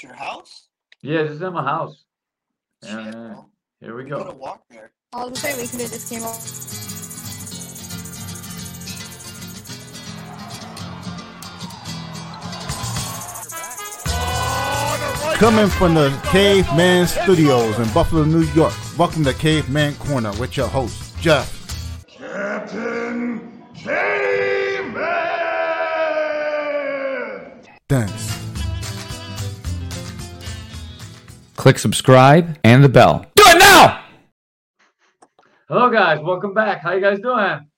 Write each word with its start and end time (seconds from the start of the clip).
at 0.00 0.08
your 0.08 0.14
house? 0.14 0.68
Yeah, 1.02 1.22
this 1.24 1.32
is 1.32 1.42
in 1.42 1.52
my 1.52 1.62
house. 1.64 2.04
Shit, 2.82 2.92
Yeah, 2.92 3.34
here 3.80 3.94
we 3.96 4.04
We 4.04 4.10
could 4.10 4.18
go. 4.18 4.24
have 4.24 4.36
walked 4.36 4.70
there. 4.70 4.92
I 5.12 5.24
was 5.24 5.40
gonna 5.40 5.54
say 5.54 5.60
we 5.60 5.68
could 5.68 5.80
have 5.80 5.90
just 5.90 6.08
came 6.08 6.22
up. 6.22 6.36
Coming 15.36 15.68
from 15.68 15.94
the 15.94 16.10
Caveman 16.30 17.06
Studios 17.06 17.78
in 17.78 17.90
Buffalo, 17.94 18.24
New 18.24 18.42
York. 18.52 18.74
Welcome 18.98 19.24
to 19.24 19.32
Caveman 19.32 19.94
Corner 19.94 20.32
with 20.38 20.56
your 20.56 20.68
host, 20.68 21.18
Jeff. 21.18 22.04
Captain 22.06 22.99
Click 31.60 31.78
subscribe 31.78 32.58
and 32.64 32.82
the 32.82 32.88
bell. 32.88 33.26
Do 33.36 33.42
it 33.46 33.58
now! 33.58 34.02
Hello, 35.68 35.90
guys. 35.90 36.18
Welcome 36.22 36.54
back. 36.54 36.80
How 36.80 36.92
you 36.94 37.02
guys 37.02 37.20
doing? 37.20 37.68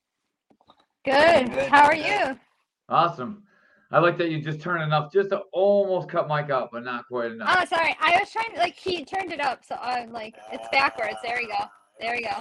Good. 1.03 1.53
Good. 1.53 1.67
How 1.67 1.83
are 1.83 1.93
you? 1.93 2.39
Awesome. 2.87 3.43
I 3.91 3.99
like 3.99 4.17
that 4.19 4.31
you 4.31 4.41
just 4.41 4.61
turned 4.61 4.83
enough 4.83 5.11
just 5.11 5.31
to 5.31 5.41
almost 5.51 6.07
cut 6.07 6.29
Mike 6.29 6.49
out, 6.49 6.69
but 6.71 6.85
not 6.85 7.05
quite 7.09 7.33
enough. 7.33 7.57
Oh, 7.59 7.65
sorry. 7.65 7.93
I 7.99 8.17
was 8.21 8.31
trying 8.31 8.53
to 8.53 8.59
like 8.59 8.77
he 8.77 9.03
turned 9.03 9.33
it 9.33 9.41
up, 9.41 9.65
so 9.65 9.75
I'm 9.81 10.13
like 10.13 10.35
it's 10.53 10.65
backwards. 10.71 11.17
There 11.21 11.35
we 11.37 11.47
go. 11.47 11.65
There 11.99 12.13
we 12.15 12.21
go. 12.21 12.37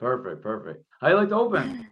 Perfect, 0.00 0.42
perfect. 0.42 0.84
How 1.00 1.10
you 1.10 1.14
like 1.14 1.28
to 1.28 1.36
open? 1.36 1.86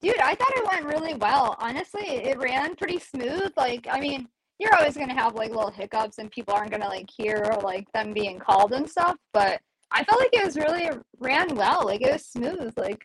Dude, 0.00 0.18
I 0.20 0.34
thought 0.36 0.56
it 0.56 0.66
went 0.72 0.86
really 0.86 1.12
well. 1.16 1.54
Honestly, 1.58 2.06
it 2.06 2.38
ran 2.38 2.76
pretty 2.76 2.98
smooth. 2.98 3.52
Like, 3.58 3.86
I 3.90 4.00
mean, 4.00 4.26
you're 4.60 4.74
always 4.76 4.96
gonna 4.96 5.14
have 5.14 5.34
like 5.34 5.50
little 5.50 5.70
hiccups, 5.70 6.18
and 6.18 6.30
people 6.30 6.54
aren't 6.54 6.70
gonna 6.70 6.86
like 6.86 7.08
hear 7.10 7.56
like 7.62 7.90
them 7.92 8.12
being 8.12 8.38
called 8.38 8.72
and 8.72 8.88
stuff. 8.88 9.16
But 9.32 9.60
I 9.90 10.04
felt 10.04 10.20
like 10.20 10.34
it 10.34 10.44
was 10.44 10.56
really 10.56 10.90
ran 11.18 11.54
well. 11.56 11.84
Like 11.84 12.02
it 12.02 12.12
was 12.12 12.26
smooth. 12.26 12.74
Like, 12.76 13.02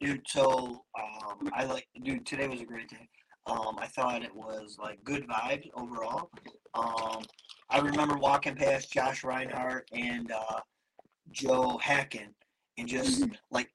Dude, 0.00 0.20
so 0.26 0.84
um, 0.98 1.48
I 1.54 1.64
like, 1.64 1.86
dude, 2.04 2.26
today 2.26 2.48
was 2.48 2.60
a 2.60 2.66
great 2.66 2.88
day. 2.88 3.08
Um, 3.46 3.76
I 3.78 3.86
thought 3.86 4.24
it 4.24 4.34
was 4.34 4.76
like 4.78 5.02
good 5.04 5.26
vibes 5.28 5.70
overall. 5.74 6.30
Um, 6.74 7.22
I 7.70 7.78
remember 7.78 8.16
walking 8.16 8.56
past 8.56 8.92
Josh 8.92 9.22
Reinhardt 9.22 9.88
and 9.92 10.30
uh, 10.32 10.60
Joe 11.30 11.80
Hacken 11.82 12.28
and 12.76 12.88
just 12.88 13.24
like 13.50 13.70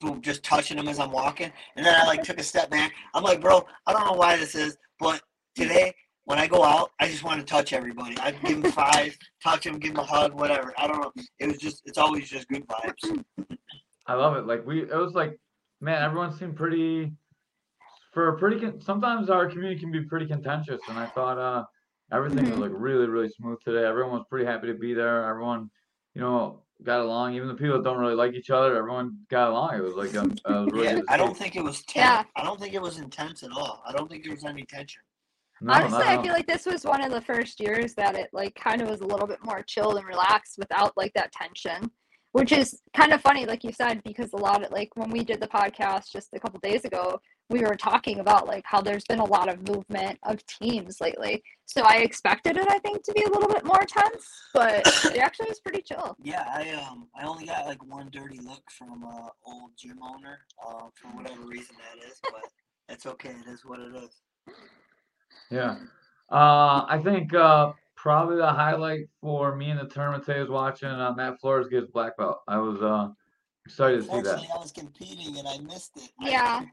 boom, 0.00 0.22
just 0.22 0.42
touching 0.42 0.76
them 0.76 0.88
as 0.88 1.00
I'm 1.00 1.10
walking. 1.10 1.52
And 1.76 1.84
then 1.84 1.94
I 2.00 2.06
like 2.06 2.22
took 2.22 2.38
a 2.38 2.44
step 2.44 2.70
back. 2.70 2.92
I'm 3.14 3.24
like, 3.24 3.40
bro, 3.40 3.66
I 3.86 3.92
don't 3.92 4.06
know 4.06 4.12
why 4.12 4.36
this 4.36 4.54
is, 4.54 4.78
but 5.00 5.20
today 5.56 5.92
when 6.26 6.38
I 6.38 6.46
go 6.46 6.62
out, 6.64 6.90
I 7.00 7.08
just 7.08 7.22
want 7.24 7.40
to 7.40 7.46
touch 7.46 7.72
everybody. 7.72 8.18
I 8.18 8.32
give 8.32 8.60
them 8.62 8.72
five, 8.72 9.16
touch 9.42 9.64
them, 9.64 9.78
give 9.78 9.94
them 9.94 10.04
a 10.04 10.06
hug, 10.06 10.34
whatever. 10.34 10.74
I 10.76 10.86
don't 10.86 11.00
know. 11.00 11.12
It 11.38 11.46
was 11.46 11.56
just, 11.58 11.82
it's 11.86 11.98
always 11.98 12.28
just 12.28 12.48
good 12.48 12.66
vibes. 12.68 13.24
I 14.06 14.14
love 14.14 14.36
it. 14.36 14.46
Like 14.46 14.66
we, 14.66 14.82
it 14.82 14.94
was 14.94 15.14
like, 15.14 15.38
man, 15.80 16.02
everyone 16.02 16.36
seemed 16.36 16.56
pretty, 16.56 17.12
for 18.12 18.28
a 18.28 18.38
pretty. 18.38 18.60
Con- 18.60 18.80
sometimes 18.80 19.30
our 19.30 19.46
community 19.48 19.78
can 19.80 19.92
be 19.92 20.02
pretty 20.02 20.26
contentious, 20.26 20.80
and 20.88 20.98
I 20.98 21.06
thought 21.06 21.38
uh 21.38 21.64
everything 22.12 22.44
was 22.50 22.58
Mhm. 22.58 22.62
like 22.62 22.70
really, 22.74 23.06
really 23.06 23.28
smooth 23.28 23.58
today. 23.64 23.84
Everyone 23.84 24.12
was 24.14 24.24
pretty 24.30 24.46
happy 24.46 24.68
to 24.68 24.74
be 24.74 24.94
there. 24.94 25.28
Everyone, 25.28 25.70
you 26.14 26.20
know, 26.22 26.62
got 26.82 27.00
along. 27.00 27.34
Even 27.34 27.46
the 27.48 27.54
people 27.54 27.76
that 27.76 27.84
don't 27.84 27.98
really 27.98 28.14
like 28.14 28.32
each 28.34 28.48
other, 28.50 28.76
everyone 28.76 29.18
got 29.28 29.50
along. 29.50 29.74
It 29.76 29.82
was 29.82 29.94
like 29.94 30.14
it 30.14 30.20
was 30.48 30.68
really 30.72 30.86
Yeah, 30.86 31.00
I 31.08 31.16
don't 31.16 31.36
think 31.36 31.56
it 31.56 31.62
was 31.64 31.82
tense. 31.82 32.04
Yeah. 32.06 32.22
I 32.36 32.42
don't 32.42 32.58
think 32.60 32.74
it 32.74 32.80
was 32.82 32.98
intense 32.98 33.42
at 33.42 33.50
all. 33.52 33.82
I 33.86 33.92
don't 33.92 34.08
think 34.10 34.24
there 34.24 34.32
was 34.34 34.44
any 34.44 34.64
tension. 34.64 35.02
No, 35.60 35.72
honestly, 35.72 36.02
at 36.02 36.18
I 36.18 36.22
feel 36.22 36.32
like 36.32 36.46
this 36.46 36.66
was 36.66 36.84
one 36.84 37.02
of 37.02 37.10
the 37.10 37.20
first 37.20 37.60
years 37.60 37.94
that 37.94 38.14
it 38.14 38.28
like 38.32 38.54
kind 38.54 38.82
of 38.82 38.88
was 38.90 39.00
a 39.00 39.06
little 39.06 39.26
bit 39.26 39.42
more 39.42 39.62
chilled 39.62 39.96
and 39.96 40.06
relaxed 40.06 40.56
without 40.58 40.92
like 40.96 41.12
that 41.14 41.32
tension, 41.32 41.90
which 42.32 42.52
is 42.52 42.82
kind 42.94 43.12
of 43.12 43.22
funny, 43.22 43.46
like 43.46 43.64
you 43.64 43.72
said, 43.72 44.02
because 44.04 44.32
a 44.34 44.36
lot 44.36 44.62
of 44.62 44.70
like 44.70 44.90
when 44.96 45.10
we 45.10 45.24
did 45.24 45.40
the 45.40 45.48
podcast 45.48 46.12
just 46.12 46.28
a 46.34 46.40
couple 46.40 46.60
days 46.60 46.84
ago, 46.84 47.18
we 47.48 47.60
were 47.60 47.76
talking 47.76 48.18
about 48.18 48.46
like 48.46 48.64
how 48.66 48.82
there's 48.82 49.04
been 49.04 49.20
a 49.20 49.24
lot 49.24 49.48
of 49.48 49.66
movement 49.66 50.18
of 50.24 50.44
teams 50.46 51.00
lately. 51.00 51.42
So 51.64 51.82
I 51.82 51.98
expected 51.98 52.56
it, 52.56 52.66
I 52.68 52.78
think, 52.80 53.02
to 53.04 53.12
be 53.12 53.22
a 53.22 53.30
little 53.30 53.48
bit 53.48 53.64
more 53.64 53.80
tense, 53.86 54.26
but 54.52 54.86
it 55.06 55.18
actually 55.18 55.48
was 55.48 55.60
pretty 55.60 55.82
chill. 55.82 56.16
Yeah, 56.22 56.44
I 56.52 56.70
um 56.72 57.08
I 57.18 57.24
only 57.24 57.46
got 57.46 57.66
like 57.66 57.82
one 57.84 58.10
dirty 58.10 58.40
look 58.40 58.62
from 58.70 59.04
uh 59.04 59.28
old 59.46 59.70
gym 59.78 59.98
owner, 60.02 60.40
uh, 60.66 60.88
for 61.00 61.08
whatever 61.16 61.42
reason 61.46 61.76
that 61.78 62.06
is, 62.06 62.18
but 62.22 62.42
it's 62.90 63.06
okay, 63.06 63.30
it 63.30 63.50
is 63.50 63.64
what 63.64 63.80
it 63.80 63.94
is. 63.94 64.20
Yeah. 65.50 65.76
Uh, 66.30 66.84
I 66.88 67.00
think 67.04 67.34
uh, 67.34 67.72
probably 67.94 68.36
the 68.36 68.46
highlight 68.46 69.08
for 69.20 69.54
me 69.54 69.70
in 69.70 69.76
the 69.76 69.86
tournament 69.86 70.24
today 70.24 70.40
was 70.40 70.48
watching 70.50 70.88
uh, 70.88 71.12
Matt 71.16 71.40
Flores 71.40 71.68
get 71.68 71.82
his 71.82 71.90
black 71.90 72.16
belt. 72.16 72.40
I 72.48 72.58
was 72.58 72.82
uh, 72.82 73.08
excited 73.64 74.02
to 74.02 74.02
see 74.02 74.20
that. 74.22 74.38
I 74.54 74.58
was 74.58 74.72
competing 74.72 75.38
and 75.38 75.46
I 75.46 75.58
missed 75.58 75.96
it. 75.96 76.10
Yeah. 76.20 76.62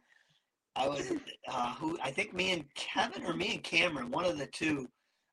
I 0.75 0.87
was 0.87 1.11
uh 1.47 1.73
who 1.75 1.99
I 2.03 2.11
think 2.11 2.33
me 2.33 2.51
and 2.51 2.65
Kevin 2.73 3.25
or 3.25 3.33
me 3.33 3.53
and 3.53 3.63
Cameron, 3.63 4.09
one 4.09 4.25
of 4.25 4.37
the 4.37 4.47
two. 4.47 4.87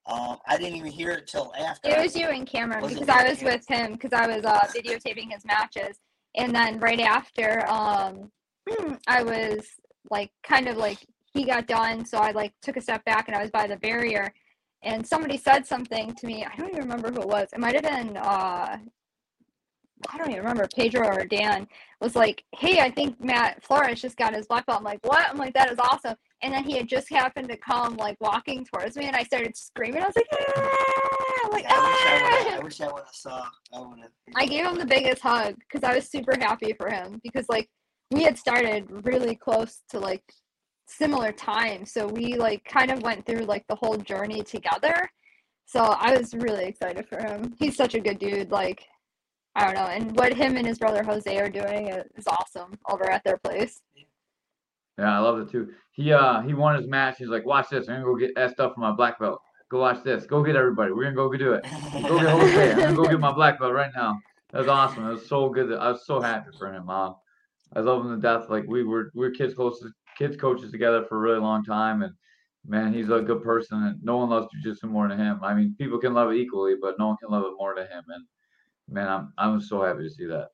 Um 0.06 0.38
I 0.46 0.56
didn't 0.56 0.76
even 0.76 0.92
hear 0.92 1.12
it 1.12 1.26
till 1.26 1.52
after. 1.58 1.88
It 1.88 1.98
was 1.98 2.16
you 2.16 2.28
and 2.28 2.46
Cameron 2.46 2.82
Was 2.82 2.92
because 2.92 3.08
I 3.08 3.28
was 3.28 3.38
Cameron? 3.38 3.58
with 3.58 3.68
him 3.68 3.92
because 3.92 4.12
I 4.12 4.26
was 4.26 4.44
uh, 4.44 4.60
videotaping 4.76 5.32
his 5.32 5.44
matches, 5.44 5.98
and 6.36 6.54
then 6.54 6.78
right 6.78 7.00
after, 7.00 7.66
um, 7.68 8.30
I 9.06 9.22
was 9.22 9.66
like 10.10 10.30
kind 10.42 10.68
of 10.68 10.76
like 10.76 10.98
he 11.34 11.44
got 11.44 11.66
done, 11.66 12.04
so 12.04 12.18
I 12.18 12.32
like 12.32 12.52
took 12.62 12.76
a 12.76 12.80
step 12.80 13.04
back 13.04 13.28
and 13.28 13.36
I 13.36 13.42
was 13.42 13.50
by 13.50 13.66
the 13.66 13.76
barrier, 13.76 14.32
and 14.82 15.06
somebody 15.06 15.36
said 15.36 15.66
something 15.66 16.14
to 16.14 16.26
me. 16.26 16.44
I 16.44 16.56
don't 16.56 16.70
even 16.70 16.82
remember 16.82 17.10
who 17.10 17.20
it 17.20 17.28
was. 17.28 17.48
It 17.52 17.60
might 17.60 17.74
have 17.74 17.84
been 17.84 18.16
uh, 18.16 18.78
I 20.08 20.16
don't 20.18 20.30
even 20.30 20.40
remember 20.40 20.66
Pedro 20.74 21.06
or 21.06 21.24
Dan 21.24 21.68
was 22.00 22.16
like, 22.16 22.44
"Hey, 22.56 22.80
I 22.80 22.90
think 22.90 23.22
Matt 23.22 23.62
Flores 23.62 24.00
just 24.00 24.16
got 24.16 24.34
his 24.34 24.46
black 24.46 24.66
belt." 24.66 24.78
I'm 24.78 24.84
like, 24.84 25.04
"What?" 25.04 25.28
I'm 25.28 25.36
like, 25.36 25.54
"That 25.54 25.70
is 25.70 25.78
awesome." 25.78 26.16
And 26.42 26.54
then 26.54 26.64
he 26.64 26.76
had 26.76 26.88
just 26.88 27.10
happened 27.10 27.48
to 27.50 27.56
come 27.56 27.96
like 27.96 28.16
walking 28.20 28.64
towards 28.64 28.96
me, 28.96 29.06
and 29.06 29.16
I 29.16 29.24
started 29.24 29.56
screaming. 29.56 30.02
I 30.02 30.06
was 30.06 30.16
like, 30.16 30.26
"Ah!" 30.32 31.20
I'm 31.44 31.50
like, 31.50 31.66
I 31.68 31.78
wish 31.78 32.06
I 32.06 32.14
would 32.14 32.52
"Ah!" 32.52 32.56
I 32.56 32.58
wish 32.60 32.80
I 32.80 32.92
would 32.92 33.04
have 33.04 33.14
saw. 33.14 33.46
I 33.74 33.80
would 33.80 33.98
have 34.00 34.10
I 34.36 34.46
gave 34.46 34.64
him 34.64 34.78
the 34.78 34.86
biggest 34.86 35.22
hug 35.22 35.56
because 35.58 35.84
I 35.84 35.94
was 35.94 36.08
super 36.08 36.34
happy 36.38 36.72
for 36.72 36.90
him 36.90 37.20
because 37.22 37.46
like 37.48 37.68
we 38.10 38.22
had 38.22 38.38
started 38.38 38.86
really 39.04 39.36
close 39.36 39.82
to 39.90 39.98
like 39.98 40.24
similar 40.90 41.32
time, 41.32 41.84
so 41.84 42.06
we 42.06 42.34
like 42.34 42.64
kind 42.64 42.90
of 42.90 43.02
went 43.02 43.26
through 43.26 43.44
like 43.44 43.66
the 43.68 43.76
whole 43.76 43.96
journey 43.96 44.42
together. 44.42 45.08
So 45.66 45.80
I 45.80 46.16
was 46.16 46.34
really 46.34 46.64
excited 46.64 47.08
for 47.08 47.20
him. 47.20 47.54
He's 47.58 47.76
such 47.76 47.94
a 47.94 48.00
good 48.00 48.18
dude. 48.18 48.50
Like 48.50 48.86
I 49.54 49.64
don't 49.64 49.74
know, 49.74 49.86
and 49.86 50.16
what 50.16 50.32
him 50.32 50.56
and 50.56 50.66
his 50.66 50.78
brother 50.78 51.02
Jose 51.02 51.36
are 51.38 51.48
doing 51.48 51.88
is 51.88 52.26
awesome 52.26 52.78
over 52.88 53.10
at 53.10 53.24
their 53.24 53.38
place. 53.38 53.80
Yeah, 54.98 55.16
I 55.16 55.18
love 55.18 55.38
it 55.38 55.50
too. 55.50 55.68
He 55.92 56.12
uh 56.12 56.42
he 56.42 56.54
won 56.54 56.76
his 56.76 56.86
match. 56.86 57.16
He's 57.18 57.28
like, 57.28 57.46
watch 57.46 57.68
this. 57.70 57.88
I'm 57.88 58.02
gonna 58.02 58.04
go 58.04 58.16
get 58.16 58.34
that 58.34 58.52
stuff 58.52 58.74
from 58.74 58.82
my 58.82 58.92
black 58.92 59.18
belt. 59.18 59.40
Go 59.70 59.80
watch 59.80 60.02
this. 60.02 60.26
Go 60.26 60.42
get 60.42 60.56
everybody. 60.56 60.92
We're 60.92 61.04
gonna 61.04 61.16
go 61.16 61.32
do 61.32 61.52
it. 61.52 61.62
Go 61.62 62.18
get 62.18 62.30
Jose. 62.30 62.72
I'm 62.72 62.78
gonna 62.78 62.96
go 62.96 63.04
get 63.04 63.20
my 63.20 63.32
black 63.32 63.58
belt 63.58 63.72
right 63.72 63.92
now. 63.94 64.18
That 64.52 64.58
was 64.58 64.68
awesome. 64.68 65.06
It 65.06 65.12
was 65.12 65.28
so 65.28 65.48
good. 65.48 65.72
I 65.72 65.92
was 65.92 66.04
so 66.06 66.20
happy 66.20 66.50
for 66.58 66.72
him. 66.72 66.90
Uh, 66.90 67.12
I 67.74 67.80
love 67.80 68.04
him 68.04 68.14
to 68.14 68.20
death. 68.20 68.50
Like 68.50 68.64
we 68.66 68.82
were 68.84 69.10
we 69.14 69.20
were 69.20 69.30
kids 69.30 69.54
close 69.54 69.80
kids 70.20 70.36
coaches 70.36 70.70
together 70.70 71.04
for 71.08 71.16
a 71.16 71.20
really 71.20 71.40
long 71.40 71.64
time, 71.64 72.02
and 72.02 72.12
man, 72.66 72.92
he's 72.92 73.08
a 73.08 73.20
good 73.20 73.42
person. 73.42 73.82
And 73.84 74.04
no 74.04 74.18
one 74.18 74.28
loves 74.28 74.48
jujitsu 74.64 74.84
more 74.84 75.08
than 75.08 75.18
him. 75.18 75.40
I 75.42 75.54
mean, 75.54 75.74
people 75.78 75.98
can 75.98 76.12
love 76.14 76.30
it 76.30 76.36
equally, 76.36 76.74
but 76.80 76.98
no 76.98 77.08
one 77.08 77.16
can 77.16 77.30
love 77.30 77.44
it 77.44 77.54
more 77.58 77.74
than 77.74 77.86
him. 77.86 78.04
And 78.08 78.24
man, 78.88 79.08
I'm 79.08 79.32
I'm 79.38 79.60
so 79.60 79.82
happy 79.82 80.02
to 80.04 80.10
see 80.10 80.26
that. 80.26 80.48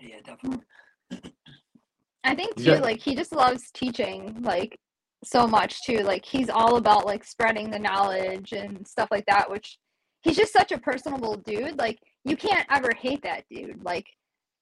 Yeah, 0.00 0.20
definitely. 0.24 0.64
I 2.24 2.34
think 2.34 2.56
too, 2.56 2.62
Yeah. 2.64 2.78
like 2.78 3.00
he 3.00 3.14
just 3.14 3.32
loves 3.32 3.70
teaching 3.72 4.42
like 4.42 4.78
so 5.22 5.46
much 5.46 5.82
too. 5.84 5.98
Like 5.98 6.24
he's 6.24 6.48
all 6.48 6.76
about 6.76 7.04
like 7.04 7.24
spreading 7.24 7.70
the 7.70 7.78
knowledge 7.78 8.52
and 8.52 8.86
stuff 8.86 9.08
like 9.10 9.26
that, 9.26 9.50
which 9.50 9.78
he's 10.22 10.36
just 10.36 10.52
such 10.52 10.72
a 10.72 10.78
personable 10.78 11.36
dude. 11.36 11.78
Like 11.78 11.98
you 12.24 12.36
can't 12.36 12.66
ever 12.70 12.90
hate 12.98 13.22
that 13.22 13.44
dude. 13.50 13.82
Like 13.84 14.06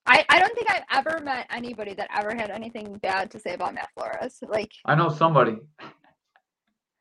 I, 0.07 0.25
I 0.29 0.39
don't 0.39 0.55
think 0.55 0.71
I've 0.71 0.85
ever 1.07 1.21
met 1.23 1.47
anybody 1.51 1.95
that 1.95 2.09
ever 2.15 2.35
had 2.35 2.51
anything 2.51 2.97
bad 2.99 3.31
to 3.33 3.41
say 3.41 3.55
about 3.55 3.75
Matt 3.75 3.89
Flores. 3.95 4.39
Like 4.47 4.73
I 4.85 4.95
know 4.95 5.09
somebody. 5.09 5.57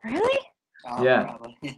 really? 0.03 0.39
Uh, 0.87 1.01
Yeah. 1.03 1.37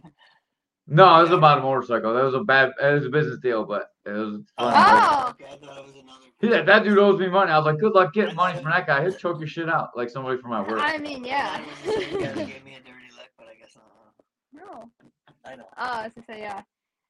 No, 0.90 1.18
it 1.18 1.24
was 1.24 1.32
about 1.32 1.58
a 1.58 1.60
motorcycle. 1.60 2.14
That 2.14 2.24
was 2.24 2.32
a 2.32 2.40
bad. 2.40 2.70
It 2.82 2.94
was 2.94 3.04
a 3.04 3.10
business 3.10 3.38
deal, 3.40 3.62
but 3.66 3.90
it 4.06 4.10
was. 4.10 4.40
Oh, 4.56 4.70
fun. 4.70 4.74
Oh. 4.74 5.28
okay, 5.30 5.44
I 5.44 5.56
thought 5.58 5.78
it 5.80 5.84
was 5.84 5.92
another. 5.92 6.24
Yeah, 6.40 6.62
that 6.62 6.82
dude 6.82 6.96
owes 6.96 7.20
me 7.20 7.28
money. 7.28 7.50
I 7.52 7.58
was 7.58 7.66
like, 7.66 7.78
good 7.78 7.92
luck 7.92 8.14
getting 8.14 8.34
money 8.34 8.54
from 8.58 8.70
that 8.70 8.86
guy. 8.86 9.02
He'll 9.02 9.12
choke 9.18 9.38
your 9.38 9.48
shit 9.48 9.68
out 9.68 9.90
like 9.96 10.08
somebody 10.08 10.40
from 10.40 10.48
my 10.48 10.62
work. 10.62 10.80
I 10.80 10.96
mean, 10.96 11.24
yeah. 11.24 11.58
I 11.58 11.58
thought 11.58 11.92
it 11.92 11.98
was 11.98 12.06
the 12.06 12.10
same 12.10 12.20
guy 12.22 12.32
that 12.32 12.46
gave 12.46 12.64
me 12.64 12.74
a 12.76 12.78
dirty 12.78 13.10
look, 13.18 13.28
but 13.36 13.48
I 13.48 13.54
guess 13.60 13.76
not. 13.76 13.84
no. 14.54 14.90
I 15.44 15.56
know. 15.56 15.64
Oh, 15.76 15.92
I 15.92 16.04
was 16.04 16.12
gonna 16.14 16.26
say 16.26 16.40
yeah. 16.40 16.62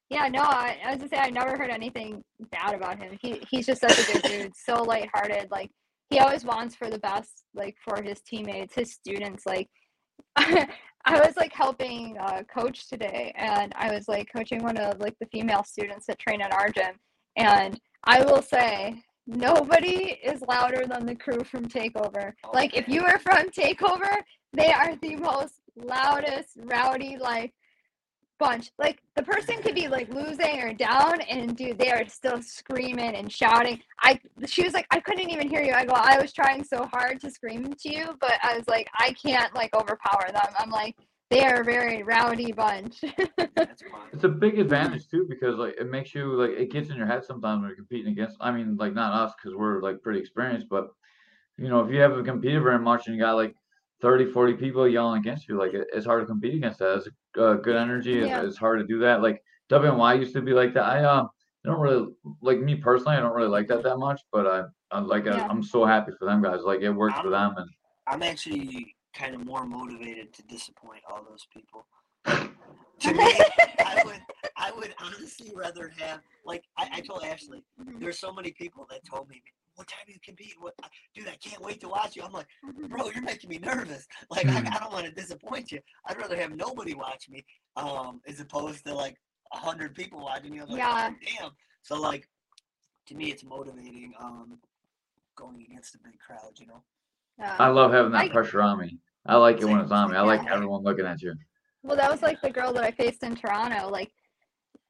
Yeah, 0.09 0.27
no, 0.27 0.41
I, 0.41 0.77
I 0.83 0.89
was 0.91 0.97
gonna 0.97 1.09
say 1.09 1.17
I 1.17 1.29
never 1.29 1.55
heard 1.55 1.69
anything 1.69 2.23
bad 2.51 2.73
about 2.73 2.97
him. 2.97 3.17
He 3.21 3.41
he's 3.49 3.67
just 3.67 3.81
such 3.81 3.99
a 3.99 4.11
good 4.11 4.21
dude, 4.23 4.53
so 4.65 4.81
lighthearted. 4.83 5.51
Like 5.51 5.69
he 6.09 6.19
always 6.19 6.43
wants 6.43 6.75
for 6.75 6.89
the 6.89 6.99
best, 6.99 7.43
like 7.53 7.75
for 7.83 8.01
his 8.01 8.19
teammates, 8.21 8.73
his 8.73 8.91
students. 8.93 9.45
Like 9.45 9.69
I 10.35 10.67
I 11.05 11.19
was 11.19 11.37
like 11.37 11.53
helping 11.53 12.17
uh, 12.19 12.43
coach 12.53 12.89
today, 12.89 13.33
and 13.37 13.71
I 13.75 13.93
was 13.93 14.07
like 14.07 14.27
coaching 14.35 14.63
one 14.63 14.77
of 14.77 14.99
like 14.99 15.15
the 15.19 15.27
female 15.27 15.63
students 15.63 16.07
that 16.07 16.19
train 16.19 16.41
at 16.41 16.53
our 16.53 16.69
gym, 16.69 16.95
and 17.37 17.79
I 18.03 18.23
will 18.23 18.41
say 18.41 19.03
nobody 19.27 20.17
is 20.23 20.41
louder 20.41 20.85
than 20.87 21.05
the 21.05 21.15
crew 21.15 21.43
from 21.43 21.67
Takeover. 21.67 22.33
Like 22.51 22.75
if 22.75 22.87
you 22.87 23.03
are 23.03 23.19
from 23.19 23.49
Takeover, 23.49 24.21
they 24.53 24.71
are 24.71 24.95
the 24.95 25.15
most 25.17 25.61
loudest, 25.75 26.57
rowdy 26.63 27.17
like 27.17 27.53
bunch. 28.39 28.71
Like 28.79 29.01
the 29.15 29.23
person 29.23 29.61
could 29.61 29.75
be 29.75 29.87
like 29.87 30.11
losing 30.13 30.61
or 30.61 30.73
down, 30.73 31.21
and 31.21 31.55
dude, 31.55 31.77
they 31.77 31.91
are 31.91 32.07
still 32.07 32.41
screaming 32.41 33.15
and 33.15 33.31
shouting. 33.31 33.81
I 34.01 34.19
she 34.47 34.63
was 34.63 34.73
like, 34.73 34.87
I 34.89 34.99
couldn't 34.99 35.29
even 35.29 35.49
hear 35.49 35.61
you. 35.61 35.73
I 35.73 35.85
go, 35.85 35.93
I 35.95 36.19
was 36.19 36.33
trying 36.33 36.63
so 36.63 36.85
hard 36.91 37.19
to 37.21 37.29
scream 37.29 37.73
to 37.73 37.93
you, 37.93 38.17
but 38.19 38.33
I 38.41 38.57
was 38.57 38.67
like, 38.67 38.89
I 38.97 39.13
can't 39.13 39.53
like 39.53 39.75
overpower 39.75 40.31
them. 40.31 40.53
I'm 40.57 40.71
like, 40.71 40.95
they 41.29 41.45
are 41.45 41.61
a 41.61 41.63
very 41.63 42.03
rowdy 42.03 42.51
bunch. 42.51 43.03
It's 44.11 44.23
a 44.23 44.29
big 44.29 44.57
advantage 44.57 45.07
too 45.07 45.27
because 45.29 45.57
like 45.57 45.75
it 45.79 45.89
makes 45.89 46.15
you 46.15 46.33
like 46.33 46.51
it 46.51 46.71
gets 46.71 46.89
in 46.89 46.97
your 46.97 47.05
head 47.05 47.23
sometimes 47.23 47.61
when 47.61 47.69
you're 47.69 47.75
competing 47.75 48.11
against. 48.11 48.37
I 48.41 48.51
mean, 48.51 48.75
like 48.77 48.93
not 48.93 49.13
us 49.13 49.33
because 49.37 49.55
we're 49.55 49.81
like 49.81 50.01
pretty 50.01 50.19
experienced, 50.19 50.67
but 50.67 50.89
you 51.57 51.69
know 51.69 51.81
if 51.81 51.91
you 51.91 51.99
haven't 51.99 52.25
competed 52.25 52.63
very 52.63 52.79
much 52.79 53.05
and 53.05 53.15
you 53.15 53.21
got 53.21 53.35
like 53.35 53.55
30, 54.01 54.31
40 54.31 54.53
people 54.53 54.87
yelling 54.87 55.19
against 55.19 55.47
you, 55.47 55.57
like 55.57 55.73
it, 55.73 55.87
it's 55.93 56.05
hard 56.05 56.21
to 56.21 56.25
compete 56.25 56.55
against 56.55 56.79
that. 56.79 56.97
It's 56.97 57.09
uh, 57.37 57.55
good 57.55 57.75
energy. 57.75 58.19
It's, 58.19 58.27
Yeah. 58.27 58.43
it's 58.43 58.57
hard 58.57 58.79
to 58.79 58.85
do 58.85 58.99
that. 58.99 59.21
Like 59.21 59.43
WNY 59.71 60.19
used 60.19 60.33
to 60.33 60.41
be 60.41 60.53
like 60.53 60.73
that. 60.73 60.83
I 60.85 61.03
uh, 61.03 61.23
I 61.65 61.69
don't 61.69 61.79
really 61.81 62.07
like 62.41 62.59
me 62.59 62.75
personally. 62.75 63.17
I 63.17 63.19
don't 63.19 63.35
really 63.35 63.49
like 63.49 63.67
that 63.67 63.83
that 63.83 63.97
much, 63.97 64.21
but 64.31 64.47
I, 64.47 64.63
I 64.91 64.99
like 65.01 65.25
Yeah. 65.25 65.43
I, 65.45 65.47
I'm 65.47 65.61
so 65.63 65.85
happy 65.85 66.11
for 66.17 66.25
them 66.25 66.41
guys. 66.41 66.61
Like 66.63 66.81
it 66.81 66.91
works 66.91 67.15
for 67.19 67.33
I'm- 67.33 67.53
them 67.53 67.53
and. 67.57 67.69
I'm 68.07 68.23
actually 68.23 68.95
kind 69.13 69.35
of 69.35 69.45
more 69.45 69.65
motivated 69.65 70.33
to 70.33 70.41
disappoint 70.43 71.01
all 71.11 71.23
those 71.29 71.45
people. 71.53 71.85
to 72.25 73.13
me, 73.13 73.33
I 73.79 74.01
would, 74.03 74.19
I 74.57 74.71
would 74.71 74.95
honestly 74.99 75.51
rather 75.55 75.91
have 75.99 76.21
like 76.43 76.63
I, 76.77 76.89
I 76.93 77.01
told 77.01 77.23
Ashley. 77.23 77.63
There's 77.99 78.17
so 78.17 78.33
many 78.33 78.51
people 78.51 78.87
that 78.89 79.05
told 79.05 79.29
me, 79.29 79.43
"What 79.79 79.87
time 79.87 79.99
do 80.05 80.11
you 80.13 80.19
compete? 80.21 80.55
What, 80.59 80.75
dude? 81.15 81.29
I 81.29 81.37
can't 81.37 81.61
wait 81.63 81.79
to 81.81 81.87
watch 81.87 82.15
you." 82.17 82.23
I'm 82.23 82.33
like, 82.33 82.47
bro, 82.89 83.09
you're 83.11 83.23
making 83.23 83.49
me 83.49 83.59
nervous. 83.59 84.05
Like 84.29 84.45
I, 84.47 84.61
Mhm. 84.61 84.75
I 84.75 84.79
don't 84.79 84.91
want 84.91 85.05
to 85.05 85.11
disappoint 85.11 85.71
you. 85.71 85.79
I'd 86.05 86.17
rather 86.17 86.35
have 86.35 86.51
nobody 86.55 86.93
watch 86.93 87.29
me, 87.29 87.45
um, 87.77 88.19
as 88.27 88.41
opposed 88.41 88.85
to 88.85 88.93
like 88.93 89.15
a 89.53 89.57
hundred 89.57 89.95
people 89.95 90.19
watching 90.19 90.53
you. 90.53 90.63
I'm 90.63 90.69
like, 90.69 90.77
Yeah. 90.79 91.09
"Oh, 91.11 91.15
damn. 91.39 91.51
So 91.81 91.99
like, 91.99 92.27
to 93.07 93.15
me, 93.15 93.31
it's 93.31 93.43
motivating. 93.45 94.13
Um, 94.19 94.59
going 95.35 95.61
against 95.61 95.95
a 95.95 95.99
big 95.99 96.19
crowd, 96.19 96.59
you 96.59 96.67
know. 96.67 96.83
I 97.39 97.69
love 97.69 97.93
having 97.93 98.11
that 98.11 98.25
I- 98.25 98.29
pressure 98.29 98.61
on 98.61 98.79
me. 98.79 98.99
I 99.25 99.37
like 99.37 99.61
it 99.61 99.65
when 99.65 99.79
it's 99.79 99.91
on 99.91 100.11
me. 100.11 100.17
I 100.17 100.21
like 100.21 100.43
yeah. 100.43 100.53
everyone 100.53 100.83
looking 100.83 101.05
at 101.05 101.21
you. 101.21 101.33
Well, 101.81 101.95
that 101.95 102.11
was 102.11 102.21
like 102.21 102.41
the 102.41 102.49
girl 102.49 102.73
that 102.73 102.83
I 102.83 102.91
faced 102.91 103.23
in 103.23 103.37
Toronto. 103.37 103.87
Like, 103.89 104.11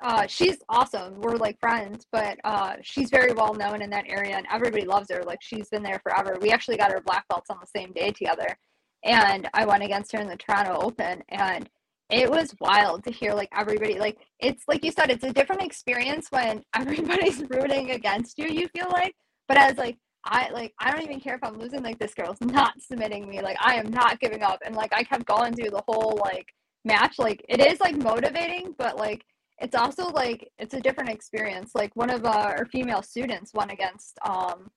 uh, 0.02 0.26
she's 0.28 0.58
awesome. 0.70 1.20
We're 1.20 1.36
like 1.36 1.60
friends, 1.60 2.06
but 2.12 2.38
uh, 2.44 2.76
she's 2.82 3.10
very 3.10 3.34
well 3.34 3.54
known 3.54 3.82
in 3.82 3.90
that 3.90 4.06
area, 4.08 4.38
and 4.38 4.46
everybody 4.52 4.86
loves 4.86 5.12
her. 5.12 5.24
Like, 5.24 5.42
she's 5.42 5.70
been 5.70 5.84
there 5.84 6.00
forever. 6.04 6.38
We 6.42 6.52
actually 6.52 6.78
got 6.78 6.92
our 6.92 7.02
black 7.02 7.28
belts 7.28 7.50
on 7.50 7.58
the 7.60 7.68
same 7.68 7.92
day 7.92 8.12
together, 8.12 8.58
and 9.04 9.50
I 9.54 9.66
went 9.66 9.84
against 9.84 10.12
her 10.14 10.20
in 10.20 10.28
the 10.28 10.38
Toronto 10.38 10.78
Open, 10.82 11.22
and 11.30 11.70
it 12.10 12.30
was 12.30 12.56
wild 12.60 13.04
to 13.04 13.12
hear 13.12 13.34
like 13.34 13.50
everybody 13.56 14.00
like 14.00 14.18
it's 14.40 14.64
like 14.68 14.84
you 14.84 14.92
said, 14.92 15.12
it's 15.12 15.24
a 15.24 15.34
different 15.34 15.62
experience 15.62 16.28
when 16.32 16.64
everybody's 16.76 17.44
rooting 17.50 17.92
against 17.92 18.38
you. 18.38 18.48
You 18.48 18.68
feel 18.70 18.88
like, 18.92 19.16
but 19.48 19.58
as 19.58 19.78
like 19.78 19.98
I 20.26 20.50
like 20.50 20.74
I 20.80 20.92
don't 20.92 21.04
even 21.04 21.20
care 21.20 21.36
if 21.36 21.44
I'm 21.44 21.58
losing. 21.60 21.84
Like 21.84 22.00
this 22.00 22.14
girl's 22.14 22.40
not 22.42 22.82
submitting 22.82 23.28
me. 23.30 23.42
Like 23.42 23.58
I 23.60 23.76
am 23.76 23.90
not 23.92 24.20
giving 24.20 24.44
up. 24.44 24.60
And 24.66 24.76
like 24.76 24.94
I 24.94 25.04
kept 25.04 25.26
going 25.26 25.54
through 25.54 25.72
the 25.72 25.84
whole 25.88 26.20
like 26.24 26.48
match. 26.86 27.20
Like 27.20 27.46
it 27.48 27.60
is 27.60 27.80
like 27.80 27.98
motivating, 27.98 28.76
but 28.78 28.98
like 28.98 29.24
it's 29.60 29.76
also 29.76 30.10
like 30.10 30.50
it's 30.58 30.74
a 30.74 30.80
different 30.80 31.10
experience. 31.10 31.72
Like 31.76 31.96
one 31.96 32.10
of 32.10 32.26
our 32.26 32.66
female 32.72 33.02
students 33.02 33.54
won 33.54 33.70
against 33.70 34.18
um 34.26 34.70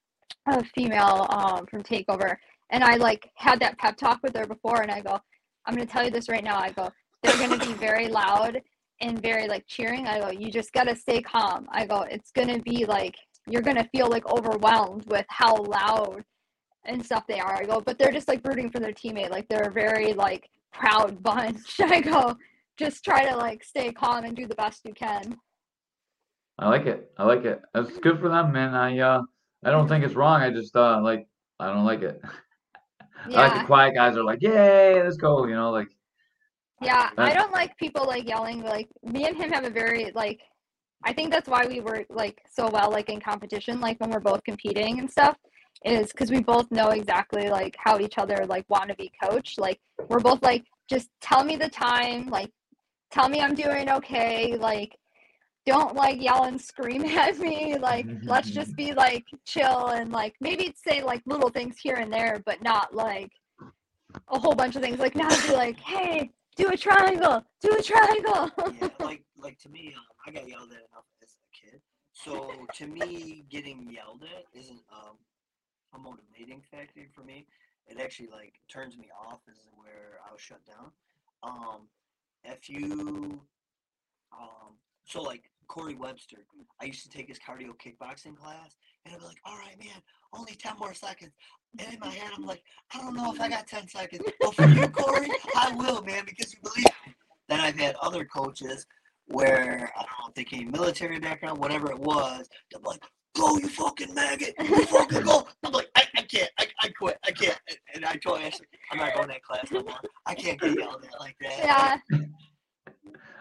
a 0.47 0.65
female 0.75 1.27
um 1.31 1.67
from 1.67 1.83
Takeover, 1.83 2.37
and 2.71 2.83
I 2.83 2.97
like 2.97 3.31
had 3.37 3.61
that 3.61 3.79
pep 3.79 3.97
talk 3.97 4.21
with 4.23 4.37
her 4.37 4.47
before, 4.47 4.83
and 4.83 4.91
I 4.91 5.01
go, 5.01 5.19
I'm 5.67 5.75
gonna 5.75 5.87
tell 5.87 6.05
you 6.05 6.11
this 6.11 6.29
right 6.29 6.45
now. 6.45 6.59
I 6.59 6.71
go, 6.71 6.91
they're 7.23 7.39
gonna 7.39 7.65
be 7.65 7.73
very 7.75 8.09
loud 8.09 8.61
and 9.01 9.21
very 9.23 9.49
like 9.49 9.67
cheering. 9.67 10.07
I 10.07 10.21
go, 10.21 10.31
you 10.31 10.51
just 10.51 10.73
gotta 10.73 10.97
stay 10.97 11.23
calm. 11.23 11.67
I 11.71 11.87
go, 11.87 12.03
it's 12.03 12.31
gonna 12.33 12.59
be 12.61 12.85
like 12.85 13.15
you're 13.49 13.63
gonna 13.63 13.89
feel 13.95 14.09
like 14.09 14.27
overwhelmed 14.31 15.05
with 15.11 15.27
how 15.29 15.57
loud 15.57 16.25
and 16.85 17.05
stuff 17.05 17.25
they 17.29 17.39
are. 17.39 17.55
I 17.55 17.65
go, 17.65 17.81
but 17.81 17.99
they're 17.99 18.13
just 18.13 18.29
like 18.29 18.41
rooting 18.45 18.71
for 18.71 18.81
their 18.81 18.93
teammate. 18.93 19.31
Like 19.31 19.49
they're 19.49 19.69
a 19.69 19.73
very 19.73 20.13
like 20.13 20.49
proud 20.73 21.23
bunch. 21.23 21.81
I 21.81 22.01
go, 22.01 22.37
just 22.79 23.05
try 23.05 23.29
to 23.29 23.37
like 23.37 23.63
stay 23.65 23.93
calm 23.93 24.25
and 24.25 24.37
do 24.37 24.47
the 24.47 24.55
best 24.55 24.81
you 24.85 24.95
can. 24.95 25.37
I 26.59 26.69
like 26.69 26.87
it. 26.87 27.11
I 27.19 27.25
like 27.25 27.45
it. 27.45 27.61
It's 27.75 27.99
good 27.99 28.21
for 28.21 28.29
them, 28.29 28.53
man. 28.53 28.75
I 28.75 28.99
uh 28.99 29.23
I 29.65 29.71
don't 29.71 29.89
think 29.89 30.05
it's 30.05 30.15
wrong. 30.15 30.43
I 30.43 30.51
just 30.51 30.75
uh 30.77 31.01
like 31.03 31.27
I 31.59 31.73
don't 31.73 31.85
like 31.85 32.03
it. 32.03 32.21
I 33.27 33.29
like 33.29 33.61
the 33.61 33.67
quiet 33.67 33.95
guys 33.95 34.17
are 34.17 34.25
like, 34.25 34.43
yay, 34.43 35.01
let's 35.03 35.17
go, 35.17 35.47
you 35.47 35.55
know, 35.55 35.71
like 35.71 35.89
Yeah, 36.81 37.11
I 37.17 37.33
don't 37.33 37.53
like 37.53 37.77
people 37.77 38.05
like 38.07 38.29
yelling. 38.29 38.63
Like 38.63 38.89
me 39.03 39.27
and 39.27 39.37
him 39.37 39.51
have 39.51 39.65
a 39.65 39.71
very 39.71 40.11
like. 40.15 40.41
I 41.05 41.13
think 41.13 41.33
that's 41.33 41.49
why 41.49 41.67
we 41.67 41.81
work 41.81 42.07
like 42.11 42.41
so 42.49 42.69
well, 42.69 42.91
like 42.91 43.09
in 43.09 43.21
competition, 43.21 43.81
like 43.81 43.99
when 43.99 44.11
we're 44.11 44.21
both 44.21 44.45
competing 44.45 45.01
and 45.01 45.11
stuff, 45.11 45.37
is 45.85 46.13
because 46.13 46.31
we 46.31 46.41
both 46.41 46.71
know 46.71 46.91
exactly 46.91 47.49
like 47.49 47.75
how 47.77 47.99
each 47.99 48.19
other 48.19 48.47
like 48.47 48.65
want 48.69 48.89
to 48.89 48.95
be 48.95 49.11
coached. 49.23 49.59
Like 49.59 49.81
we're 50.09 50.21
both 50.21 50.43
like, 50.43 50.65
just 50.89 51.09
tell 51.21 51.43
me 51.43 51.57
the 51.57 51.69
time, 51.69 52.29
like 52.29 52.51
tell 53.13 53.29
me 53.29 53.41
I'm 53.41 53.55
doing 53.55 53.89
okay, 53.91 54.57
like 54.57 54.97
don't 55.65 55.95
like 55.95 56.21
yell 56.21 56.45
and 56.45 56.61
scream 56.61 57.05
at 57.05 57.39
me. 57.39 57.77
Like 57.79 58.07
let's 58.25 58.51
just 58.59 58.75
be 58.75 58.93
like 58.93 59.25
chill 59.45 59.89
and 59.89 60.11
like 60.11 60.35
maybe 60.41 60.75
say 60.75 61.03
like 61.03 61.23
little 61.27 61.51
things 61.51 61.77
here 61.79 61.97
and 61.97 62.13
there, 62.13 62.43
but 62.45 62.63
not 62.63 62.95
like 62.95 63.31
a 64.29 64.39
whole 64.39 64.55
bunch 64.55 64.77
of 64.77 64.83
things. 64.83 64.99
Like 64.99 65.15
not 65.15 65.41
be 65.47 65.53
like, 65.53 65.79
hey, 65.79 66.31
do 66.57 66.69
a 66.69 66.77
triangle, 66.77 67.45
do 67.61 67.77
a 67.79 67.83
triangle. 67.83 68.51
yeah, 68.81 68.89
like 69.01 69.23
like 69.37 69.59
to 69.61 69.69
me, 69.69 69.95
um, 69.97 70.03
I 70.27 70.31
got 70.31 70.49
yelled 70.49 70.71
at 70.71 70.79
enough 70.91 71.07
as 71.23 71.29
a 71.37 71.71
kid. 71.71 71.81
So 72.13 72.53
to 72.75 72.87
me, 72.87 73.45
getting 73.51 73.89
yelled 73.91 74.23
at 74.25 74.45
isn't 74.59 74.81
um, 74.93 75.17
a 75.95 75.99
motivating 75.99 76.63
factor 76.71 77.03
for 77.15 77.23
me. 77.23 77.47
It 77.87 77.99
actually 78.01 78.29
like 78.29 78.55
turns 78.69 78.97
me 78.97 79.09
off. 79.27 79.41
Is 79.51 79.69
where 79.75 80.19
I'll 80.29 80.39
shut 80.39 80.61
down. 80.67 80.93
Um, 81.43 81.89
if 82.45 82.69
you, 82.69 83.41
um, 84.33 84.75
so 85.05 85.23
like 85.23 85.51
Corey 85.69 85.95
Webster, 85.95 86.39
I 86.81 86.87
used 86.87 87.03
to 87.03 87.09
take 87.09 87.29
his 87.29 87.39
cardio 87.39 87.71
kickboxing 87.77 88.37
class, 88.37 88.77
and 89.05 89.15
I'd 89.15 89.21
be 89.21 89.27
like, 89.27 89.41
"All 89.45 89.57
right, 89.57 89.79
man, 89.79 90.03
only 90.33 90.55
ten 90.55 90.77
more 90.79 90.95
seconds." 90.95 91.33
And 91.79 91.95
in 91.95 92.01
my 92.01 92.09
head, 92.09 92.31
I'm 92.37 92.45
like, 92.45 92.63
"I 92.95 92.99
don't 92.99 93.15
know 93.15 93.33
if 93.33 93.41
I 93.41 93.49
got 93.49 93.67
ten 93.67 93.89
seconds, 93.89 94.25
but 94.41 94.55
for 94.55 94.67
you, 94.69 94.89
Corey, 94.89 95.31
I 95.57 95.75
will, 95.75 96.03
man, 96.03 96.25
because 96.27 96.53
you 96.53 96.61
believe." 96.63 96.85
me." 97.07 97.15
Then 97.49 97.61
I've 97.61 97.79
had 97.79 97.97
other 97.97 98.25
coaches 98.25 98.87
where 99.27 99.93
I 99.97 100.01
don't 100.01 100.19
know 100.19 100.29
if 100.29 100.35
they 100.35 100.45
came 100.45 100.71
military 100.71 101.19
background, 101.19 101.59
whatever 101.59 101.91
it 101.91 101.99
was. 101.99 102.49
They're 102.71 102.81
like, 102.83 103.03
"Go, 103.35 103.57
you 103.59 103.69
fucking 103.69 104.15
maggot! 104.15 104.55
You 104.59 104.85
fucking 104.87 105.23
go!" 105.23 105.47
I'm 105.65 105.73
like, 105.73 105.89
"I, 105.97 106.02
I 106.02 106.02
can't. 106.33 106.51
I, 106.59 106.67
I 106.83 106.89
quit. 106.89 107.19
I 107.27 107.31
can't." 107.31 107.59
And, 107.69 107.79
and 107.95 108.05
I 108.05 108.17
told 108.17 108.41
Ashley, 108.41 108.67
"I'm 108.91 108.99
not 108.99 109.15
going 109.15 109.29
to 109.29 109.35
that 109.35 109.43
class 109.43 109.71
no 109.71 109.83
more. 109.83 109.99
I 110.27 110.35
can't 110.35 110.61
get 110.61 110.79
yelled 110.79 111.05
at 111.05 111.21
like 111.21 111.37
that." 111.41 112.01
yeah. 112.11 112.19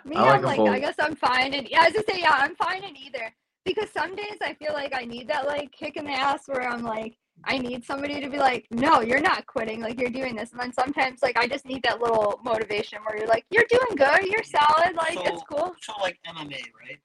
Me, 0.05 0.15
I 0.15 0.21
like 0.21 0.43
I'm 0.43 0.59
'em 0.59 0.65
like. 0.65 0.69
I 0.71 0.79
guess 0.79 0.95
I'm 0.99 1.15
fine. 1.15 1.53
And 1.53 1.67
yeah, 1.69 1.81
I 1.81 1.85
was 1.85 1.93
just 1.93 2.09
say, 2.09 2.19
yeah, 2.19 2.33
I'm 2.33 2.55
fine 2.55 2.83
in 2.83 2.97
either. 2.97 3.33
Because 3.63 3.89
some 3.91 4.15
days 4.15 4.37
I 4.41 4.55
feel 4.55 4.73
like 4.73 4.93
I 4.95 5.05
need 5.05 5.27
that 5.27 5.45
like 5.45 5.71
kick 5.71 5.95
in 5.95 6.05
the 6.05 6.11
ass 6.11 6.47
where 6.47 6.67
I'm 6.67 6.81
like, 6.81 7.15
I 7.43 7.57
need 7.57 7.85
somebody 7.85 8.19
to 8.19 8.29
be 8.29 8.37
like, 8.37 8.65
no, 8.71 9.01
you're 9.01 9.21
not 9.21 9.45
quitting. 9.45 9.81
Like 9.81 9.99
you're 9.99 10.09
doing 10.09 10.35
this. 10.35 10.51
And 10.51 10.59
then 10.59 10.73
sometimes 10.73 11.21
like 11.21 11.37
I 11.37 11.47
just 11.47 11.65
need 11.65 11.83
that 11.83 12.01
little 12.01 12.39
motivation 12.43 12.99
where 13.05 13.17
you're 13.17 13.27
like, 13.27 13.45
you're 13.51 13.65
doing 13.69 13.95
good. 13.95 14.25
You're 14.25 14.43
solid. 14.43 14.95
Like 14.95 15.19
it's 15.27 15.43
cool. 15.49 15.75
So 15.81 15.93
like 16.01 16.17
MMA, 16.27 16.61
right? 16.81 16.99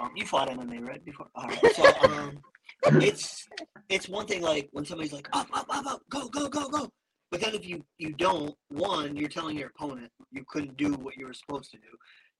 um, 0.00 0.10
you 0.16 0.24
fought 0.24 0.48
MMA, 0.48 0.86
right? 0.86 1.04
Before, 1.04 1.28
all 1.34 1.46
right. 1.46 1.60
So 1.74 1.84
um, 2.08 2.38
it's 2.82 3.46
it's 3.88 4.08
one 4.08 4.26
thing 4.26 4.42
like 4.42 4.68
when 4.72 4.84
somebody's 4.84 5.12
like 5.12 5.28
up, 5.32 5.48
up, 5.52 5.66
up, 5.70 5.86
up, 5.86 6.02
go, 6.10 6.28
go, 6.28 6.48
go, 6.48 6.68
go. 6.68 6.88
But 7.30 7.40
then 7.40 7.54
if 7.54 7.66
you 7.66 7.84
you 7.98 8.12
don't, 8.12 8.54
one, 8.68 9.16
you're 9.16 9.28
telling 9.28 9.56
your 9.56 9.68
opponent 9.68 10.10
you 10.30 10.44
couldn't 10.48 10.76
do 10.76 10.92
what 10.94 11.16
you 11.16 11.26
were 11.26 11.34
supposed 11.34 11.70
to 11.72 11.78
do. 11.78 11.82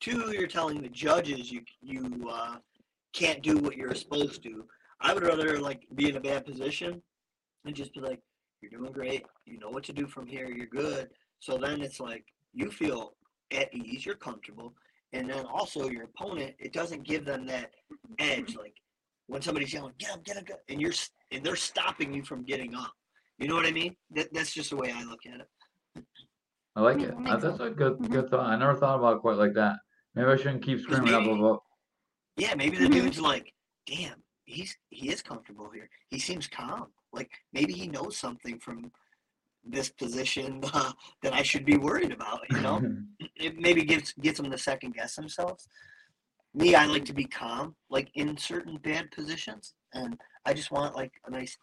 Two, 0.00 0.32
you're 0.32 0.46
telling 0.46 0.82
the 0.82 0.88
judges 0.88 1.50
you 1.50 1.62
you 1.80 2.28
uh, 2.30 2.56
can't 3.12 3.42
do 3.42 3.56
what 3.58 3.76
you're 3.76 3.94
supposed 3.94 4.42
to. 4.44 4.64
I 5.00 5.12
would 5.12 5.24
rather 5.24 5.58
like 5.58 5.86
be 5.94 6.08
in 6.08 6.16
a 6.16 6.20
bad 6.20 6.46
position 6.46 7.02
and 7.64 7.74
just 7.74 7.92
be 7.94 8.00
like, 8.00 8.20
you're 8.60 8.70
doing 8.70 8.92
great. 8.92 9.24
You 9.46 9.58
know 9.58 9.70
what 9.70 9.84
to 9.84 9.92
do 9.92 10.06
from 10.06 10.26
here. 10.26 10.48
You're 10.48 10.66
good. 10.66 11.10
So 11.40 11.58
then 11.58 11.82
it's 11.82 12.00
like 12.00 12.24
you 12.52 12.70
feel 12.70 13.14
at 13.52 13.72
ease. 13.74 14.06
You're 14.06 14.14
comfortable 14.14 14.74
and 15.14 15.30
then 15.30 15.46
also 15.46 15.88
your 15.88 16.04
opponent, 16.04 16.54
it 16.58 16.72
doesn't 16.72 17.04
give 17.04 17.24
them 17.24 17.46
that 17.46 17.70
edge. 18.18 18.56
Like 18.56 18.74
when 19.26 19.42
somebody's 19.42 19.72
yelling, 19.72 19.94
"Get 19.98 20.10
up, 20.10 20.24
get 20.24 20.36
up!" 20.36 20.44
get 20.46 20.54
up," 20.56 20.62
and 20.68 20.80
you're 20.80 20.92
and 21.30 21.44
they're 21.44 21.56
stopping 21.56 22.12
you 22.12 22.22
from 22.24 22.44
getting 22.44 22.74
up. 22.74 22.92
You 23.38 23.48
know 23.48 23.54
what 23.54 23.66
I 23.66 23.72
mean? 23.72 23.96
That, 24.10 24.32
that's 24.32 24.52
just 24.52 24.70
the 24.70 24.76
way 24.76 24.92
I 24.92 25.02
look 25.04 25.20
at 25.26 25.40
it. 25.40 26.04
I 26.76 26.80
like 26.80 27.00
it. 27.00 27.10
that 27.16 27.26
Uh, 27.26 27.36
That's 27.36 27.60
a 27.60 27.70
good 27.70 27.98
Mhm. 27.98 28.10
good 28.10 28.30
thought. 28.30 28.46
I 28.46 28.56
never 28.56 28.74
thought 28.74 28.98
about 28.98 29.16
it 29.16 29.20
quite 29.20 29.36
like 29.36 29.54
that. 29.54 29.76
Maybe 30.14 30.28
I 30.30 30.36
shouldn't 30.36 30.62
keep 30.62 30.80
screaming 30.80 31.14
up 31.14 31.22
maybe- 31.22 31.38
about. 31.40 31.62
Yeah, 32.36 32.54
maybe 32.56 32.76
the 32.76 32.88
dude's 32.88 33.20
like, 33.20 33.54
damn, 33.86 34.22
he's 34.44 34.76
he 34.90 35.08
is 35.10 35.22
comfortable 35.22 35.70
here. 35.70 35.88
He 36.08 36.18
seems 36.18 36.46
calm. 36.48 36.92
Like 37.12 37.30
maybe 37.52 37.72
he 37.72 37.86
knows 37.86 38.16
something 38.16 38.58
from 38.58 38.90
this 39.62 39.88
position 39.88 40.60
uh, 40.74 40.92
that 41.22 41.32
I 41.32 41.42
should 41.42 41.64
be 41.64 41.76
worried 41.76 42.12
about. 42.12 42.40
You 42.50 42.60
know, 42.60 42.82
it 43.36 43.56
maybe 43.58 43.84
gives 43.84 44.12
gets 44.14 44.38
them 44.40 44.50
to 44.50 44.58
second 44.58 44.94
guess 44.94 45.14
themselves. 45.16 45.66
Me, 46.54 46.74
I 46.74 46.86
like 46.86 47.04
to 47.06 47.12
be 47.12 47.24
calm, 47.24 47.74
like 47.90 48.08
in 48.14 48.36
certain 48.36 48.76
bad 48.76 49.10
positions, 49.10 49.74
and 49.92 50.16
I 50.46 50.54
just 50.54 50.70
want 50.70 50.94
like 50.94 51.12
a 51.26 51.30
nice 51.30 51.56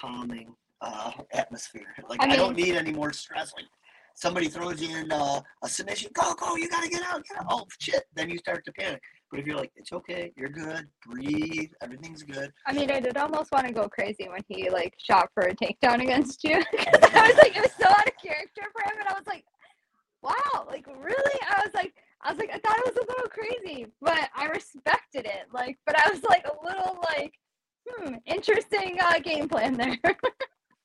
calming 0.00 0.54
uh, 0.80 1.12
atmosphere. 1.32 1.94
Like 2.08 2.22
I 2.22 2.32
I, 2.32 2.36
don't 2.36 2.56
need 2.56 2.74
any 2.74 2.92
more 2.92 3.12
stress. 3.12 3.52
Like 3.54 3.66
somebody 4.14 4.48
throws 4.48 4.80
you 4.80 4.96
in 4.96 5.12
uh, 5.12 5.40
a 5.62 5.68
submission, 5.68 6.10
go 6.14 6.34
go, 6.34 6.56
you 6.56 6.68
gotta 6.68 6.88
get 6.88 7.02
out, 7.02 7.22
get 7.28 7.38
out. 7.38 7.46
Oh 7.50 7.66
shit! 7.80 8.04
Then 8.14 8.30
you 8.30 8.38
start 8.38 8.64
to 8.64 8.72
panic. 8.72 9.02
But 9.30 9.40
if 9.40 9.46
you're 9.46 9.56
like, 9.56 9.72
it's 9.76 9.92
okay, 9.92 10.32
you're 10.36 10.48
good, 10.48 10.86
breathe, 11.04 11.70
everything's 11.82 12.22
good. 12.22 12.52
I 12.66 12.72
mean, 12.72 12.90
I 12.90 13.00
did 13.00 13.16
almost 13.16 13.50
want 13.50 13.66
to 13.66 13.72
go 13.72 13.88
crazy 13.88 14.28
when 14.28 14.42
he 14.48 14.70
like 14.70 14.94
shot 14.98 15.28
for 15.34 15.44
a 15.44 15.56
takedown 15.56 16.02
against 16.02 16.44
you. 16.44 16.54
I 16.78 17.28
was 17.28 17.36
like, 17.36 17.56
it 17.56 17.62
was 17.62 17.72
so 17.80 17.88
out 17.88 18.06
of 18.06 18.14
character 18.22 18.62
for 18.72 18.82
him, 18.84 19.00
and 19.00 19.08
I 19.08 19.14
was 19.14 19.26
like, 19.26 19.44
wow, 20.22 20.66
like 20.68 20.86
really? 20.86 21.40
I 21.42 21.62
was 21.64 21.74
like, 21.74 21.94
I 22.24 22.30
was 22.30 22.38
like, 22.38 22.50
I 22.50 22.58
thought 22.58 22.78
it 22.78 22.86
was 22.86 22.96
a 22.96 23.06
little 23.06 23.28
crazy, 23.28 23.86
but 24.00 24.30
I 24.34 24.46
respected 24.46 25.26
it. 25.26 25.46
Like, 25.52 25.78
but 25.86 25.94
I 25.98 26.10
was 26.10 26.22
like 26.24 26.46
a 26.46 26.66
little 26.66 26.98
like, 27.14 27.34
hmm, 27.86 28.14
interesting 28.24 28.96
uh, 29.00 29.18
game 29.18 29.46
plan 29.46 29.74
there. 29.74 29.98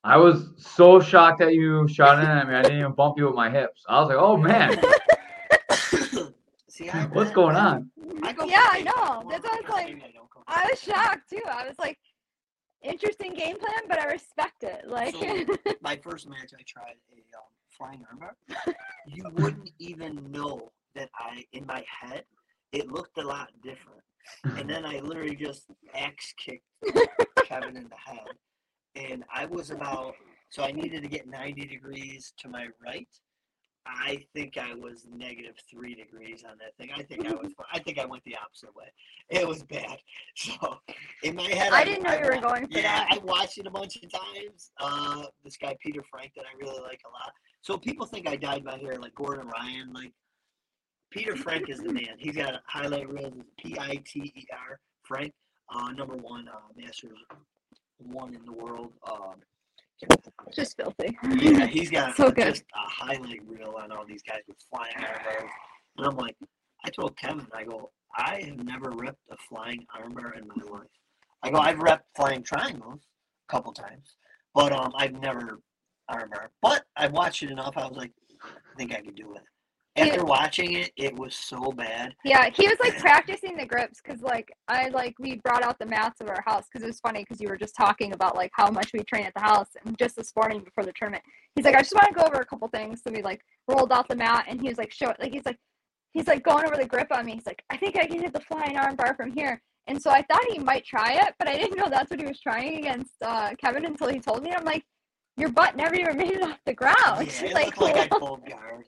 I 0.04 0.18
was 0.18 0.52
so 0.58 1.00
shocked 1.00 1.40
that 1.40 1.54
you 1.54 1.88
shot 1.88 2.20
in 2.20 2.26
at 2.26 2.48
me. 2.48 2.56
I 2.56 2.62
didn't 2.62 2.80
even 2.80 2.92
bump 2.92 3.18
you 3.18 3.26
with 3.26 3.36
my 3.36 3.50
hips. 3.50 3.84
I 3.88 4.00
was 4.02 4.10
like, 4.10 4.18
oh 4.18 4.36
man, 4.36 4.80
See, 6.70 6.90
I, 6.90 7.06
what's 7.08 7.32
going 7.32 7.56
on? 7.56 7.90
I 8.22 8.34
go 8.34 8.46
yeah, 8.46 8.66
I 8.70 8.82
know. 8.82 9.22
more 9.24 9.32
That's 9.32 9.44
why 9.44 9.58
I 9.58 9.62
was 9.62 9.70
like, 9.70 9.88
I 9.88 10.12
don't 10.14 10.30
go 10.30 10.42
for 10.42 10.44
I 10.48 10.68
was 10.70 10.82
shocked 10.82 11.30
too. 11.30 11.42
I 11.50 11.68
was 11.68 11.78
like, 11.80 11.98
interesting 12.82 13.34
game 13.34 13.58
plan, 13.60 13.82
but 13.88 14.00
I 14.00 14.12
respect 14.12 14.64
it. 14.64 14.88
Like, 14.88 15.16
So- 15.16 15.74
My 15.82 15.96
first 15.98 16.30
match, 16.30 16.52
I 16.58 16.64
tried 16.66 16.96
a 17.12 17.38
um, 17.38 17.44
flying 17.70 18.06
armbar. 18.14 18.74
You 19.08 19.30
wouldn't 19.34 19.72
even 19.80 20.32
know 20.32 20.72
that 20.96 21.10
I, 21.18 21.46
in 21.54 21.66
my 21.66 21.84
head, 22.02 22.24
it 22.72 22.92
looked 22.92 23.18
a 23.18 23.26
lot 23.26 23.50
different. 23.64 24.02
And 24.58 24.70
then 24.70 24.86
I 24.86 25.00
literally 25.00 25.36
just 25.36 25.66
axe 25.96 26.34
kicked 26.38 26.66
Kevin 27.46 27.78
in 27.78 27.90
the 27.90 27.96
head. 27.96 28.28
And 28.96 29.24
I 29.34 29.46
was 29.46 29.72
about, 29.72 30.16
so 30.50 30.64
I 30.64 30.72
needed 30.72 31.02
to 31.04 31.08
get 31.08 31.28
90 31.28 31.66
degrees 31.66 32.34
to 32.40 32.50
my 32.50 32.68
right. 32.86 33.08
I 33.86 34.24
think 34.36 34.58
I 34.58 34.76
was 34.76 35.08
negative 35.12 35.56
three 35.70 35.96
degrees 35.96 36.44
on 36.48 36.58
that 36.60 36.76
thing. 36.78 36.92
I 36.96 37.02
think 37.02 37.26
I 37.26 37.34
was, 37.34 37.52
I 37.74 37.80
think 37.80 37.98
I 37.98 38.06
went 38.06 38.24
the 38.24 38.36
opposite 38.36 38.76
way. 38.76 38.86
It 39.30 39.48
was 39.48 39.64
bad. 39.64 39.98
So 40.36 40.80
in 41.24 41.36
my 41.36 41.44
head, 41.44 41.74
I 41.74 41.84
didn't 41.84 42.04
know 42.04 42.14
you 42.14 42.26
were 42.26 42.36
wa- 42.36 42.50
going 42.50 42.68
for 42.68 42.78
yeah, 42.78 42.84
that. 42.84 43.08
I 43.12 43.18
watched 43.20 43.58
it 43.58 43.68
a 43.68 43.72
bunch 43.72 43.98
of 43.98 44.10
times. 44.10 44.72
Uh, 44.80 45.24
this 45.44 45.58
guy 45.58 45.76
Peter 45.82 46.02
Frank 46.10 46.32
that 46.36 46.46
I 46.46 46.58
really 46.58 46.80
like 46.82 47.02
a 47.06 47.10
lot. 47.10 47.34
So 47.62 47.78
people 47.78 48.06
think 48.06 48.28
I 48.28 48.36
dyed 48.38 48.64
my 48.64 48.78
hair 48.78 48.98
like 48.98 49.16
Gordon 49.16 49.48
Ryan. 49.48 49.92
Like 49.92 50.14
Peter 51.12 51.36
Frank 51.36 51.70
is 51.70 51.80
the 51.80 51.92
man. 51.92 52.16
He's 52.18 52.36
got 52.36 52.54
a 52.54 52.62
highlight 52.68 53.10
reel. 53.10 53.32
P 53.58 53.76
I 53.80 54.00
T 54.06 54.32
E 54.36 54.46
R 54.52 54.80
Frank, 55.04 55.34
uh, 55.74 55.92
number 55.92 56.16
one 56.16 56.48
uh, 56.48 56.54
Masters 56.78 57.18
one 57.98 58.34
in 58.36 58.46
the 58.46 58.54
world. 58.54 58.94
Um, 59.10 59.36
just 60.56 60.78
filthy. 60.78 61.18
yeah, 61.38 61.66
he's 61.66 61.90
got 61.90 62.16
So 62.18 62.28
a- 62.28 62.32
good. 62.32 62.46
just 62.46 62.64
a 62.74 62.90
highlight 63.06 63.42
reel 63.46 63.76
on 63.82 63.92
all 63.92 64.06
these 64.06 64.22
guys 64.24 64.40
with 64.48 64.58
flying 64.70 64.94
armbars. 64.96 65.50
And 65.98 66.08
I'm 66.08 66.16
like, 66.16 66.36
I 66.86 66.90
told 66.90 67.18
Kevin, 67.18 67.46
I 67.54 67.64
go, 67.66 67.92
I 68.18 68.42
have 68.46 68.64
never 68.64 68.92
ripped 68.92 69.20
a 69.30 69.36
flying 69.50 69.86
armbar 70.00 70.38
in 70.38 70.48
my 70.48 70.64
life. 70.72 70.88
I 71.44 71.50
go, 71.52 71.58
I've 71.60 71.80
repped 71.80 72.04
flying 72.16 72.44
triangles 72.44 73.02
a 73.50 73.52
couple 73.52 73.74
times, 73.74 74.16
but 74.54 74.72
um, 74.72 74.94
I've 74.96 75.14
never 75.20 75.60
armbar. 76.10 76.48
But 76.62 76.86
I 76.96 77.08
watched 77.08 77.44
it 77.44 77.52
enough. 77.52 77.74
I 77.76 77.86
was 77.88 77.98
like, 77.98 78.12
I 78.44 78.78
think 78.78 78.94
I 78.96 79.02
could 79.02 79.16
do 79.16 79.34
it. 79.34 79.42
After 79.96 80.24
watching 80.24 80.74
it, 80.74 80.92
it 80.96 81.16
was 81.16 81.36
so 81.36 81.72
bad. 81.72 82.16
Yeah, 82.24 82.50
he 82.54 82.68
was 82.68 82.78
like 82.80 82.98
practicing 83.00 83.58
the 83.58 83.66
grips 83.66 84.00
because 84.02 84.22
like 84.22 84.52
I 84.68 84.90
like 84.90 85.16
we 85.20 85.38
brought 85.38 85.64
out 85.64 85.80
the 85.80 85.86
mats 85.86 86.22
of 86.22 86.30
our 86.30 86.42
house 86.46 86.66
because 86.72 86.84
it 86.84 86.88
was 86.88 87.00
funny 87.00 87.22
because 87.22 87.42
you 87.42 87.50
were 87.50 87.58
just 87.58 87.76
talking 87.76 88.14
about 88.14 88.36
like 88.36 88.52
how 88.54 88.70
much 88.70 88.92
we 88.94 89.00
train 89.02 89.26
at 89.26 89.34
the 89.34 89.42
house 89.42 89.70
and 89.86 89.98
just 89.98 90.16
this 90.16 90.32
morning 90.36 90.64
before 90.64 90.86
the 90.86 90.94
tournament. 90.94 91.24
He's 91.56 91.66
like 91.66 91.76
I 91.76 91.82
just 91.82 91.94
want 91.94 92.08
to 92.08 92.14
go 92.14 92.26
over 92.26 92.42
a 92.42 92.46
couple 92.46 92.68
things. 92.70 93.02
So 93.04 93.12
we 93.12 93.22
like 93.22 93.42
rolled 93.68 93.92
out 93.92 94.08
the 94.08 94.16
mat 94.16 94.46
and 94.48 94.62
he 94.62 94.70
was 94.70 94.78
like 94.78 94.92
show 94.92 95.10
it 95.10 95.18
like 95.20 95.34
he's 95.34 95.46
like 95.46 95.58
he's 96.12 96.28
like 96.28 96.44
going 96.44 96.66
over 96.66 96.78
the 96.78 96.88
grip 96.88 97.08
on 97.12 97.26
me. 97.26 97.34
He's 97.34 97.46
like 97.46 97.64
I 97.70 97.78
think 97.78 97.98
I 97.98 98.06
can 98.06 98.22
hit 98.22 98.34
the 98.34 98.42
flying 98.42 98.78
arm 98.78 98.96
bar 98.96 99.16
from 99.16 99.32
here. 99.32 99.62
And 99.88 100.00
so 100.00 100.12
I 100.12 100.22
thought 100.22 100.46
he 100.52 100.60
might 100.60 100.86
try 100.86 101.14
it 101.14 101.34
but 101.40 101.48
I 101.48 101.58
didn't 101.58 101.78
know 101.78 101.90
that's 101.90 102.12
what 102.12 102.20
he 102.20 102.26
was 102.26 102.40
trying 102.40 102.78
against 102.78 103.16
uh, 103.24 103.52
Kevin 103.60 103.86
until 103.86 104.10
he 104.10 104.20
told 104.20 104.44
me. 104.44 104.52
I'm 104.52 104.66
like 104.66 104.86
your 105.40 105.50
butt 105.50 105.76
never 105.76 105.96
even 105.96 106.18
made 106.18 106.32
it 106.32 106.44
off 106.44 106.58
the 106.66 106.74
ground 106.74 106.96
Yeah, 107.08 107.46
it 107.46 107.54
like, 107.62 107.78
looked 107.80 107.96
like 107.96 108.12
I 108.12 108.18
pulled 108.20 108.46
guard. 108.46 108.86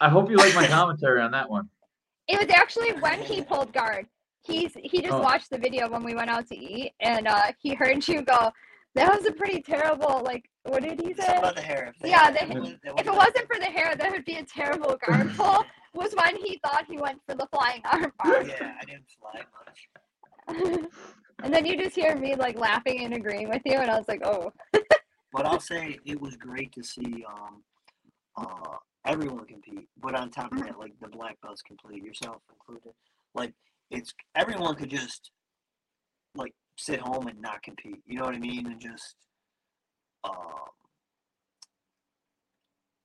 I 0.00 0.08
hope 0.08 0.30
you 0.30 0.36
like 0.36 0.54
my 0.54 0.66
commentary 0.78 1.20
on 1.20 1.30
that 1.32 1.48
one. 1.48 1.68
It 2.28 2.38
was 2.38 2.48
actually 2.56 2.92
when 3.00 3.20
he 3.20 3.42
pulled 3.52 3.72
guard. 3.72 4.06
He's 4.44 4.72
he 4.82 5.00
just 5.00 5.12
Oh. 5.14 5.20
watched 5.20 5.50
the 5.50 5.58
video 5.58 5.88
when 5.88 6.02
we 6.02 6.14
went 6.14 6.28
out 6.30 6.48
to 6.48 6.56
eat, 6.58 6.92
and 7.00 7.28
uh, 7.28 7.52
he 7.60 7.74
heard 7.74 8.06
you 8.08 8.22
go. 8.22 8.50
That 8.94 9.14
was 9.16 9.24
a 9.26 9.32
pretty 9.32 9.62
terrible. 9.62 10.20
Like, 10.24 10.50
what 10.64 10.82
did 10.82 11.00
he 11.00 11.14
say? 11.14 11.36
about 11.36 11.54
the 11.54 11.62
hair. 11.62 11.92
If 11.94 12.02
they 12.02 12.10
Yeah, 12.10 12.24
had- 12.30 12.50
the- 12.50 12.76
that 12.84 12.98
If 13.00 13.06
it 13.06 13.14
wasn't 13.14 13.46
for 13.46 13.58
the 13.58 13.66
hair, 13.66 13.94
that 13.96 14.10
would 14.10 14.24
be 14.24 14.34
a 14.36 14.44
terrible 14.44 14.96
guard 15.06 15.30
pull. 15.36 15.64
Was 15.94 16.12
when 16.14 16.36
he 16.36 16.58
thought 16.64 16.86
he 16.88 16.96
went 16.98 17.20
for 17.26 17.34
the 17.36 17.46
flying 17.52 17.82
arm 17.90 18.12
bar, 18.22 18.42
Yeah, 18.42 18.72
I 18.80 18.84
didn't 18.84 19.04
fly 19.20 19.42
much. 19.66 20.88
and 21.42 21.52
then 21.54 21.64
you 21.66 21.76
just 21.76 21.94
hear 21.94 22.16
me 22.16 22.34
like 22.34 22.58
laughing 22.58 23.04
and 23.04 23.14
agreeing 23.14 23.48
with 23.48 23.62
you, 23.64 23.74
and 23.76 23.90
I 23.90 23.96
was 23.98 24.08
like, 24.08 24.22
oh, 24.24 24.52
But 25.32 25.46
I'll 25.46 25.60
say 25.60 25.98
it 26.04 26.20
was 26.20 26.36
great 26.36 26.72
to 26.72 26.82
see 26.82 27.24
um, 27.28 27.62
uh, 28.36 28.76
everyone 29.06 29.46
compete. 29.46 29.88
But 30.00 30.14
on 30.14 30.30
top 30.30 30.52
of 30.52 30.58
that, 30.60 30.78
like 30.78 30.92
the 31.00 31.08
black 31.08 31.40
belts 31.42 31.62
compete, 31.62 32.04
yourself 32.04 32.42
included. 32.50 32.92
Like 33.34 33.54
it's 33.90 34.12
everyone 34.34 34.74
could 34.74 34.90
just 34.90 35.30
like 36.34 36.52
sit 36.76 37.00
home 37.00 37.28
and 37.28 37.40
not 37.40 37.62
compete. 37.62 38.02
You 38.06 38.18
know 38.18 38.24
what 38.24 38.34
I 38.34 38.38
mean? 38.38 38.66
And 38.66 38.80
just 38.80 39.16
um, 40.24 40.34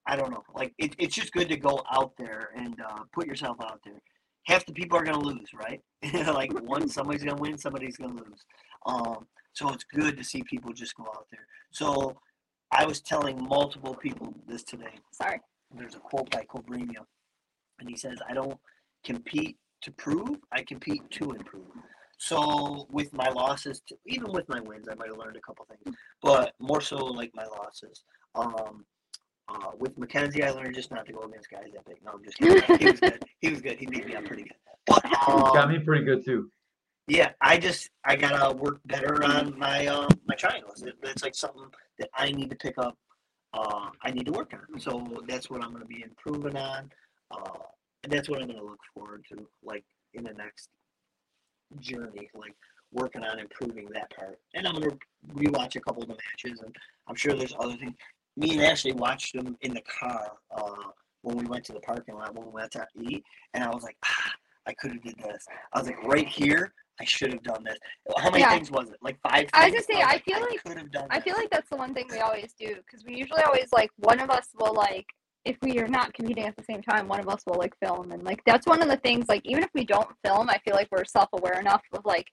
I 0.06 0.16
don't 0.16 0.30
know. 0.30 0.42
Like 0.54 0.72
it, 0.78 0.94
it's 0.98 1.14
just 1.14 1.32
good 1.32 1.48
to 1.50 1.56
go 1.56 1.82
out 1.92 2.12
there 2.16 2.50
and 2.56 2.76
uh, 2.80 3.02
put 3.12 3.26
yourself 3.26 3.58
out 3.62 3.80
there. 3.84 4.00
Half 4.46 4.64
the 4.64 4.72
people 4.72 4.98
are 4.98 5.04
gonna 5.04 5.18
lose, 5.18 5.50
right? 5.54 5.80
like 6.34 6.52
one, 6.62 6.88
somebody's 6.88 7.22
gonna 7.22 7.40
win, 7.40 7.58
somebody's 7.58 7.98
gonna 7.98 8.14
lose. 8.14 8.44
Um, 8.86 9.26
so 9.58 9.72
it's 9.72 9.84
good 9.84 10.16
to 10.16 10.22
see 10.22 10.42
people 10.44 10.72
just 10.72 10.94
go 10.94 11.02
out 11.02 11.26
there. 11.32 11.46
So 11.72 12.16
I 12.70 12.86
was 12.86 13.00
telling 13.00 13.42
multiple 13.42 13.94
people 13.94 14.32
this 14.46 14.62
today. 14.62 14.94
sorry. 15.12 15.40
There's 15.76 15.96
a 15.96 15.98
quote 15.98 16.30
by 16.30 16.44
Cobrinha, 16.44 17.04
and 17.78 17.88
he 17.90 17.96
says, 17.96 18.18
"I 18.26 18.32
don't 18.32 18.58
compete 19.04 19.56
to 19.82 19.90
prove; 19.90 20.38
I 20.52 20.62
compete 20.62 21.02
to 21.10 21.32
improve." 21.32 21.66
So 22.18 22.86
with 22.90 23.12
my 23.12 23.28
losses, 23.28 23.82
to, 23.88 23.96
even 24.06 24.32
with 24.32 24.48
my 24.48 24.60
wins, 24.60 24.88
I 24.88 24.94
might 24.94 25.08
have 25.08 25.18
learned 25.18 25.36
a 25.36 25.40
couple 25.40 25.66
things, 25.66 25.96
but 26.22 26.54
more 26.58 26.80
so 26.80 26.96
like 26.96 27.32
my 27.34 27.44
losses. 27.44 28.02
Um, 28.34 28.86
uh, 29.48 29.72
with 29.78 29.98
Mackenzie, 29.98 30.42
I 30.42 30.50
learned 30.50 30.74
just 30.74 30.90
not 30.90 31.04
to 31.06 31.12
go 31.12 31.20
against 31.20 31.50
guys 31.50 31.68
that 31.74 31.84
big. 31.84 31.96
No, 32.04 32.12
I'm 32.12 32.24
just 32.24 32.38
kidding. 32.38 32.78
He 32.78 32.86
was 32.86 33.00
good. 33.00 33.24
He 33.40 33.50
was 33.50 33.60
good. 33.60 33.78
He 33.78 33.86
beat 33.86 34.06
me 34.06 34.14
up 34.14 34.24
pretty 34.24 34.44
good. 34.44 34.56
But 34.86 35.02
Got 35.26 35.56
um, 35.56 35.72
me 35.72 35.78
pretty 35.80 36.04
good 36.04 36.24
too. 36.24 36.50
Yeah, 37.08 37.30
I 37.40 37.56
just 37.56 37.90
I 38.04 38.16
gotta 38.16 38.54
work 38.54 38.80
better 38.84 39.24
on 39.24 39.58
my 39.58 39.86
um 39.86 40.08
my 40.26 40.34
triangles. 40.34 40.82
It, 40.82 40.94
it's 41.02 41.22
like 41.22 41.34
something 41.34 41.64
that 41.98 42.10
I 42.14 42.30
need 42.30 42.50
to 42.50 42.56
pick 42.56 42.76
up. 42.78 42.96
Uh, 43.54 43.88
I 44.02 44.10
need 44.10 44.26
to 44.26 44.32
work 44.32 44.52
on. 44.52 44.78
So 44.78 45.22
that's 45.26 45.48
what 45.48 45.64
I'm 45.64 45.72
gonna 45.72 45.86
be 45.86 46.02
improving 46.02 46.56
on. 46.56 46.90
Uh, 47.30 47.58
and 48.04 48.12
that's 48.12 48.28
what 48.28 48.42
I'm 48.42 48.48
gonna 48.48 48.62
look 48.62 48.80
forward 48.94 49.24
to, 49.30 49.46
like 49.64 49.84
in 50.12 50.24
the 50.24 50.34
next 50.34 50.68
journey, 51.80 52.30
like 52.34 52.54
working 52.92 53.24
on 53.24 53.38
improving 53.38 53.88
that 53.94 54.10
part. 54.14 54.38
And 54.54 54.66
I'm 54.66 54.74
gonna 54.74 54.96
rewatch 55.34 55.76
a 55.76 55.80
couple 55.80 56.02
of 56.02 56.08
the 56.08 56.14
matches, 56.14 56.60
and 56.60 56.76
I'm 57.06 57.16
sure 57.16 57.34
there's 57.34 57.54
other 57.58 57.76
things. 57.76 57.94
Me 58.36 58.52
and 58.52 58.62
Ashley 58.62 58.92
watched 58.92 59.34
them 59.34 59.56
in 59.62 59.72
the 59.72 59.82
car 59.82 60.32
uh, 60.54 60.90
when 61.22 61.38
we 61.38 61.46
went 61.46 61.64
to 61.64 61.72
the 61.72 61.80
parking 61.80 62.14
lot 62.16 62.34
when 62.34 62.46
we 62.46 62.52
went 62.52 62.70
to 62.72 62.86
eat, 63.00 63.24
and 63.54 63.64
I 63.64 63.70
was 63.70 63.82
like, 63.82 63.96
ah, 64.04 64.32
I 64.66 64.74
could 64.74 64.92
have 64.92 65.02
did 65.02 65.18
this. 65.18 65.46
I 65.72 65.78
was 65.78 65.88
like, 65.88 66.02
right 66.04 66.28
here, 66.28 66.72
I 67.00 67.04
should 67.04 67.32
have 67.32 67.42
done 67.42 67.64
this. 67.64 67.78
How 68.18 68.30
many 68.30 68.42
Yeah. 68.42 68.50
things 68.50 68.70
was 68.70 68.90
it? 68.90 68.96
Like 69.00 69.18
five. 69.20 69.48
I 69.52 69.66
was 69.66 69.72
gonna 69.72 69.84
say, 69.84 70.02
I 70.02 70.18
feel 70.20 70.40
like- 70.40 70.76
have 70.76 70.90
done. 70.90 71.06
I 71.10 71.20
feel 71.20 71.34
like 71.36 71.50
that's 71.50 71.68
the 71.70 71.76
one 71.76 71.94
thing 71.94 72.06
we 72.10 72.18
always 72.18 72.52
do 72.54 72.74
because 72.76 73.04
we 73.04 73.14
usually 73.14 73.42
always 73.42 73.68
like 73.72 73.90
one 73.96 74.20
of 74.20 74.30
us 74.30 74.48
will 74.58 74.74
like 74.74 75.06
if 75.44 75.56
we 75.62 75.78
are 75.78 75.88
not 75.88 76.12
competing 76.12 76.44
at 76.44 76.56
the 76.56 76.64
same 76.64 76.82
time, 76.82 77.08
one 77.08 77.20
of 77.20 77.28
us 77.28 77.42
will 77.46 77.56
like 77.58 77.74
film 77.82 78.10
and 78.12 78.22
like 78.24 78.40
that's 78.44 78.66
one 78.66 78.82
of 78.82 78.88
the 78.88 78.96
things 78.98 79.26
like 79.28 79.42
even 79.44 79.62
if 79.62 79.70
we 79.74 79.84
don't 79.84 80.08
film, 80.24 80.50
I 80.50 80.58
feel 80.58 80.74
like 80.74 80.88
we're 80.90 81.04
self 81.04 81.28
aware 81.32 81.58
enough 81.60 81.82
of 81.92 82.04
like 82.04 82.26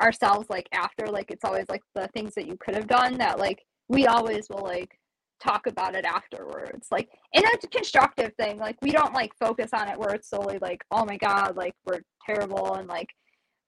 ourselves 0.00 0.46
like 0.48 0.68
after 0.72 1.06
like 1.06 1.30
it's 1.30 1.44
always 1.44 1.66
like 1.68 1.82
the 1.94 2.08
things 2.08 2.34
that 2.34 2.46
you 2.46 2.56
could 2.58 2.74
have 2.74 2.86
done 2.86 3.18
that 3.18 3.38
like 3.38 3.62
we 3.88 4.06
always 4.06 4.48
will 4.48 4.62
like 4.62 4.98
talk 5.42 5.66
about 5.66 5.94
it 5.96 6.04
afterwards. 6.04 6.86
Like 6.90 7.08
in 7.32 7.42
a 7.44 7.66
constructive 7.68 8.32
thing. 8.38 8.58
Like 8.58 8.76
we 8.82 8.90
don't 8.90 9.14
like 9.14 9.32
focus 9.38 9.70
on 9.74 9.88
it 9.88 9.98
where 9.98 10.14
it's 10.14 10.28
solely 10.30 10.58
like, 10.60 10.84
oh 10.90 11.04
my 11.04 11.16
god, 11.16 11.56
like 11.56 11.74
we're 11.84 12.00
terrible 12.24 12.74
and 12.74 12.88
like 12.88 13.08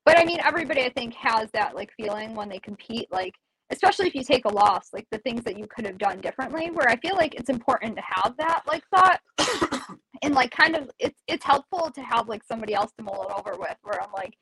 but 0.04 0.18
I 0.18 0.24
mean 0.24 0.40
everybody 0.44 0.82
I 0.82 0.90
think 0.90 1.14
has 1.14 1.50
that 1.52 1.74
like 1.74 1.90
feeling 1.96 2.34
when 2.34 2.48
they 2.48 2.58
compete, 2.58 3.08
like 3.10 3.34
especially 3.70 4.06
if 4.06 4.14
you 4.14 4.22
take 4.22 4.44
a 4.44 4.52
loss, 4.52 4.90
like 4.92 5.06
the 5.10 5.18
things 5.18 5.42
that 5.44 5.58
you 5.58 5.66
could 5.66 5.86
have 5.86 5.98
done 5.98 6.20
differently, 6.20 6.70
where 6.70 6.88
I 6.88 6.96
feel 6.96 7.16
like 7.16 7.34
it's 7.34 7.50
important 7.50 7.96
to 7.96 8.02
have 8.02 8.34
that 8.38 8.62
like 8.66 8.84
thought 8.94 9.20
and 10.22 10.34
like 10.34 10.50
kind 10.50 10.76
of 10.76 10.90
it's 10.98 11.20
it's 11.28 11.44
helpful 11.44 11.90
to 11.90 12.02
have 12.02 12.28
like 12.28 12.42
somebody 12.44 12.74
else 12.74 12.92
to 12.98 13.04
mull 13.04 13.26
it 13.28 13.32
over 13.38 13.58
with 13.58 13.76
where 13.82 14.02
I'm 14.02 14.12
like 14.12 14.34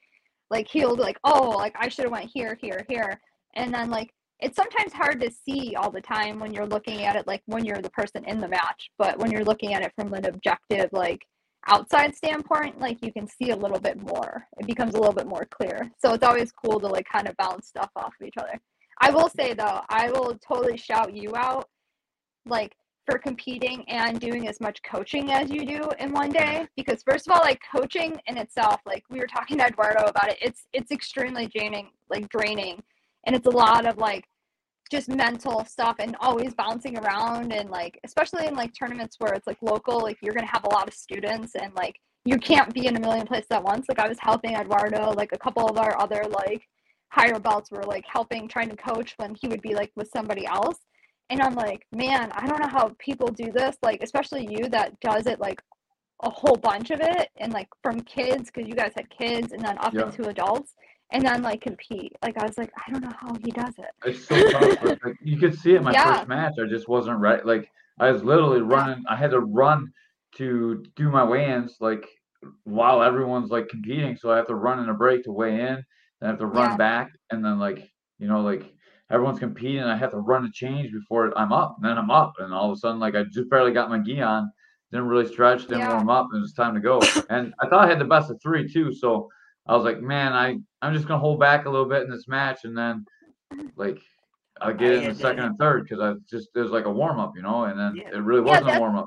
like 0.50 0.68
he'll 0.68 0.94
like, 0.94 1.18
oh, 1.24 1.54
like 1.56 1.74
I 1.78 1.88
should 1.88 2.04
have 2.04 2.12
went 2.12 2.30
here, 2.32 2.58
here, 2.60 2.84
here. 2.88 3.18
And 3.54 3.72
then 3.72 3.90
like 3.90 4.10
it's 4.42 4.56
sometimes 4.56 4.92
hard 4.92 5.20
to 5.20 5.30
see 5.30 5.74
all 5.76 5.90
the 5.90 6.00
time 6.00 6.38
when 6.38 6.52
you're 6.52 6.66
looking 6.66 7.04
at 7.04 7.16
it 7.16 7.26
like 7.26 7.42
when 7.46 7.64
you're 7.64 7.80
the 7.80 7.90
person 7.90 8.24
in 8.26 8.40
the 8.40 8.48
match 8.48 8.90
but 8.98 9.16
when 9.18 9.30
you're 9.30 9.44
looking 9.44 9.72
at 9.72 9.82
it 9.82 9.92
from 9.96 10.12
an 10.12 10.26
objective 10.26 10.88
like 10.92 11.20
outside 11.66 12.14
standpoint 12.14 12.80
like 12.80 12.98
you 13.02 13.12
can 13.12 13.26
see 13.26 13.50
a 13.50 13.56
little 13.56 13.78
bit 13.78 14.00
more. 14.00 14.46
It 14.58 14.66
becomes 14.66 14.94
a 14.94 14.98
little 14.98 15.14
bit 15.14 15.26
more 15.26 15.46
clear. 15.50 15.90
So 15.98 16.12
it's 16.12 16.24
always 16.24 16.52
cool 16.52 16.80
to 16.80 16.86
like 16.86 17.06
kind 17.10 17.28
of 17.28 17.36
bounce 17.36 17.68
stuff 17.68 17.90
off 17.96 18.14
of 18.20 18.26
each 18.26 18.36
other. 18.36 18.60
I 19.00 19.10
will 19.10 19.28
say 19.28 19.54
though 19.54 19.80
i 19.88 20.10
will 20.10 20.38
totally 20.46 20.76
shout 20.76 21.14
you 21.14 21.34
out 21.34 21.68
like 22.46 22.74
for 23.06 23.18
competing 23.18 23.84
and 23.88 24.20
doing 24.20 24.46
as 24.46 24.60
much 24.60 24.80
coaching 24.84 25.32
as 25.32 25.50
you 25.50 25.66
do 25.66 25.90
in 25.98 26.12
one 26.12 26.30
day. 26.30 26.66
Because 26.76 27.02
first 27.02 27.26
of 27.26 27.32
all 27.32 27.40
like 27.42 27.60
coaching 27.74 28.20
in 28.26 28.36
itself 28.38 28.80
like 28.86 29.04
we 29.10 29.18
were 29.18 29.26
talking 29.26 29.58
to 29.58 29.66
eduardo 29.66 30.04
about 30.04 30.30
it 30.30 30.38
it's 30.40 30.66
it's 30.72 30.90
extremely 30.90 31.46
draining 31.46 31.88
like 32.10 32.28
draining. 32.28 32.82
And 33.26 33.36
it's 33.36 33.46
a 33.46 33.50
lot 33.50 33.86
of 33.86 33.98
like 33.98 34.24
just 34.90 35.08
mental 35.08 35.64
stuff 35.64 35.96
and 35.98 36.16
always 36.20 36.54
bouncing 36.54 36.98
around 36.98 37.52
and 37.52 37.70
like 37.70 37.98
especially 38.04 38.46
in 38.46 38.54
like 38.54 38.72
tournaments 38.74 39.16
where 39.18 39.32
it's 39.32 39.46
like 39.46 39.56
local 39.62 40.00
like 40.00 40.18
you're 40.22 40.34
gonna 40.34 40.46
have 40.46 40.64
a 40.64 40.68
lot 40.74 40.86
of 40.86 40.94
students 40.94 41.54
and 41.54 41.74
like 41.74 41.98
you 42.24 42.36
can't 42.36 42.72
be 42.72 42.86
in 42.86 42.96
a 42.96 43.00
million 43.00 43.26
places 43.26 43.48
at 43.50 43.62
once. 43.64 43.86
Like 43.88 43.98
i 43.98 44.08
was 44.08 44.18
helping 44.20 44.54
eduardo 44.54 45.10
like 45.12 45.32
a 45.32 45.38
couple 45.38 45.66
of 45.68 45.78
our 45.78 45.98
other 46.00 46.22
like 46.30 46.62
higher 47.10 47.38
belts 47.38 47.70
were 47.70 47.82
like 47.84 48.04
helping 48.06 48.48
trying 48.48 48.68
to 48.70 48.76
coach 48.76 49.14
when 49.16 49.34
he 49.40 49.48
would 49.48 49.62
be 49.62 49.74
like 49.74 49.92
with 49.96 50.08
somebody 50.10 50.46
else. 50.46 50.78
And 51.30 51.40
i'm 51.40 51.54
like 51.54 51.86
man 51.92 52.30
i 52.32 52.46
don't 52.46 52.60
know 52.60 52.68
how 52.68 52.94
people 52.98 53.28
do 53.28 53.50
this 53.52 53.76
like 53.82 54.02
especially 54.02 54.46
you 54.50 54.68
that 54.68 54.98
does 55.00 55.26
it 55.26 55.40
like 55.40 55.62
a 56.24 56.30
whole 56.30 56.56
bunch 56.56 56.90
of 56.90 57.00
it 57.00 57.28
and 57.38 57.52
like 57.52 57.68
from 57.82 57.98
kids 58.00 58.50
because 58.50 58.68
you 58.68 58.74
guys 58.74 58.92
had 58.94 59.08
kids 59.10 59.52
and 59.52 59.64
then 59.64 59.76
up 59.78 59.94
Yeah. 59.94 60.02
into 60.06 60.28
adults 60.28 60.74
and 61.12 61.24
then 61.24 61.42
like 61.42 61.60
compete 61.60 62.12
like 62.24 62.36
i 62.38 62.44
was 62.46 62.58
like 62.58 62.70
i 62.86 62.90
don't 62.90 63.02
know 63.02 63.12
how 63.20 63.32
he 63.44 63.50
does 63.50 63.74
it 63.78 63.90
It's 64.04 64.26
so 64.26 64.36
tough. 64.50 64.82
like, 64.82 64.98
you 65.22 65.38
could 65.38 65.56
see 65.58 65.72
it 65.74 65.76
in 65.76 65.84
my 65.84 65.92
Yeah. 65.92 66.16
first 66.16 66.28
match. 66.28 66.54
I 66.60 66.66
just 66.66 66.88
wasn't 66.88 67.18
right. 67.20 67.44
Like 67.46 67.68
I 68.00 68.10
was 68.10 68.24
literally 68.24 68.60
running. 68.62 69.04
I 69.08 69.16
had 69.16 69.30
to 69.30 69.40
run 69.40 69.92
to 70.38 70.82
do 70.96 71.08
my 71.10 71.22
weigh-ins 71.22 71.76
like 71.80 72.04
while 72.64 73.02
everyone's 73.02 73.50
like 73.50 73.68
competing. 73.68 74.16
So 74.16 74.32
I 74.32 74.36
have 74.36 74.46
to 74.48 74.54
run 74.56 74.80
in 74.80 74.88
a 74.88 74.94
break 74.94 75.22
to 75.24 75.32
weigh 75.32 75.54
in. 75.60 75.76
Then 76.20 76.22
I 76.22 76.26
have 76.28 76.38
to 76.40 76.46
run 76.46 76.70
Yeah. 76.70 76.76
back, 76.76 77.12
and 77.30 77.44
then 77.44 77.58
like 77.60 77.78
you 78.18 78.26
know 78.28 78.40
like 78.40 78.64
everyone's 79.10 79.38
competing. 79.38 79.82
I 79.82 79.96
have 79.96 80.10
to 80.12 80.18
run 80.18 80.44
a 80.46 80.50
change 80.50 80.90
before 80.92 81.32
I'm 81.38 81.52
up. 81.52 81.76
And 81.78 81.84
then 81.88 81.98
I'm 81.98 82.10
up, 82.10 82.32
and 82.40 82.52
all 82.52 82.70
of 82.70 82.76
a 82.76 82.80
sudden 82.80 82.98
like 82.98 83.14
I 83.14 83.22
just 83.24 83.48
barely 83.50 83.72
got 83.72 83.90
my 83.90 83.98
gi 83.98 84.20
on. 84.22 84.50
Didn't 84.90 85.06
really 85.08 85.26
stretch. 85.28 85.62
Didn't 85.62 85.80
Yeah. 85.80 85.94
warm 85.94 86.10
up, 86.10 86.28
and 86.32 86.42
it's 86.42 86.54
time 86.54 86.74
to 86.74 86.80
go. 86.80 87.00
And 87.30 87.54
I 87.62 87.68
thought 87.68 87.84
I 87.84 87.88
had 87.88 88.00
the 88.00 88.04
best 88.14 88.30
of 88.30 88.40
three 88.42 88.66
too. 88.72 88.92
So 88.92 89.28
I 89.66 89.76
was 89.76 89.84
like, 89.84 90.00
man, 90.00 90.32
I 90.32 90.58
I'm 90.80 90.94
just 90.94 91.06
gonna 91.06 91.20
hold 91.20 91.38
back 91.38 91.66
a 91.66 91.70
little 91.70 91.86
bit 91.86 92.02
in 92.02 92.10
this 92.10 92.26
match, 92.26 92.64
and 92.64 92.76
then 92.76 93.04
like 93.76 93.98
I'll 94.60 94.74
get 94.74 94.92
I 94.92 94.96
in 94.96 95.08
the 95.08 95.14
second 95.14 95.44
and 95.44 95.58
third 95.58 95.84
because 95.84 96.00
I 96.00 96.14
just 96.28 96.48
there's 96.54 96.70
like 96.70 96.84
a 96.84 96.90
warm 96.90 97.20
up, 97.20 97.32
you 97.36 97.42
know, 97.42 97.64
and 97.64 97.78
then 97.78 97.96
Yeah. 97.96 98.16
it 98.16 98.22
really 98.22 98.42
wasn't 98.42 98.76
a 98.76 98.78
warm 98.78 98.96
up. 98.96 99.06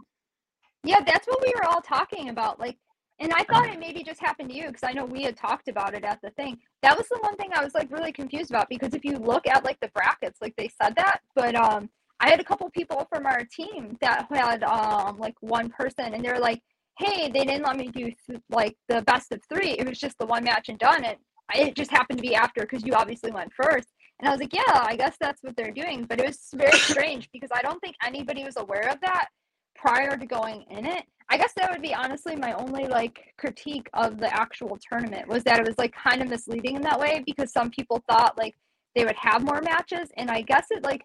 Yeah, 0.83 1.01
that's 1.05 1.27
what 1.27 1.41
we 1.41 1.51
were 1.55 1.65
all 1.65 1.81
talking 1.81 2.29
about. 2.29 2.59
Like, 2.59 2.77
and 3.19 3.33
I 3.33 3.43
thought 3.43 3.67
it 3.67 3.79
maybe 3.79 4.03
just 4.03 4.21
happened 4.21 4.49
to 4.49 4.55
you 4.55 4.67
because 4.67 4.83
I 4.83 4.91
know 4.93 5.05
we 5.05 5.23
had 5.23 5.35
talked 5.35 5.67
about 5.67 5.93
it 5.93 6.03
at 6.03 6.21
the 6.21 6.29
thing. 6.31 6.57
That 6.83 6.97
was 6.97 7.07
the 7.09 7.17
one 7.21 7.35
thing 7.37 7.49
I 7.53 7.63
was 7.63 7.73
like 7.73 7.91
really 7.91 8.11
confused 8.11 8.51
about 8.51 8.69
because 8.69 8.93
if 8.93 9.03
you 9.03 9.17
look 9.17 9.47
at 9.47 9.65
like 9.65 9.79
the 9.81 9.89
brackets, 9.89 10.39
like 10.41 10.55
they 10.57 10.69
said 10.81 10.95
that, 10.95 11.21
but 11.33 11.55
um, 11.55 11.89
I 12.19 12.29
had 12.29 12.39
a 12.39 12.43
couple 12.43 12.69
people 12.69 13.07
from 13.11 13.25
our 13.25 13.43
team 13.45 13.97
that 14.01 14.27
had 14.31 14.63
um 14.63 15.17
like 15.17 15.35
one 15.41 15.69
person, 15.69 16.13
and 16.13 16.23
they're 16.23 16.39
like, 16.39 16.61
"Hey, 16.97 17.29
they 17.29 17.45
didn't 17.45 17.65
let 17.65 17.77
me 17.77 17.87
do 17.87 18.11
like 18.49 18.75
the 18.89 19.01
best 19.03 19.31
of 19.31 19.41
three. 19.49 19.71
It 19.71 19.87
was 19.87 19.99
just 19.99 20.17
the 20.17 20.25
one 20.25 20.43
match 20.43 20.69
and 20.69 20.79
done. 20.79 21.03
It 21.03 21.19
it 21.53 21.75
just 21.75 21.91
happened 21.91 22.17
to 22.17 22.27
be 22.27 22.35
after 22.35 22.61
because 22.61 22.85
you 22.85 22.93
obviously 22.93 23.31
went 23.31 23.51
first. 23.53 23.87
And 24.19 24.27
I 24.27 24.31
was 24.31 24.39
like, 24.39 24.53
yeah, 24.53 24.81
I 24.81 24.95
guess 24.95 25.15
that's 25.19 25.43
what 25.43 25.55
they're 25.55 25.71
doing. 25.71 26.05
But 26.05 26.19
it 26.19 26.27
was 26.27 26.39
very 26.55 26.77
strange 26.79 27.29
because 27.31 27.49
I 27.53 27.61
don't 27.61 27.79
think 27.81 27.95
anybody 28.03 28.43
was 28.43 28.57
aware 28.57 28.89
of 28.89 28.99
that 29.01 29.27
prior 29.75 30.17
to 30.17 30.25
going 30.25 30.65
in 30.69 30.85
it. 30.85 31.03
I 31.29 31.37
guess 31.37 31.53
that 31.57 31.71
would 31.71 31.81
be 31.81 31.93
honestly 31.93 32.35
my 32.35 32.53
only 32.53 32.87
like 32.87 33.33
critique 33.37 33.89
of 33.93 34.19
the 34.19 34.33
actual 34.33 34.77
tournament 34.89 35.27
was 35.27 35.43
that 35.43 35.59
it 35.59 35.67
was 35.67 35.77
like 35.77 35.93
kind 35.93 36.21
of 36.21 36.29
misleading 36.29 36.75
in 36.75 36.81
that 36.83 36.99
way 36.99 37.23
because 37.25 37.51
some 37.51 37.71
people 37.71 38.03
thought 38.09 38.37
like 38.37 38.55
they 38.95 39.05
would 39.05 39.15
have 39.15 39.43
more 39.43 39.61
matches 39.61 40.09
and 40.17 40.29
I 40.29 40.41
guess 40.41 40.67
it 40.69 40.83
like 40.83 41.03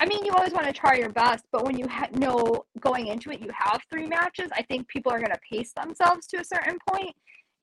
I 0.00 0.06
mean 0.06 0.24
you 0.24 0.32
always 0.32 0.52
want 0.52 0.66
to 0.66 0.72
try 0.72 0.94
your 0.96 1.10
best 1.10 1.44
but 1.52 1.64
when 1.64 1.76
you 1.78 1.86
ha- 1.88 2.08
know 2.12 2.64
going 2.80 3.08
into 3.08 3.30
it 3.30 3.40
you 3.40 3.50
have 3.52 3.80
three 3.90 4.06
matches 4.06 4.48
I 4.52 4.62
think 4.62 4.88
people 4.88 5.12
are 5.12 5.18
going 5.18 5.32
to 5.32 5.40
pace 5.50 5.72
themselves 5.72 6.26
to 6.28 6.38
a 6.38 6.44
certain 6.44 6.78
point. 6.90 7.14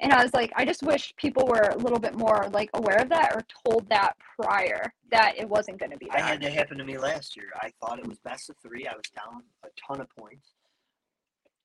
and 0.02 0.12
I 0.12 0.22
was 0.24 0.34
like 0.34 0.52
I 0.56 0.66
just 0.66 0.84
wish 0.84 1.14
people 1.18 1.48
were 1.48 1.70
a 1.72 1.78
little 1.78 2.00
bit 2.00 2.16
more 2.16 2.50
like 2.52 2.70
aware 2.74 2.98
of 3.02 3.10
that 3.10 3.32
or 3.36 3.42
told 3.66 3.88
that 3.90 4.14
prior 4.40 4.94
that 5.12 5.38
it 5.38 5.48
wasn't 5.48 5.80
going 5.80 5.92
to 5.92 5.98
be 5.98 6.10
I 6.12 6.20
had 6.20 6.42
that 6.42 6.54
happen 6.54 6.78
to 6.78 6.84
me 6.84 6.98
last 6.98 7.38
year. 7.38 7.50
I 7.62 7.72
thought 7.80 8.00
it 8.00 8.08
was 8.08 8.20
best 8.20 8.50
of 8.50 8.56
three. 8.62 8.86
I 8.88 8.94
was 8.94 9.10
down 9.16 9.44
a 9.64 9.70
ton 9.88 10.02
of 10.02 10.08
points. 10.18 10.50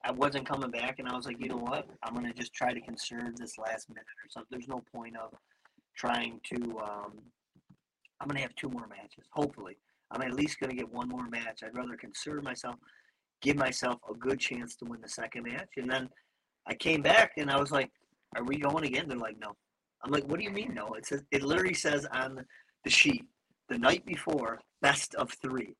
I 0.04 0.12
wasn't 0.12 0.46
coming 0.46 0.70
back, 0.70 0.98
and 0.98 1.06
I 1.08 1.14
was 1.14 1.26
like, 1.26 1.38
you 1.40 1.48
know 1.48 1.56
what? 1.58 1.86
I'm 2.02 2.14
gonna 2.14 2.32
just 2.32 2.54
try 2.54 2.72
to 2.72 2.80
conserve 2.80 3.36
this 3.36 3.58
last 3.58 3.88
minute 3.88 4.04
or 4.04 4.28
something. 4.30 4.48
There's 4.50 4.68
no 4.68 4.82
point 4.94 5.14
of 5.16 5.34
trying 5.96 6.40
to. 6.50 6.56
Um, 6.78 7.12
I'm 8.20 8.28
gonna 8.28 8.40
have 8.40 8.54
two 8.54 8.68
more 8.70 8.86
matches. 8.86 9.26
Hopefully, 9.32 9.76
I'm 10.10 10.22
at 10.22 10.34
least 10.34 10.58
gonna 10.60 10.74
get 10.74 10.92
one 10.92 11.08
more 11.08 11.28
match. 11.28 11.62
I'd 11.62 11.76
rather 11.76 11.96
conserve 11.96 12.42
myself, 12.42 12.76
give 13.42 13.56
myself 13.56 13.98
a 14.10 14.14
good 14.14 14.40
chance 14.40 14.76
to 14.76 14.84
win 14.84 15.00
the 15.00 15.08
second 15.08 15.44
match, 15.44 15.68
and 15.76 15.90
then 15.90 16.08
I 16.66 16.74
came 16.74 17.02
back 17.02 17.32
and 17.36 17.50
I 17.50 17.58
was 17.58 17.70
like, 17.70 17.90
"Are 18.36 18.44
we 18.44 18.56
going 18.58 18.84
again?" 18.84 19.08
They're 19.08 19.18
like, 19.18 19.38
"No." 19.38 19.52
I'm 20.04 20.10
like, 20.12 20.24
"What 20.24 20.38
do 20.38 20.44
you 20.44 20.50
mean 20.50 20.72
no?" 20.74 20.94
It 20.94 21.06
says 21.06 21.22
it 21.30 21.42
literally 21.42 21.74
says 21.74 22.06
on 22.12 22.44
the 22.84 22.90
sheet 22.90 23.24
the 23.68 23.78
night 23.78 24.04
before 24.04 24.60
best 24.82 25.14
of 25.14 25.30
three. 25.42 25.74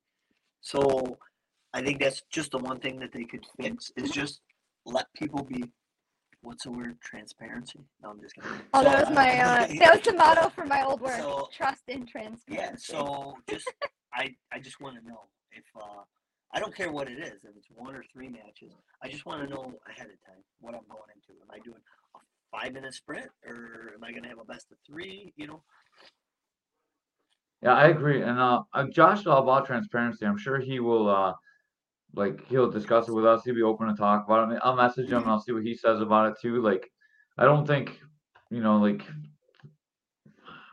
So 0.61 1.19
I 1.73 1.83
think 1.83 2.01
that's 2.01 2.23
just 2.31 2.51
the 2.53 2.59
one 2.59 2.79
thing 2.81 2.99
that 3.01 3.13
they 3.13 3.25
could 3.25 3.45
fix 3.61 3.91
is 3.97 4.11
just 4.11 4.41
let 4.87 5.07
people 5.15 5.43
be 5.45 5.65
what's 6.43 6.65
the 6.65 6.71
word? 6.71 6.99
Transparency. 7.03 7.81
No, 8.03 8.11
I'm 8.11 8.21
just 8.21 8.35
kidding. 8.35 8.51
Oh, 8.73 8.83
So, 8.83 8.91
that 8.91 9.07
was 9.09 9.15
my 9.15 9.39
uh, 9.41 9.67
that 9.79 9.95
was 9.95 10.03
the 10.05 10.15
motto 10.15 10.49
for 10.51 10.65
my 10.67 10.83
old 10.85 11.01
work. 11.01 11.17
So- 11.19 11.49
Trust 11.55 11.83
and 11.89 12.09
transparency. 12.09 12.45
yeah, 12.49 12.75
so 12.77 13.37
just 13.49 13.69
I 14.15 14.35
I 14.53 14.59
just 14.59 14.81
want 14.81 14.97
to 14.97 15.09
know 15.09 15.21
if 15.53 15.65
uh 15.77 16.03
I 16.53 16.59
don't 16.59 16.75
care 16.75 16.91
what 16.91 17.09
it 17.09 17.19
is, 17.19 17.45
if 17.45 17.57
it's 17.57 17.69
one 17.75 17.95
or 17.95 18.05
three 18.13 18.29
matches. 18.29 18.73
I 19.03 19.09
just 19.09 19.25
want 19.25 19.43
to 19.43 19.49
know 19.49 19.73
ahead 19.89 20.09
of 20.09 20.19
time 20.27 20.43
what 20.61 20.75
I'm 20.75 20.87
going 20.89 21.11
into. 21.15 21.41
Am 21.41 21.51
I 21.51 21.61
doing 21.61 21.81
a 22.17 22.19
five 22.51 22.73
minute 22.73 22.95
sprint 22.95 23.29
or 23.47 23.93
am 23.95 24.03
I 24.03 24.13
gonna 24.13 24.29
have 24.29 24.41
a 24.41 24.45
best 24.45 24.71
of 24.73 24.79
three? 24.87 25.33
You 25.37 25.47
know? 25.47 25.63
Yeah, 27.63 27.75
I 27.75 27.89
agree. 27.89 28.23
And 28.23 28.39
uh, 28.39 28.63
uh, 28.73 28.87
Josh 28.89 29.21
is 29.21 29.27
all 29.27 29.43
about 29.43 29.67
transparency. 29.67 30.25
I'm 30.27 30.39
sure 30.39 30.59
he 30.59 30.81
will 30.81 31.09
uh 31.09 31.35
like 32.15 32.45
he'll 32.49 32.71
discuss 32.71 33.09
it 33.09 33.13
with 33.13 33.27
us. 33.27 33.43
He'll 33.45 33.55
be 33.55 33.63
open 33.63 33.89
to 33.89 33.95
talk 33.95 34.25
about 34.27 34.51
it. 34.51 34.59
I'll 34.63 34.77
message 34.77 35.11
him 35.11 35.23
and 35.23 35.31
I'll 35.31 35.41
see 35.41 35.53
what 35.53 35.63
he 35.63 35.75
says 35.75 36.01
about 36.01 36.31
it 36.31 36.35
too. 36.41 36.61
Like, 36.61 36.91
I 37.39 37.45
don't 37.45 37.67
think, 37.67 38.01
you 38.51 38.61
know, 38.61 38.79
like 38.79 39.03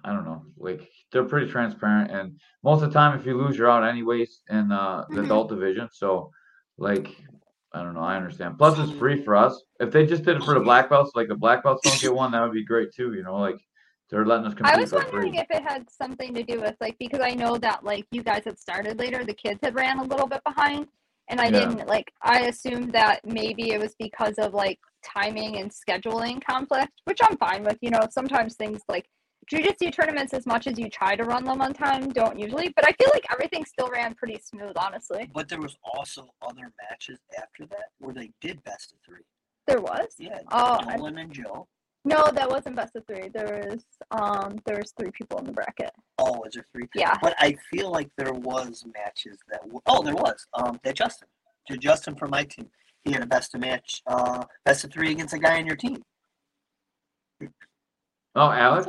I 0.07 0.13
don't 0.13 0.25
know, 0.25 0.41
like 0.57 0.81
they're 1.11 1.25
pretty 1.25 1.49
transparent 1.51 2.11
and 2.11 2.39
most 2.63 2.81
of 2.81 2.89
the 2.89 2.93
time 2.99 3.19
if 3.19 3.25
you 3.25 3.37
lose 3.37 3.57
you're 3.57 3.69
out 3.69 3.83
anyways 3.83 4.41
in 4.49 4.71
uh 4.71 5.05
the 5.09 5.21
Mhm. 5.21 5.25
adult 5.25 5.49
division. 5.49 5.89
So 5.91 6.31
like 6.77 7.07
I 7.73 7.83
don't 7.83 7.93
know, 7.93 8.01
I 8.01 8.15
understand. 8.15 8.57
Plus 8.57 8.79
it's 8.79 8.97
free 8.97 9.23
for 9.23 9.35
us. 9.35 9.61
If 9.79 9.91
they 9.91 10.05
just 10.05 10.23
did 10.23 10.37
it 10.37 10.43
for 10.45 10.53
the 10.53 10.61
black 10.61 10.89
belts, 10.89 11.11
like 11.15 11.27
the 11.27 11.35
black 11.35 11.63
belts 11.63 11.81
don't 11.83 12.01
get 12.01 12.13
one, 12.13 12.31
that 12.31 12.41
would 12.41 12.53
be 12.53 12.63
great 12.63 12.89
too, 12.95 13.13
you 13.13 13.23
know, 13.23 13.37
like 13.37 13.59
they're 14.09 14.25
letting 14.25 14.45
us 14.45 14.53
compete 14.53 14.73
I 14.73 14.79
was 14.79 14.93
wondering 14.93 15.33
free. 15.35 15.39
if 15.41 15.47
it 15.51 15.63
had 15.63 15.89
something 15.89 16.33
to 16.33 16.43
do 16.43 16.61
with 16.61 16.75
like 16.79 16.97
because 16.97 17.19
I 17.21 17.31
know 17.31 17.57
that 17.57 17.83
like 17.83 18.05
you 18.11 18.23
guys 18.23 18.43
had 18.45 18.57
started 18.57 18.97
later, 18.99 19.25
the 19.25 19.33
kids 19.33 19.59
had 19.61 19.75
ran 19.75 19.99
a 19.99 20.03
little 20.03 20.27
bit 20.27 20.41
behind, 20.45 20.87
and 21.29 21.41
I 21.41 21.49
Yeah. 21.49 21.67
didn't 21.67 21.87
like 21.87 22.09
I 22.21 22.41
assumed 22.51 22.93
that 22.93 23.19
maybe 23.25 23.71
it 23.73 23.79
was 23.81 23.93
because 23.99 24.35
of 24.35 24.53
like 24.53 24.79
timing 25.03 25.57
and 25.57 25.69
scheduling 25.69 26.41
conflict, 26.43 26.93
which 27.03 27.19
I'm 27.21 27.37
fine 27.37 27.63
with. 27.63 27.77
You 27.81 27.91
know, 27.91 28.07
sometimes 28.09 28.55
things 28.55 28.81
like 28.87 29.05
jujitsu 29.51 29.91
tournaments, 29.93 30.33
as 30.33 30.45
much 30.45 30.67
as 30.67 30.77
you 30.77 30.89
try 30.89 31.15
to 31.15 31.23
run 31.23 31.43
them 31.45 31.61
on 31.61 31.73
time, 31.73 32.09
don't 32.09 32.37
usually. 32.39 32.69
But 32.75 32.85
I 32.87 32.91
feel 33.01 33.09
like 33.13 33.25
everything 33.31 33.65
still 33.65 33.89
ran 33.89 34.13
pretty 34.15 34.39
smooth, 34.43 34.73
honestly. 34.77 35.29
But 35.33 35.47
there 35.49 35.61
was 35.61 35.75
also 35.83 36.29
other 36.41 36.71
matches 36.89 37.19
after 37.37 37.65
that 37.67 37.89
where 37.99 38.13
they 38.13 38.31
did 38.41 38.63
best 38.63 38.91
of 38.93 38.97
three. 39.05 39.23
There 39.67 39.81
was. 39.81 40.07
Yeah, 40.17 40.39
Oh, 40.51 40.79
I- 40.81 40.95
Nolan 40.97 41.17
and 41.17 41.31
Joe 41.33 41.67
No, 42.05 42.29
that 42.33 42.49
wasn't 42.49 42.75
best 42.77 42.95
of 42.95 43.05
three. 43.05 43.27
There 43.29 43.67
was 43.69 43.83
um 44.11 44.57
there 44.65 44.77
was 44.77 44.93
three 44.97 45.11
people 45.11 45.39
in 45.39 45.45
the 45.45 45.51
bracket. 45.51 45.91
Oh, 46.17 46.41
is 46.43 46.53
there 46.53 46.65
three? 46.71 46.87
Yeah. 46.95 47.15
But 47.21 47.35
I 47.39 47.55
feel 47.69 47.91
like 47.91 48.09
there 48.17 48.31
was 48.33 48.85
matches 48.93 49.37
that. 49.49 49.61
W- 49.61 49.81
oh, 49.87 50.01
there 50.03 50.15
was. 50.15 50.45
Um, 50.53 50.79
that 50.83 50.95
Justin, 50.95 51.27
J- 51.69 51.77
Justin 51.77 52.15
from 52.15 52.29
my 52.31 52.43
team, 52.45 52.69
he 53.03 53.11
had 53.11 53.23
a 53.23 53.25
best 53.27 53.53
of 53.55 53.61
match, 53.61 54.01
uh, 54.07 54.43
best 54.65 54.83
of 54.85 54.91
three 54.93 55.11
against 55.11 55.33
a 55.33 55.39
guy 55.39 55.57
on 55.59 55.65
your 55.65 55.75
team. 55.75 55.97
Oh, 58.35 58.51
Alex? 58.51 58.87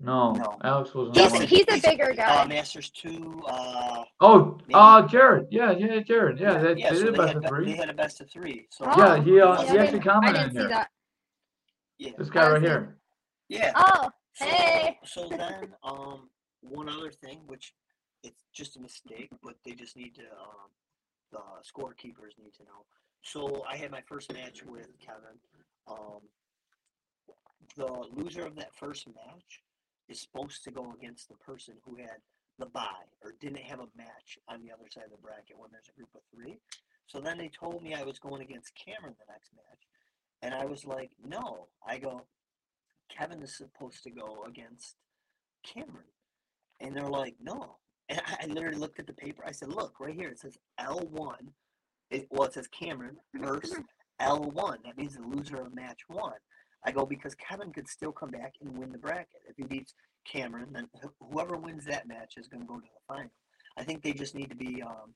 No, 0.00 0.32
No. 0.32 0.58
Alex 0.62 0.94
wasn't. 0.94 1.16
He's 1.16 1.32
on. 1.32 1.42
he's 1.46 1.64
a 1.68 1.80
bigger 1.90 2.12
guy. 2.14 2.42
Uh, 2.42 2.46
Masters 2.46 2.90
two. 2.90 3.42
Uh, 3.48 4.04
Oh, 4.20 4.56
Maybe. 4.62 4.74
uh, 4.74 5.02
Jared. 5.08 5.48
Yeah, 5.50 5.72
yeah, 5.72 5.98
Jared. 6.00 6.38
Yeah, 6.38 6.58
they, 6.58 6.74
yeah, 6.76 6.90
they 6.90 6.96
so 6.98 7.04
did 7.06 7.14
they 7.14 7.18
best 7.18 7.28
had, 7.28 7.36
of 7.36 7.42
be- 7.42 7.48
three. 7.48 7.64
they 7.72 7.76
had 7.76 7.90
a 7.90 7.94
best 7.94 8.20
of 8.20 8.30
three. 8.30 8.68
So 8.70 8.84
Oh, 8.86 8.96
Yeah, 9.16 9.22
he, 9.22 9.40
uh, 9.40 9.56
he 9.62 9.68
I 9.78 9.82
actually 9.82 9.86
didn't- 9.86 10.02
commented 10.04 10.36
I 10.36 10.42
didn't 10.44 10.52
see 10.54 10.58
here. 10.60 10.68
that. 10.68 10.90
yeah, 11.98 12.10
This 12.16 12.30
guy 12.30 12.48
right 12.50 12.62
here. 12.62 12.98
yeah. 13.48 13.72
Oh, 13.74 14.10
So, 14.34 14.44
hey. 14.46 14.98
so 15.04 15.28
then, 15.28 15.74
um, 15.82 16.30
one 16.60 16.88
other 16.88 17.10
thing, 17.10 17.40
which 17.46 17.74
it's 18.22 18.44
just 18.52 18.76
a 18.76 18.80
mistake, 18.80 19.30
but 19.42 19.54
they 19.64 19.72
just 19.72 19.96
need 19.96 20.14
to, 20.14 20.22
um, 20.40 20.70
the 21.32 21.40
scorekeepers 21.64 22.38
need 22.38 22.54
to 22.54 22.62
know. 22.64 22.86
So 23.22 23.64
I 23.68 23.76
had 23.76 23.90
my 23.90 24.00
first 24.02 24.32
match 24.32 24.62
with 24.64 24.96
Kevin. 25.00 25.38
Um, 25.88 26.20
the 27.76 27.86
loser 28.12 28.46
of 28.46 28.54
that 28.56 28.74
first 28.76 29.06
match 29.08 29.60
is 30.08 30.20
supposed 30.20 30.64
to 30.64 30.70
go 30.70 30.94
against 30.98 31.28
the 31.28 31.36
person 31.36 31.74
who 31.84 31.96
had 31.96 32.18
the 32.58 32.66
bye 32.66 33.08
or 33.22 33.34
didn't 33.40 33.58
have 33.58 33.80
a 33.80 33.88
match 33.96 34.38
on 34.48 34.62
the 34.62 34.72
other 34.72 34.88
side 34.90 35.04
of 35.04 35.10
the 35.10 35.22
bracket 35.22 35.58
when 35.58 35.70
there's 35.70 35.88
a 35.88 35.96
group 35.96 36.10
of 36.14 36.22
three. 36.34 36.58
So 37.06 37.20
then 37.20 37.38
they 37.38 37.48
told 37.48 37.82
me 37.82 37.94
I 37.94 38.02
was 38.02 38.18
going 38.18 38.42
against 38.42 38.72
Cameron 38.74 39.14
the 39.18 39.32
next 39.32 39.52
match. 39.54 39.82
And 40.42 40.54
I 40.54 40.66
was 40.66 40.84
like, 40.84 41.10
no. 41.24 41.68
I 41.86 41.98
go, 41.98 42.22
Kevin 43.08 43.42
is 43.42 43.56
supposed 43.56 44.02
to 44.04 44.10
go 44.10 44.44
against 44.46 44.96
Cameron. 45.64 46.04
And 46.80 46.94
they're 46.94 47.08
like, 47.08 47.34
no. 47.40 47.76
And 48.08 48.20
I, 48.26 48.44
I 48.44 48.46
literally 48.46 48.78
looked 48.78 49.00
at 49.00 49.06
the 49.06 49.12
paper. 49.12 49.42
I 49.46 49.52
said, 49.52 49.68
look, 49.68 50.00
right 50.00 50.14
here. 50.14 50.28
It 50.28 50.38
says 50.38 50.56
L1. 50.80 51.34
It, 52.10 52.26
well, 52.30 52.44
it 52.44 52.54
says 52.54 52.68
Cameron 52.68 53.16
versus 53.34 53.78
L1. 54.20 54.76
That 54.84 54.96
means 54.96 55.16
the 55.16 55.22
loser 55.22 55.56
of 55.56 55.74
match 55.74 56.00
one. 56.08 56.32
I 56.88 56.90
go, 56.90 57.04
because 57.04 57.34
Kevin 57.34 57.70
could 57.70 57.86
still 57.86 58.12
come 58.12 58.30
back 58.30 58.54
and 58.62 58.78
win 58.78 58.90
the 58.90 58.98
bracket. 58.98 59.42
If 59.46 59.56
he 59.58 59.64
beats 59.64 59.92
Cameron, 60.26 60.68
then 60.72 60.88
wh- 61.02 61.30
whoever 61.30 61.58
wins 61.58 61.84
that 61.84 62.08
match 62.08 62.38
is 62.38 62.48
going 62.48 62.62
to 62.62 62.66
go 62.66 62.76
to 62.76 62.80
the 62.80 63.14
final. 63.14 63.30
I 63.76 63.84
think 63.84 64.02
they 64.02 64.12
just 64.12 64.34
need 64.34 64.48
to 64.48 64.56
be 64.56 64.80
um, 64.80 65.12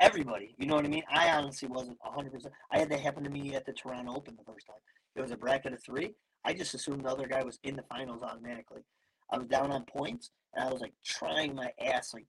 everybody. 0.00 0.56
You 0.58 0.66
know 0.66 0.74
what 0.74 0.84
I 0.84 0.88
mean? 0.88 1.04
I 1.08 1.30
honestly 1.30 1.68
wasn't 1.68 1.98
100%. 2.04 2.46
I 2.72 2.80
had 2.80 2.90
that 2.90 2.98
happen 2.98 3.22
to 3.22 3.30
me 3.30 3.54
at 3.54 3.64
the 3.64 3.72
Toronto 3.72 4.16
Open 4.16 4.36
the 4.36 4.52
first 4.52 4.66
time. 4.66 4.76
It 5.14 5.20
was 5.20 5.30
a 5.30 5.36
bracket 5.36 5.72
of 5.72 5.80
three. 5.84 6.14
I 6.44 6.52
just 6.52 6.74
assumed 6.74 7.04
the 7.04 7.10
other 7.10 7.28
guy 7.28 7.44
was 7.44 7.60
in 7.62 7.76
the 7.76 7.84
finals 7.84 8.22
automatically. 8.24 8.82
I 9.30 9.38
was 9.38 9.46
down 9.46 9.70
on 9.70 9.84
points, 9.84 10.30
and 10.52 10.68
I 10.68 10.72
was 10.72 10.80
like 10.80 10.94
trying 11.04 11.54
my 11.54 11.70
ass 11.80 12.12
like 12.12 12.26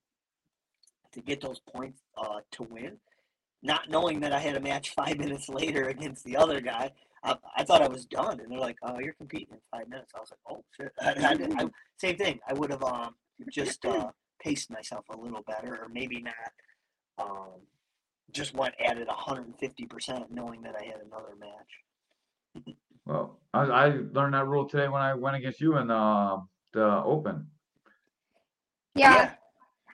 to 1.14 1.22
get 1.22 1.42
those 1.42 1.60
points 1.76 2.02
uh, 2.18 2.42
to 2.52 2.64
win, 2.64 2.98
not 3.64 3.90
knowing 3.90 4.20
that 4.20 4.32
I 4.32 4.40
had 4.40 4.56
a 4.56 4.60
match 4.60 4.90
five 4.96 5.18
minutes 5.18 5.50
later 5.50 5.86
against 5.86 6.24
the 6.24 6.38
other 6.38 6.62
guy. 6.62 6.92
I, 7.24 7.36
I 7.58 7.64
thought 7.64 7.82
I 7.82 7.88
was 7.88 8.06
done, 8.06 8.40
and 8.40 8.52
they're 8.52 8.60
like, 8.60 8.78
"Oh, 8.84 9.00
you're 9.00 9.14
competing 9.14 9.48
in 9.52 9.60
five 9.72 9.88
minutes." 9.88 10.12
I 10.16 10.20
was 10.20 10.32
like, 10.32 10.40
"Oh 10.50 10.64
shit!" 10.76 10.92
I, 11.02 11.32
I, 11.32 11.36
did- 11.36 11.54
I, 11.54 11.68
same 11.98 12.18
thing. 12.18 12.40
I 12.48 12.54
would 12.54 12.70
have 12.72 12.84
um, 12.84 13.16
just 13.52 13.86
uh, 13.86 14.10
paced 14.42 14.70
myself 14.70 15.06
a 15.10 15.18
little 15.18 15.44
better, 15.48 15.76
or 15.82 15.90
maybe 15.90 16.22
not. 16.22 16.34
Um, 17.18 17.62
just 18.32 18.56
went 18.56 18.74
at 18.84 18.98
it 18.98 19.08
150 19.08 19.86
percent, 19.86 20.32
knowing 20.32 20.62
that 20.64 20.76
I 20.80 20.86
had 20.86 21.02
another 21.06 21.36
match. 21.40 22.74
Well, 23.06 23.40
I, 23.54 23.62
I 23.64 23.88
learned 24.12 24.34
that 24.34 24.48
rule 24.48 24.66
today 24.68 24.88
when 24.88 25.02
I 25.02 25.14
went 25.14 25.36
against 25.36 25.62
you 25.62 25.78
in 25.78 25.88
the 25.88 26.42
the 26.74 27.04
Open. 27.04 27.48
Yeah. 28.96 29.34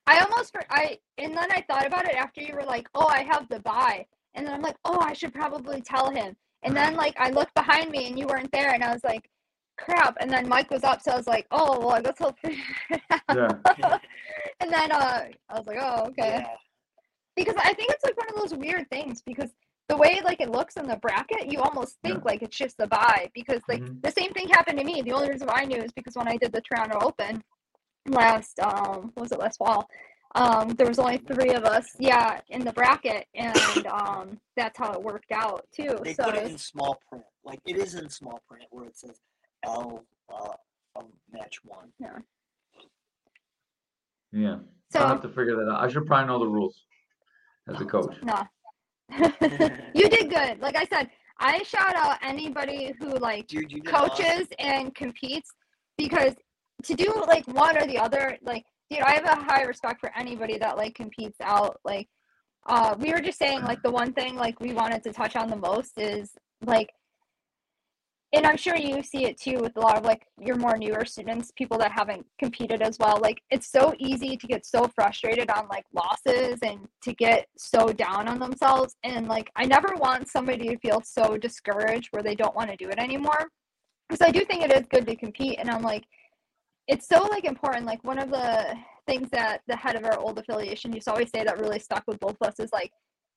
I 0.08 0.20
almost 0.22 0.56
I 0.72 0.98
and 1.20 1.38
then 1.38 1.52
I 1.52 1.62
thought 1.70 1.86
about 1.86 2.06
it 2.06 2.16
after 2.16 2.42
you 2.42 2.56
were 2.56 2.64
like, 2.64 2.88
"Oh, 2.96 3.08
I 3.08 3.22
have 3.22 3.48
the 3.50 3.60
bye," 3.60 4.06
and 4.34 4.46
then 4.48 4.54
I'm 4.54 4.62
like, 4.62 4.78
"Oh, 4.84 5.00
I 5.00 5.14
should 5.14 5.34
probably 5.34 5.82
tell 5.82 6.10
him." 6.10 6.36
And 6.64 6.76
then 6.76 6.96
like 6.96 7.16
I 7.18 7.30
looked 7.30 7.54
behind 7.56 7.90
me 7.92 8.08
and 8.08 8.18
you 8.20 8.28
weren't 8.28 8.52
there, 8.52 8.74
and 8.74 8.84
I 8.84 8.92
was 8.94 9.04
like, 9.04 9.30
"Crap!" 9.78 10.18
And 10.20 10.30
then 10.30 10.48
Mike 10.48 10.70
was 10.72 10.84
up, 10.84 11.02
so 11.02 11.12
I 11.12 11.18
was 11.18 11.28
like, 11.28 11.48
"Oh, 11.52 11.80
well, 11.80 11.92
I 11.92 12.02
guess 12.02 12.18
he'll." 12.18 12.34
figure 12.42 12.64
it 12.92 13.02
out." 13.30 13.62
Yeah. 13.78 13.98
and 14.60 14.72
then 14.72 14.92
uh, 14.92 15.26
I 15.50 15.58
was 15.58 15.68
like, 15.68 15.78
"Oh, 15.80 16.06
okay." 16.08 16.40
Yeah. 16.42 16.48
Because 17.36 17.56
I 17.58 17.74
think 17.74 17.90
it's 17.92 18.04
like 18.04 18.18
one 18.18 18.30
of 18.30 18.36
those 18.36 18.58
weird 18.58 18.90
things 18.90 19.22
because 19.22 19.52
the 19.88 19.96
way 19.96 20.20
like 20.24 20.42
it 20.42 20.50
looks 20.50 20.76
in 20.76 20.86
the 20.86 20.98
bracket, 20.98 21.52
you 21.52 21.62
almost 21.62 21.98
think 22.04 22.18
Yeah. 22.18 22.32
like 22.32 22.42
it's 22.44 22.58
just 22.58 22.78
the 22.78 22.88
bye 22.88 23.30
because 23.34 23.62
like 23.70 23.82
Mhm. 23.82 24.02
the 24.02 24.12
same 24.12 24.32
thing 24.34 24.50
happened 24.50 24.78
to 24.80 24.84
me. 24.86 25.02
The 25.02 25.14
only 25.14 25.30
reason 25.30 25.48
why 25.48 25.62
I 25.62 25.66
knew 25.66 25.78
is 25.82 25.92
because 25.94 26.16
when 26.16 26.28
I 26.28 26.36
did 26.38 26.52
the 26.52 26.62
Toronto 26.62 27.00
Open 27.02 27.42
last 28.08 28.60
um 28.60 29.12
was 29.16 29.32
it 29.32 29.40
last 29.40 29.58
fall, 29.58 29.90
um 30.36 30.70
there 30.76 30.88
was 30.88 31.00
only 31.00 31.18
three 31.18 31.52
of 31.52 31.64
us, 31.64 31.88
yeah, 32.00 32.40
in 32.50 32.64
the 32.64 32.74
bracket, 32.74 33.26
and 33.36 33.88
um 33.88 34.40
that's 34.56 34.78
how 34.78 34.94
it 34.94 35.02
worked 35.02 35.32
out 35.32 35.66
too. 35.74 35.98
They 36.04 36.14
so 36.14 36.26
put 36.26 36.36
it 36.36 36.52
in 36.52 36.58
small 36.58 37.00
print, 37.10 37.26
like 37.44 37.60
it 37.66 37.78
is 37.78 37.96
in 37.96 38.10
small 38.10 38.40
print 38.48 38.66
where 38.72 38.86
it 38.86 38.98
says 38.98 39.20
L 39.66 40.06
uh, 40.32 40.54
of 40.96 41.06
match 41.32 41.60
one. 41.64 41.92
Yeah. 44.32 44.58
so 44.92 45.00
I'll 45.00 45.08
have 45.08 45.22
to 45.22 45.30
figure 45.30 45.56
that 45.56 45.70
out. 45.72 45.84
I 45.84 45.88
should 45.88 46.06
probably 46.06 46.28
know 46.28 46.40
the 46.40 46.48
rules 46.48 46.86
as 47.68 47.82
a 47.82 47.86
coach. 47.86 48.16
no. 48.24 48.44
you 49.96 50.08
did 50.08 50.30
good. 50.30 50.60
Like 50.62 50.76
I 50.76 50.86
said, 50.86 51.10
I 51.40 51.64
shout 51.64 51.96
out 51.96 52.20
anybody 52.22 52.94
who 53.00 53.18
like 53.18 53.48
Dude, 53.48 53.72
you 53.72 53.82
did 53.82 53.94
awesome. 53.94 54.10
coaches 54.10 54.48
and 54.60 54.94
competes 54.94 55.52
because 55.98 56.36
to 56.84 56.94
do 56.94 57.12
like 57.28 57.48
one 57.48 57.78
or 57.78 57.88
the 57.88 57.98
other 57.98 58.38
like 58.44 58.64
dude 58.90 59.02
i 59.02 59.12
have 59.12 59.26
a 59.26 59.44
high 59.44 59.64
respect 59.64 60.00
for 60.00 60.12
anybody 60.18 60.58
that 60.58 60.78
like 60.78 60.96
competes 60.96 61.38
out 61.42 61.80
like 61.84 62.08
uh 62.68 62.96
we 63.00 63.12
were 63.12 63.22
just 63.22 63.40
saying 63.40 63.62
like 63.64 63.82
the 63.84 63.92
one 63.92 64.14
thing 64.14 64.36
like 64.36 64.60
we 64.60 64.74
wanted 64.74 65.04
to 65.04 65.14
touch 65.14 65.36
on 65.36 65.50
the 65.50 65.56
most 65.56 65.94
is 65.98 66.32
like 66.66 66.90
and 68.34 68.46
i'm 68.46 68.58
sure 68.58 68.76
you 68.76 69.02
see 69.02 69.26
it 69.26 69.40
too 69.40 69.60
with 69.60 69.76
a 69.78 69.80
lot 69.80 69.98
of 69.98 70.04
like 70.04 70.24
your 70.40 70.56
more 70.56 70.78
newer 70.78 71.06
students 71.06 71.52
people 71.58 71.78
that 71.78 71.92
haven't 71.92 72.26
competed 72.38 72.82
as 72.82 72.98
well 73.00 73.18
like 73.22 73.42
it's 73.50 73.72
so 73.72 73.94
easy 73.98 74.36
to 74.38 74.48
get 74.48 74.66
so 74.66 74.88
frustrated 74.94 75.50
on 75.50 75.68
like 75.70 75.86
losses 75.94 76.60
and 76.64 76.80
to 77.02 77.14
get 77.14 77.48
so 77.58 77.88
down 77.88 78.28
on 78.28 78.40
themselves 78.40 78.96
and 79.04 79.28
like 79.28 79.50
i 79.56 79.66
never 79.66 79.90
want 79.98 80.28
somebody 80.28 80.68
to 80.68 80.78
feel 80.80 81.02
so 81.04 81.38
discouraged 81.38 82.10
where 82.12 82.24
they 82.24 82.36
don't 82.36 82.56
want 82.56 82.70
to 82.70 82.76
do 82.76 82.90
it 82.90 83.00
anymore 83.00 83.50
because 84.10 84.28
I 84.28 84.32
do 84.32 84.44
think 84.46 84.64
it 84.64 84.74
is 84.74 84.88
good 84.90 85.06
to 85.08 85.16
compete, 85.16 85.60
and 85.60 85.70
I'm 85.70 85.84
like, 85.84 86.04
it's 86.90 87.08
so 87.08 87.22
like 87.30 87.46
important. 87.46 87.86
Like 87.86 88.04
one 88.04 88.18
of 88.18 88.32
the 88.32 88.76
things 89.08 89.30
that 89.32 89.62
the 89.68 89.76
head 89.76 89.96
of 89.96 90.04
our 90.06 90.18
old 90.18 90.40
affiliation 90.40 90.92
used 90.92 91.06
to 91.06 91.12
always 91.12 91.30
say 91.30 91.44
that 91.44 91.60
really 91.60 91.80
stuck 91.80 92.04
with 92.08 92.20
both 92.20 92.36
of 92.42 92.48
us 92.48 92.60
is 92.60 92.72
like, 92.74 92.92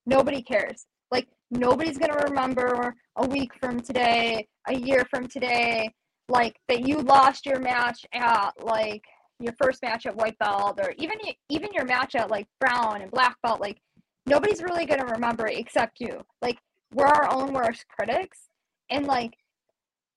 nobody 0.07 0.43
cares. 0.43 0.87
Like 1.11 1.29
nobody's 1.51 1.99
gonna 1.99 2.25
remember 2.25 2.95
a 3.17 3.27
week 3.27 3.53
from 3.61 3.81
today, 3.81 4.49
a 4.67 4.75
year 4.75 5.05
from 5.11 5.29
today, 5.29 5.91
like 6.31 6.57
that 6.69 6.89
you 6.89 7.03
lost 7.03 7.45
your 7.45 7.61
match 7.61 8.07
at 8.15 8.53
like 8.59 9.03
your 9.39 9.53
first 9.63 9.83
match 9.83 10.07
at 10.07 10.17
white 10.17 10.39
belt, 10.39 10.81
or 10.83 10.95
even 10.97 11.17
even 11.51 11.69
your 11.75 11.85
match 11.85 12.15
at 12.15 12.31
like 12.31 12.47
brown 12.59 13.03
and 13.03 13.11
black 13.11 13.37
belt. 13.43 13.61
Like 13.61 13.79
nobody's 14.25 14.63
really 14.63 14.87
gonna 14.87 15.05
remember 15.05 15.47
it 15.47 15.59
except 15.59 16.01
you. 16.01 16.23
Like 16.41 16.57
we're 16.95 17.05
our 17.05 17.31
own 17.31 17.53
worst 17.53 17.85
critics, 17.89 18.49
and 18.89 19.07
like 19.07 19.35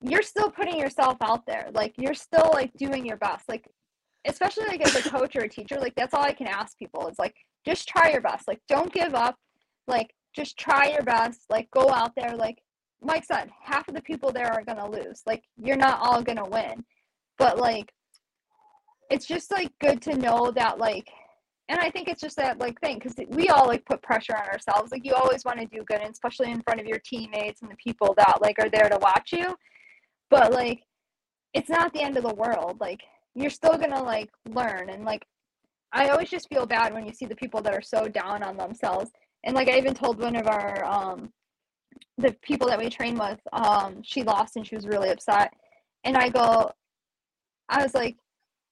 you're 0.01 0.21
still 0.21 0.51
putting 0.51 0.79
yourself 0.79 1.17
out 1.21 1.45
there. 1.45 1.69
Like 1.73 1.93
you're 1.97 2.13
still 2.13 2.49
like 2.53 2.73
doing 2.77 3.05
your 3.05 3.17
best. 3.17 3.47
Like 3.47 3.67
especially 4.25 4.65
like 4.65 4.85
as 4.85 4.95
a 4.95 5.09
coach 5.09 5.35
or 5.35 5.41
a 5.41 5.49
teacher, 5.49 5.77
like 5.79 5.95
that's 5.95 6.13
all 6.13 6.23
I 6.23 6.33
can 6.33 6.47
ask 6.47 6.77
people. 6.77 7.07
It's 7.07 7.19
like 7.19 7.35
just 7.65 7.87
try 7.87 8.11
your 8.11 8.21
best. 8.21 8.47
Like 8.47 8.61
don't 8.67 8.93
give 8.93 9.13
up. 9.13 9.35
Like 9.87 10.13
just 10.35 10.57
try 10.57 10.89
your 10.89 11.03
best. 11.03 11.41
Like 11.49 11.69
go 11.71 11.89
out 11.89 12.13
there. 12.15 12.35
Like 12.35 12.59
Mike 13.01 13.25
said, 13.25 13.49
half 13.61 13.87
of 13.87 13.95
the 13.95 14.01
people 14.01 14.31
there 14.31 14.51
are 14.51 14.63
gonna 14.63 14.89
lose. 14.89 15.21
Like 15.25 15.43
you're 15.57 15.77
not 15.77 15.99
all 16.01 16.21
gonna 16.21 16.47
win. 16.47 16.83
But 17.37 17.57
like 17.57 17.91
it's 19.09 19.25
just 19.25 19.51
like 19.51 19.71
good 19.79 20.01
to 20.03 20.17
know 20.17 20.51
that 20.55 20.79
like 20.79 21.09
and 21.67 21.79
I 21.79 21.89
think 21.89 22.07
it's 22.07 22.21
just 22.21 22.37
that 22.37 22.59
like 22.59 22.79
thing 22.81 22.99
because 22.99 23.15
we 23.29 23.47
all 23.47 23.65
like 23.65 23.85
put 23.85 24.03
pressure 24.03 24.35
on 24.35 24.47
ourselves. 24.47 24.91
Like 24.91 25.03
you 25.03 25.13
always 25.13 25.43
want 25.45 25.59
to 25.59 25.65
do 25.65 25.83
good, 25.83 26.01
and 26.01 26.11
especially 26.11 26.51
in 26.51 26.61
front 26.61 26.79
of 26.79 26.85
your 26.85 26.99
teammates 26.99 27.63
and 27.63 27.71
the 27.71 27.75
people 27.77 28.13
that 28.17 28.39
like 28.41 28.59
are 28.59 28.69
there 28.69 28.87
to 28.87 28.99
watch 28.99 29.31
you 29.31 29.55
but 30.29 30.51
like 30.51 30.83
it's 31.53 31.69
not 31.69 31.93
the 31.93 32.01
end 32.01 32.17
of 32.17 32.23
the 32.23 32.33
world. 32.35 32.77
Like 32.79 33.01
you're 33.33 33.49
still 33.49 33.77
gonna 33.77 34.03
like 34.03 34.29
learn. 34.49 34.89
And 34.89 35.05
like 35.05 35.25
i 35.93 36.09
always 36.09 36.29
just 36.29 36.49
feel 36.49 36.65
bad 36.65 36.93
when 36.93 37.05
you 37.05 37.13
see 37.13 37.25
the 37.25 37.35
people 37.35 37.61
that 37.61 37.73
are 37.73 37.81
so 37.81 38.07
down 38.07 38.43
on 38.43 38.57
themselves. 38.57 39.11
And 39.43 39.55
like 39.55 39.69
i 39.69 39.77
even 39.77 39.93
told 39.93 40.19
one 40.19 40.35
of 40.35 40.47
our 40.47 40.83
um 40.85 41.31
the 42.17 42.35
people 42.41 42.67
that 42.67 42.79
we 42.79 42.89
train 42.89 43.17
with 43.17 43.39
um 43.53 44.01
she 44.03 44.23
lost 44.23 44.55
and 44.55 44.65
she 44.67 44.75
was 44.75 44.87
really 44.87 45.09
upset. 45.09 45.53
And 46.03 46.17
i 46.17 46.29
go 46.29 46.71
i 47.69 47.81
was 47.81 47.93
like 47.93 48.17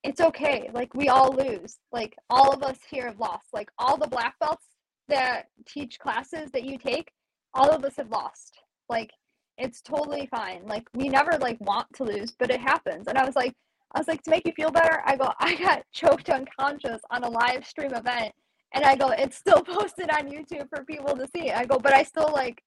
it's 0.04 0.20
okay. 0.20 0.70
Like 0.74 0.94
we 0.94 1.08
all 1.08 1.32
lose. 1.34 1.78
Like 1.92 2.16
all 2.30 2.54
of 2.54 2.62
us 2.62 2.78
here 2.90 3.08
have 3.08 3.20
lost. 3.20 3.48
Like 3.54 3.70
all 3.80 3.98
the 3.98 4.08
black 4.08 4.38
belts 4.40 4.66
that 5.08 5.46
teach 5.66 5.98
classes 6.00 6.52
that 6.52 6.64
you 6.64 6.78
take 6.78 7.10
all 7.54 7.70
of 7.70 7.84
us 7.86 7.96
have 7.98 8.10
lost. 8.10 8.60
Like 8.90 9.12
It's 9.58 9.82
totally 9.82 10.28
fine. 10.28 10.62
Like 10.66 10.88
we 10.94 11.10
never 11.10 11.38
like 11.40 11.60
want 11.62 11.88
to 11.96 12.04
lose, 12.04 12.32
but 12.38 12.50
it 12.50 12.60
happens. 12.60 13.08
And 13.08 13.18
I 13.18 13.26
was 13.26 13.36
like, 13.36 13.54
I 13.94 14.00
was 14.00 14.08
like, 14.08 14.24
to 14.24 14.32
make 14.32 14.48
you 14.48 14.54
feel 14.54 14.72
better, 14.72 15.02
I 15.06 15.16
go, 15.16 15.32
I 15.40 15.56
got 15.56 15.84
choked 15.92 16.30
unconscious 16.30 17.02
on 17.12 17.24
a 17.24 17.30
live 17.30 17.66
stream 17.66 17.94
event, 17.94 18.34
and 18.74 18.84
I 18.84 18.96
go, 18.96 19.10
it's 19.10 19.38
still 19.38 19.62
posted 19.68 20.10
on 20.10 20.30
YouTube 20.32 20.70
for 20.70 20.84
people 20.86 21.16
to 21.16 21.28
see. 21.36 21.52
I 21.52 21.66
go, 21.66 21.78
but 21.78 21.94
I 21.94 22.04
still 22.04 22.32
like, 22.34 22.62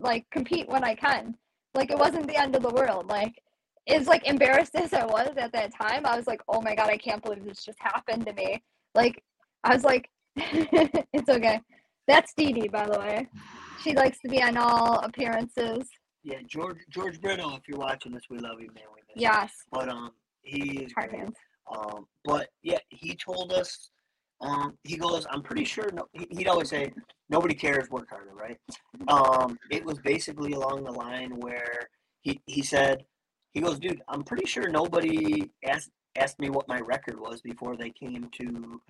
like 0.00 0.24
compete 0.30 0.68
when 0.68 0.84
I 0.84 0.94
can. 0.94 1.36
Like 1.74 1.90
it 1.90 1.98
wasn't 1.98 2.28
the 2.28 2.40
end 2.40 2.54
of 2.56 2.62
the 2.62 2.70
world. 2.70 3.08
Like 3.08 3.34
as 3.88 4.06
like 4.06 4.26
embarrassed 4.26 4.74
as 4.74 4.92
I 4.92 5.04
was 5.04 5.34
at 5.36 5.52
that 5.52 5.72
time, 5.74 6.06
I 6.06 6.16
was 6.16 6.26
like, 6.26 6.40
oh 6.48 6.60
my 6.60 6.74
god, 6.74 6.90
I 6.90 6.96
can't 6.96 7.22
believe 7.22 7.44
this 7.44 7.64
just 7.64 7.78
happened 7.80 8.26
to 8.26 8.32
me. 8.32 8.62
Like 8.94 9.22
I 9.62 9.74
was 9.74 9.84
like, 9.84 10.08
it's 10.36 11.28
okay. 11.28 11.60
That's 12.06 12.34
Dee 12.34 12.52
Dee, 12.52 12.68
by 12.68 12.86
the 12.86 12.98
way. 12.98 13.28
She 13.82 13.94
likes 13.94 14.18
to 14.20 14.28
be 14.28 14.42
on 14.42 14.56
all 14.56 14.98
appearances. 15.00 15.88
Yeah, 16.24 16.38
George 16.46 16.78
George 16.90 17.20
Brito, 17.20 17.54
if 17.54 17.68
you're 17.68 17.78
watching 17.78 18.12
this, 18.12 18.24
we 18.30 18.38
love 18.38 18.58
you, 18.60 18.68
man. 18.68 18.84
We 18.94 19.02
miss 19.06 19.16
you. 19.16 19.22
Yes, 19.22 19.52
But 19.70 19.88
um, 19.90 20.10
he 20.42 20.84
is 20.84 20.92
hard 20.94 21.10
great. 21.10 21.20
hands. 21.20 21.36
Um, 21.76 22.06
but 22.24 22.48
yeah, 22.62 22.78
he 22.88 23.14
told 23.14 23.52
us. 23.52 23.90
Um, 24.40 24.76
he 24.82 24.96
goes, 24.96 25.26
I'm 25.30 25.42
pretty 25.42 25.64
sure. 25.64 25.90
No, 25.92 26.06
he- 26.12 26.26
he'd 26.30 26.48
always 26.48 26.68
say, 26.68 26.92
"Nobody 27.30 27.54
cares, 27.54 27.88
work 27.90 28.08
harder." 28.10 28.34
Right? 28.34 28.58
Um, 29.08 29.58
it 29.70 29.84
was 29.84 29.98
basically 30.00 30.52
along 30.52 30.84
the 30.84 30.90
line 30.92 31.36
where 31.38 31.88
he 32.22 32.40
he 32.46 32.62
said, 32.62 33.04
he 33.52 33.60
goes, 33.60 33.78
"Dude, 33.78 34.02
I'm 34.08 34.22
pretty 34.24 34.46
sure 34.46 34.68
nobody 34.68 35.50
asked 35.64 35.90
asked 36.16 36.38
me 36.40 36.48
what 36.50 36.66
my 36.68 36.80
record 36.80 37.18
was 37.20 37.40
before 37.42 37.76
they 37.76 37.90
came 37.90 38.28
to 38.38 38.80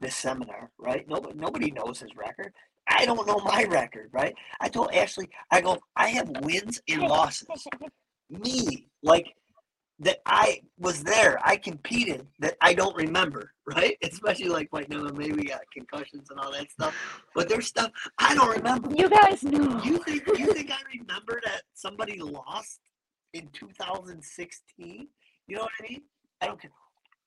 this 0.00 0.14
seminar. 0.16 0.70
Right? 0.78 1.06
Nobody 1.08 1.34
nobody 1.38 1.70
knows 1.72 2.00
his 2.00 2.14
record. 2.16 2.52
I 2.98 3.04
don't 3.04 3.26
know 3.26 3.38
my 3.44 3.64
record. 3.64 4.10
Right? 4.12 4.34
I 4.60 4.68
told 4.68 4.92
Ashley, 4.94 5.28
I 5.50 5.60
go, 5.60 5.78
I 5.96 6.08
have 6.08 6.30
wins 6.42 6.80
and 6.88 7.02
losses. 7.08 7.66
Me, 8.30 8.86
like 9.02 9.26
that 10.02 10.18
I 10.26 10.60
was 10.78 11.02
there, 11.02 11.38
I 11.44 11.56
competed 11.56 12.26
that 12.40 12.56
I 12.60 12.74
don't 12.74 12.96
remember, 12.96 13.52
right? 13.66 13.96
Especially 14.02 14.48
like 14.48 14.68
right 14.72 14.88
now, 14.88 15.02
maybe 15.14 15.32
we 15.32 15.44
got 15.44 15.60
concussions 15.72 16.30
and 16.30 16.40
all 16.40 16.52
that 16.52 16.70
stuff. 16.70 16.94
But 17.34 17.48
there's 17.48 17.68
stuff 17.68 17.90
I 18.18 18.34
don't 18.34 18.50
remember. 18.50 18.90
You 18.94 19.08
guys 19.08 19.42
know. 19.42 19.80
You 19.82 19.98
think 19.98 20.26
you 20.38 20.52
think 20.52 20.70
I 20.70 20.78
remember 20.98 21.40
that 21.44 21.62
somebody 21.74 22.18
lost 22.18 22.80
in 23.32 23.48
2016? 23.52 25.08
You 25.46 25.56
know 25.56 25.62
what 25.62 25.70
I 25.80 25.88
mean? 25.88 26.02
I 26.40 26.46
don't 26.46 26.60
care. 26.60 26.72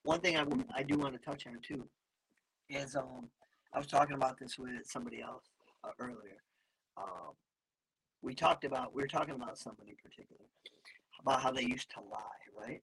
One 0.04 0.20
thing 0.20 0.38
I 0.38 0.46
I 0.76 0.84
do 0.84 0.98
want 0.98 1.14
to 1.14 1.20
touch 1.20 1.48
on 1.48 1.58
too 1.62 1.88
is 2.70 2.96
um 2.96 3.30
I 3.74 3.78
was 3.78 3.88
talking 3.88 4.16
about 4.16 4.38
this 4.40 4.58
with 4.58 4.70
somebody 4.86 5.22
else 5.22 5.44
uh, 5.86 5.92
earlier. 6.00 6.42
Um, 6.98 7.34
we 8.22 8.34
talked 8.34 8.64
about 8.64 8.94
we 8.96 9.02
were 9.02 9.08
talking 9.08 9.36
about 9.36 9.58
somebody 9.58 9.92
in 9.92 9.98
particular 10.04 10.42
about 11.22 11.42
how 11.42 11.52
they 11.52 11.64
used 11.64 11.90
to 11.92 12.00
lie, 12.02 12.44
right? 12.58 12.82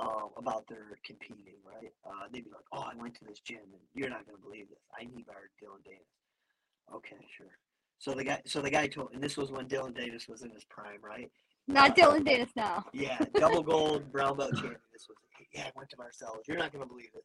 Um, 0.00 0.30
about 0.36 0.66
their 0.68 0.98
competing, 1.04 1.58
right? 1.64 1.92
Uh, 2.06 2.26
they'd 2.32 2.44
be 2.44 2.50
like, 2.50 2.64
"Oh, 2.72 2.88
I 2.92 2.94
went 3.00 3.14
to 3.16 3.24
this 3.24 3.40
gym, 3.40 3.58
and 3.72 3.82
you're 3.94 4.10
not 4.10 4.26
gonna 4.26 4.38
believe 4.38 4.68
this. 4.68 4.78
I 4.98 5.04
need 5.04 5.26
our 5.28 5.50
Dillon 5.60 5.80
Danis." 5.86 6.94
Okay, 6.94 7.16
sure. 7.36 7.58
So 7.98 8.14
the 8.14 8.24
guy, 8.24 8.40
so 8.46 8.60
the 8.62 8.70
guy 8.70 8.86
told, 8.86 9.10
and 9.12 9.22
this 9.22 9.36
was 9.36 9.50
when 9.50 9.66
Dillon 9.66 9.92
Danis 9.92 10.28
was 10.28 10.42
in 10.42 10.50
his 10.50 10.64
prime, 10.64 11.00
right? 11.02 11.30
Not 11.66 11.96
Dillon 11.96 12.24
Danis 12.24 12.48
now. 12.56 12.84
Yeah, 12.94 13.18
double 13.34 13.62
gold 13.62 14.10
brown 14.12 14.36
belt 14.36 14.52
champion. 14.54 14.80
This 14.92 15.06
was, 15.08 15.16
yeah, 15.52 15.64
I 15.64 15.72
went 15.74 15.90
to 15.90 15.96
Marcellus. 15.98 16.46
You're 16.46 16.58
not 16.58 16.72
gonna 16.72 16.86
believe 16.86 17.12
this. 17.12 17.24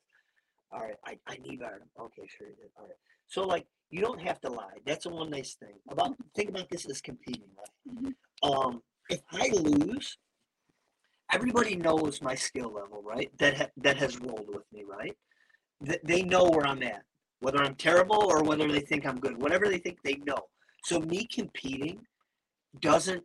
All 0.72 0.82
right, 0.82 0.98
I, 1.06 1.18
I 1.28 1.38
need 1.38 1.62
our, 1.62 1.80
okay, 2.00 2.28
sure 2.28 2.48
you 2.48 2.56
did. 2.56 2.72
All 2.78 2.86
right. 2.86 2.98
So 3.28 3.44
like, 3.46 3.66
you 3.90 4.02
don't 4.02 4.22
have 4.22 4.42
to 4.42 4.50
lie. 4.50 4.78
That's 4.86 5.04
the 5.04 5.12
one 5.12 5.30
nice 5.30 5.56
thing 5.56 5.76
about. 5.90 6.16
Think 6.36 6.50
about 6.50 6.70
this 6.70 6.86
as 6.90 7.02
competing, 7.02 7.50
right? 7.58 8.14
Um, 8.42 8.82
if 9.10 9.22
I 9.32 9.50
lose, 9.50 10.18
everybody 11.32 11.76
knows 11.76 12.22
my 12.22 12.36
skill 12.36 12.72
level, 12.74 13.02
right? 13.04 13.30
That 13.38 13.56
ha- 13.56 13.70
that 13.78 13.98
has 13.98 14.20
rolled 14.20 14.48
with 14.48 14.64
me, 14.72 14.84
right? 14.84 15.16
Th- 15.86 16.02
they 16.04 16.24
know 16.24 16.46
where 16.46 16.66
I'm 16.66 16.82
at, 16.84 17.04
whether 17.40 17.62
I'm 17.62 17.76
terrible 17.76 18.24
or 18.24 18.44
whether 18.44 18.68
they 18.72 18.80
think 18.80 19.06
I'm 19.06 19.20
good. 19.20 19.40
Whatever 19.42 19.68
they 19.68 19.78
think, 19.78 20.00
they 20.04 20.16
know. 20.26 20.40
So 20.86 21.00
me 21.00 21.28
competing 21.28 22.00
doesn't 22.80 23.24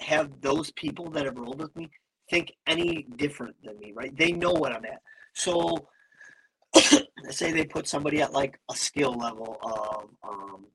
have 0.00 0.40
those 0.40 0.70
people 0.72 1.10
that 1.10 1.24
have 1.24 1.38
rolled 1.38 1.60
with 1.60 1.74
me 1.76 1.88
think 2.28 2.52
any 2.66 3.06
different 3.16 3.56
than 3.64 3.78
me, 3.78 3.92
right? 3.94 4.16
They 4.16 4.32
know 4.32 4.52
what 4.52 4.72
I'm 4.72 4.84
at. 4.84 5.00
So 5.34 5.88
say 7.30 7.52
they 7.52 7.64
put 7.64 7.88
somebody 7.88 8.20
at 8.22 8.32
like 8.32 8.58
a 8.70 8.74
skill 8.74 9.14
level 9.14 9.58
of 9.62 10.08
um 10.28 10.66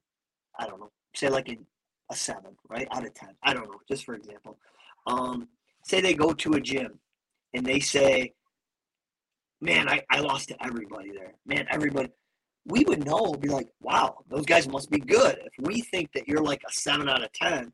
I 0.57 0.67
don't 0.67 0.79
know, 0.79 0.91
say 1.15 1.29
like 1.29 1.49
a, 1.49 1.57
a 2.11 2.15
seven, 2.15 2.55
right? 2.69 2.87
Out 2.91 3.05
of 3.05 3.13
ten. 3.13 3.35
I 3.43 3.53
don't 3.53 3.65
know, 3.65 3.79
just 3.89 4.05
for 4.05 4.15
example. 4.15 4.57
Um 5.07 5.47
say 5.83 6.01
they 6.01 6.13
go 6.13 6.33
to 6.33 6.53
a 6.53 6.61
gym 6.61 6.99
and 7.53 7.65
they 7.65 7.79
say, 7.79 8.33
Man, 9.61 9.87
I, 9.89 10.03
I 10.11 10.19
lost 10.19 10.49
to 10.49 10.63
everybody 10.63 11.11
there. 11.11 11.33
Man, 11.45 11.65
everybody 11.71 12.09
we 12.65 12.83
would 12.85 13.05
know, 13.05 13.33
be 13.33 13.49
like, 13.49 13.67
wow, 13.79 14.17
those 14.29 14.45
guys 14.45 14.67
must 14.67 14.89
be 14.89 14.99
good. 14.99 15.37
If 15.45 15.53
we 15.59 15.81
think 15.81 16.11
that 16.13 16.27
you're 16.27 16.41
like 16.41 16.61
a 16.67 16.73
seven 16.73 17.07
out 17.07 17.23
of 17.23 17.31
ten, 17.31 17.71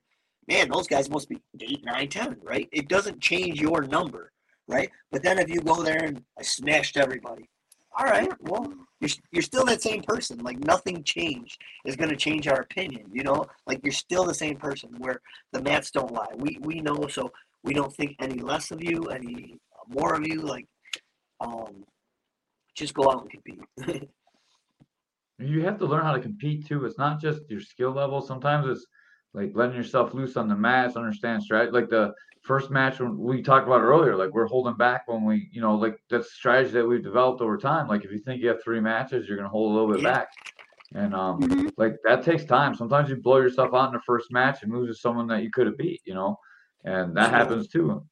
man, 0.48 0.70
those 0.70 0.88
guys 0.88 1.10
must 1.10 1.30
be 1.30 1.38
eight, 1.62 1.84
nine, 1.86 2.10
ten, 2.10 2.36
right? 2.44 2.68
It 2.72 2.90
doesn't 2.90 3.22
change 3.22 3.60
your 3.60 3.84
number, 3.84 4.34
right? 4.68 4.90
But 5.12 5.24
then 5.24 5.40
if 5.40 5.50
you 5.50 5.62
go 5.62 5.82
there 5.82 6.04
and 6.04 6.22
I 6.38 6.44
smashed 6.44 6.98
everybody, 6.98 7.50
all 7.98 8.06
right, 8.06 8.32
well, 8.42 8.74
you're, 9.00 9.10
you're 9.32 9.42
still 9.42 9.66
that 9.66 9.82
same 9.82 10.02
person. 10.02 10.40
Like 10.40 10.60
nothing 10.60 11.04
changed 11.04 11.62
is 11.86 11.96
going 11.96 12.10
to 12.10 12.16
change 12.16 12.48
our 12.48 12.62
opinion, 12.62 13.06
you 13.12 13.24
know? 13.24 13.46
Like 13.68 13.82
you're 13.84 13.92
still 13.92 14.26
the 14.26 14.34
same 14.34 14.58
person 14.58 14.96
where 15.00 15.22
the 15.52 15.62
mats 15.62 15.92
don't 15.92 16.12
lie. 16.12 16.34
We, 16.36 16.58
we 16.62 16.82
know, 16.82 17.08
so 17.08 17.32
we 17.64 17.74
don't 17.74 17.94
think 17.94 18.16
any 18.20 18.40
less 18.40 18.72
of 18.72 18.84
you, 18.84 19.04
any 19.06 19.58
more 19.88 20.14
of 20.14 20.26
you. 20.26 20.42
Like, 20.42 20.68
um, 21.40 21.84
just 22.76 22.94
go 22.94 23.12
out 23.12 23.22
and 23.22 23.32
compete. 23.32 24.10
You 25.44 25.64
have 25.64 25.80
to 25.80 25.88
learn 25.88 26.04
how 26.04 26.14
to 26.14 26.22
compete 26.22 26.68
too. 26.68 26.86
It's 26.86 27.00
not 27.00 27.20
just 27.20 27.50
your 27.50 27.62
skill 27.62 27.92
level. 27.92 28.22
Sometimes 28.22 28.68
it's 28.68 28.86
like 29.34 29.52
letting 29.56 29.76
yourself 29.76 30.14
loose 30.14 30.38
on 30.38 30.48
the 30.48 30.56
mats, 30.56 30.96
understand 30.96 31.42
strategy. 31.42 31.72
Like 31.72 31.90
the 31.90 32.14
first 32.42 32.72
match 32.72 33.00
when 33.00 33.18
we 33.18 33.42
talked 33.42 33.68
about 33.68 33.82
earlier, 33.82 34.16
like 34.16 34.34
we're 34.34 34.48
holding 34.48 34.76
back 34.76 35.04
when 35.08 35.24
we, 35.24 35.50
you 35.52 35.62
know, 35.62 35.76
like 35.76 35.98
that's 36.10 36.34
strategy 36.34 36.72
that 36.72 36.88
we've 36.88 37.04
developed 37.04 37.42
over 37.42 37.58
time. 37.58 37.88
Like 37.88 38.04
if 38.04 38.12
you 38.12 38.20
think 38.20 38.42
you 38.42 38.50
have 38.50 38.64
three 38.64 38.80
matches, 38.80 39.28
you're 39.28 39.38
gonna 39.38 39.50
hold 39.50 39.72
a 39.72 39.74
little 39.74 39.94
bit 39.94 40.04
Yeah. 40.04 40.12
back. 40.12 40.30
And 40.94 41.14
um, 41.16 41.40
Mhm. 41.40 41.72
like 41.78 41.96
that 42.04 42.24
takes 42.24 42.44
time. 42.44 42.76
Sometimes 42.76 43.10
you 43.10 43.16
blow 43.16 43.38
yourself 43.38 43.74
out 43.74 43.88
in 43.88 43.94
the 43.94 44.02
first 44.02 44.32
match 44.32 44.64
and 44.64 44.74
lose 44.74 44.90
to 44.90 45.00
someone 45.00 45.28
that 45.28 45.44
you 45.44 45.52
could 45.52 45.68
have 45.68 45.78
beat, 45.78 46.02
you 46.06 46.14
know, 46.14 46.38
and 46.84 47.16
that 47.16 47.30
Sure. 47.30 47.38
happens 47.38 47.68
too. 47.68 48.06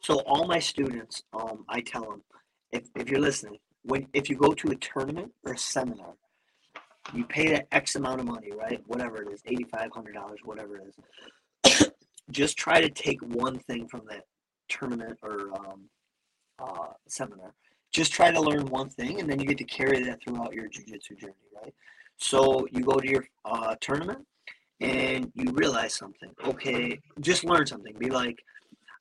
So 0.00 0.20
all 0.20 0.46
my 0.46 0.60
students, 0.60 1.24
um, 1.32 1.64
I 1.68 1.80
tell 1.80 2.08
them, 2.08 2.22
if, 2.70 2.88
if 2.94 3.10
you're 3.10 3.20
listening, 3.20 3.58
when 3.82 4.06
if 4.12 4.30
you 4.30 4.36
go 4.36 4.52
to 4.52 4.70
a 4.70 4.76
tournament 4.76 5.32
or 5.44 5.54
a 5.54 5.58
seminar, 5.58 6.14
you 7.12 7.24
pay 7.24 7.48
that 7.50 7.66
X 7.72 7.96
amount 7.96 8.20
of 8.20 8.26
money, 8.26 8.52
right? 8.52 8.80
Whatever 8.86 9.22
it 9.22 9.32
is, 9.32 9.42
eighty 9.46 9.64
five 9.64 9.90
hundred 9.92 10.14
dollars, 10.14 10.38
whatever 10.44 10.76
it 10.76 10.88
is. 10.88 11.87
Just 12.30 12.56
try 12.56 12.80
to 12.80 12.88
take 12.90 13.20
one 13.22 13.58
thing 13.58 13.88
from 13.88 14.02
that 14.08 14.24
tournament 14.68 15.18
or 15.22 15.52
um, 15.58 15.88
uh, 16.58 16.88
seminar. 17.08 17.54
Just 17.92 18.12
try 18.12 18.30
to 18.30 18.40
learn 18.40 18.66
one 18.66 18.90
thing, 18.90 19.20
and 19.20 19.30
then 19.30 19.40
you 19.40 19.46
get 19.46 19.58
to 19.58 19.64
carry 19.64 20.02
that 20.04 20.20
throughout 20.22 20.52
your 20.52 20.68
jujitsu 20.68 21.18
journey, 21.18 21.34
right? 21.62 21.74
So 22.18 22.66
you 22.70 22.82
go 22.82 22.96
to 22.96 23.08
your 23.08 23.24
uh, 23.44 23.76
tournament, 23.80 24.26
and 24.80 25.32
you 25.34 25.52
realize 25.52 25.94
something. 25.94 26.30
Okay, 26.44 27.00
just 27.20 27.44
learn 27.44 27.66
something. 27.66 27.94
Be 27.98 28.10
like, 28.10 28.38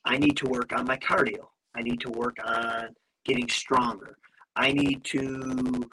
I 0.06 0.18
need 0.18 0.38
to 0.38 0.46
work 0.46 0.72
on 0.74 0.86
my 0.86 0.98
cardio. 0.98 1.48
I 1.76 1.82
need 1.82 2.00
to 2.02 2.10
work 2.12 2.38
on 2.44 2.96
getting 3.26 3.48
stronger. 3.50 4.18
I 4.56 4.72
need 4.72 5.04
to 5.06 5.88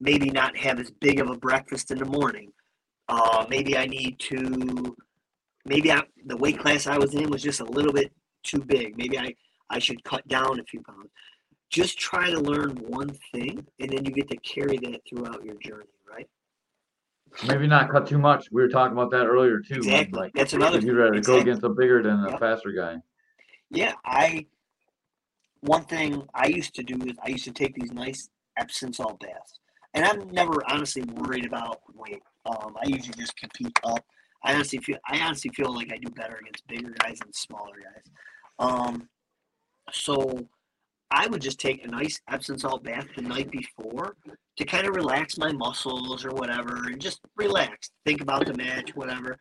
maybe 0.00 0.30
not 0.30 0.56
have 0.56 0.78
as 0.78 0.90
big 0.90 1.20
of 1.20 1.28
a 1.28 1.36
breakfast 1.36 1.90
in 1.90 1.98
the 1.98 2.06
morning. 2.06 2.52
Uh, 3.08 3.44
maybe 3.50 3.76
I 3.76 3.86
need 3.86 4.18
to, 4.20 4.96
maybe 5.64 5.92
I, 5.92 6.02
the 6.26 6.36
weight 6.36 6.58
class 6.58 6.86
I 6.86 6.98
was 6.98 7.14
in 7.14 7.30
was 7.30 7.42
just 7.42 7.60
a 7.60 7.64
little 7.64 7.92
bit 7.92 8.12
too 8.42 8.60
big. 8.60 8.96
Maybe 8.96 9.18
I, 9.18 9.34
I 9.68 9.78
should 9.78 10.02
cut 10.04 10.26
down 10.28 10.60
a 10.60 10.64
few 10.64 10.82
pounds. 10.82 11.10
Just 11.70 11.98
try 11.98 12.30
to 12.30 12.40
learn 12.40 12.70
one 12.88 13.10
thing, 13.32 13.64
and 13.78 13.90
then 13.90 14.04
you 14.04 14.10
get 14.10 14.28
to 14.30 14.36
carry 14.38 14.76
that 14.78 15.00
throughout 15.08 15.44
your 15.44 15.54
journey, 15.56 15.86
right? 16.10 16.28
Maybe 17.46 17.68
not 17.68 17.90
cut 17.90 18.06
too 18.08 18.18
much. 18.18 18.48
We 18.50 18.60
were 18.60 18.68
talking 18.68 18.92
about 18.96 19.12
that 19.12 19.26
earlier 19.26 19.60
too. 19.60 19.76
Exactly. 19.76 20.18
Like 20.18 20.32
That's 20.34 20.52
another. 20.52 20.80
you'd 20.80 20.96
rather 20.96 21.20
go 21.20 21.38
against 21.38 21.62
a 21.62 21.68
bigger 21.68 22.02
than 22.02 22.24
a 22.24 22.30
Yep. 22.30 22.40
faster 22.40 22.72
guy. 22.72 22.96
Yeah, 23.70 23.92
I. 24.04 24.46
One 25.60 25.84
thing 25.84 26.22
I 26.34 26.46
used 26.48 26.74
to 26.76 26.82
do 26.82 26.96
is 27.06 27.12
I 27.22 27.28
used 27.28 27.44
to 27.44 27.52
take 27.52 27.74
these 27.74 27.92
nice 27.92 28.30
Epsom 28.56 28.92
salt 28.92 29.20
baths, 29.20 29.60
and 29.94 30.04
I'm 30.04 30.28
never 30.30 30.54
honestly 30.68 31.02
worried 31.02 31.46
about 31.46 31.80
weight. 31.94 32.22
Um, 32.46 32.74
I 32.82 32.88
usually 32.88 33.14
just 33.16 33.36
compete 33.36 33.78
up. 33.84 34.04
I 34.44 34.54
honestly 34.54 34.78
feel 34.78 34.98
I 35.08 35.18
honestly 35.20 35.50
feel 35.54 35.74
like 35.74 35.92
I 35.92 35.98
do 35.98 36.10
better 36.10 36.36
against 36.40 36.66
bigger 36.66 36.94
guys 37.02 37.18
than 37.20 37.32
smaller 37.32 37.74
guys. 37.82 38.04
Um, 38.58 39.08
so 39.92 40.46
I 41.10 41.26
would 41.26 41.42
just 41.42 41.58
take 41.58 41.84
a 41.84 41.88
nice 41.88 42.20
Epsom 42.30 42.58
salt 42.58 42.84
bath 42.84 43.06
the 43.16 43.22
night 43.22 43.50
before 43.50 44.16
to 44.56 44.64
kind 44.64 44.86
of 44.86 44.94
relax 44.94 45.36
my 45.38 45.52
muscles 45.52 46.24
or 46.24 46.30
whatever, 46.30 46.86
and 46.86 47.00
just 47.00 47.20
relax. 47.36 47.90
Think 48.06 48.20
about 48.20 48.46
the 48.46 48.54
match, 48.54 48.94
whatever. 48.94 49.36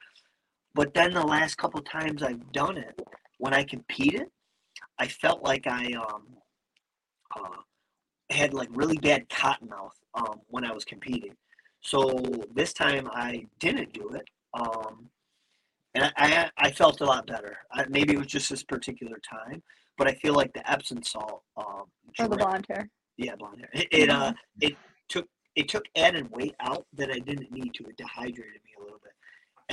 but 0.75 0.93
then 0.93 1.13
the 1.13 1.21
last 1.25 1.55
couple 1.57 1.81
times 1.81 2.23
I've 2.23 2.51
done 2.51 2.77
it, 2.77 2.99
when 3.37 3.53
I 3.53 3.63
competed, 3.63 4.27
I 4.97 5.07
felt 5.07 5.43
like 5.43 5.67
I 5.67 5.93
um 5.93 6.23
uh, 7.35 7.61
had 8.31 8.53
like 8.53 8.69
really 8.71 8.97
bad 8.97 9.29
cotton 9.29 9.69
mouth 9.69 9.95
um 10.15 10.41
when 10.47 10.65
I 10.65 10.71
was 10.73 10.85
competing. 10.85 11.35
So 11.81 11.99
this 12.53 12.73
time 12.73 13.07
I 13.11 13.45
didn't 13.59 13.93
do 13.93 14.09
it. 14.15 14.27
Um, 14.53 15.09
and 15.95 16.11
I, 16.17 16.49
I, 16.57 16.71
felt 16.71 17.01
a 17.01 17.05
lot 17.05 17.27
better. 17.27 17.57
I, 17.71 17.85
maybe 17.89 18.13
it 18.13 18.17
was 18.17 18.27
just 18.27 18.49
this 18.49 18.63
particular 18.63 19.17
time, 19.27 19.61
but 19.97 20.07
I 20.07 20.13
feel 20.15 20.33
like 20.33 20.53
the 20.53 20.69
Epsom 20.69 21.03
salt 21.03 21.43
um, 21.57 21.85
Or 22.19 22.27
the 22.27 22.35
dra- 22.35 22.45
blonde 22.45 22.65
hair. 22.69 22.89
yeah, 23.17 23.35
blonde 23.35 23.59
hair. 23.59 23.69
It, 23.73 23.87
it 23.91 24.09
uh 24.09 24.33
it 24.61 24.75
took 25.09 25.27
it 25.55 25.67
took 25.67 25.85
added 25.95 26.29
weight 26.31 26.55
out 26.59 26.85
that 26.93 27.09
I 27.09 27.19
didn't 27.19 27.51
need 27.51 27.73
to. 27.75 27.85
It 27.85 27.97
dehydrated 27.97 28.61
me 28.63 28.71
a 28.79 28.83
little 28.83 28.99
bit. 29.03 29.13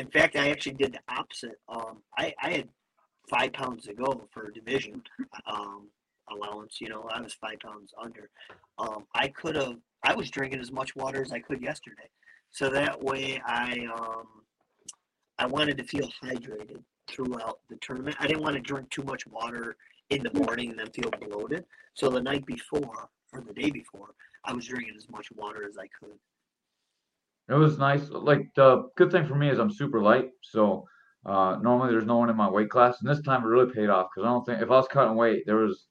In 0.03 0.11
fact, 0.11 0.37
I 0.37 0.51
actually 0.51 0.75
did 0.75 0.95
the 0.95 1.15
opposite. 1.15 1.59
Um, 1.69 2.03
I 2.19 2.35
I 2.43 2.51
had 2.51 2.69
five 3.31 3.53
pounds 3.53 3.85
to 3.87 3.95
go 3.95 4.27
for 4.33 4.51
division 4.51 5.03
um 5.47 5.89
allowance. 6.31 6.81
You 6.81 6.89
know, 6.89 7.09
I 7.13 7.21
was 7.21 7.35
five 7.35 7.59
pounds 7.63 7.93
under. 8.03 8.31
Um, 8.79 9.05
I 9.15 9.29
could 9.29 9.57
have. 9.57 9.77
I 10.03 10.15
was 10.15 10.31
drinking 10.31 10.61
as 10.61 10.73
much 10.73 10.97
water 10.97 11.23
as 11.23 11.33
I 11.33 11.41
could 11.41 11.61
yesterday, 11.63 12.09
so 12.51 12.71
that 12.71 13.03
way 13.03 13.41
I 13.47 13.87
um 13.95 14.27
I 15.39 15.47
wanted 15.47 15.77
to 15.79 15.85
feel 15.85 16.09
hydrated 16.23 16.83
throughout 17.09 17.61
the 17.69 17.77
tournament. 17.77 18.17
I 18.19 18.27
didn't 18.27 18.43
want 18.43 18.57
to 18.57 18.63
drink 18.63 18.91
too 18.91 19.03
much 19.03 19.27
water 19.27 19.77
in 20.11 20.23
the 20.23 20.39
morning 20.39 20.71
and 20.71 20.79
then 20.79 20.91
feel 20.91 21.11
bloated. 21.11 21.65
So 21.95 22.09
the 22.09 22.23
night 22.23 22.47
before 22.47 23.09
or 23.33 23.41
the 23.41 23.53
day 23.53 23.71
before, 23.71 24.15
I 24.45 24.53
was 24.53 24.67
drinking 24.67 24.95
as 24.97 25.09
much 25.11 25.31
water 25.33 25.67
as 25.69 25.77
I 25.77 25.89
could. 25.99 26.17
It 27.49 27.55
was 27.55 27.79
nice. 27.79 28.09
Like 28.11 28.49
the 28.55 28.89
good 28.97 29.11
thing 29.13 29.27
for 29.27 29.35
me 29.35 29.51
is 29.51 29.59
I'm 29.59 29.71
super 29.71 30.01
light, 30.01 30.31
so 30.43 30.85
uh, 31.25 31.59
normally 31.63 31.91
there's 31.91 32.07
no 32.07 32.17
one 32.17 32.31
in 32.31 32.37
my 32.37 32.49
weight 32.49 32.71
class, 32.71 33.01
and 33.01 33.09
this 33.09 33.23
time 33.23 33.43
it 33.43 33.47
really 33.47 33.73
paid 33.73 33.89
off 33.89 34.09
because 34.15 34.27
I 34.27 34.31
don't 34.31 34.45
think 34.45 34.63
if 34.63 34.71
I 34.71 34.75
was 34.75 34.89
cutting 34.89 35.17
weight, 35.17 35.45
there 35.47 35.57
was, 35.57 35.87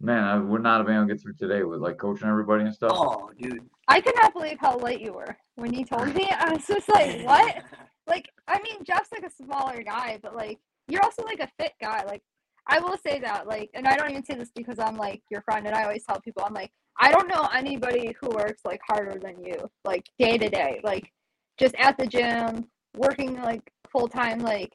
man, 0.00 0.22
I 0.22 0.38
would 0.38 0.62
not 0.62 0.78
have 0.78 0.86
been 0.86 0.96
able 0.96 1.08
to 1.08 1.14
get 1.14 1.22
through 1.22 1.34
today 1.34 1.64
with 1.64 1.80
like 1.80 1.98
coaching 1.98 2.28
everybody 2.28 2.64
and 2.64 2.74
stuff. 2.74 2.92
Oh, 2.94 3.30
dude. 3.40 3.68
I 3.88 4.00
could 4.00 4.14
not 4.22 4.32
believe 4.34 4.58
how 4.60 4.78
light 4.78 5.00
you 5.00 5.12
were 5.14 5.36
when 5.56 5.72
you 5.72 5.84
told 5.84 6.14
me. 6.14 6.28
I 6.30 6.52
was 6.52 6.66
just 6.66 6.88
like, 6.88 7.24
what? 7.24 7.64
Like, 8.08 8.30
I 8.46 8.60
mean, 8.62 8.84
Jeff's 8.84 9.12
like 9.12 9.24
a 9.24 9.30
smaller 9.44 9.82
guy, 9.82 10.18
but 10.22 10.34
like, 10.34 10.58
you're 10.88 11.04
also 11.04 11.22
like 11.24 11.40
a 11.40 11.48
fit 11.62 11.74
guy. 11.80 12.04
Like, 12.04 12.22
I 12.66 12.80
will 12.80 12.96
say 12.98 13.20
that. 13.20 13.46
Like, 13.46 13.70
and 13.74 13.86
I 13.86 13.96
don't 13.96 14.10
even 14.10 14.24
say 14.24 14.34
this 14.34 14.50
because 14.54 14.78
I'm 14.78 14.96
like 14.96 15.22
your 15.30 15.42
friend, 15.42 15.66
and 15.66 15.74
I 15.74 15.84
always 15.84 16.04
tell 16.04 16.20
people, 16.20 16.42
I'm 16.44 16.54
like, 16.54 16.70
I 17.00 17.12
don't 17.12 17.28
know 17.28 17.48
anybody 17.54 18.14
who 18.20 18.30
works 18.30 18.62
like 18.64 18.80
harder 18.88 19.18
than 19.18 19.44
you, 19.44 19.70
like 19.84 20.06
day 20.18 20.36
to 20.36 20.48
day, 20.48 20.80
like 20.82 21.12
just 21.58 21.74
at 21.76 21.96
the 21.96 22.06
gym, 22.06 22.66
working 22.96 23.40
like 23.40 23.62
full 23.90 24.08
time. 24.08 24.40
Like, 24.40 24.72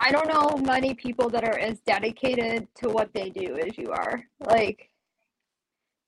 I 0.00 0.12
don't 0.12 0.28
know 0.28 0.62
many 0.62 0.94
people 0.94 1.30
that 1.30 1.44
are 1.44 1.58
as 1.58 1.80
dedicated 1.80 2.68
to 2.76 2.88
what 2.88 3.12
they 3.14 3.30
do 3.30 3.58
as 3.58 3.76
you 3.78 3.90
are. 3.90 4.22
Like, 4.40 4.90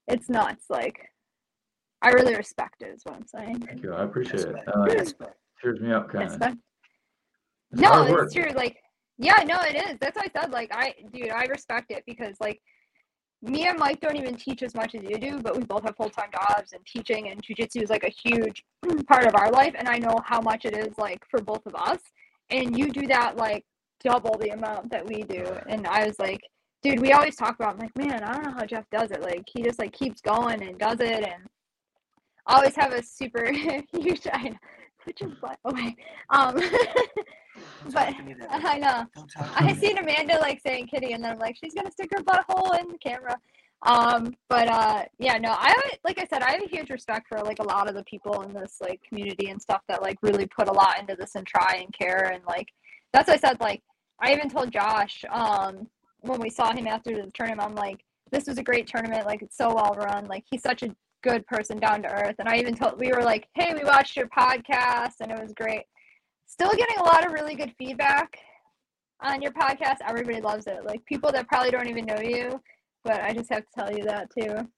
it's 0.08 0.28
nuts. 0.28 0.66
Like, 0.68 1.08
I 2.02 2.10
really 2.10 2.34
respect 2.34 2.82
it. 2.82 2.88
Is 2.94 3.02
what 3.04 3.16
I'm 3.16 3.26
saying. 3.26 3.60
Thank 3.60 3.82
you. 3.82 3.94
I 3.94 4.04
appreciate 4.04 4.40
it. 4.40 4.56
Uh, 4.68 4.80
respect. 4.82 5.36
Cheers 5.62 5.80
me 5.80 5.92
up, 5.92 6.10
kind 6.10 6.28
of. 6.28 6.42
It's 6.42 7.80
No, 7.80 8.02
it's 8.04 8.34
true. 8.34 8.50
Like, 8.54 8.76
yeah, 9.18 9.42
no, 9.44 9.58
it 9.60 9.76
is. 9.76 9.96
That's 10.00 10.16
why 10.16 10.24
I 10.34 10.40
said, 10.40 10.50
like, 10.50 10.70
I, 10.72 10.94
dude, 11.12 11.30
I 11.30 11.44
respect 11.44 11.90
it 11.90 12.02
because, 12.06 12.36
like, 12.40 12.60
me 13.40 13.66
and 13.66 13.78
Mike 13.78 14.00
don't 14.00 14.16
even 14.16 14.36
teach 14.36 14.62
as 14.62 14.74
much 14.74 14.94
as 14.94 15.02
you 15.02 15.18
do, 15.18 15.40
but 15.40 15.56
we 15.56 15.64
both 15.64 15.84
have 15.84 15.96
full 15.96 16.10
time 16.10 16.30
jobs, 16.32 16.72
and 16.72 16.84
teaching 16.86 17.28
and 17.28 17.42
jujitsu 17.42 17.82
is 17.82 17.90
like 17.90 18.04
a 18.04 18.28
huge 18.28 18.62
part 19.08 19.26
of 19.26 19.34
our 19.34 19.50
life. 19.50 19.74
And 19.76 19.88
I 19.88 19.98
know 19.98 20.18
how 20.24 20.40
much 20.40 20.64
it 20.64 20.76
is, 20.76 20.96
like, 20.98 21.22
for 21.30 21.40
both 21.40 21.64
of 21.66 21.74
us. 21.74 22.00
And 22.50 22.76
you 22.76 22.90
do 22.90 23.06
that, 23.08 23.36
like, 23.36 23.64
double 24.04 24.36
the 24.38 24.50
amount 24.50 24.90
that 24.90 25.06
we 25.06 25.22
do. 25.22 25.44
And 25.68 25.86
I 25.86 26.06
was 26.06 26.18
like, 26.18 26.40
dude, 26.82 27.00
we 27.00 27.12
always 27.12 27.36
talk 27.36 27.54
about, 27.54 27.74
I'm 27.74 27.78
like, 27.78 27.96
man, 27.96 28.22
I 28.22 28.34
don't 28.34 28.44
know 28.44 28.52
how 28.52 28.66
Jeff 28.66 28.84
does 28.90 29.10
it. 29.10 29.22
Like, 29.22 29.42
he 29.46 29.62
just, 29.62 29.78
like, 29.78 29.92
keeps 29.92 30.20
going 30.20 30.62
and 30.62 30.78
does 30.78 31.00
it. 31.00 31.24
And 31.24 31.44
always 32.46 32.74
have 32.76 32.92
a 32.92 33.02
super 33.02 33.50
huge, 33.92 34.26
I 34.32 34.54
which 35.04 35.22
is 35.22 35.32
the 35.40 35.72
way. 35.72 35.96
Um, 36.30 36.54
but 37.92 38.06
talk 38.06 38.16
to 38.16 38.22
me 38.22 38.34
that 38.34 38.50
way. 38.62 38.70
I 38.70 38.78
know. 38.78 39.06
Don't 39.14 39.28
talk 39.28 39.56
to 39.56 39.64
I 39.64 39.74
seen 39.74 39.98
Amanda 39.98 40.38
like 40.40 40.60
saying 40.60 40.88
kitty, 40.88 41.12
and 41.12 41.22
then 41.22 41.32
I'm 41.32 41.38
like, 41.38 41.56
she's 41.56 41.74
gonna 41.74 41.90
stick 41.90 42.10
her 42.16 42.22
butthole 42.22 42.78
in 42.80 42.88
the 42.88 42.98
camera. 42.98 43.36
Um, 43.84 44.34
but 44.48 44.68
uh, 44.68 45.04
yeah, 45.18 45.38
no, 45.38 45.50
I 45.50 45.74
like 46.04 46.18
I 46.18 46.24
said, 46.24 46.42
I 46.42 46.52
have 46.52 46.62
a 46.62 46.68
huge 46.68 46.90
respect 46.90 47.26
for 47.28 47.40
like 47.42 47.58
a 47.58 47.64
lot 47.64 47.88
of 47.88 47.94
the 47.94 48.04
people 48.04 48.42
in 48.42 48.52
this 48.52 48.78
like 48.80 49.00
community 49.06 49.50
and 49.50 49.60
stuff 49.60 49.82
that 49.88 50.02
like 50.02 50.18
really 50.22 50.46
put 50.46 50.68
a 50.68 50.72
lot 50.72 51.00
into 51.00 51.16
this 51.16 51.34
and 51.34 51.46
try 51.46 51.80
and 51.80 51.92
care 51.92 52.30
and 52.32 52.44
like 52.46 52.68
that's 53.12 53.28
what 53.28 53.44
I 53.44 53.48
said. 53.48 53.60
Like 53.60 53.82
I 54.20 54.32
even 54.32 54.48
told 54.48 54.72
Josh 54.72 55.24
um 55.30 55.88
when 56.20 56.40
we 56.40 56.50
saw 56.50 56.72
him 56.72 56.86
after 56.86 57.10
the 57.10 57.30
tournament, 57.32 57.68
I'm 57.68 57.74
like, 57.74 58.04
this 58.30 58.46
was 58.46 58.58
a 58.58 58.62
great 58.62 58.86
tournament. 58.86 59.26
Like 59.26 59.42
it's 59.42 59.56
so 59.56 59.74
well 59.74 59.96
run. 59.96 60.26
Like 60.26 60.44
he's 60.48 60.62
such 60.62 60.84
a 60.84 60.94
good 61.22 61.46
person, 61.46 61.78
down 61.78 62.02
to 62.02 62.08
earth. 62.08 62.36
And 62.38 62.48
I 62.48 62.56
even 62.56 62.74
told 62.74 62.98
we 62.98 63.12
were 63.12 63.22
like, 63.22 63.48
hey, 63.54 63.74
we 63.74 63.84
watched 63.84 64.16
your 64.16 64.28
podcast 64.28 65.14
and 65.20 65.30
it 65.30 65.40
was 65.40 65.52
great. 65.54 65.82
Still 66.46 66.70
getting 66.70 66.98
a 66.98 67.04
lot 67.04 67.24
of 67.24 67.32
really 67.32 67.54
good 67.54 67.74
feedback 67.78 68.38
on 69.20 69.40
your 69.40 69.52
podcast. 69.52 69.96
Everybody 70.06 70.40
loves 70.40 70.66
it. 70.66 70.84
Like 70.84 71.04
people 71.06 71.32
that 71.32 71.48
probably 71.48 71.70
don't 71.70 71.88
even 71.88 72.04
know 72.04 72.20
you, 72.20 72.60
but 73.04 73.22
I 73.22 73.32
just 73.32 73.50
have 73.50 73.62
to 73.62 73.72
tell 73.74 73.92
you 73.96 74.04
that 74.04 74.28
too. 74.36 74.68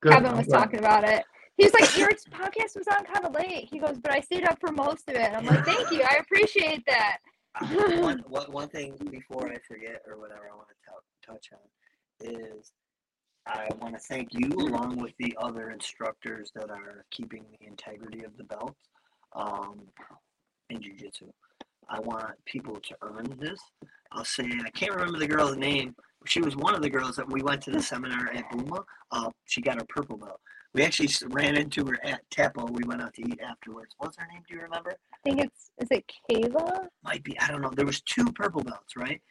Good. 0.00 0.12
Kevin 0.12 0.36
was 0.36 0.46
glad. 0.46 0.58
talking 0.58 0.78
about 0.78 1.04
it. 1.08 1.24
He 1.56 1.64
was 1.64 1.74
like, 1.74 1.98
Your 1.98 2.10
podcast 2.30 2.76
was 2.76 2.86
on 2.88 3.04
kind 3.04 3.24
of 3.24 3.34
late. 3.34 3.68
He 3.70 3.78
goes, 3.78 3.98
But 3.98 4.12
I 4.12 4.20
stayed 4.20 4.44
up 4.44 4.58
for 4.60 4.70
most 4.72 5.08
of 5.08 5.16
it. 5.16 5.22
And 5.22 5.36
I'm 5.36 5.46
like, 5.46 5.64
Thank 5.64 5.90
you. 5.90 6.02
I 6.02 6.18
appreciate 6.20 6.84
that. 6.86 7.18
Uh, 7.60 7.66
one, 8.00 8.18
one, 8.28 8.52
one 8.52 8.68
thing 8.68 8.96
before 9.10 9.48
I 9.50 9.56
forget 9.66 10.02
or 10.06 10.18
whatever 10.18 10.48
I 10.52 10.56
want 10.56 10.68
to 10.68 10.74
touch 11.26 11.50
on 11.52 12.30
is 12.30 12.72
I 13.48 13.68
want 13.80 13.94
to 13.94 14.00
thank 14.00 14.28
you 14.32 14.50
along 14.58 14.98
with 14.98 15.12
the 15.18 15.34
other 15.40 15.70
instructors 15.70 16.52
that 16.54 16.70
are 16.70 17.04
keeping 17.10 17.44
the 17.58 17.66
integrity 17.66 18.22
of 18.24 18.36
the 18.36 18.44
belt 18.44 18.76
um, 19.34 19.80
in 20.68 20.82
jiu-jitsu. 20.82 21.26
I 21.88 22.00
want 22.00 22.32
people 22.44 22.76
to 22.76 22.96
earn 23.00 23.34
this. 23.40 23.58
I'll 24.12 24.24
say 24.24 24.44
I 24.64 24.70
can't 24.70 24.92
remember 24.92 25.18
the 25.18 25.26
girl's 25.26 25.56
name. 25.56 25.94
She 26.26 26.40
was 26.40 26.56
one 26.56 26.74
of 26.74 26.82
the 26.82 26.90
girls 26.90 27.16
that 27.16 27.30
we 27.30 27.42
went 27.42 27.62
to 27.62 27.70
the 27.70 27.82
seminar 27.82 28.30
at 28.34 28.50
Buma. 28.50 28.84
Uh, 29.10 29.30
she 29.46 29.62
got 29.62 29.76
her 29.80 29.86
purple 29.88 30.18
belt. 30.18 30.40
We 30.74 30.82
actually 30.82 31.08
ran 31.28 31.56
into 31.56 31.86
her 31.86 31.98
at 32.04 32.20
Tepo. 32.30 32.68
We 32.68 32.84
went 32.86 33.00
out 33.00 33.14
to 33.14 33.22
eat 33.22 33.40
afterwards. 33.40 33.94
What's 33.96 34.18
her 34.18 34.26
name? 34.30 34.42
Do 34.46 34.54
you 34.54 34.60
remember? 34.60 34.94
I 35.14 35.16
think 35.24 35.40
it's 35.40 35.70
is 35.78 35.88
it 35.90 36.04
Kayla? 36.30 36.88
might 37.02 37.24
be 37.24 37.38
I 37.40 37.48
don't 37.48 37.62
know. 37.62 37.72
There 37.74 37.86
was 37.86 38.02
two 38.02 38.26
purple 38.32 38.62
belts, 38.62 38.94
right? 38.94 39.22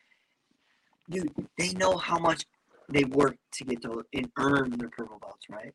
Dude, 1.10 1.32
they 1.60 1.74
know 1.74 1.96
how 1.96 2.18
much 2.18 2.44
they 2.90 3.04
work 3.06 3.36
to 3.54 3.64
get 3.64 3.82
those 3.82 4.04
and 4.14 4.30
earn 4.38 4.72
their 4.78 4.90
purple 4.90 5.20
belts, 5.20 5.46
right? 5.50 5.74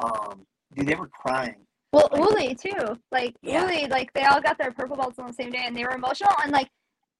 Um, 0.00 0.44
dude, 0.74 0.86
they 0.86 0.94
were 0.94 1.08
crying. 1.08 1.56
Well, 1.92 2.08
Uli 2.14 2.54
too. 2.54 2.98
Like 3.10 3.34
Yeah. 3.42 3.62
Uli, 3.62 3.86
like 3.86 4.12
they 4.14 4.24
all 4.24 4.40
got 4.40 4.58
their 4.58 4.72
purple 4.72 4.96
belts 4.96 5.18
on 5.18 5.26
the 5.26 5.32
same 5.32 5.50
day, 5.50 5.62
and 5.66 5.76
they 5.76 5.84
were 5.84 5.94
emotional. 5.94 6.32
And 6.42 6.52
like, 6.52 6.68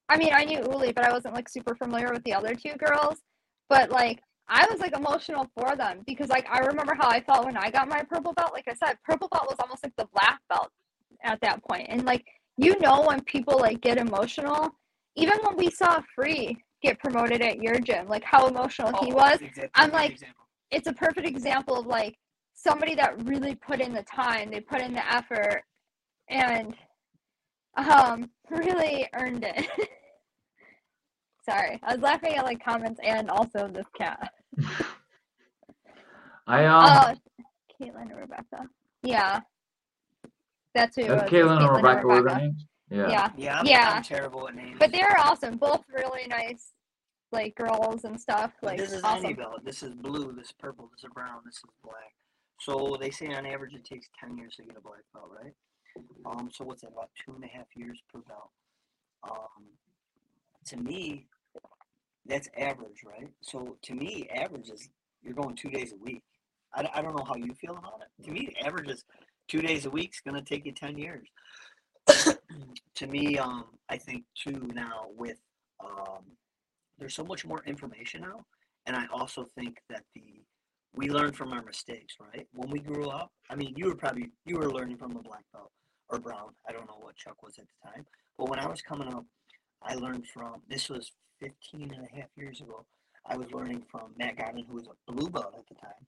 I 0.08 0.16
mean, 0.16 0.32
I 0.34 0.44
knew 0.44 0.60
Uli, 0.60 0.92
but 0.92 1.04
I 1.04 1.12
wasn't 1.12 1.34
like 1.34 1.48
super 1.48 1.74
familiar 1.74 2.12
with 2.12 2.24
the 2.24 2.34
other 2.34 2.54
two 2.54 2.74
girls. 2.78 3.18
But 3.68 3.90
like, 3.90 4.20
I 4.48 4.66
was 4.70 4.80
like 4.80 4.96
emotional 4.96 5.48
for 5.54 5.76
them 5.76 6.00
because 6.06 6.28
like 6.28 6.46
I 6.50 6.60
remember 6.60 6.94
how 6.94 7.08
I 7.08 7.20
felt 7.20 7.44
when 7.44 7.56
I 7.56 7.70
got 7.70 7.88
my 7.88 8.02
purple 8.02 8.32
belt. 8.32 8.52
Like 8.52 8.68
I 8.68 8.74
said, 8.74 8.96
purple 9.04 9.28
belt 9.28 9.46
was 9.48 9.58
almost 9.60 9.84
like 9.84 9.94
the 9.96 10.08
black 10.12 10.40
belt 10.48 10.70
at 11.24 11.40
that 11.42 11.62
point. 11.64 11.86
And 11.88 12.04
like, 12.04 12.24
you 12.56 12.78
know, 12.80 13.02
when 13.06 13.22
people 13.22 13.58
like 13.58 13.80
get 13.80 13.98
emotional, 13.98 14.70
even 15.16 15.38
when 15.42 15.56
we 15.56 15.70
saw 15.70 16.00
Free 16.14 16.56
get 16.82 16.98
promoted 16.98 17.40
at 17.42 17.62
your 17.62 17.78
gym, 17.78 18.08
like 18.08 18.24
how 18.24 18.46
emotional 18.48 18.92
he 19.00 19.12
Oh, 19.12 19.16
was. 19.16 19.40
exact- 19.40 19.70
I'm 19.74 19.90
like- 19.92 20.12
example. 20.12 20.44
it's 20.70 20.88
a 20.88 20.92
perfect 20.92 21.26
example 21.26 21.78
of 21.78 21.86
like 21.86 22.18
somebody 22.54 22.94
that 22.96 23.22
really 23.24 23.54
put 23.54 23.80
in 23.80 23.92
the 23.92 24.02
time, 24.02 24.50
they 24.50 24.60
put 24.60 24.80
in 24.80 24.92
the 24.92 25.12
effort, 25.14 25.62
and 26.28 26.74
um 27.76 28.30
really 28.50 29.08
earned 29.14 29.44
it. 29.44 29.66
Sorry, 31.48 31.80
I 31.82 31.94
was 31.94 32.02
laughing 32.02 32.34
at 32.36 32.44
like 32.44 32.62
comments 32.64 33.00
and 33.02 33.28
also 33.30 33.66
this 33.68 33.86
cat. 33.98 34.32
I 36.46 36.64
um. 36.66 36.84
oh, 36.84 37.14
Caitlin 37.80 38.10
and 38.10 38.18
Rebecca. 38.20 38.66
Yeah, 39.02 39.40
that's 40.74 40.96
who. 40.96 41.02
that's 41.04 41.30
was, 41.30 41.30
was 41.30 41.30
Caitlin 41.30 41.66
and 41.66 41.76
Rebecca 41.76 42.06
were 42.06 42.22
their 42.22 42.38
names. 42.38 42.66
Yeah. 42.92 43.08
Yeah, 43.08 43.30
Yeah, 43.36 43.58
I'm, 43.60 43.66
yeah. 43.66 43.92
I'm 43.96 44.02
terrible 44.02 44.48
at 44.48 44.54
names. 44.54 44.76
but 44.78 44.92
they're 44.92 45.18
awesome. 45.18 45.56
Both 45.56 45.84
really 45.92 46.26
nice, 46.28 46.72
like 47.32 47.54
girls 47.54 48.04
and 48.04 48.20
stuff. 48.20 48.52
But 48.60 48.66
Like 48.70 48.78
this 48.78 48.92
is 48.92 49.02
awesome. 49.02 49.24
any 49.24 49.34
belt. 49.34 49.64
This 49.64 49.82
is 49.82 49.94
blue. 49.94 50.32
This 50.32 50.46
is 50.46 50.52
purple. 50.58 50.90
This 50.94 51.04
is 51.04 51.10
brown. 51.14 51.40
This 51.44 51.56
is 51.56 51.62
black. 51.82 52.12
So 52.60 52.96
they 53.00 53.10
say 53.10 53.26
on 53.34 53.46
average 53.46 53.74
it 53.74 53.84
takes 53.84 54.08
ten 54.20 54.36
years 54.36 54.54
to 54.56 54.62
get 54.62 54.76
a 54.76 54.80
black 54.80 55.02
belt, 55.14 55.30
right? 55.42 55.52
Um, 56.26 56.50
so 56.52 56.64
what's 56.64 56.82
that? 56.82 56.88
About 56.92 57.10
two 57.24 57.34
and 57.34 57.44
a 57.44 57.48
half 57.48 57.66
years 57.74 57.98
per 58.12 58.20
belt. 58.20 58.50
Um, 59.28 59.64
to 60.66 60.76
me, 60.76 61.26
that's 62.26 62.48
average, 62.56 63.02
right? 63.04 63.28
So 63.40 63.76
to 63.82 63.94
me, 63.94 64.28
average 64.34 64.68
is 64.70 64.88
you're 65.22 65.34
going 65.34 65.56
two 65.56 65.70
days 65.70 65.92
a 65.92 65.96
week. 65.96 66.22
I, 66.74 66.88
I 66.94 67.02
don't 67.02 67.16
know 67.16 67.24
how 67.24 67.34
you 67.36 67.52
feel 67.54 67.72
about 67.76 68.00
it. 68.02 68.24
To 68.24 68.30
me, 68.30 68.54
average 68.64 68.88
is 68.88 69.04
two 69.48 69.60
days 69.60 69.86
a 69.86 69.90
week 69.90 70.10
is 70.14 70.20
going 70.24 70.42
to 70.42 70.48
take 70.48 70.64
you 70.64 70.72
ten 70.72 70.96
years. 70.96 71.26
To 72.06 73.06
me, 73.06 73.38
um, 73.38 73.64
I 73.88 73.96
think 73.96 74.24
too 74.34 74.68
now 74.74 75.06
with 75.16 75.38
um, 75.80 76.24
there's 76.98 77.14
so 77.14 77.24
much 77.24 77.44
more 77.44 77.62
information 77.66 78.22
now, 78.22 78.44
and 78.86 78.96
I 78.96 79.06
also 79.12 79.44
think 79.56 79.78
that 79.88 80.04
the 80.14 80.42
we 80.94 81.08
learn 81.08 81.32
from 81.32 81.52
our 81.52 81.62
mistakes, 81.62 82.16
right? 82.20 82.46
When 82.52 82.70
we 82.70 82.78
grew 82.78 83.08
up, 83.08 83.32
I 83.48 83.56
mean, 83.56 83.74
you 83.76 83.86
were 83.86 83.94
probably 83.94 84.30
you 84.44 84.56
were 84.56 84.70
learning 84.70 84.98
from 84.98 85.16
a 85.16 85.22
black 85.22 85.44
belt 85.52 85.70
or 86.10 86.18
brown. 86.18 86.50
I 86.68 86.72
don't 86.72 86.86
know 86.86 86.98
what 87.00 87.16
Chuck 87.16 87.42
was 87.42 87.58
at 87.58 87.64
the 87.66 87.90
time, 87.90 88.04
but 88.38 88.48
when 88.48 88.58
I 88.58 88.68
was 88.68 88.82
coming 88.82 89.12
up, 89.12 89.24
I 89.82 89.94
learned 89.94 90.26
from 90.26 90.62
this 90.68 90.88
was 90.88 91.12
15 91.40 91.92
and 91.92 92.06
a 92.12 92.16
half 92.16 92.28
years 92.36 92.60
ago. 92.60 92.84
I 93.26 93.36
was 93.36 93.50
learning 93.52 93.84
from 93.90 94.12
Matt 94.18 94.36
Godwin, 94.36 94.64
who 94.68 94.76
was 94.76 94.86
a 94.86 95.12
blue 95.12 95.30
belt 95.30 95.54
at 95.56 95.66
the 95.68 95.74
time. 95.74 96.06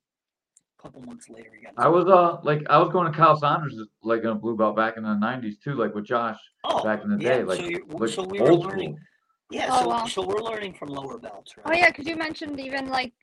A 0.85 0.89
couple 0.89 1.03
months 1.03 1.31
later, 1.31 1.51
he 1.57 1.65
got. 1.65 1.73
I 1.79 1.89
was 1.89 2.07
uh 2.07 2.39
like 2.43 2.63
I 2.69 2.79
was 2.79 2.91
going 2.91 3.11
to 3.11 3.17
Kyle 3.17 3.37
Saunders 3.37 3.75
like 4.03 4.21
in 4.21 4.29
a 4.29 4.35
blue 4.35 4.55
belt 4.55 4.77
back 4.77 4.99
in 4.99 5.03
the 5.03 5.09
'90s 5.09 5.59
too, 5.65 5.75
like 5.75 5.95
with 5.95 6.05
Josh 6.05 6.39
oh, 6.65 6.85
back 6.85 7.03
in 7.03 7.09
the 7.09 7.17
yeah, 7.17 7.39
day, 7.39 7.43
like 7.43 7.59
so, 7.59 7.97
like 7.97 8.11
so 8.11 8.23
we 8.25 8.39
were 8.39 8.51
old 8.51 8.65
learning. 8.67 8.91
school. 8.91 8.99
Yeah, 9.51 9.69
Oh, 9.71 9.81
so, 9.81 9.89
wow. 9.89 10.05
so 10.07 10.23
we're 10.27 10.43
learning 10.43 10.75
from 10.75 10.89
lower 10.91 11.17
belts, 11.17 11.57
right? 11.57 11.67
Oh 11.67 11.73
yeah, 11.73 11.89
because 11.89 12.07
you 12.07 12.17
mentioned 12.17 12.61
even 12.61 12.89
like 12.89 13.15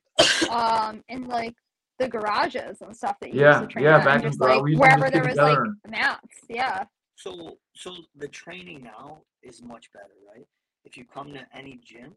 um 0.49 1.03
in 1.07 1.27
like 1.27 1.55
the 1.99 2.07
garages 2.07 2.81
and 2.81 2.97
stuff 2.97 3.19
that 3.21 3.31
you 3.31 3.41
Yeah, 3.41 3.59
used 3.59 3.69
to 3.69 3.73
train 3.73 3.85
yeah, 3.85 3.97
at, 3.97 4.05
back 4.05 4.23
in 4.23 4.29
just 4.29 4.39
Bra- 4.39 4.55
like 4.55 4.63
we 4.63 4.71
used 4.71 4.81
to 4.81 4.87
wherever 4.87 5.11
there 5.11 5.21
get 5.21 5.29
was 5.29 5.37
like 5.37 5.59
mats. 5.87 6.35
Yeah. 6.49 6.83
So, 7.15 7.59
so 7.75 7.95
the 8.15 8.27
training 8.27 8.81
now 8.83 9.21
is 9.43 9.61
much 9.61 9.93
better, 9.93 10.15
right? 10.27 10.47
If 10.83 10.97
you 10.97 11.05
come 11.05 11.31
to 11.33 11.45
any 11.55 11.79
gym, 11.85 12.15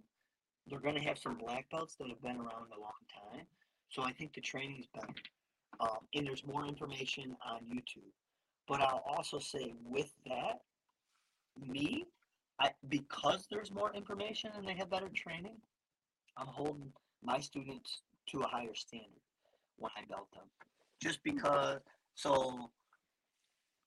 they're 0.67 0.81
going 0.81 0.95
to 0.95 1.03
have 1.03 1.19
some 1.19 1.37
black 1.37 1.69
belts 1.71 1.97
that 1.97 2.09
have 2.09 2.23
been 2.23 2.37
around 2.37 2.69
a 2.75 2.81
long 2.81 2.93
time. 3.31 3.45
So 3.95 4.03
I 4.03 4.13
think 4.13 4.35
the 4.35 4.41
training 4.41 4.81
is 4.81 4.87
better, 4.93 5.15
um, 5.79 5.99
and 6.15 6.27
there's 6.27 6.45
more 6.45 6.67
information 6.67 7.37
on 7.47 7.61
YouTube. 7.61 8.11
But 8.67 8.81
I'll 8.81 9.05
also 9.07 9.39
say 9.39 9.73
with 9.85 10.13
that, 10.27 10.63
me, 11.65 12.05
I 12.61 12.71
because 12.89 13.47
there's 13.51 13.71
more 13.71 13.95
information 13.95 14.51
and 14.57 14.67
they 14.67 14.75
have 14.75 14.91
better 14.91 15.11
training, 15.15 15.57
I'm 16.37 16.49
holding 16.49 16.93
my 17.23 17.39
students 17.39 18.01
to 18.31 18.41
a 18.41 18.47
higher 18.49 18.75
standard 18.75 19.23
when 19.77 19.93
I 19.97 20.05
belt 20.09 20.27
them. 20.35 20.47
Just 21.01 21.23
because, 21.23 21.79
so 22.17 22.71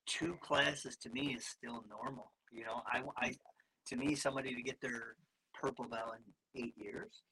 two 0.06 0.38
classes 0.42 0.96
to 0.98 1.10
me 1.10 1.34
is 1.34 1.46
still 1.46 1.84
normal. 1.90 2.32
You 2.50 2.64
know, 2.64 2.82
I, 2.88 3.02
I 3.18 3.34
to 3.88 3.98
me 3.98 4.16
somebody 4.16 4.56
to 4.56 4.62
get 4.62 4.80
their 4.80 5.16
purple 5.54 5.86
belt 5.86 6.16
in 6.56 6.64
eight 6.64 6.74
years, 6.78 7.24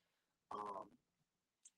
um, 0.51 0.87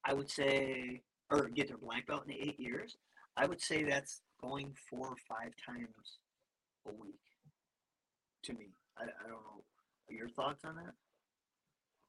I 0.06 0.14
would 0.14 0.30
say, 0.30 1.02
or 1.30 1.50
get 1.50 1.68
their 1.68 1.78
black 1.78 2.08
belt 2.08 2.24
in 2.28 2.34
eight 2.34 2.60
years, 2.60 2.98
I 3.36 3.46
would 3.46 3.62
say 3.62 3.84
that's 3.84 4.22
going 4.42 4.74
four 4.90 5.08
or 5.08 5.16
five 5.28 5.52
times 5.66 6.20
a 6.88 6.92
week. 6.92 7.16
To 8.44 8.54
me, 8.54 8.70
I, 8.98 9.04
I 9.04 9.24
don't 9.24 9.32
know 9.32 9.64
your 10.10 10.30
thoughts 10.30 10.64
on 10.64 10.76
that. 10.76 10.94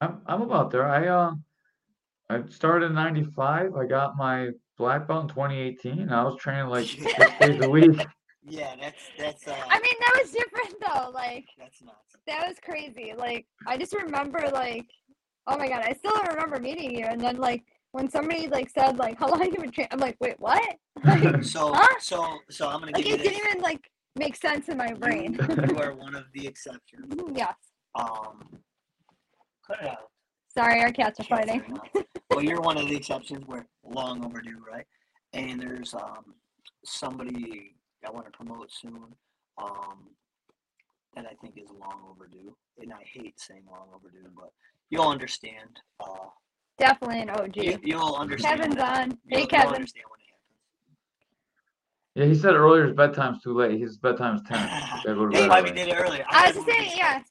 I'm 0.01 0.21
I'm 0.27 0.43
about 0.43 0.71
there. 0.71 0.89
I 0.89 1.09
uh 1.09 1.35
I 2.31 2.43
started 2.51 2.87
in 2.87 2.95
'95. 2.95 3.75
I 3.75 3.87
got 3.87 4.17
my 4.17 4.51
black 4.77 5.09
belt 5.09 5.23
in 5.23 5.29
2018. 5.29 6.11
I 6.11 6.23
was 6.23 6.37
training 6.37 6.69
like 6.69 6.87
six 6.87 7.39
days 7.41 7.65
a 7.65 7.69
week. 7.69 8.07
Yeah, 8.51 8.77
that's 8.81 9.03
that's 9.19 9.47
uh, 9.47 9.55
I 9.69 9.79
mean 9.79 9.95
that 10.01 10.21
was 10.23 10.31
different 10.31 10.75
though. 10.81 11.11
Like 11.11 11.45
that's 11.59 11.83
nuts. 11.83 12.17
that 12.27 12.49
was 12.49 12.57
crazy. 12.65 13.13
Like 13.15 13.45
I 13.67 13.77
just 13.77 13.93
remember 13.93 14.49
like 14.55 14.87
oh 15.49 15.59
my 15.59 15.69
god, 15.69 15.83
I 15.85 15.93
still 15.93 16.19
remember 16.31 16.59
meeting 16.59 16.95
you 16.97 17.05
and 17.05 17.21
then 17.21 17.37
like 17.37 17.63
when 17.93 18.09
somebody 18.11 18.49
like 18.49 18.71
said 18.71 18.99
like 18.99 19.19
how 19.19 19.29
long 19.29 19.41
have 19.41 19.53
you 19.53 19.59
been 19.59 19.71
training, 19.71 19.89
I'm 19.93 19.99
like 20.01 20.17
wait 20.21 20.39
what? 20.39 20.77
Like, 21.05 21.45
So 21.45 21.73
Huh? 21.75 21.87
so 22.01 22.39
so 22.51 22.69
I'm 22.69 22.81
gonna 22.81 22.93
like 22.93 23.05
give 23.05 23.15
it 23.21 23.25
you 23.25 23.31
didn't 23.31 23.47
even 23.47 23.61
like 23.63 23.91
make 24.17 24.37
sense 24.37 24.69
in 24.69 24.77
my 24.77 24.93
brain. 24.95 25.39
You, 25.49 25.75
you 25.75 25.79
are 25.79 25.95
one 26.07 26.15
of 26.15 26.25
the 26.35 26.47
exceptions. 26.47 27.15
yes. 27.35 27.55
Um, 27.95 28.41
cut 29.67 29.79
it 29.83 29.89
out. 29.89 30.11
Sorry, 30.57 30.81
our 30.81 30.91
cats 30.93 31.21
are 31.21 31.25
Can't 31.25 31.49
fighting. 31.49 31.79
say 31.95 32.03
well, 32.31 32.43
you're 32.43 32.61
one 32.61 32.77
of 32.77 32.89
the 32.89 32.97
exceptions. 32.97 33.45
We're 33.47 33.65
long 33.85 34.25
overdue, 34.25 34.63
right? 34.71 34.87
And 35.33 35.61
there's 35.61 35.95
um 35.95 36.35
somebody 36.85 37.75
I 38.07 38.11
want 38.11 38.27
to 38.27 38.33
promote 38.33 38.71
soon 38.73 39.15
um 39.59 40.09
that 41.15 41.27
I 41.27 41.35
think 41.41 41.57
is 41.57 41.71
long 41.71 42.03
overdue, 42.11 42.55
and 42.79 42.93
I 42.93 43.03
hate 43.05 43.39
saying 43.41 43.63
long 43.71 43.89
overdue, 43.95 44.29
but 44.37 44.51
you'll 44.91 45.09
understand. 45.09 45.81
Uh, 46.01 46.29
Definitely 46.79 47.23
an 47.23 47.31
OG. 47.31 47.57
you, 47.57 47.79
you'll 47.83 48.15
understand. 48.15 48.61
Kevin's 48.61 48.81
on. 48.81 49.19
You'll, 49.27 49.41
Hey 49.41 49.47
Kevin. 49.47 49.75
understand 49.75 50.05
when 50.11 50.21
it 52.23 52.27
Yeah, 52.27 52.33
he 52.33 52.39
said 52.39 52.55
earlier 52.55 52.87
his 52.87 52.95
bedtime's 52.95 53.43
too 53.43 53.55
late. 53.55 53.81
His 53.81 53.99
bedtime's 53.99 54.43
10. 54.43 54.59
happens. 54.59 55.03
Gotta 55.05 55.15
go 55.17 55.27
to 55.27 55.33
bed 55.33 55.49
why 55.49 55.63
we 55.63 55.73
did 55.73 55.89
it 55.89 55.97
earlier. 55.97 56.25
I 56.31 56.47
had 56.47 56.55
was 56.55 56.65
movie 56.65 56.79
saying, 56.79 56.93
yeah. 56.97 57.23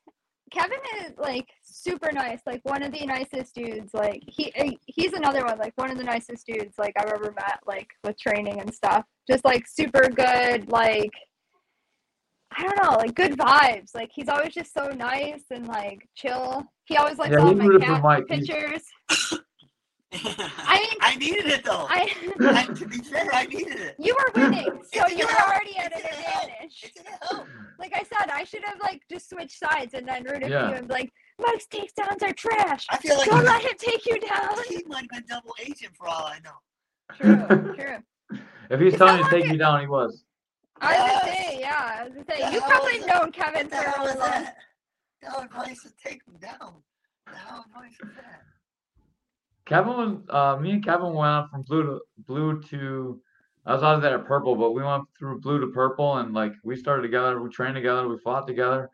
Kevin 0.51 0.79
is 1.01 1.11
like 1.17 1.47
super 1.61 2.11
nice, 2.11 2.39
like 2.45 2.61
one 2.63 2.81
of 2.81 2.91
the 2.91 3.05
nicest 3.05 3.53
dudes. 3.53 3.93
Like 3.93 4.21
he 4.27 4.51
uh, 4.57 4.71
he's 4.85 5.13
another 5.13 5.43
one, 5.45 5.57
like 5.57 5.73
one 5.75 5.91
of 5.91 5.97
the 5.97 6.03
nicest 6.03 6.47
dudes 6.47 6.75
like 6.77 6.93
I've 6.97 7.09
ever 7.09 7.33
met, 7.35 7.59
like 7.65 7.87
with 8.03 8.17
training 8.17 8.61
and 8.61 8.73
stuff. 8.73 9.03
Just 9.29 9.43
like 9.43 9.67
super 9.67 10.07
good, 10.07 10.69
like 10.69 11.11
I 12.55 12.63
don't 12.63 12.83
know, 12.83 12.97
like 12.97 13.13
good 13.15 13.37
vibes. 13.37 13.93
Like 13.93 14.09
he's 14.13 14.29
always 14.29 14.53
just 14.53 14.73
so 14.73 14.87
nice 14.87 15.43
and 15.51 15.67
like 15.67 16.07
chill. 16.15 16.63
He 16.85 16.95
always 16.97 17.17
likes 17.17 17.31
Yeah, 17.31 17.39
all 17.39 17.53
my 17.53 17.77
cat 17.79 18.01
Mike. 18.01 18.27
Pictures. 18.27 18.83
I 20.13 20.79
mean- 20.79 20.97
I 21.01 21.15
needed 21.17 21.47
it 21.47 21.65
though. 21.65 21.85
I 21.89 22.09
I, 22.39 22.63
to 22.73 22.85
be 22.87 22.97
fair, 22.99 23.29
I 23.33 23.45
needed 23.45 23.79
it. 23.79 23.95
you 23.99 24.15
were 24.15 24.41
winning, 24.41 24.81
so 24.93 25.05
you 25.09 25.25
were 25.25 25.31
help. 25.31 25.47
already 25.49 25.77
at 25.77 25.91
an 25.93 25.99
advantage. 25.99 26.79
It's 26.83 26.93
gonna 27.01 27.17
help. 27.29 27.47
Like 27.77 27.91
I 27.93 28.03
said, 28.03 28.29
I 28.31 28.43
should 28.45 28.63
have 28.63 28.79
like 28.81 29.01
just 29.11 29.29
switched 29.29 29.59
sides 29.59 29.93
and 29.93 30.07
then 30.07 30.23
rooted 30.23 30.43
for 30.43 30.49
Yeah. 30.49 30.69
you 30.69 30.75
and 30.75 30.87
be 30.87 30.93
like, 30.93 31.11
Mike's 31.39 31.67
takedowns 31.67 32.23
are 32.23 32.33
trash. 32.33 32.85
I 32.89 32.97
feel 32.97 33.17
like 33.17 33.29
Don't 33.29 33.43
let 33.43 33.61
him 33.61 33.73
take 33.77 34.05
you 34.05 34.19
down. 34.21 34.55
he 34.69 34.83
might 34.87 35.01
have 35.01 35.09
been 35.09 35.23
double 35.29 35.53
agent 35.61 35.93
for 35.97 36.07
all 36.07 36.25
I 36.25 36.39
know. 36.39 37.45
True, 37.45 37.75
true. 37.75 38.39
If 38.69 38.79
he's 38.79 38.95
telling 38.97 39.21
that 39.21 39.23
you 39.23 39.23
to 39.29 39.29
take 39.41 39.45
it? 39.45 39.51
you 39.53 39.57
down, 39.57 39.81
he 39.81 39.87
was. 39.87 40.23
I 40.82 40.97
was 40.97 41.21
gonna 41.21 41.34
say, 41.36 41.57
yeah, 41.59 41.97
I 41.99 42.03
was 42.03 42.13
gonna 42.13 42.25
say, 42.30 42.45
The 42.45 42.51
you 42.53 42.61
probably 42.61 42.97
was 42.99 43.05
that? 43.07 43.21
known 43.21 43.32
Kevin 43.32 43.67
What 43.69 43.71
for 43.71 43.78
a 43.86 43.89
hell 43.91 44.05
really 44.05 44.07
was 44.13 44.19
long. 44.19 44.30
that? 44.43 44.55
No 45.23 45.39
advice 45.39 45.82
to 45.84 45.89
take 46.03 46.21
him 46.28 46.36
down. 46.39 46.73
The 47.28 47.36
hell 47.36 47.65
advice 47.67 47.91
is 47.93 48.15
that? 48.15 48.41
Kevin 49.65 49.93
was 49.93 50.17
uh 50.30 50.59
me 50.61 50.71
and 50.71 50.84
Kevin 50.86 51.13
went 51.13 51.30
on 51.30 51.49
from 51.49 51.61
blue 51.63 51.84
to 51.84 51.99
blue 52.25 52.61
to 52.63 53.21
I 53.65 53.73
was 53.73 53.84
out 53.84 53.95
always 53.95 54.05
at 54.05 54.25
purple, 54.25 54.55
but 54.55 54.71
we 54.71 54.82
went 54.82 55.03
through 55.19 55.41
blue 55.41 55.59
to 55.59 55.67
purple 55.67 56.17
and 56.19 56.34
like 56.34 56.53
we 56.63 56.78
started 56.78 57.01
together, 57.01 57.41
we 57.41 57.49
trained 57.49 57.75
together, 57.75 58.07
we 58.07 58.17
fought 58.19 58.47
together. 58.47 58.89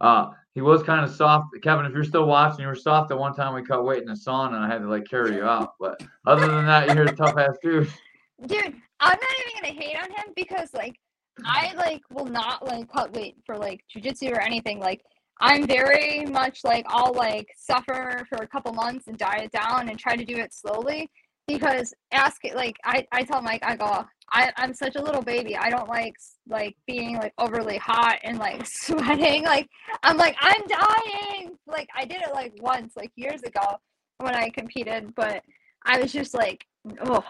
Uh 0.00 0.28
he 0.54 0.60
was 0.60 0.82
kind 0.82 1.02
of 1.04 1.10
soft. 1.10 1.46
Kevin, 1.62 1.86
if 1.86 1.92
you're 1.92 2.04
still 2.04 2.26
watching, 2.26 2.60
you 2.60 2.66
were 2.66 2.74
soft 2.74 3.10
at 3.10 3.18
one 3.18 3.34
time 3.34 3.54
we 3.54 3.62
cut 3.62 3.84
weight 3.84 4.02
in 4.02 4.08
the 4.08 4.14
sauna 4.14 4.48
and 4.54 4.64
I 4.64 4.68
had 4.68 4.82
to 4.82 4.88
like 4.88 5.08
carry 5.08 5.34
you 5.36 5.44
out. 5.44 5.72
But 5.80 6.00
other 6.26 6.46
than 6.46 6.66
that, 6.66 6.94
you're 6.94 7.06
a 7.06 7.16
tough 7.16 7.36
ass 7.38 7.56
dude. 7.62 7.90
Dude, 8.46 8.74
I'm 9.00 9.18
not 9.18 9.36
even 9.40 9.62
gonna 9.62 9.80
hate 9.80 9.96
on 9.96 10.10
him 10.10 10.32
because 10.34 10.74
like 10.74 10.98
I 11.44 11.72
like 11.76 12.02
will 12.10 12.26
not 12.26 12.66
like 12.66 12.90
cut 12.92 13.12
weight 13.14 13.36
for 13.46 13.56
like 13.56 13.82
jujitsu 13.94 14.32
or 14.32 14.40
anything. 14.40 14.78
Like 14.78 15.02
I'm 15.40 15.66
very 15.66 16.24
much 16.26 16.60
like 16.64 16.84
I'll 16.88 17.14
like 17.14 17.48
suffer 17.56 18.26
for 18.28 18.42
a 18.42 18.46
couple 18.46 18.72
months 18.72 19.08
and 19.08 19.18
diet 19.18 19.50
down 19.50 19.88
and 19.88 19.98
try 19.98 20.16
to 20.16 20.24
do 20.24 20.36
it 20.36 20.52
slowly 20.52 21.10
because 21.48 21.92
ask 22.12 22.44
it 22.44 22.54
like 22.54 22.76
I, 22.84 23.06
I 23.12 23.24
tell 23.24 23.42
Mike 23.42 23.64
I 23.64 23.76
go 23.76 24.04
I, 24.34 24.50
I'm 24.56 24.72
such 24.72 24.96
a 24.96 25.02
little 25.02 25.20
baby. 25.20 25.56
I 25.56 25.68
don't 25.68 25.88
like 25.88 26.14
like 26.48 26.76
being 26.86 27.16
like 27.16 27.34
overly 27.38 27.76
hot 27.76 28.18
and 28.22 28.38
like 28.38 28.66
sweating. 28.66 29.44
Like 29.44 29.68
I'm 30.02 30.16
like 30.16 30.36
I'm 30.40 30.62
dying. 30.66 31.58
Like 31.66 31.88
I 31.94 32.04
did 32.04 32.22
it 32.22 32.32
like 32.32 32.54
once 32.60 32.94
like 32.96 33.10
years 33.16 33.42
ago 33.42 33.78
when 34.18 34.34
I 34.34 34.48
competed, 34.50 35.14
but 35.14 35.42
I 35.84 36.00
was 36.00 36.12
just 36.12 36.34
like 36.34 36.64
oh 37.04 37.24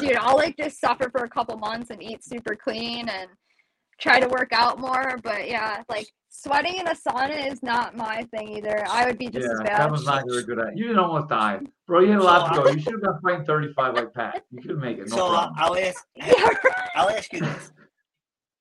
dude, 0.00 0.16
I'll 0.16 0.36
like 0.36 0.56
just 0.56 0.80
suffer 0.80 1.10
for 1.10 1.24
a 1.24 1.30
couple 1.30 1.56
months 1.56 1.90
and 1.90 2.02
eat 2.02 2.24
super 2.24 2.54
clean 2.54 3.08
and 3.08 3.28
try 4.02 4.20
to 4.20 4.28
work 4.28 4.52
out 4.52 4.78
more. 4.78 5.18
But 5.22 5.48
yeah, 5.48 5.82
like 5.88 6.08
sweating 6.28 6.76
in 6.76 6.88
a 6.88 6.94
sauna 6.94 7.50
is 7.50 7.62
not 7.62 7.96
my 7.96 8.26
thing 8.34 8.56
either. 8.56 8.84
I 8.90 9.06
would 9.06 9.18
be 9.18 9.28
just 9.28 9.46
as 9.46 9.60
yeah, 9.60 9.66
bad. 9.66 9.76
Kevin's 9.78 10.04
not 10.04 10.24
very 10.28 10.42
good 10.42 10.58
at 10.58 10.68
it. 10.68 10.76
You 10.76 10.84
didn't 10.88 10.98
almost 10.98 11.28
die. 11.28 11.60
Bro, 11.86 12.00
you 12.00 12.12
had 12.12 12.20
a 12.20 12.24
lot 12.24 12.54
to 12.54 12.62
go. 12.62 12.68
You 12.68 12.80
should 12.80 12.92
have 12.94 13.02
been 13.02 13.18
fighting 13.22 13.46
35 13.46 13.94
like 13.94 14.12
Pat. 14.12 14.44
You 14.50 14.60
could 14.60 14.70
have 14.72 14.80
made 14.80 14.98
it, 14.98 15.08
no 15.08 15.16
so 15.16 15.26
uh, 15.26 15.52
problem. 15.52 15.54
I'll 15.58 15.76
ask. 15.76 16.06
I'll 16.96 17.10
ask 17.10 17.32
you 17.32 17.40
this. 17.40 17.72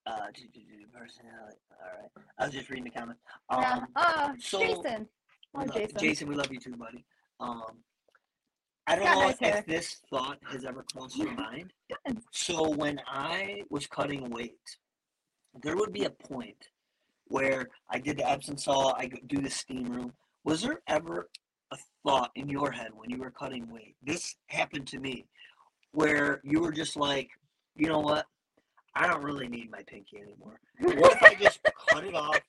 Uh, 0.06 0.18
personality. 1.02 1.58
All 1.72 2.02
right. 2.02 2.26
I 2.38 2.46
was 2.46 2.54
just 2.54 2.70
reading 2.70 2.86
the 2.86 2.92
comments. 2.92 3.22
Um, 3.50 3.62
yeah. 3.62 3.86
Oh, 3.96 4.34
so- 4.39 4.60
Jason. 4.60 5.08
Oh, 5.54 5.62
we 5.62 5.66
love- 5.66 5.76
Jason. 5.76 5.98
Jason, 6.00 6.28
we 6.30 6.36
love 6.36 6.52
you 6.52 6.60
too, 6.60 6.76
buddy. 6.76 7.06
Um, 7.39 7.64
I 8.88 8.96
don't 8.96 9.06
Got 9.06 9.16
know 9.16 9.22
nice 9.22 9.36
if, 9.39 9.39
hair. 9.39 9.64
this 9.68 9.98
thought 10.10 10.39
has 10.50 10.66
ever 10.66 10.84
crossed 10.94 11.18
your 11.18 11.32
mind. 11.32 11.72
So 12.32 12.70
when 12.70 13.00
I 13.08 13.64
was 13.70 13.88
cutting 13.88 14.30
weight, 14.30 14.58
there 15.62 15.76
would 15.76 15.93
be 15.93 16.06
a 16.06 16.10
point 16.10 16.58
where 17.26 17.70
I 17.89 17.99
did 17.99 18.18
the 18.18 18.30
Epsom 18.30 18.58
salt, 18.58 18.95
I 18.97 19.10
do 19.28 19.41
the 19.41 19.49
steam 19.49 19.86
room. 19.86 20.14
Was 20.43 20.62
there 20.62 20.82
ever 20.88 21.30
a 21.72 21.78
thought 22.06 22.32
in 22.36 22.49
your 22.49 22.72
head 22.72 22.89
when 22.93 23.10
you 23.10 23.18
were 23.18 23.32
cutting 23.32 23.72
weight? 23.72 23.95
This 24.04 24.36
happened 24.47 24.88
to 24.88 24.99
me, 24.99 25.26
where 25.93 26.41
you 26.43 26.60
were 26.60 26.72
just 26.72 26.95
like, 26.95 27.30
you 27.76 27.88
know 27.88 27.99
what? 27.99 28.26
I 28.95 29.08
don't 29.08 29.24
really 29.24 29.47
need 29.47 29.72
my 29.72 29.84
pinky 29.88 30.18
anymore. 30.18 30.60
What 30.80 31.14
if 31.14 31.24
I 31.24 31.36
just 31.36 31.60
cut 31.89 32.04
it 32.04 32.16
off, 32.16 32.39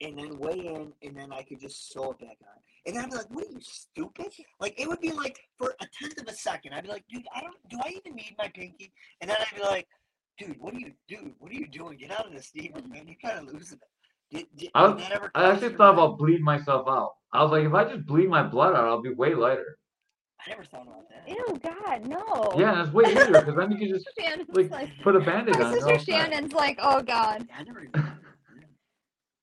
and 0.00 0.18
then 0.18 0.38
weigh 0.38 0.66
in, 0.66 0.92
and 1.02 1.16
then 1.16 1.32
I 1.32 1.42
could 1.42 1.60
just 1.60 1.92
sew 1.92 2.12
it 2.12 2.20
back 2.20 2.36
on. 2.42 2.60
And 2.86 2.98
I'd 2.98 3.10
be 3.10 3.16
like, 3.16 3.30
"What 3.30 3.46
are 3.46 3.50
you 3.50 3.60
stupid?" 3.60 4.32
Like 4.60 4.80
it 4.80 4.88
would 4.88 5.00
be 5.00 5.12
like 5.12 5.38
for 5.58 5.74
a 5.80 5.86
tenth 6.00 6.20
of 6.20 6.28
a 6.28 6.34
second, 6.34 6.72
I'd 6.72 6.84
be 6.84 6.90
like, 6.90 7.04
"Dude, 7.08 7.26
I 7.34 7.40
don't. 7.40 7.56
Do 7.68 7.78
I 7.84 7.90
even 7.90 8.14
need 8.14 8.34
my 8.38 8.48
pinky?" 8.48 8.92
And 9.20 9.28
then 9.28 9.36
I'd 9.38 9.56
be 9.56 9.62
like, 9.62 9.88
"Dude, 10.40 10.56
what 10.58 10.74
are 10.74 10.78
you, 10.78 10.92
dude? 11.06 11.34
What 11.38 11.52
are 11.52 11.54
you 11.54 11.68
doing? 11.68 11.98
Get 11.98 12.10
out 12.10 12.26
of 12.26 12.32
the 12.32 12.42
steamer, 12.42 12.80
man. 12.88 13.06
You're 13.06 13.16
kind 13.22 13.46
of 13.46 13.54
losing 13.54 13.78
it." 13.78 13.84
Did, 14.30 14.46
did, 14.56 14.70
I 14.74 14.86
was, 14.88 15.02
I 15.34 15.50
actually 15.50 15.74
thought 15.74 15.94
about 15.94 16.18
bleeding 16.18 16.44
myself 16.44 16.86
out. 16.88 17.12
I 17.32 17.42
was 17.42 17.50
like, 17.50 17.64
if 17.64 17.74
I 17.74 17.84
just 17.84 18.06
bleed 18.06 18.28
my 18.28 18.44
blood 18.44 18.74
out, 18.74 18.86
I'll 18.86 19.02
be 19.02 19.12
way 19.12 19.34
lighter. 19.34 19.76
I 20.46 20.50
never 20.50 20.64
thought 20.64 20.82
about 20.82 21.08
that. 21.10 21.28
Ew, 21.28 21.60
God, 21.62 22.06
no. 22.06 22.54
Yeah, 22.58 22.72
and 22.72 22.80
it's 22.80 22.92
way 22.92 23.04
easier 23.06 23.40
because 23.40 23.56
then 23.56 23.72
you 23.72 23.78
can 23.78 23.88
just 23.94 24.08
Shannon's 24.18 24.48
like 24.52 24.70
like, 24.70 24.90
put 25.02 25.16
a 25.16 25.20
band-aid 25.20 25.58
my 25.58 25.64
on. 25.64 25.72
you're 25.72 25.98
sister. 25.98 26.12
Shannon's 26.12 26.52
like, 26.52 26.78
oh 26.80 27.02
God. 27.02 27.46
I 27.54 27.62
never 27.62 27.80
even. 27.80 28.12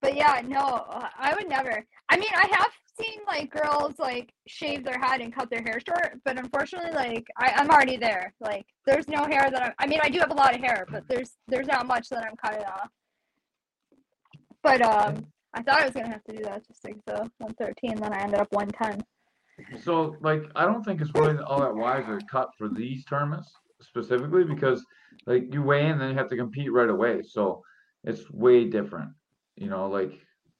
But 0.02 0.16
yeah, 0.16 0.41
no, 0.45 0.86
I 1.18 1.34
would 1.36 1.50
never. 1.50 1.84
I 2.10 2.18
mean, 2.18 2.30
I 2.36 2.48
have 2.52 2.72
seen 3.00 3.20
like 3.28 3.52
girls 3.52 3.95
like 4.00 4.32
shave 4.48 4.84
their 4.84 5.00
head 5.00 5.22
and 5.22 5.34
cut 5.34 5.50
their 5.50 5.62
hair 5.62 5.80
short, 5.86 6.20
but 6.24 6.38
unfortunately, 6.38 6.91
like 6.91 7.26
I, 7.38 7.54
I'm 7.56 7.70
already 7.70 7.98
there. 7.98 8.34
Like, 8.39 8.66
there's 8.86 9.08
no 9.08 9.26
hair 9.26 9.50
that 9.50 9.62
I'm. 9.64 9.74
I 9.80 9.88
mean, 9.88 10.00
I 10.04 10.10
do 10.10 10.20
have 10.20 10.32
a 10.32 10.36
lot 10.36 10.56
of 10.56 10.62
hair, 10.62 10.86
but 10.91 11.08
there's 11.08 11.32
there's 11.48 11.68
not 11.68 11.88
much 11.88 12.10
that 12.10 12.24
I'm 12.24 12.36
cutting 12.36 12.66
off. 12.66 12.89
But 14.62 14.82
um, 14.82 15.26
I 15.54 15.64
thought 15.64 15.82
I 15.82 15.86
was 15.86 15.93
gonna 15.93 16.10
have 16.10 16.24
to 16.26 16.36
do 16.36 16.43
that 16.43 16.68
just 16.68 16.84
like 16.84 16.98
the 17.06 17.30
113, 17.39 17.95
then 17.95 18.14
I 18.14 18.20
ended 18.22 18.39
up 18.39 18.52
110. 18.52 19.04
So, 19.82 20.16
like, 20.22 20.43
I 20.56 20.66
don't 20.66 20.84
think 20.84 21.02
it's 21.02 21.12
really 21.16 21.38
all 21.39 21.62
that 21.62 21.76
wise 21.76 22.06
to 22.06 22.20
cut 22.30 22.50
for 22.58 22.70
these 22.70 23.04
tournaments 23.06 23.52
specifically 23.82 24.43
because, 24.43 24.84
like, 25.26 25.52
you 25.52 25.64
weigh 25.64 25.88
in, 25.88 25.98
then 25.98 26.12
you 26.12 26.16
have 26.16 26.30
to 26.30 26.38
compete 26.38 26.72
right 26.72 26.89
away. 26.89 27.24
So 27.24 27.64
it's 28.04 28.30
way 28.30 28.66
different. 28.66 29.10
You 29.58 29.70
know, 29.70 29.88
like 29.89 30.12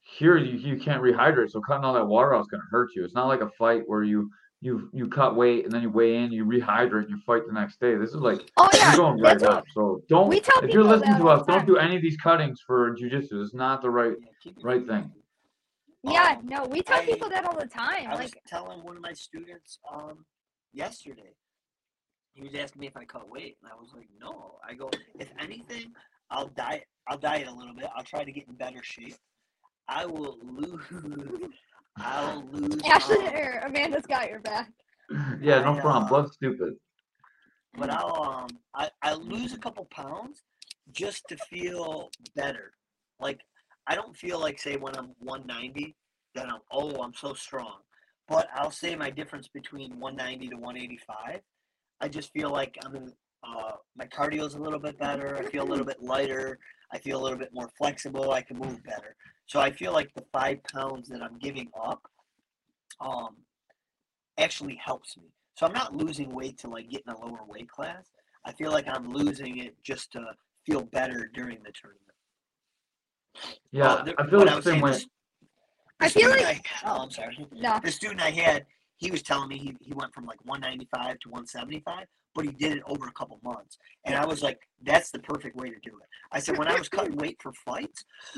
here 0.02 0.38
you, 0.38 0.58
you 0.58 0.78
can't 0.78 1.02
rehydrate, 1.04 1.52
so 1.52 1.62
cutting 1.62 1.84
all 1.86 1.94
that 1.94 2.06
water 2.08 2.34
out 2.34 2.42
is 2.42 2.48
gonna 2.48 2.64
hurt 2.72 2.90
you. 2.96 3.04
It's 3.04 3.14
not 3.14 3.28
like 3.28 3.42
a 3.42 3.50
fight 3.52 3.84
where 3.86 4.04
you 4.04 4.30
you 4.60 4.90
you 4.92 5.08
cut 5.08 5.36
weight 5.36 5.66
and 5.66 5.72
then 5.72 5.84
you 5.84 5.90
weigh 5.92 6.16
in, 6.18 6.32
you 6.32 6.44
rehydrate, 6.46 7.04
and 7.04 7.10
you 7.12 7.20
fight 7.26 7.44
the 7.46 7.54
next 7.54 7.80
day. 7.80 7.96
This 7.96 8.10
is 8.10 8.16
like 8.16 8.50
Oh 8.58 8.68
yeah, 8.74 8.88
you're 8.90 8.98
going 8.98 9.20
right 9.22 9.40
that's 9.40 9.44
up. 9.44 9.66
So 9.74 10.02
don't 10.10 10.28
we 10.30 10.40
tell 10.40 10.64
if 10.64 10.72
you're 10.72 10.84
listening 10.84 11.18
to 11.18 11.30
us, 11.30 11.46
don't 11.46 11.68
do 11.68 11.78
any 11.78 11.96
of 11.96 12.02
these 12.02 12.18
cuttings 12.18 12.60
for 12.66 12.96
jujitsu. 12.96 13.44
It's 13.44 13.54
not 13.54 13.82
the 13.84 13.90
right. 13.92 14.16
Yeah, 14.20 14.28
keep 14.42 14.58
it 14.58 14.64
Right 14.64 14.86
thing. 14.88 15.12
yeah, 16.04 16.38
Um, 16.40 16.48
no, 16.48 16.66
we 16.66 16.82
tell 16.82 16.98
I- 17.00 17.06
people 17.06 17.30
that 17.30 17.46
all 17.46 17.56
the 17.58 17.68
time. 17.68 18.08
I 18.08 18.12
was 18.16 18.34
Like, 18.34 18.42
telling 18.48 18.84
one 18.84 18.96
of 18.96 19.04
my 19.04 19.14
students 19.14 19.78
um 19.92 20.26
yesterday. 20.74 21.34
He 22.34 22.42
was 22.44 22.56
asking 22.56 22.80
me 22.82 22.88
if 22.88 22.96
I 22.98 23.04
cut 23.06 23.30
weight, 23.30 23.58
and 23.62 23.72
I 23.72 23.76
was 23.76 23.92
like, 23.96 24.08
"No." 24.20 24.60
I 24.68 24.76
go, 24.76 24.90
"If 25.20 25.32
anything, 25.40 25.92
I'll 26.30 26.48
diet. 26.50 26.84
I'll 27.08 27.18
diet 27.18 27.48
a 27.48 27.54
little 27.54 27.74
bit. 27.74 27.88
I'll 27.96 28.04
try 28.04 28.24
to 28.24 28.32
get 28.32 28.48
in 28.48 28.56
better 28.56 28.84
shape. 28.84 29.16
I 29.88 30.06
will 30.06 30.38
lose. 30.44 30.82
I'll 31.98 32.44
lose. 32.52 32.82
Ashley 32.86 33.26
um, 33.28 33.34
or 33.36 33.62
Amanda's 33.66 34.06
got 34.06 34.30
your 34.30 34.40
back. 34.42 34.70
yeah, 35.42 35.62
no 35.62 35.78
I, 35.78 35.80
problem. 35.80 36.04
uh, 36.04 36.08
Blood's 36.10 36.34
stupid. 36.34 36.74
but 37.78 37.90
I'll 37.90 38.22
um 38.24 38.48
I 38.76 38.90
I 39.02 39.14
lose 39.14 39.54
a 39.54 39.58
couple 39.58 39.86
pounds 39.86 40.44
just 40.92 41.24
to 41.30 41.38
feel 41.50 42.10
better. 42.36 42.74
Like 43.20 43.40
I 43.88 43.96
don't 43.96 44.16
feel 44.16 44.40
like 44.40 44.60
say 44.60 44.76
when 44.76 44.96
I'm 44.98 45.12
190 45.20 45.96
that 46.36 46.48
I'm 46.50 46.60
oh 46.72 47.02
I'm 47.02 47.14
so 47.14 47.34
strong, 47.34 47.78
but 48.28 48.48
I'll 48.54 48.72
say 48.72 48.96
my 48.96 49.10
difference 49.10 49.48
between 49.48 49.98
190 50.00 50.50
to 50.50 50.56
185. 50.56 51.40
I 52.02 52.08
just 52.10 52.32
feel 52.34 52.52
like 52.52 52.78
I'm 52.86 52.96
in, 52.96 53.14
uh 53.44 53.72
my 53.96 54.08
is 54.32 54.56
a 54.56 54.60
little 54.60 54.80
bit 54.80 54.98
better. 55.00 55.38
I 55.38 55.46
feel 55.46 55.64
a 55.64 55.70
little 55.70 55.86
bit 55.86 56.02
lighter. 56.02 56.60
I 56.92 57.00
feel 57.00 57.20
a 57.22 57.24
little 57.24 57.38
bit 57.38 57.54
more 57.54 57.70
flexible. 57.78 58.32
I 58.32 58.42
can 58.42 58.58
move 58.58 58.84
better. 58.84 59.16
So 59.46 59.60
I 59.60 59.72
feel 59.72 59.92
like 59.94 60.14
the 60.16 60.24
five 60.32 60.60
pounds 60.74 61.10
that 61.10 61.22
I'm 61.22 61.38
giving 61.40 61.70
up, 61.82 62.02
um, 63.00 63.36
actually 64.38 64.76
helps 64.84 65.18
me. 65.18 65.24
So 65.58 65.66
I'm 65.66 65.74
not 65.74 65.96
losing 65.96 66.30
weight 66.34 66.58
to 66.60 66.68
like 66.70 66.90
get 66.90 67.04
in 67.08 67.14
a 67.14 67.20
lower 67.26 67.44
weight 67.48 67.70
class. 67.70 68.06
I 68.46 68.54
feel 68.54 68.72
like 68.72 68.88
I'm 68.88 69.10
losing 69.10 69.58
it 69.60 69.76
just 69.84 70.12
to 70.14 70.22
feel 70.66 70.82
better 70.84 71.30
during 71.34 71.58
the 71.64 71.72
tournament. 71.72 72.04
Yeah, 73.72 73.88
Uh, 73.94 74.04
the- 74.04 74.16
I 74.22 74.30
feel 74.30 74.40
what 74.40 74.50
the 74.50 74.56
was 74.56 74.66
same 74.66 74.72
saying, 74.74 74.84
way. 74.84 74.92
this- 74.92 75.08
I 76.00 76.10
feel 76.10 76.30
like- 76.30 76.42
I 76.46 76.54
had, 76.54 76.64
oh, 76.86 77.02
I'm 77.04 77.12
sorry. 77.12 77.48
No. 77.52 77.80
The 77.84 77.92
student 77.92 78.22
I 78.22 78.30
had, 78.32 78.66
he 78.98 79.12
was 79.12 79.22
telling 79.22 79.50
me 79.50 79.58
he, 79.58 79.76
he 79.80 79.94
went 79.94 80.14
from 80.14 80.26
like 80.26 80.44
195 80.46 81.20
to 81.20 81.30
175, 81.30 82.06
but 82.36 82.46
he 82.46 82.52
did 82.52 82.78
it 82.78 82.84
over 82.86 83.08
a 83.08 83.12
couple 83.12 83.40
months. 83.44 83.78
And 84.06 84.16
I 84.16 84.26
was 84.26 84.44
like, 84.44 84.60
that's 84.84 85.12
the 85.12 85.20
perfect 85.20 85.56
way 85.56 85.70
to 85.70 85.80
do 85.82 85.98
it. 85.98 86.08
I 86.32 86.40
said, 86.40 86.58
when 86.58 86.68
I 86.68 86.78
was 86.78 86.90
cutting 86.90 87.16
weight 87.16 87.38
for 87.42 87.54
fights, 87.54 88.04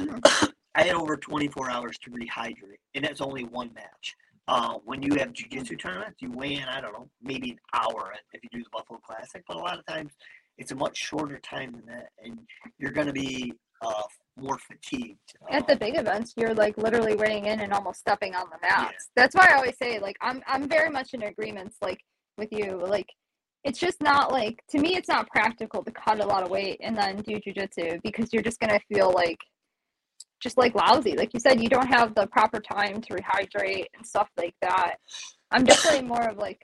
I 0.76 0.84
had 0.84 0.96
over 0.96 1.18
24 1.18 1.70
hours 1.70 1.98
to 2.00 2.12
rehydrate, 2.12 2.80
and 2.94 3.04
that's 3.04 3.22
only 3.22 3.44
one 3.44 3.72
match. 3.74 4.16
Uh, 4.48 4.76
when 4.84 5.02
you 5.02 5.16
have 5.16 5.34
jiu-jitsu 5.34 5.76
tournaments, 5.76 6.22
you 6.22 6.32
weigh 6.32 6.56
in, 6.56 6.64
I 6.64 6.82
don't 6.82 6.94
know, 6.94 7.10
maybe 7.22 7.52
an 7.52 7.60
hour 7.74 8.14
if 8.34 8.42
you 8.44 8.50
do 8.52 8.64
the 8.64 8.70
Buffalo 8.72 9.00
Classic, 9.00 9.44
but 9.48 9.58
a 9.58 9.60
lot 9.60 9.78
of 9.78 9.86
times 9.86 10.14
it's 10.58 10.72
a 10.72 10.76
much 10.76 10.98
shorter 10.98 11.40
time 11.40 11.72
than 11.72 11.86
that, 11.86 12.10
and 12.24 12.40
you're 12.78 12.92
going 12.92 13.08
to 13.08 13.14
be 13.14 13.54
uh, 13.86 14.02
more 14.42 14.58
fatigued. 14.58 15.20
at 15.50 15.68
the 15.68 15.76
big 15.76 15.98
events 15.98 16.34
you're 16.38 16.54
like 16.54 16.78
literally 16.78 17.16
weighing 17.16 17.46
in 17.46 17.60
and 17.62 17.74
almost 17.74 18.00
stepping 18.00 18.36
on 18.36 18.46
the 18.52 18.58
Yeah. 18.64 18.82
mats. 18.84 19.10
That's 19.16 19.36
why 19.36 19.48
i 19.50 19.56
always 19.56 19.78
say 19.78 20.00
like 20.00 20.18
i'm 20.22 20.42
i'm 20.48 20.68
very 20.68 20.90
much 20.90 21.14
in 21.14 21.24
agreements 21.24 21.78
like 21.82 22.00
with 22.38 22.50
you. 22.52 22.78
Like 22.86 23.08
it's 23.64 23.80
just 23.80 24.02
not 24.02 24.32
like 24.32 24.62
to 24.70 24.80
me 24.80 24.96
it's 24.96 25.10
not 25.10 25.28
practical 25.30 25.84
to 25.84 25.92
cut 25.92 26.22
a 26.22 26.26
lot 26.26 26.44
of 26.44 26.50
weight 26.50 26.80
and 26.82 26.96
then 26.98 27.18
do 27.18 27.34
jujitsu 27.46 28.02
because 28.04 28.32
you're 28.32 28.44
just 28.44 28.60
gonna 28.60 28.80
feel 28.92 29.12
like 29.12 29.38
just 30.40 30.58
like 30.58 30.74
lousy. 30.76 31.14
Like 31.18 31.34
you 31.34 31.40
said 31.42 31.62
you 31.62 31.68
don't 31.70 31.88
have 31.88 32.16
the 32.16 32.28
proper 32.28 32.60
time 32.62 33.02
to 33.02 33.14
rehydrate 33.14 33.88
and 33.96 34.06
stuff 34.06 34.30
like 34.38 34.56
that. 34.62 34.96
I'm 35.52 35.66
definitely 35.66 36.08
more 36.08 36.30
of 36.30 36.38
like 36.38 36.62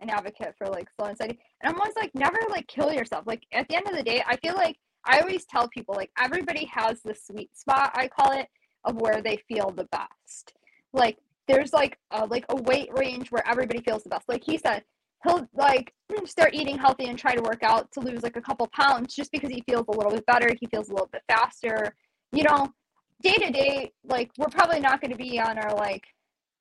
an 0.00 0.10
advocate 0.10 0.54
for 0.58 0.66
like 0.66 0.88
slow 0.98 1.06
and 1.08 1.16
steady. 1.16 1.38
And 1.62 1.72
i'm 1.72 1.80
always 1.80 1.94
like 1.96 2.10
never 2.14 2.38
like 2.50 2.66
kill 2.66 2.92
yourself. 2.92 3.24
Like 3.26 3.42
at 3.52 3.68
the 3.68 3.76
end 3.76 3.86
of 3.88 3.94
the 3.96 4.02
day 4.02 4.22
i 4.26 4.36
feel 4.38 4.54
like 4.54 4.76
I 5.06 5.20
always 5.20 5.44
tell 5.44 5.68
people 5.68 5.94
like 5.94 6.10
everybody 6.18 6.68
has 6.72 7.00
the 7.02 7.14
sweet 7.14 7.56
spot 7.56 7.92
I 7.94 8.08
call 8.08 8.32
it 8.32 8.48
of 8.84 8.96
where 8.96 9.20
they 9.22 9.38
feel 9.48 9.70
the 9.70 9.88
best. 9.92 10.52
Like 10.92 11.18
there's 11.48 11.72
like 11.72 11.98
a 12.10 12.26
like 12.26 12.44
a 12.48 12.56
weight 12.62 12.90
range 12.92 13.30
where 13.30 13.46
everybody 13.48 13.80
feels 13.80 14.02
the 14.02 14.10
best. 14.10 14.28
Like 14.28 14.44
he 14.44 14.58
said, 14.58 14.82
he'll 15.24 15.46
like 15.54 15.92
start 16.26 16.54
eating 16.54 16.78
healthy 16.78 17.06
and 17.06 17.18
try 17.18 17.34
to 17.34 17.42
work 17.42 17.62
out 17.62 17.90
to 17.92 18.00
lose 18.00 18.22
like 18.22 18.36
a 18.36 18.40
couple 18.40 18.68
pounds 18.68 19.14
just 19.14 19.32
because 19.32 19.50
he 19.50 19.62
feels 19.68 19.86
a 19.88 19.92
little 19.92 20.12
bit 20.12 20.26
better, 20.26 20.50
he 20.58 20.66
feels 20.66 20.88
a 20.88 20.92
little 20.92 21.10
bit 21.12 21.22
faster. 21.28 21.94
You 22.32 22.44
know, 22.44 22.72
day 23.22 23.34
to 23.34 23.50
day, 23.50 23.92
like 24.04 24.30
we're 24.38 24.46
probably 24.46 24.80
not 24.80 25.00
going 25.00 25.12
to 25.12 25.16
be 25.16 25.38
on 25.40 25.58
our 25.58 25.74
like 25.74 26.04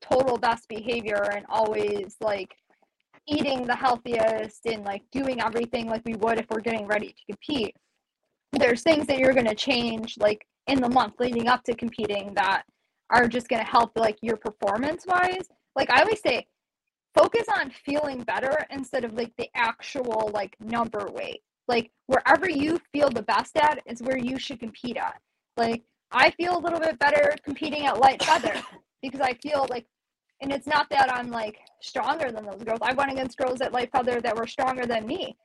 total 0.01 0.37
best 0.37 0.67
behavior 0.67 1.23
and 1.35 1.45
always 1.49 2.15
like 2.21 2.53
eating 3.27 3.65
the 3.65 3.75
healthiest 3.75 4.65
and 4.65 4.83
like 4.83 5.01
doing 5.11 5.41
everything 5.41 5.87
like 5.87 6.03
we 6.05 6.13
would 6.15 6.39
if 6.39 6.45
we're 6.49 6.59
getting 6.59 6.85
ready 6.85 7.07
to 7.07 7.33
compete 7.33 7.75
there's 8.55 8.81
things 8.81 9.07
that 9.07 9.19
you're 9.19 9.33
going 9.33 9.45
to 9.45 9.55
change 9.55 10.15
like 10.19 10.45
in 10.67 10.81
the 10.81 10.89
month 10.89 11.13
leading 11.19 11.47
up 11.47 11.63
to 11.63 11.75
competing 11.75 12.33
that 12.35 12.63
are 13.11 13.27
just 13.27 13.47
going 13.47 13.63
to 13.63 13.69
help 13.69 13.91
like 13.95 14.17
your 14.21 14.37
performance 14.37 15.05
wise 15.07 15.47
like 15.75 15.89
i 15.91 16.01
always 16.01 16.21
say 16.21 16.45
focus 17.15 17.47
on 17.57 17.71
feeling 17.85 18.21
better 18.23 18.65
instead 18.69 19.05
of 19.05 19.13
like 19.13 19.31
the 19.37 19.49
actual 19.55 20.29
like 20.33 20.55
number 20.59 21.07
weight. 21.13 21.41
Like 21.67 21.89
wherever 22.07 22.49
you 22.49 22.79
feel 22.91 23.09
the 23.09 23.23
best 23.23 23.57
at 23.57 23.81
is 23.85 24.03
where 24.03 24.17
you 24.17 24.37
should 24.37 24.59
compete 24.59 24.97
at. 24.97 25.19
Like 25.57 25.83
i 26.11 26.29
feel 26.31 26.57
a 26.57 26.59
little 26.59 26.79
bit 26.79 26.99
better 26.99 27.33
competing 27.43 27.87
at 27.87 27.99
light 27.99 28.23
feather 28.23 28.53
because 29.01 29.21
i 29.21 29.33
feel 29.41 29.65
like 29.71 29.87
and 30.41 30.53
it's 30.53 30.67
not 30.67 30.87
that 30.91 31.11
i'm 31.11 31.31
like 31.31 31.57
stronger 31.81 32.31
than 32.31 32.45
those 32.45 32.63
girls. 32.63 32.79
I 32.81 32.93
went 32.93 33.11
against 33.11 33.37
girls 33.37 33.61
at 33.61 33.73
light 33.73 33.91
feather 33.91 34.21
that 34.21 34.35
were 34.35 34.47
stronger 34.47 34.85
than 34.85 35.07
me. 35.07 35.35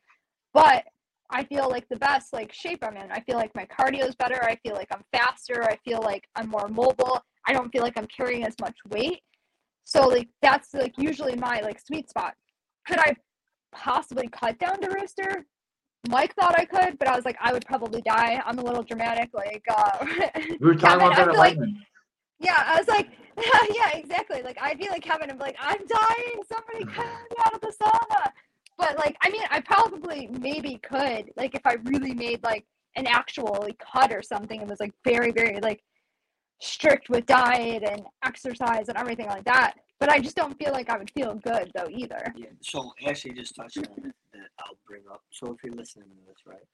But 0.53 0.85
I 1.31 1.45
feel 1.45 1.69
like 1.69 1.89
the 1.89 1.97
best 1.97 2.33
like 2.33 2.53
shape 2.53 2.81
I'm 2.83 2.97
in. 2.97 3.11
I 3.11 3.21
feel 3.21 3.37
like 3.37 3.55
my 3.55 3.67
cardio 3.67 4.09
is 4.09 4.15
better. 4.17 4.43
I 4.43 4.57
feel 4.57 4.75
like 4.75 4.89
I'm 4.93 5.05
faster. 5.13 5.63
I 5.65 5.77
feel 5.85 6.01
like 6.03 6.25
I'm 6.35 6.49
more 6.49 6.69
mobile. 6.69 7.21
I 7.47 7.53
don't 7.53 7.71
feel 7.71 7.83
like 7.83 7.97
I'm 7.97 8.07
carrying 8.07 8.45
as 8.45 8.55
much 8.61 8.77
weight. 8.89 9.21
So 9.85 10.09
like 10.09 10.29
that's 10.43 10.75
like 10.75 10.95
usually 10.99 11.37
my 11.37 11.61
like 11.61 11.81
sweet 11.81 12.09
spot. 12.09 12.35
Could 12.87 12.99
I 12.99 13.15
possibly 13.73 14.29
cut 14.29 14.59
down 14.59 14.81
to 14.81 14.91
rooster? 14.91 15.47
Mike 16.09 16.35
thought 16.35 16.59
I 16.59 16.65
could, 16.65 16.99
but 16.99 17.09
I 17.09 17.17
was 17.17 17.25
like 17.25 17.37
I 17.41 17.53
would 17.53 17.65
probably 17.67 18.03
die. 18.03 18.43
I'm 18.45 18.59
a 18.59 18.65
little 18.65 18.83
dramatic. 18.83 19.31
Like 19.33 19.63
uh, 19.71 20.05
We 20.61 20.67
were 20.67 20.75
talking 20.75 21.09
Kevin, 21.11 21.25
about 21.25 21.37
like- 21.37 21.59
yeah, 22.41 22.55
I 22.57 22.79
was 22.79 22.89
like 22.89 23.09
yeah, 23.39 23.99
exactly. 23.99 24.43
Like 24.43 24.59
I'd 24.61 24.79
be 24.79 24.89
like 24.89 25.03
Kevin 25.03 25.31
and 25.31 25.39
be 25.39 25.45
like 25.45 25.57
I'm 25.61 25.79
dying. 25.79 26.43
Somebody 26.49 26.85
cut 26.93 27.07
me 27.07 27.37
out 27.47 27.55
of 27.55 27.61
the 27.61 27.73
sauna. 27.83 28.33
But 28.81 28.97
like, 28.99 29.17
I 29.21 29.29
mean, 29.29 29.43
I 29.51 29.61
probably 29.61 30.29
maybe 30.41 30.81
could, 30.83 31.31
like, 31.37 31.55
if 31.55 31.61
I 31.67 31.77
really 31.85 32.15
made 32.15 32.43
like 32.43 32.65
an 32.97 33.07
actual 33.07 33.59
like, 33.61 33.79
cut 33.79 34.11
or 34.11 34.23
something 34.23 34.61
and 34.61 34.71
was 34.71 34.81
like 34.81 34.95
very, 35.05 35.31
very 35.31 35.61
like 35.61 35.83
strict 36.63 37.11
with 37.11 37.27
diet 37.27 37.83
and 37.87 38.03
exercise 38.25 38.89
and 38.89 38.97
everything 38.97 39.27
like 39.27 39.45
that. 39.45 39.75
But 39.99 40.11
I 40.11 40.19
just 40.19 40.35
don't 40.35 40.59
feel 40.59 40.73
like 40.73 40.89
I 40.89 40.97
would 40.97 41.11
feel 41.11 41.35
good 41.35 41.71
though 41.75 41.89
either. 41.91 42.33
Yeah, 42.35 42.47
so 42.63 42.91
Ashley 43.07 43.33
just 43.33 43.55
touched 43.55 43.79
on 43.79 44.07
it 44.07 44.15
that 44.33 44.49
I'll 44.61 44.79
bring 44.87 45.03
up. 45.13 45.21
So 45.31 45.53
if 45.53 45.63
you're 45.63 45.75
listening 45.75 46.09
to 46.09 46.27
this, 46.27 46.39
right, 46.47 46.67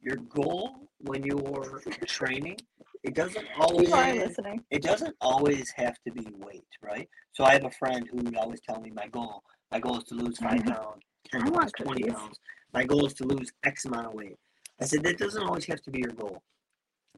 your 0.00 0.16
goal 0.16 0.88
when 1.00 1.22
you're 1.22 1.82
training 2.06 2.56
it 3.04 3.14
doesn't 3.14 3.46
always 3.58 3.90
listening. 3.90 4.62
it 4.70 4.82
doesn't 4.82 5.16
always 5.20 5.72
have 5.76 5.96
to 6.06 6.12
be 6.12 6.24
weight, 6.38 6.64
right? 6.80 7.08
So 7.32 7.44
I 7.44 7.52
have 7.52 7.64
a 7.64 7.70
friend 7.70 8.08
who 8.10 8.18
would 8.18 8.36
always 8.36 8.60
tell 8.60 8.80
me 8.80 8.90
my 8.94 9.08
goal. 9.08 9.42
My 9.72 9.80
goal 9.80 9.96
is 9.98 10.04
to 10.04 10.14
lose 10.14 10.38
5 10.38 10.60
Mhm. 10.60 10.66
pounds, 10.76 11.02
ten 11.30 11.40
I 11.40 11.44
want 11.44 11.60
pounds, 11.62 11.72
twenty 11.72 12.02
cookies. 12.02 12.14
pounds. 12.18 12.40
My 12.74 12.84
goal 12.84 13.06
is 13.06 13.14
to 13.14 13.24
lose 13.24 13.50
X 13.64 13.86
amount 13.86 14.06
of 14.08 14.12
weight. 14.14 14.38
I 14.80 14.84
said 14.84 15.02
that 15.04 15.16
doesn't 15.18 15.42
always 15.42 15.64
have 15.64 15.80
to 15.82 15.90
be 15.90 16.00
your 16.00 16.12
goal. 16.12 16.42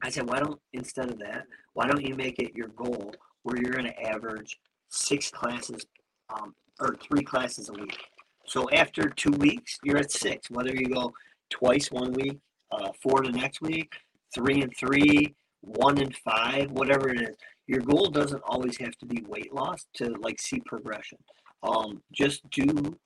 I 0.01 0.09
said, 0.09 0.27
why 0.29 0.39
don't 0.39 0.61
instead 0.73 1.09
of 1.09 1.19
that, 1.19 1.47
why 1.73 1.87
don't 1.87 2.01
you 2.05 2.15
make 2.15 2.39
it 2.39 2.55
your 2.55 2.67
goal 2.69 3.13
where 3.43 3.57
you're 3.57 3.71
going 3.73 3.85
to 3.85 4.01
average 4.01 4.57
six 4.89 5.29
classes 5.29 5.85
um, 6.29 6.55
or 6.79 6.95
three 6.95 7.23
classes 7.23 7.69
a 7.69 7.73
week? 7.73 7.97
So 8.45 8.69
after 8.71 9.09
two 9.09 9.31
weeks, 9.31 9.77
you're 9.83 9.97
at 9.97 10.11
six. 10.11 10.49
Whether 10.49 10.73
you 10.75 10.87
go 10.87 11.13
twice 11.49 11.91
one 11.91 12.13
week, 12.13 12.39
uh, 12.71 12.91
four 13.01 13.21
the 13.23 13.31
next 13.31 13.61
week, 13.61 13.93
three 14.33 14.61
and 14.61 14.75
three, 14.77 15.35
one 15.61 15.97
and 15.99 16.15
five, 16.17 16.71
whatever 16.71 17.09
it 17.09 17.21
is. 17.21 17.35
Your 17.67 17.81
goal 17.81 18.05
doesn't 18.09 18.43
always 18.45 18.77
have 18.77 18.95
to 18.97 19.05
be 19.05 19.23
weight 19.27 19.51
loss 19.53 19.87
to 19.95 20.09
like 20.19 20.39
see 20.39 20.59
progression. 20.65 21.17
Um, 21.63 22.01
just 22.11 22.47
do 22.49 22.97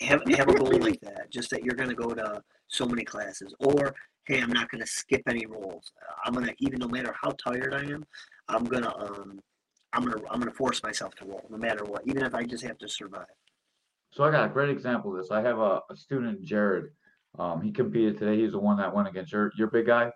have 0.00 0.22
have 0.36 0.48
a 0.48 0.54
goal 0.54 0.78
like 0.78 1.00
that. 1.02 1.30
Just 1.30 1.50
that 1.50 1.64
you're 1.64 1.74
going 1.74 1.90
to 1.90 1.94
go 1.94 2.10
to 2.10 2.42
so 2.68 2.86
many 2.86 3.04
classes, 3.04 3.54
or 3.60 3.94
hey, 4.26 4.40
I'm 4.40 4.52
not 4.52 4.70
going 4.70 4.80
to 4.80 4.86
skip 4.86 5.22
any 5.28 5.46
rolls. 5.46 5.92
I'm 6.24 6.34
gonna 6.34 6.52
even 6.58 6.78
no 6.78 6.88
matter 6.88 7.14
how 7.20 7.30
tired 7.30 7.74
I 7.74 7.80
am, 7.80 8.04
I'm 8.48 8.64
gonna 8.64 8.94
um, 8.96 9.40
I'm 9.92 10.04
gonna 10.04 10.22
I'm 10.30 10.38
gonna 10.38 10.52
force 10.52 10.82
myself 10.82 11.14
to 11.16 11.24
roll 11.24 11.46
no 11.50 11.56
matter 11.56 11.84
what, 11.84 12.02
even 12.06 12.22
if 12.22 12.34
I 12.34 12.44
just 12.44 12.64
have 12.64 12.78
to 12.78 12.88
survive. 12.88 13.26
So 14.12 14.24
I 14.24 14.30
got 14.30 14.46
a 14.46 14.48
great 14.48 14.70
example 14.70 15.12
of 15.12 15.18
this. 15.18 15.30
I 15.30 15.40
have 15.40 15.58
a, 15.58 15.80
a 15.88 15.96
student, 15.96 16.42
Jared. 16.42 16.90
Um, 17.38 17.62
he 17.62 17.70
competed 17.70 18.18
today. 18.18 18.40
He's 18.40 18.52
the 18.52 18.58
one 18.58 18.76
that 18.78 18.94
went 18.94 19.08
against 19.08 19.32
your 19.32 19.52
your 19.56 19.68
big 19.68 19.86
guy. 19.86 20.10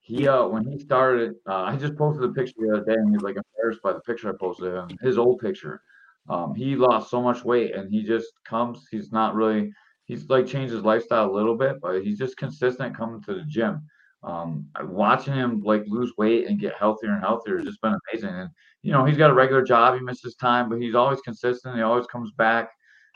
He 0.00 0.28
uh 0.28 0.46
when 0.46 0.66
he 0.66 0.78
started, 0.78 1.34
uh, 1.48 1.62
I 1.62 1.76
just 1.76 1.96
posted 1.96 2.24
a 2.24 2.32
picture 2.32 2.54
the 2.58 2.76
other 2.76 2.84
day, 2.84 2.94
and 2.94 3.10
he's 3.10 3.22
like 3.22 3.36
embarrassed 3.36 3.82
by 3.82 3.92
the 3.92 4.00
picture 4.00 4.28
I 4.28 4.32
posted 4.38 4.74
of 4.74 4.90
him, 4.90 4.98
his 5.00 5.18
old 5.18 5.40
picture. 5.40 5.80
Um, 6.28 6.54
he 6.54 6.74
lost 6.76 7.10
so 7.10 7.20
much 7.20 7.44
weight, 7.44 7.74
and 7.74 7.90
he 7.90 8.02
just 8.02 8.32
comes. 8.44 8.86
He's 8.90 9.12
not 9.12 9.34
really. 9.34 9.72
He's 10.06 10.28
like 10.28 10.46
changed 10.46 10.72
his 10.72 10.82
lifestyle 10.82 11.30
a 11.30 11.32
little 11.32 11.56
bit, 11.56 11.80
but 11.80 12.02
he's 12.02 12.18
just 12.18 12.36
consistent 12.36 12.96
coming 12.96 13.22
to 13.22 13.34
the 13.34 13.44
gym. 13.44 13.82
Um, 14.22 14.66
watching 14.84 15.34
him 15.34 15.60
like 15.60 15.84
lose 15.86 16.12
weight 16.16 16.46
and 16.46 16.58
get 16.58 16.76
healthier 16.78 17.12
and 17.12 17.20
healthier 17.20 17.58
has 17.58 17.66
just 17.66 17.80
been 17.82 17.96
amazing. 18.10 18.30
And 18.30 18.48
you 18.82 18.92
know, 18.92 19.04
he's 19.04 19.18
got 19.18 19.30
a 19.30 19.34
regular 19.34 19.62
job. 19.62 19.94
He 19.94 20.00
misses 20.00 20.34
time, 20.34 20.68
but 20.68 20.80
he's 20.80 20.94
always 20.94 21.20
consistent. 21.20 21.76
He 21.76 21.82
always 21.82 22.06
comes 22.06 22.32
back. 22.32 22.70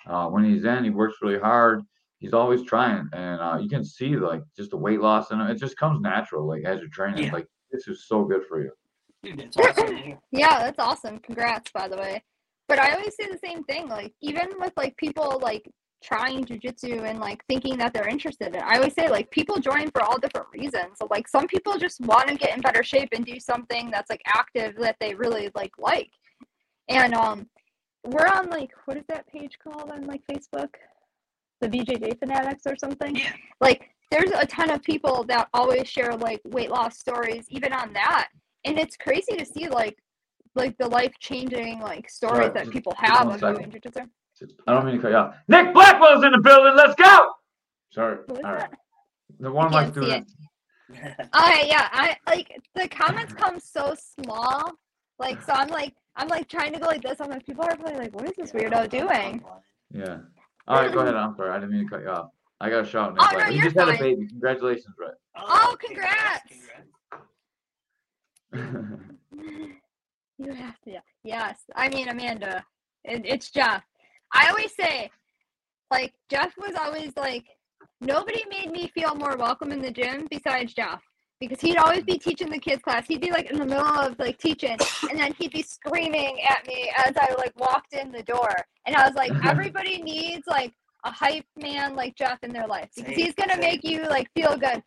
Uh, 0.07 0.29
when 0.29 0.45
he's 0.45 0.65
in, 0.65 0.85
he 0.85 0.91
works 0.91 1.17
really 1.23 1.39
hard. 1.39 1.83
He's 2.19 2.33
always 2.33 2.65
trying, 2.65 3.09
and 3.13 3.41
uh, 3.41 3.59
you 3.61 3.69
can 3.69 3.85
see 3.85 4.17
like 4.17 4.43
just 4.57 4.71
the 4.71 4.77
weight 4.77 5.01
loss 5.01 5.31
in 5.31 5.41
him. 5.41 5.47
It 5.47 5.59
just 5.59 5.77
comes 5.77 6.01
natural, 6.01 6.47
like 6.47 6.65
as 6.65 6.81
you're 6.81 6.89
training. 6.89 7.25
Yeah. 7.25 7.33
Like 7.33 7.47
this 7.71 7.87
is 7.87 8.07
so 8.07 8.25
good 8.25 8.43
for 8.49 8.63
you. 8.63 8.73
Dude, 9.23 9.39
that's 9.39 9.57
awesome. 9.57 10.19
Yeah, 10.31 10.59
that's 10.59 10.79
awesome. 10.79 11.19
Congrats, 11.19 11.71
by 11.71 11.89
the 11.89 11.97
way. 11.97 12.23
But 12.69 12.79
I 12.79 12.93
always 12.93 13.17
say 13.17 13.27
the 13.31 13.39
same 13.43 13.65
thing. 13.65 13.89
Like 13.89 14.13
even 14.21 14.49
with 14.59 14.73
like 14.77 14.97
people 14.99 15.41
like 15.43 15.69
trying 16.03 16.45
jujitsu 16.45 17.09
and 17.09 17.19
like 17.19 17.45
thinking 17.49 17.77
that 17.79 17.93
they're 17.93 18.09
interested 18.09 18.55
in. 18.55 18.63
I 18.63 18.77
always 18.77 18.95
say 18.95 19.09
like 19.09 19.31
people 19.31 19.59
join 19.59 19.91
for 19.91 20.03
all 20.03 20.19
different 20.19 20.49
reasons. 20.53 20.99
So 20.99 21.09
like 21.11 21.27
some 21.27 21.47
people 21.47 21.77
just 21.79 22.01
want 22.01 22.29
to 22.29 22.37
get 22.37 22.55
in 22.55 22.61
better 22.61 22.83
shape 22.85 23.09
and 23.13 23.25
do 23.25 23.41
something 23.41 23.91
that's 23.91 24.11
like 24.11 24.23
active 24.27 24.77
that 24.77 24.97
they 25.01 25.15
really 25.15 25.51
like 25.55 25.73
like. 25.79 26.11
And 26.89 27.15
um 27.15 27.49
we're 28.05 28.29
on 28.29 28.49
like 28.51 28.71
what 28.85 28.97
is 28.97 29.05
that 29.09 29.27
page 29.27 29.59
called 29.63 29.91
on 29.91 30.07
like 30.07 30.23
Facebook? 30.31 30.71
The 31.61 31.69
BJJ 31.69 32.19
fanatics 32.21 32.63
or 32.67 32.77
something? 32.77 33.17
Yeah. 33.17 33.33
Like 33.61 33.91
there's 34.11 34.31
a 34.31 34.47
ton 34.47 34.71
of 34.71 34.83
people 34.83 35.25
that 35.25 35.49
always 35.53 35.89
share 35.89 36.15
like 36.15 36.41
weight 36.45 36.71
loss 36.71 36.99
stories 36.99 37.47
even 37.49 37.73
on 37.73 37.93
that. 37.95 38.29
And 38.65 38.79
it's 38.79 38.97
crazy 38.97 39.37
to 39.37 39.45
see 39.45 39.69
like 39.69 39.99
like 40.59 40.77
the 40.79 40.89
life 40.89 41.13
changing 41.21 41.81
like 41.81 42.09
stories 42.11 42.39
Right, 42.41 42.55
that 42.55 42.65
just- 42.65 42.73
people 42.73 42.95
have 42.99 43.27
one 43.27 43.35
of 43.37 43.41
second. 43.41 43.71
doing 43.71 43.83
jujitsu. 43.83 44.09
I 44.67 44.73
don't 44.75 44.85
mean 44.85 44.97
to 44.97 45.01
cut 45.03 45.11
you 45.11 45.17
off. 45.17 45.35
Nick 45.49 45.73
Blackwell's 45.73 46.23
in 46.25 46.33
the 46.33 46.39
building. 46.39 46.75
Let's 46.77 46.95
go. 46.95 47.33
Sorry. 47.91 48.19
Who 48.29 48.35
is 48.37 48.45
All 48.45 48.53
right. 48.53 48.71
The 49.41 49.51
one 49.51 49.67
of 49.67 49.73
I 49.73 49.77
my 49.77 49.83
can't 49.91 49.95
see 49.95 50.01
it. 50.01 50.29
students. 50.29 50.35
Okay, 50.91 51.69
yeah, 51.69 51.89
I 51.93 52.17
like 52.27 52.51
the 52.75 52.89
comments 53.01 53.33
come 53.35 53.59
so 53.61 53.95
small. 53.95 54.73
Like 55.19 55.43
so 55.43 55.53
I'm 55.53 55.69
like 55.69 55.93
I'm 56.17 56.29
like 56.29 56.49
trying 56.49 56.73
to 56.73 56.79
go 56.81 56.87
like 56.87 57.03
this. 57.03 57.21
I'm 57.21 57.31
like 57.31 57.45
people 57.45 57.65
are 57.65 57.77
probably 57.77 57.99
like, 57.99 58.15
what 58.15 58.25
is 58.29 58.37
this 58.37 58.53
weirdo 58.53 58.89
doing? 58.89 59.45
Yeah. 59.91 60.19
All 60.67 60.77
right, 60.81 60.93
go 60.93 61.01
ahead. 61.01 61.15
I'm 61.17 61.35
sorry. 61.37 61.51
I 61.51 61.59
didn't 61.59 61.73
mean 61.73 61.85
to 61.85 61.91
cut 61.91 62.03
you 62.03 62.09
off. 62.11 62.31
I 62.61 62.71
got 62.71 62.85
a 62.85 62.89
shout. 62.89 63.15
Nick 63.15 63.23
Oh, 63.23 63.27
no, 63.27 63.31
Blackwell. 63.33 63.51
He 63.53 63.57
you're 63.57 63.65
just 63.65 63.77
had 63.79 63.89
a 63.89 63.99
baby. 63.99 64.27
Congratulations, 64.29 64.95
Brett. 64.97 65.15
Oh, 65.37 65.45
oh, 65.49 65.77
congrats. 65.79 66.43
congrats. 68.53 69.75
You 70.39 70.53
have 70.53 70.81
to. 70.83 71.01
Yes. 71.25 71.59
I 71.75 71.89
mean, 71.89 72.09
Amanda, 72.09 72.65
it, 73.05 73.23
it's 73.25 73.51
Jeff. 73.51 73.83
I 74.33 74.49
always 74.49 74.75
say, 74.75 75.11
like, 75.91 76.13
Jeff 76.31 76.53
was 76.57 76.75
always 76.79 77.13
like, 77.17 77.45
nobody 78.01 78.45
made 78.49 78.71
me 78.71 78.91
feel 78.95 79.15
more 79.15 79.37
welcome 79.37 79.73
in 79.73 79.83
the 79.83 79.91
gym 79.91 80.29
besides 80.31 80.75
Jeff. 80.75 81.03
Because 81.41 81.61
he'd 81.61 81.77
always 81.77 82.03
be 82.03 82.19
teaching 82.19 82.51
the 82.51 82.59
kids 82.59 82.83
class. 82.83 83.07
He'd 83.07 83.21
be 83.21 83.31
like 83.31 83.49
in 83.51 83.59
the 83.59 83.65
middle 83.65 83.87
of 83.87 84.19
like 84.19 84.39
teaching, 84.39 84.77
and 85.09 85.21
then 85.21 85.33
he'd 85.39 85.53
be 85.53 85.63
screaming 85.63 86.37
at 86.49 86.67
me 86.67 86.91
as 87.07 87.13
I 87.17 87.33
like 87.35 87.53
walked 87.57 87.93
in 87.93 88.11
the 88.11 88.25
door. 88.25 88.51
And 88.87 88.97
I 88.97 89.07
was 89.07 89.15
like, 89.15 89.31
everybody 89.45 90.03
needs 90.03 90.49
like 90.49 90.73
a 91.05 91.13
hype 91.13 91.47
man 91.57 91.95
like 91.95 92.17
Jeff 92.17 92.39
in 92.43 92.53
their 92.53 92.67
life 92.67 92.89
because 92.97 93.15
he's 93.15 93.35
gonna 93.35 93.57
make 93.57 93.85
you 93.85 94.03
like 94.09 94.29
feel 94.35 94.57
good. 94.57 94.83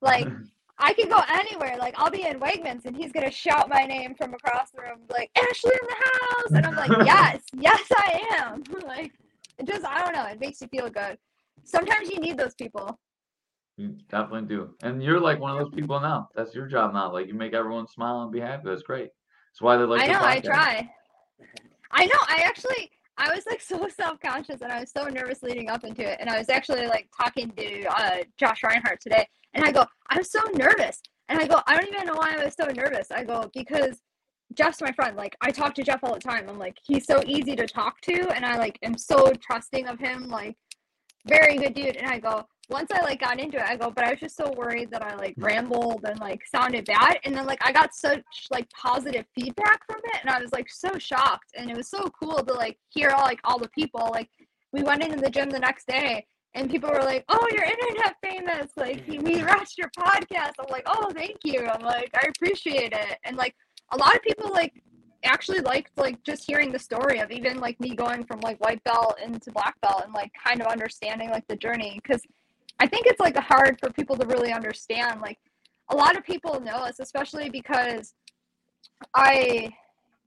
Like 0.00 0.28
I 0.78 0.92
can 0.92 1.08
go 1.08 1.20
anywhere. 1.28 1.76
Like 1.78 1.94
I'll 1.96 2.10
be 2.10 2.26
in 2.26 2.38
Wegmans 2.38 2.84
and 2.84 2.96
he's 2.96 3.12
gonna 3.12 3.30
shout 3.30 3.68
my 3.68 3.84
name 3.84 4.14
from 4.14 4.34
across 4.34 4.70
the 4.70 4.82
room, 4.82 5.00
like 5.10 5.30
Ashley 5.36 5.72
in 5.72 5.88
the 5.88 5.94
house, 5.94 6.50
and 6.52 6.66
I'm 6.66 6.76
like, 6.76 7.06
yes, 7.06 7.42
yes, 7.54 7.82
I 7.96 8.22
am. 8.38 8.62
like 8.86 9.12
it 9.58 9.66
just, 9.66 9.84
I 9.84 10.02
don't 10.02 10.14
know, 10.14 10.26
it 10.26 10.40
makes 10.40 10.60
you 10.60 10.68
feel 10.68 10.90
good. 10.90 11.18
Sometimes 11.64 12.10
you 12.10 12.20
need 12.20 12.38
those 12.38 12.54
people. 12.54 12.98
You 13.76 13.96
definitely 14.10 14.48
do. 14.48 14.70
And 14.82 15.02
you're 15.02 15.20
like 15.20 15.38
one 15.38 15.52
of 15.52 15.58
those 15.58 15.74
people 15.74 16.00
now. 16.00 16.28
That's 16.34 16.54
your 16.54 16.66
job 16.66 16.94
now. 16.94 17.12
Like 17.12 17.26
you 17.26 17.34
make 17.34 17.54
everyone 17.54 17.86
smile 17.86 18.22
and 18.22 18.32
be 18.32 18.40
happy. 18.40 18.62
That's 18.66 18.82
great. 18.82 19.10
That's 19.50 19.60
why 19.60 19.76
they 19.76 19.84
like 19.84 20.02
I 20.02 20.12
know, 20.12 20.20
I 20.20 20.40
try. 20.40 20.90
I 21.90 22.06
know, 22.06 22.18
I 22.28 22.42
actually, 22.46 22.90
I 23.18 23.34
was 23.34 23.44
like 23.46 23.60
so 23.62 23.86
self 23.88 24.20
conscious 24.20 24.60
and 24.62 24.72
I 24.72 24.80
was 24.80 24.90
so 24.90 25.04
nervous 25.04 25.42
leading 25.42 25.70
up 25.70 25.84
into 25.84 26.02
it. 26.02 26.18
And 26.20 26.30
I 26.30 26.38
was 26.38 26.48
actually 26.48 26.86
like 26.86 27.08
talking 27.16 27.50
to 27.52 27.84
uh, 27.86 28.18
Josh 28.38 28.62
Reinhardt 28.62 29.00
today, 29.00 29.26
and 29.56 29.64
I 29.64 29.72
go, 29.72 29.84
I'm 30.10 30.22
so 30.22 30.40
nervous. 30.54 31.00
And 31.28 31.40
I 31.40 31.46
go, 31.46 31.60
I 31.66 31.76
don't 31.76 31.92
even 31.92 32.06
know 32.06 32.14
why 32.14 32.36
I 32.38 32.44
was 32.44 32.54
so 32.54 32.66
nervous. 32.66 33.10
I 33.10 33.24
go, 33.24 33.50
because 33.52 34.00
Jeff's 34.54 34.80
my 34.80 34.92
friend. 34.92 35.16
Like 35.16 35.34
I 35.40 35.50
talk 35.50 35.74
to 35.74 35.82
Jeff 35.82 36.00
all 36.04 36.14
the 36.14 36.20
time. 36.20 36.48
I'm 36.48 36.58
like, 36.58 36.76
he's 36.84 37.06
so 37.06 37.20
easy 37.26 37.56
to 37.56 37.66
talk 37.66 38.00
to, 38.02 38.30
and 38.30 38.44
I 38.44 38.58
like 38.58 38.78
am 38.82 38.96
so 38.96 39.32
trusting 39.40 39.88
of 39.88 39.98
him. 39.98 40.28
Like, 40.28 40.56
very 41.26 41.56
good 41.56 41.74
dude. 41.74 41.96
And 41.96 42.06
I 42.06 42.18
go, 42.18 42.46
once 42.68 42.90
I 42.92 43.00
like 43.02 43.20
got 43.20 43.40
into 43.40 43.56
it, 43.56 43.64
I 43.64 43.76
go, 43.76 43.90
but 43.90 44.04
I 44.04 44.10
was 44.10 44.20
just 44.20 44.36
so 44.36 44.52
worried 44.56 44.90
that 44.92 45.02
I 45.02 45.14
like 45.16 45.32
mm-hmm. 45.32 45.44
rambled 45.44 46.04
and 46.04 46.20
like 46.20 46.42
sounded 46.46 46.84
bad. 46.84 47.18
And 47.24 47.34
then 47.34 47.46
like 47.46 47.66
I 47.66 47.72
got 47.72 47.94
such 47.94 48.22
like 48.50 48.68
positive 48.70 49.24
feedback 49.34 49.84
from 49.86 50.00
it, 50.04 50.20
and 50.20 50.30
I 50.30 50.40
was 50.40 50.52
like 50.52 50.70
so 50.70 50.96
shocked. 50.98 51.52
And 51.56 51.70
it 51.70 51.76
was 51.76 51.88
so 51.88 52.08
cool 52.22 52.44
to 52.44 52.52
like 52.52 52.78
hear 52.90 53.10
all 53.10 53.24
like 53.24 53.40
all 53.44 53.58
the 53.58 53.70
people. 53.70 54.08
Like 54.12 54.28
we 54.72 54.82
went 54.82 55.02
into 55.02 55.20
the 55.20 55.30
gym 55.30 55.50
the 55.50 55.58
next 55.58 55.88
day. 55.88 56.26
And 56.56 56.70
people 56.70 56.90
were 56.90 57.02
like, 57.02 57.24
"Oh, 57.28 57.46
you're 57.52 57.64
internet 57.64 58.16
famous! 58.22 58.72
Like 58.76 59.04
we 59.06 59.44
watched 59.44 59.78
your 59.78 59.90
podcast." 59.90 60.54
I'm 60.58 60.66
like, 60.70 60.84
"Oh, 60.86 61.12
thank 61.14 61.36
you." 61.44 61.66
I'm 61.66 61.82
like, 61.82 62.10
"I 62.14 62.28
appreciate 62.34 62.92
it." 62.92 63.18
And 63.24 63.36
like 63.36 63.54
a 63.92 63.96
lot 63.96 64.16
of 64.16 64.22
people 64.22 64.50
like 64.50 64.72
actually 65.24 65.60
liked 65.60 65.90
like 65.96 66.22
just 66.24 66.44
hearing 66.46 66.72
the 66.72 66.78
story 66.78 67.18
of 67.18 67.30
even 67.30 67.58
like 67.58 67.78
me 67.78 67.94
going 67.94 68.24
from 68.24 68.40
like 68.40 68.58
white 68.64 68.82
belt 68.84 69.18
into 69.24 69.50
black 69.52 69.78
belt 69.82 70.02
and 70.04 70.14
like 70.14 70.32
kind 70.44 70.60
of 70.60 70.66
understanding 70.68 71.30
like 71.30 71.46
the 71.46 71.56
journey 71.56 72.00
because 72.02 72.22
I 72.80 72.86
think 72.86 73.06
it's 73.06 73.20
like 73.20 73.36
hard 73.36 73.78
for 73.80 73.90
people 73.90 74.16
to 74.16 74.26
really 74.26 74.52
understand. 74.52 75.20
Like 75.20 75.38
a 75.90 75.96
lot 75.96 76.16
of 76.16 76.24
people 76.24 76.60
know 76.60 76.76
us, 76.76 77.00
especially 77.00 77.50
because 77.50 78.14
I 79.14 79.74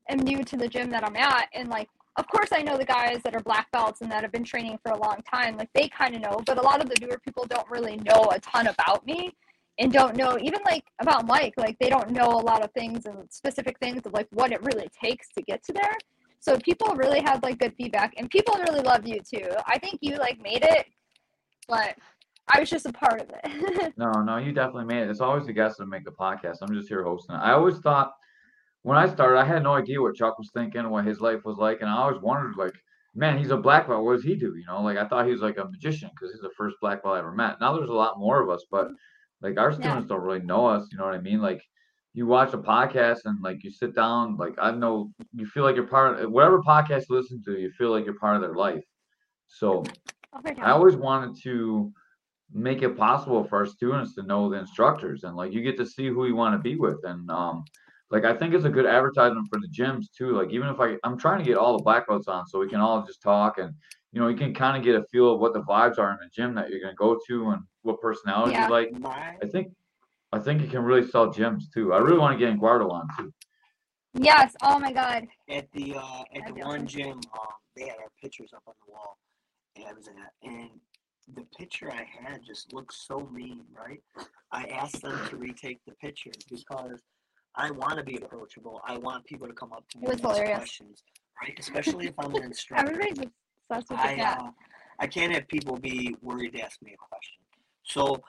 am 0.09 0.19
new 0.19 0.43
to 0.43 0.57
the 0.57 0.67
gym 0.67 0.89
that 0.91 1.03
I'm 1.03 1.15
at, 1.15 1.47
and 1.53 1.69
like 1.69 1.89
of 2.17 2.27
course 2.27 2.49
I 2.51 2.61
know 2.61 2.77
the 2.77 2.85
guys 2.85 3.19
that 3.23 3.35
are 3.35 3.41
black 3.41 3.71
belts 3.71 4.01
and 4.01 4.11
that 4.11 4.23
have 4.23 4.31
been 4.31 4.43
training 4.43 4.77
for 4.83 4.91
a 4.91 4.99
long 4.99 5.17
time. 5.31 5.57
Like 5.57 5.69
they 5.73 5.87
kind 5.87 6.15
of 6.15 6.21
know, 6.21 6.41
but 6.45 6.57
a 6.57 6.61
lot 6.61 6.81
of 6.81 6.89
the 6.89 6.95
newer 7.01 7.19
people 7.23 7.45
don't 7.49 7.69
really 7.69 7.97
know 7.97 8.29
a 8.31 8.39
ton 8.39 8.67
about 8.67 9.05
me 9.05 9.31
and 9.79 9.91
don't 9.91 10.15
know 10.15 10.37
even 10.41 10.59
like 10.65 10.83
about 10.99 11.25
Mike. 11.25 11.53
Like 11.57 11.77
they 11.79 11.89
don't 11.89 12.11
know 12.11 12.27
a 12.27 12.43
lot 12.43 12.63
of 12.63 12.71
things 12.73 13.05
and 13.05 13.31
specific 13.31 13.77
things 13.79 14.01
of 14.05 14.13
like 14.13 14.27
what 14.31 14.51
it 14.51 14.61
really 14.63 14.89
takes 15.03 15.27
to 15.37 15.43
get 15.43 15.63
to 15.65 15.73
there. 15.73 15.95
So 16.41 16.57
people 16.59 16.95
really 16.95 17.19
had 17.19 17.43
like 17.43 17.59
good 17.59 17.73
feedback, 17.77 18.13
and 18.17 18.29
people 18.29 18.55
really 18.55 18.81
love 18.81 19.05
you 19.05 19.19
too. 19.19 19.49
I 19.65 19.77
think 19.77 19.99
you 20.01 20.17
like 20.17 20.41
made 20.41 20.63
it, 20.63 20.85
but 21.67 21.95
I 22.53 22.59
was 22.59 22.69
just 22.69 22.85
a 22.85 22.93
part 22.93 23.21
of 23.21 23.29
it. 23.29 23.93
No, 23.97 24.11
no, 24.11 24.37
you 24.37 24.53
definitely 24.53 24.85
made 24.85 25.03
it. 25.03 25.09
It's 25.09 25.19
always 25.19 25.45
the 25.45 25.53
guests 25.53 25.77
that 25.77 25.87
make 25.87 26.05
the 26.05 26.11
podcast. 26.11 26.57
I'm 26.61 26.73
just 26.73 26.87
here 26.87 27.03
hosting. 27.03 27.35
I 27.35 27.51
always 27.51 27.79
thought 27.79 28.13
when 28.83 28.97
I 28.97 29.07
started, 29.09 29.39
I 29.39 29.45
had 29.45 29.63
no 29.63 29.73
idea 29.73 30.01
what 30.01 30.15
Chuck 30.15 30.37
was 30.39 30.51
thinking, 30.53 30.89
what 30.89 31.05
his 31.05 31.19
life 31.19 31.43
was 31.45 31.57
like, 31.57 31.81
and 31.81 31.89
I 31.89 31.97
always 31.97 32.21
wondered, 32.21 32.55
like, 32.55 32.73
man, 33.15 33.37
he's 33.37 33.51
a 33.51 33.57
black 33.57 33.87
belt. 33.87 34.03
What 34.03 34.15
does 34.15 34.23
he 34.23 34.35
do? 34.35 34.55
You 34.55 34.65
know, 34.67 34.81
like 34.81 34.97
I 34.97 35.07
thought 35.07 35.25
he 35.25 35.31
was 35.31 35.41
like 35.41 35.57
a 35.57 35.65
magician 35.65 36.09
because 36.13 36.33
he's 36.33 36.41
the 36.41 36.51
first 36.57 36.77
black 36.81 37.03
belt 37.03 37.15
I 37.15 37.19
ever 37.19 37.33
met. 37.33 37.59
Now 37.59 37.75
there's 37.75 37.89
a 37.89 37.93
lot 37.93 38.19
more 38.19 38.41
of 38.41 38.49
us, 38.49 38.65
but 38.71 38.89
like 39.41 39.57
our 39.57 39.71
students 39.73 40.07
don't 40.07 40.21
really 40.21 40.41
know 40.41 40.65
us. 40.67 40.87
You 40.91 40.97
know 40.97 41.05
what 41.05 41.15
I 41.15 41.21
mean? 41.21 41.41
Like 41.41 41.61
you 42.13 42.25
watch 42.25 42.53
a 42.53 42.57
podcast 42.57 43.19
and 43.25 43.41
like 43.41 43.63
you 43.63 43.71
sit 43.71 43.95
down, 43.95 44.37
like 44.37 44.53
I 44.59 44.71
know 44.71 45.11
you 45.33 45.45
feel 45.45 45.63
like 45.63 45.75
you're 45.75 45.87
part 45.87 46.19
of 46.19 46.31
whatever 46.31 46.61
podcast 46.61 47.05
you 47.09 47.15
listen 47.15 47.41
to, 47.45 47.59
you 47.59 47.71
feel 47.71 47.91
like 47.91 48.05
you're 48.05 48.19
part 48.19 48.35
of 48.35 48.41
their 48.41 48.55
life. 48.55 48.83
So 49.47 49.83
I 50.33 50.71
always 50.71 50.95
wanted 50.95 51.41
to 51.43 51.91
make 52.53 52.81
it 52.81 52.97
possible 52.97 53.43
for 53.43 53.57
our 53.57 53.65
students 53.65 54.15
to 54.15 54.23
know 54.23 54.49
the 54.49 54.57
instructors 54.57 55.23
and 55.23 55.35
like 55.35 55.53
you 55.53 55.61
get 55.61 55.77
to 55.77 55.85
see 55.85 56.07
who 56.07 56.25
you 56.25 56.35
want 56.35 56.55
to 56.55 56.57
be 56.57 56.75
with 56.75 56.97
and 57.03 57.29
um 57.29 57.63
like 58.11 58.25
I 58.25 58.33
think 58.35 58.53
it's 58.53 58.65
a 58.65 58.69
good 58.69 58.85
advertisement 58.85 59.47
for 59.51 59.59
the 59.59 59.67
gyms 59.67 60.05
too. 60.17 60.31
Like 60.35 60.51
even 60.51 60.67
if 60.69 60.79
I 60.79 60.95
I'm 61.03 61.17
trying 61.17 61.39
to 61.39 61.45
get 61.45 61.57
all 61.57 61.77
the 61.77 61.83
black 61.83 62.07
belts 62.07 62.27
on 62.27 62.47
so 62.47 62.59
we 62.59 62.67
can 62.69 62.79
all 62.81 63.03
just 63.05 63.21
talk 63.21 63.57
and 63.59 63.73
you 64.11 64.19
know 64.19 64.27
you 64.27 64.37
can 64.37 64.53
kind 64.53 64.75
of 64.77 64.83
get 64.83 64.95
a 64.95 65.03
feel 65.11 65.33
of 65.33 65.39
what 65.39 65.53
the 65.53 65.61
vibes 65.63 65.99
are 65.99 66.11
in 66.11 66.17
the 66.21 66.29
gym 66.33 66.55
that 66.55 66.69
you're 66.69 66.79
gonna 66.81 66.95
go 66.95 67.19
to 67.27 67.49
and 67.51 67.61
what 67.83 68.01
personality 68.01 68.51
Yeah. 68.53 68.65
you 68.65 68.71
like. 68.71 68.91
My 68.99 69.35
I 69.41 69.45
think 69.47 69.71
I 70.31 70.39
think 70.39 70.61
you 70.61 70.67
can 70.67 70.83
really 70.83 71.07
sell 71.07 71.31
gyms 71.31 71.63
too. 71.73 71.93
I 71.93 71.97
really 71.99 72.17
want 72.19 72.37
to 72.39 72.45
get 72.45 72.59
Guardo 72.59 72.89
on 72.89 73.07
too. 73.17 73.33
Yes. 74.13 74.55
Oh 74.63 74.79
my 74.79 74.91
God. 74.91 75.27
at 75.49 75.71
the 75.71 75.95
uh, 75.95 76.21
at 76.35 76.41
That'd 76.41 76.55
the 76.55 76.61
one 76.61 76.69
awesome. 76.85 76.87
gym, 76.87 77.11
um, 77.11 77.47
they 77.75 77.83
had 77.83 77.97
our 77.99 78.09
pictures 78.21 78.51
up 78.55 78.63
on 78.67 78.73
the 78.85 78.91
wall, 78.91 79.17
and 79.75 79.85
I 79.85 79.93
was 79.93 80.07
at, 80.07 80.33
and 80.43 80.69
the 81.35 81.43
picture 81.55 81.91
I 81.91 82.07
had 82.23 82.41
just 82.43 82.73
looked 82.73 82.93
so 82.93 83.19
mean, 83.31 83.61
right? 83.71 84.01
I 84.51 84.63
asked 84.65 85.03
them 85.03 85.19
to 85.29 85.35
retake 85.37 85.77
the 85.85 85.93
picture 85.93 86.31
because 86.49 86.99
I 87.59 87.71
want 87.71 87.97
to 87.97 88.03
be 88.03 88.15
approachable. 88.15 88.81
I 88.85 88.97
want 88.97 89.25
people 89.25 89.45
to 89.47 89.53
come 89.53 89.73
up 89.73 89.83
to 89.89 89.97
me 89.97 90.05
It 90.05 90.09
was 90.09 90.17
and 90.19 90.25
ask 90.27 90.35
hilarious. 90.37 90.57
questions, 90.59 91.03
right? 91.41 91.55
Especially 91.59 92.07
if 92.07 92.13
I'm 92.17 92.33
an 92.35 92.43
instructor. 92.51 92.85
Everybody's 92.91 93.19
obsessed 93.69 93.89
with 93.91 93.99
I 93.99 94.15
cat. 94.15 94.39
uh, 94.39 94.51
I 94.99 95.07
can't 95.07 95.33
have 95.33 95.47
people 95.47 95.75
be 95.77 96.15
worried 96.21 96.53
to 96.53 96.61
ask 96.61 96.81
me 96.81 96.93
a 96.93 96.97
question. 96.97 97.41
So 97.83 98.21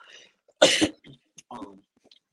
um, 1.51 1.79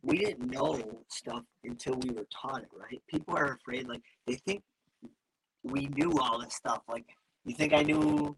we 0.03 0.19
didn't 0.19 0.51
know 0.51 0.81
stuff 1.09 1.43
until 1.65 1.95
we 2.03 2.11
were 2.11 2.27
taught 2.33 2.63
it, 2.63 2.69
right? 2.77 3.01
People 3.09 3.37
are 3.37 3.53
afraid, 3.55 3.89
like 3.89 4.03
they 4.27 4.35
think 4.35 4.63
we 5.63 5.87
knew 5.89 6.13
all 6.21 6.41
this 6.41 6.55
stuff. 6.55 6.83
Like 6.89 7.05
you 7.45 7.55
think 7.55 7.73
I 7.73 7.83
knew 7.83 8.37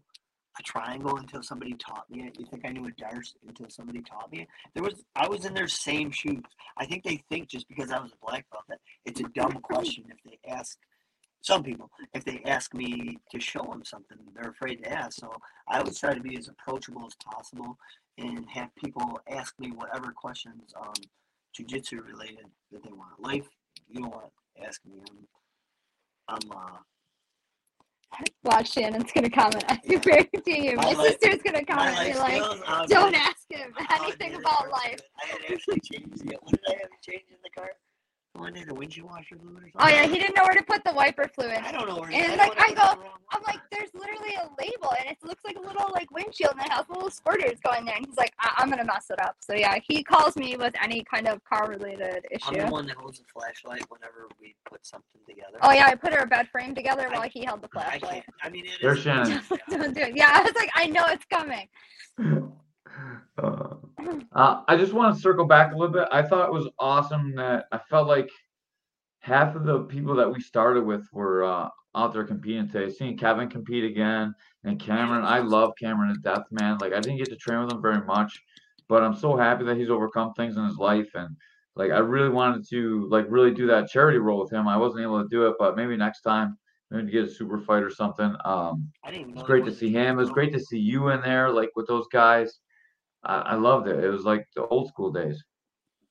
a 0.59 0.63
triangle 0.63 1.17
until 1.17 1.41
somebody 1.41 1.73
taught 1.73 2.09
me 2.09 2.27
it. 2.27 2.39
You 2.39 2.45
think 2.45 2.65
I 2.65 2.69
knew 2.71 2.85
a 2.87 2.91
dart 2.91 3.27
until 3.47 3.69
somebody 3.69 4.01
taught 4.01 4.31
me 4.31 4.41
it. 4.41 4.47
There 4.73 4.83
was 4.83 5.03
I 5.15 5.27
was 5.27 5.45
in 5.45 5.53
their 5.53 5.67
same 5.67 6.11
shoes. 6.11 6.43
I 6.77 6.85
think 6.85 7.03
they 7.03 7.23
think 7.29 7.47
just 7.47 7.67
because 7.67 7.91
I 7.91 7.99
was 7.99 8.11
a 8.11 8.25
black 8.25 8.45
belt 8.51 8.63
that 8.69 8.79
it's 9.05 9.21
a 9.21 9.29
dumb 9.35 9.53
question 9.61 10.05
if 10.09 10.17
they 10.23 10.39
ask 10.49 10.77
some 11.41 11.63
people 11.63 11.89
if 12.13 12.23
they 12.23 12.41
ask 12.45 12.73
me 12.73 13.17
to 13.31 13.39
show 13.39 13.63
them 13.63 13.83
something 13.83 14.17
they're 14.33 14.51
afraid 14.51 14.83
to 14.83 14.91
ask 14.91 15.19
so 15.19 15.31
i 15.67 15.79
always 15.79 15.99
try 15.99 16.13
to 16.13 16.21
be 16.21 16.37
as 16.37 16.47
approachable 16.47 17.05
as 17.05 17.15
possible 17.15 17.77
and 18.17 18.47
have 18.49 18.69
people 18.75 19.19
ask 19.29 19.59
me 19.59 19.71
whatever 19.71 20.11
questions 20.11 20.73
um 20.79 20.93
jiu-jitsu 21.53 22.01
related 22.01 22.45
that 22.71 22.83
they 22.83 22.91
want 22.91 23.19
life 23.19 23.47
you 23.89 24.01
want 24.01 24.25
to 24.55 24.63
ask 24.65 24.81
me 24.85 25.01
i'm 25.09 25.27
i'm 26.27 26.51
uh 26.51 26.77
Watch 28.43 28.73
Shannon's 28.73 29.11
gonna 29.11 29.29
comment 29.29 29.63
very 30.03 30.25
to 30.25 30.41
you. 30.45 30.75
My 30.75 30.93
My 30.93 31.03
sister's 31.03 31.41
gonna 31.43 31.65
comment 31.65 31.97
and 31.97 32.13
be 32.13 32.19
like, 32.19 32.87
don't 32.87 33.15
ask 33.15 33.49
him 33.49 33.73
oh, 33.79 33.85
anything 34.01 34.35
about 34.35 34.69
life. 34.69 34.99
i 35.21 35.27
had 35.27 35.39
actually 35.51 35.79
changed 35.79 36.23
what 36.41 36.51
did 36.51 36.59
i 36.69 36.71
have 36.73 36.89
to 36.89 37.11
change 37.11 37.23
in 37.29 37.37
the 37.43 37.49
car 37.49 37.71
one 38.33 38.53
day 38.53 38.63
the 38.63 38.73
windshield 38.73 39.07
washer 39.09 39.35
fluid 39.35 39.57
or 39.57 39.69
something 39.69 39.71
Oh 39.79 39.87
yeah, 39.89 40.07
he 40.07 40.17
didn't 40.17 40.35
know 40.35 40.43
where 40.43 40.55
to 40.55 40.63
put 40.63 40.83
the 40.85 40.93
wiper 40.93 41.29
fluid. 41.35 41.59
i 41.63 41.71
don't 41.71 41.87
know 41.87 41.99
where 41.99 42.09
And, 42.11 42.39
I 42.39 42.47
like, 42.47 42.59
I 42.61 42.67
go- 42.73 42.75
what's 42.75 42.79
wrong 42.97 42.97
with 42.97 43.11
I'm 43.33 43.41
like, 43.43 43.59
there's 43.71 43.89
literally 43.93 44.33
a 44.35 44.49
label, 44.61 44.91
and 44.99 45.09
it 45.09 45.17
looks 45.23 45.43
like 45.45 45.55
a 45.55 45.59
little 45.61 45.89
like 45.93 46.11
windshield, 46.11 46.51
and 46.57 46.65
it 46.65 46.69
has 46.71 46.83
little 46.89 47.09
squirters 47.09 47.61
going 47.61 47.85
there. 47.85 47.95
And 47.95 48.05
he's 48.05 48.17
like, 48.17 48.33
I- 48.39 48.55
I'm 48.57 48.69
gonna 48.69 48.83
mess 48.83 49.05
it 49.09 49.21
up. 49.21 49.37
So 49.39 49.53
yeah, 49.53 49.77
he 49.87 50.03
calls 50.03 50.35
me 50.35 50.57
with 50.57 50.73
any 50.83 51.03
kind 51.05 51.29
of 51.29 51.41
car 51.45 51.69
related 51.69 52.25
issue. 52.29 52.59
I'm 52.59 52.65
the 52.65 52.71
one 52.71 52.85
that 52.87 52.97
holds 52.97 53.19
the 53.19 53.25
flashlight 53.33 53.83
whenever 53.89 54.27
we 54.41 54.53
put 54.69 54.85
something 54.85 55.21
together. 55.27 55.59
Oh 55.61 55.71
yeah, 55.71 55.85
I 55.87 55.95
put 55.95 56.11
our 56.13 56.25
bed 56.25 56.49
frame 56.51 56.75
together 56.75 57.07
I- 57.09 57.17
while 57.19 57.29
he 57.29 57.45
held 57.45 57.61
the 57.61 57.69
flashlight. 57.69 58.01
can't. 58.01 58.25
I 58.43 58.49
mean, 58.49 58.65
it 58.65 58.71
There's 58.81 58.97
is- 58.97 59.03
Shannon. 59.03 59.41
Don't 59.69 59.93
do 59.95 60.01
it. 60.01 60.15
Yeah, 60.17 60.29
I 60.29 60.41
was 60.41 60.53
like, 60.55 60.69
I 60.75 60.87
know 60.87 61.03
it's 61.07 61.25
coming. 61.25 61.67
Uh, 63.37 63.75
uh, 64.33 64.61
I 64.67 64.77
just 64.77 64.93
want 64.93 65.15
to 65.15 65.21
circle 65.21 65.45
back 65.45 65.73
a 65.73 65.77
little 65.77 65.93
bit. 65.93 66.07
I 66.11 66.21
thought 66.21 66.47
it 66.47 66.53
was 66.53 66.69
awesome 66.79 67.35
that 67.35 67.65
I 67.71 67.79
felt 67.89 68.07
like 68.07 68.29
half 69.19 69.55
of 69.55 69.65
the 69.65 69.81
people 69.83 70.15
that 70.15 70.31
we 70.31 70.39
started 70.39 70.83
with 70.83 71.05
were 71.11 71.43
uh, 71.43 71.69
out 71.95 72.13
there 72.13 72.23
competing 72.23 72.69
today. 72.69 72.91
Seeing 72.91 73.17
Kevin 73.17 73.49
compete 73.49 73.83
again 73.83 74.33
and 74.63 74.79
Cameron, 74.79 75.25
I 75.25 75.39
love 75.39 75.73
Cameron 75.79 76.13
to 76.13 76.19
death, 76.21 76.45
man. 76.51 76.77
Like 76.79 76.93
I 76.93 76.99
didn't 76.99 77.17
get 77.17 77.29
to 77.29 77.35
train 77.35 77.61
with 77.61 77.71
him 77.71 77.81
very 77.81 78.03
much, 78.05 78.39
but 78.87 79.03
I'm 79.03 79.15
so 79.15 79.35
happy 79.35 79.63
that 79.65 79.77
he's 79.77 79.89
overcome 79.89 80.33
things 80.33 80.57
in 80.57 80.65
his 80.65 80.77
life 80.77 81.09
and 81.13 81.35
like 81.75 81.91
I 81.91 81.99
really 81.99 82.29
wanted 82.29 82.67
to 82.69 83.07
like 83.09 83.25
really 83.29 83.53
do 83.53 83.67
that 83.67 83.87
charity 83.89 84.17
role 84.17 84.41
with 84.41 84.51
him. 84.51 84.67
I 84.67 84.77
wasn't 84.77 85.03
able 85.03 85.21
to 85.21 85.29
do 85.29 85.47
it, 85.47 85.55
but 85.57 85.75
maybe 85.77 85.95
next 85.95 86.21
time, 86.21 86.57
maybe 86.89 87.05
to 87.05 87.11
get 87.11 87.25
a 87.25 87.29
super 87.29 87.59
fight 87.59 87.83
or 87.83 87.89
something. 87.89 88.35
Um, 88.43 88.91
I 89.03 89.11
didn't 89.11 89.21
even 89.21 89.29
it 89.31 89.35
know 89.35 89.41
was 89.41 89.47
there 89.47 89.59
great 89.59 89.65
to 89.65 89.73
see 89.73 89.89
him. 89.89 90.17
It 90.17 90.21
was 90.21 90.31
great 90.31 90.51
to 90.53 90.59
see 90.59 90.79
you 90.79 91.09
in 91.09 91.21
there, 91.21 91.49
like 91.49 91.69
with 91.75 91.87
those 91.87 92.07
guys. 92.11 92.59
I, 93.23 93.35
I 93.35 93.55
loved 93.55 93.87
it. 93.87 94.03
It 94.03 94.09
was 94.09 94.23
like 94.23 94.47
the 94.55 94.65
old 94.67 94.87
school 94.87 95.11
days. 95.11 95.43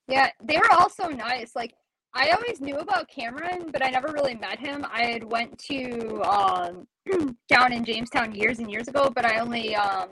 Yeah, 0.09 0.31
they 0.43 0.57
were 0.57 0.73
all 0.73 0.91
so 0.91 1.09
nice. 1.09 1.55
Like 1.55 1.75
I 2.15 2.31
always 2.31 2.61
knew 2.61 2.77
about 2.77 3.09
Cameron, 3.09 3.71
but 3.73 3.85
I 3.85 3.91
never 3.91 4.09
really 4.13 4.35
met 4.35 4.59
him. 4.59 4.85
I 4.93 5.05
had 5.05 5.25
went 5.25 5.57
to 5.71 6.23
um 6.23 6.87
down 7.49 7.73
in 7.73 7.85
Jamestown 7.85 8.35
years 8.35 8.59
and 8.59 8.71
years 8.71 8.89
ago, 8.89 9.11
but 9.15 9.25
I 9.25 9.39
only 9.39 9.77
um 9.77 10.11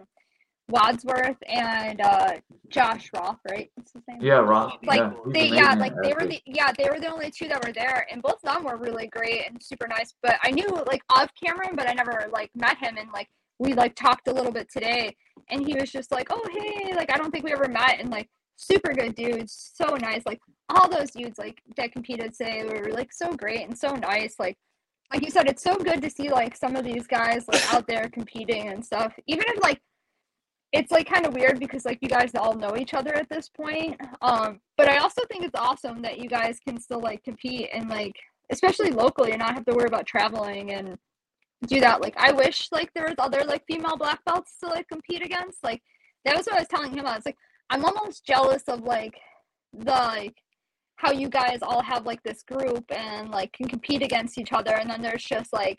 Wadsworth 0.71 1.39
and 1.47 2.01
uh 2.01 2.35
Josh 2.69 3.09
Roth, 3.15 3.39
right? 3.51 3.71
What's 3.75 3.93
his 3.93 4.03
name? 4.07 4.19
Yeah, 4.21 4.39
Ross. 4.39 4.75
Like, 4.85 5.01
yeah, 5.01 5.13
They 5.33 5.49
yeah, 5.49 5.75
like 5.75 5.95
they 6.03 6.13
were 6.13 6.27
the 6.27 6.41
yeah, 6.47 6.71
they 6.77 6.89
were 6.89 7.01
the 7.01 7.11
only 7.11 7.31
two 7.31 7.49
that 7.49 7.65
were 7.67 7.73
there 7.73 8.07
and 8.11 8.23
both 8.23 8.39
of 8.45 8.55
them 8.55 8.65
were 8.65 8.77
really 8.77 9.09
great 9.09 9.49
and 9.49 9.61
super 9.63 9.89
nice. 9.89 10.15
But 10.23 10.37
I 10.45 10.51
knew 10.51 10.69
like 10.87 11.03
of 11.17 11.31
Cameron, 11.43 11.75
but 11.75 11.89
I 11.89 11.95
never 11.95 12.29
like 12.33 12.51
met 12.55 12.77
him 12.79 12.97
and 12.99 13.11
like 13.13 13.29
we 13.59 13.73
like 13.73 13.97
talked 13.97 14.29
a 14.29 14.33
little 14.33 14.53
bit 14.53 14.71
today 14.71 15.17
and 15.51 15.67
he 15.67 15.75
was 15.75 15.91
just 15.91 16.11
like, 16.11 16.29
Oh 16.31 16.43
hey, 16.53 16.95
like 16.95 17.13
I 17.13 17.19
don't 17.19 17.31
think 17.31 17.45
we 17.45 17.53
ever 17.53 17.69
met 17.69 18.01
and 18.01 18.11
like 18.11 18.29
super 18.57 18.93
good 18.93 19.15
dudes, 19.15 19.73
so 19.75 19.97
nice. 19.97 20.23
Like 20.27 20.41
all 20.69 20.89
those 20.89 21.11
dudes 21.11 21.39
like 21.39 21.61
that 21.77 21.93
competed 21.93 22.35
today 22.35 22.65
were 22.65 22.91
like 22.93 23.13
so 23.13 23.33
great 23.35 23.67
and 23.67 23.77
so 23.77 23.95
nice. 23.95 24.35
Like 24.39 24.57
like 25.13 25.25
you 25.25 25.31
said, 25.31 25.49
it's 25.49 25.63
so 25.63 25.77
good 25.77 26.03
to 26.03 26.11
see 26.11 26.31
like 26.31 26.57
some 26.57 26.77
of 26.77 26.85
these 26.85 27.07
guys 27.07 27.45
like 27.49 27.73
out 27.73 27.87
there 27.87 28.09
competing 28.11 28.69
and 28.69 28.85
stuff. 28.85 29.15
Even 29.27 29.45
if 29.49 29.63
like 29.63 29.81
it's 30.73 30.93
like 30.93 31.09
kind 31.09 31.25
of 31.25 31.35
weird 31.35 31.59
because 31.59 31.85
like 31.87 31.99
you 32.03 32.09
guys 32.09 32.35
all 32.35 32.55
know 32.55 32.77
each 32.77 32.93
other 32.93 33.15
at 33.15 33.29
this 33.31 33.49
point. 33.49 33.99
Um, 34.21 34.61
but 34.77 34.89
I 34.89 34.99
also 34.99 35.23
think 35.29 35.45
it's 35.45 35.59
awesome 35.59 36.03
that 36.03 36.19
you 36.19 36.29
guys 36.29 36.59
can 36.67 36.79
still 36.79 37.01
like 37.01 37.23
compete 37.25 37.71
and 37.73 37.89
like 37.89 38.15
especially 38.51 38.91
locally 38.91 39.31
and 39.31 39.41
not 39.41 39.55
have 39.55 39.65
to 39.67 39.75
worry 39.75 39.87
about 39.87 40.07
traveling 40.07 40.73
and 40.73 40.99
do 41.67 41.81
that. 41.81 42.01
Like 42.01 42.15
I 42.17 42.33
wish 42.33 42.69
like 42.73 42.91
there 42.95 43.07
was 43.07 43.17
other 43.19 43.43
like 43.45 43.65
female 43.67 43.97
black 43.97 44.25
belts 44.25 44.55
to 44.61 44.69
like 44.69 44.89
compete 44.89 45.25
against. 45.25 45.63
Like 45.65 45.83
that 46.25 46.37
was 46.37 46.47
what 46.47 46.57
I 46.57 46.61
was 46.61 46.69
telling 46.69 46.93
him. 46.97 47.07
I 47.07 47.17
was 47.17 47.27
like, 47.27 47.37
I'm 47.71 47.85
almost 47.85 48.25
jealous 48.25 48.63
of 48.69 48.81
like 48.83 49.15
the 49.73 49.91
like 49.91 50.35
how 50.97 51.13
you 51.13 51.29
guys 51.29 51.59
all 51.63 51.83
have 51.83 52.07
like 52.07 52.23
this 52.23 52.43
group 52.43 52.85
and 52.91 53.31
like 53.31 53.53
can 53.53 53.69
compete 53.69 54.03
against 54.03 54.39
each 54.39 54.53
other 54.53 54.73
and 54.75 54.91
then 54.91 55.03
there's 55.03 55.23
just 55.25 55.53
like 55.53 55.79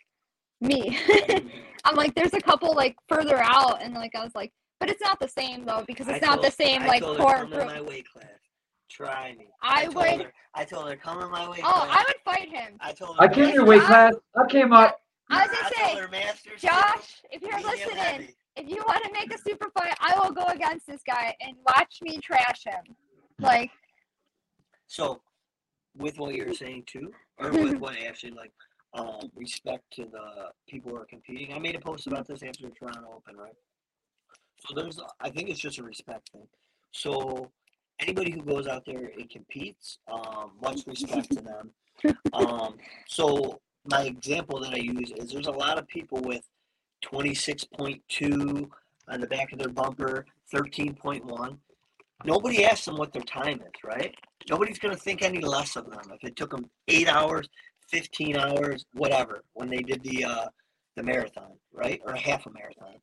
me. 0.61 0.97
I'm 1.85 1.95
like 1.95 2.13
there's 2.15 2.33
a 2.33 2.41
couple 2.41 2.73
like 2.75 2.95
further 3.07 3.37
out 3.37 3.81
and 3.81 3.93
like 3.93 4.11
I 4.15 4.23
was 4.23 4.33
like 4.35 4.51
but 4.79 4.89
it's 4.89 5.01
not 5.01 5.19
the 5.19 5.27
same 5.27 5.65
though 5.65 5.83
because 5.87 6.07
I 6.07 6.13
it's 6.15 6.25
not 6.25 6.41
the 6.41 6.51
same 6.51 6.83
I 6.83 6.87
like 6.87 7.01
told 7.01 7.17
core 7.17 7.45
group. 7.45 7.65
my 7.65 7.81
weight 7.81 8.07
class. 8.09 8.25
Try 8.89 9.35
me. 9.37 9.47
I 9.61 9.83
told 9.85 9.95
would- 9.97 10.21
Her, 10.21 10.33
I 10.55 10.65
told 10.65 10.89
her 10.89 10.95
come 10.95 11.21
in 11.21 11.29
my 11.31 11.49
weight 11.49 11.61
Oh, 11.63 11.71
class. 11.71 11.87
I 11.91 12.03
would 12.07 12.15
fight 12.25 12.49
him. 12.49 12.73
I 12.79 12.91
told 12.93 13.17
her. 13.17 13.23
I 13.23 13.27
came 13.27 13.45
to 13.47 13.53
your 13.53 13.59
Josh- 13.61 13.67
weight 13.67 13.81
class. 13.83 14.13
I 14.37 14.45
came 14.49 14.73
up. 14.73 14.99
I 15.29 15.47
was 15.47 15.57
gonna 15.57 15.93
say, 15.93 16.07
masters. 16.11 16.61
Josh, 16.61 17.21
if 17.31 17.41
you're 17.41 17.61
listening, 17.61 17.97
heavy. 17.97 18.35
if 18.55 18.69
you 18.69 18.77
want 18.87 19.03
to 19.03 19.11
make 19.13 19.33
a 19.33 19.37
super 19.37 19.69
fight, 19.77 19.93
I 19.99 20.19
will 20.19 20.33
go 20.33 20.45
against 20.47 20.87
this 20.87 21.01
guy 21.05 21.35
and 21.41 21.55
watch 21.65 21.99
me 22.01 22.17
trash 22.19 22.63
him. 22.65 22.95
Like, 23.39 23.71
So, 24.87 25.21
with 25.97 26.17
what 26.17 26.35
you're 26.35 26.53
saying 26.53 26.83
too, 26.87 27.11
or 27.37 27.51
with 27.63 27.77
what 27.77 27.95
actually 28.05 28.31
like, 28.31 28.51
um, 28.93 29.29
respect 29.35 29.83
to 29.91 30.05
the 30.05 30.49
people 30.67 30.91
who 30.91 30.97
are 30.97 31.05
competing. 31.05 31.53
I 31.53 31.59
made 31.59 31.75
a 31.75 31.79
post 31.79 32.07
about 32.07 32.27
this 32.27 32.41
after 32.41 32.63
the 32.67 32.71
Toronto 32.71 33.07
Open, 33.17 33.37
right? 33.37 33.53
So 34.65 34.73
there's, 34.75 34.99
I 35.21 35.29
think 35.29 35.49
it's 35.49 35.59
just 35.59 35.77
a 35.77 35.83
respect 35.83 36.31
thing. 36.31 36.47
So 36.91 37.51
anybody 37.99 38.31
who 38.31 38.41
goes 38.41 38.67
out 38.67 38.85
there 38.85 39.11
and 39.17 39.29
competes, 39.29 39.99
um, 40.11 40.53
much 40.61 40.85
respect 40.87 41.31
to 41.31 41.41
them. 41.41 41.71
Um, 42.31 42.77
so 43.09 43.59
my 43.89 44.03
example 44.03 44.59
that 44.61 44.73
I 44.73 44.77
use 44.77 45.11
is 45.17 45.31
there's 45.31 45.47
a 45.47 45.51
lot 45.51 45.77
of 45.77 45.87
people 45.87 46.21
with 46.21 46.43
26.2 47.03 48.69
on 49.07 49.21
the 49.21 49.27
back 49.27 49.51
of 49.51 49.59
their 49.59 49.69
bumper, 49.69 50.25
13.1. 50.53 51.57
Nobody 52.25 52.65
asks 52.65 52.85
them 52.85 52.97
what 52.97 53.13
their 53.13 53.23
time 53.23 53.61
is, 53.61 53.83
right? 53.83 54.13
Nobody's 54.49 54.79
going 54.79 54.93
to 54.93 55.01
think 55.01 55.21
any 55.21 55.39
less 55.39 55.75
of 55.75 55.89
them 55.89 56.01
if 56.13 56.23
it 56.23 56.35
took 56.35 56.51
them 56.51 56.69
eight 56.87 57.07
hours, 57.07 57.47
15 57.89 58.37
hours, 58.37 58.85
whatever, 58.93 59.43
when 59.53 59.69
they 59.69 59.81
did 59.81 60.03
the 60.03 60.25
uh, 60.25 60.47
the 60.95 61.03
marathon, 61.03 61.53
right? 61.73 62.01
Or 62.05 62.13
a 62.13 62.19
half 62.19 62.45
a 62.45 62.51
marathon. 62.51 62.95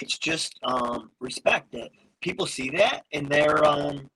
It's 0.00 0.18
just 0.18 0.58
um, 0.62 1.10
respect 1.20 1.72
that 1.72 1.90
people 2.22 2.46
see 2.46 2.70
that 2.70 3.04
and 3.12 3.28
they're 3.28 3.64
um, 3.64 4.08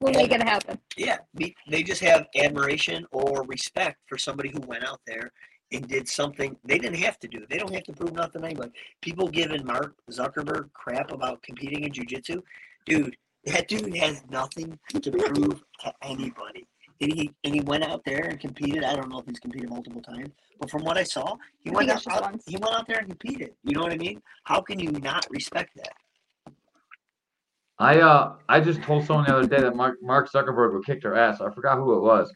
We'll 0.00 0.12
make 0.12 0.32
it 0.32 0.42
happen. 0.42 0.78
Yeah, 0.96 1.18
they 1.68 1.82
just 1.82 2.00
have 2.02 2.26
admiration 2.36 3.06
or 3.10 3.42
respect 3.44 3.98
for 4.06 4.16
somebody 4.16 4.50
who 4.50 4.60
went 4.60 4.84
out 4.84 5.00
there 5.06 5.32
and 5.72 5.86
did 5.88 6.08
something 6.08 6.56
they 6.64 6.78
didn't 6.78 6.98
have 6.98 7.18
to 7.20 7.28
do. 7.28 7.44
They 7.50 7.58
don't 7.58 7.74
have 7.74 7.82
to 7.84 7.92
prove 7.92 8.12
nothing 8.12 8.42
to 8.42 8.46
anybody. 8.46 8.70
People 9.02 9.28
giving 9.28 9.66
Mark 9.66 9.96
Zuckerberg 10.10 10.72
crap 10.72 11.10
about 11.10 11.42
competing 11.42 11.84
in 11.84 11.90
jujitsu, 11.92 12.40
dude. 12.86 13.16
That 13.44 13.68
dude 13.68 13.96
has 13.96 14.22
nothing 14.30 14.78
to 15.00 15.10
prove 15.10 15.62
to 15.80 15.92
anybody. 16.02 16.66
And 17.00 17.12
he 17.12 17.32
and 17.44 17.54
he 17.54 17.60
went 17.60 17.84
out 17.84 18.02
there 18.04 18.24
and 18.24 18.40
competed. 18.40 18.82
I 18.82 18.94
don't 18.94 19.08
know 19.08 19.20
if 19.20 19.26
he's 19.26 19.38
competed 19.38 19.70
multiple 19.70 20.02
times, 20.02 20.30
but 20.58 20.68
from 20.70 20.82
what 20.84 20.98
I 20.98 21.04
saw, 21.04 21.36
he 21.60 21.70
I 21.70 21.74
went 21.74 21.90
out, 21.90 22.06
out- 22.08 22.40
he 22.46 22.56
went 22.56 22.74
out 22.74 22.88
there 22.88 22.98
and 22.98 23.08
competed. 23.08 23.52
You 23.62 23.74
know 23.74 23.82
what 23.82 23.92
I 23.92 23.96
mean? 23.96 24.20
How 24.44 24.60
can 24.60 24.78
you 24.80 24.90
not 24.90 25.26
respect 25.30 25.70
that? 25.76 25.92
I 27.78 28.00
uh 28.00 28.34
I 28.48 28.60
just 28.60 28.82
told 28.82 29.04
someone 29.06 29.24
the 29.26 29.36
other 29.36 29.46
day 29.48 29.60
that 29.60 29.76
Mark 29.76 29.98
Mark 30.02 30.30
Zuckerberg 30.30 30.72
would 30.74 30.84
kick 30.84 31.02
their 31.02 31.14
ass. 31.16 31.40
I 31.40 31.50
forgot 31.52 31.78
who 31.78 31.94
it 31.96 32.00
was, 32.02 32.32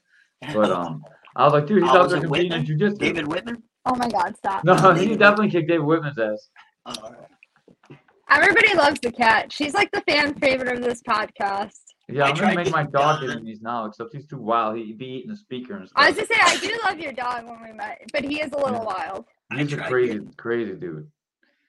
but 0.54 0.70
um 0.78 1.02
I 1.34 1.44
was 1.44 1.52
like, 1.52 1.66
dude, 1.66 1.82
he's 1.82 1.90
Oh, 1.92 2.02
out 2.02 2.08
there 2.10 2.18
it 2.18 2.22
competing 2.24 2.52
in 2.52 2.60
Whitman? 2.60 2.78
jujitsu. 2.92 2.98
David 2.98 3.26
Whitman. 3.26 3.62
Oh 3.86 3.94
my 3.96 4.08
God, 4.08 4.36
stop. 4.36 4.64
No, 4.64 4.74
he 4.94 5.04
David 5.06 5.18
definitely 5.18 5.50
kicked 5.50 5.68
David 5.68 5.84
Whitman's 5.84 6.18
ass. 6.18 6.48
Oh, 6.86 6.94
all 7.02 7.10
right. 7.12 7.98
Everybody 8.30 8.74
loves 8.74 8.98
the 9.00 9.12
cat. 9.12 9.52
She's 9.52 9.74
like 9.74 9.90
the 9.92 10.00
fan 10.02 10.34
favorite 10.34 10.76
of 10.78 10.82
this 10.82 11.02
podcast. 11.02 11.72
Yeah, 12.08 12.24
I 12.24 12.28
I'm 12.28 12.34
gonna 12.34 12.54
tried 12.54 12.56
make 12.64 12.70
my 12.72 12.82
dog 12.84 13.20
Don- 13.20 13.26
get 13.28 13.36
in 13.38 13.44
these 13.44 13.60
now, 13.62 13.84
except 13.86 14.10
he's 14.14 14.26
too 14.26 14.38
wild. 14.38 14.76
He'd 14.76 14.96
be 14.98 15.06
eating 15.06 15.30
the 15.30 15.36
speaker 15.36 15.74
and 15.76 15.88
I 15.96 16.08
was 16.08 16.16
just 16.18 16.30
to 16.30 16.34
say 16.36 16.40
I 16.44 16.56
do 16.58 16.78
love 16.84 16.98
your 16.98 17.12
dog 17.12 17.46
when 17.46 17.62
we 17.62 17.72
met, 17.72 18.00
but 18.12 18.24
he 18.24 18.40
is 18.40 18.52
a 18.52 18.56
little 18.56 18.78
Yeah. 18.80 18.84
wild. 18.84 19.24
I 19.50 19.58
He's 19.58 19.72
a 19.72 19.76
crazy, 19.78 20.12
getting- 20.14 20.32
crazy 20.34 20.72
dude. 20.74 21.10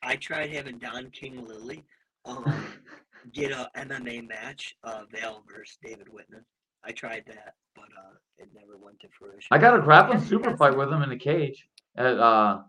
I 0.02 0.16
tried 0.18 0.52
having 0.52 0.78
Don 0.80 1.10
King 1.12 1.46
Lily 1.46 1.84
um, 2.26 2.44
get 3.32 3.52
a 3.52 3.70
MMA 3.78 4.28
match, 4.28 4.76
uh, 4.84 5.04
Vale 5.12 5.44
versus 5.48 5.78
David 5.84 6.08
Whitman. 6.12 6.44
I 6.84 6.92
tried 6.92 7.24
that, 7.28 7.56
but 7.76 7.86
uh, 7.98 8.16
it 8.38 8.50
never 8.54 8.78
went 8.78 9.00
to 9.02 9.08
fruition. 9.18 9.48
I 9.52 9.58
got 9.58 9.78
a 9.78 9.82
grappling 9.82 10.20
super 10.22 10.58
fight 10.58 10.76
with 10.76 10.92
him 10.92 11.02
in 11.02 11.10
the 11.10 11.18
cage 11.18 11.68
at 11.96 12.18
uh 12.20 12.62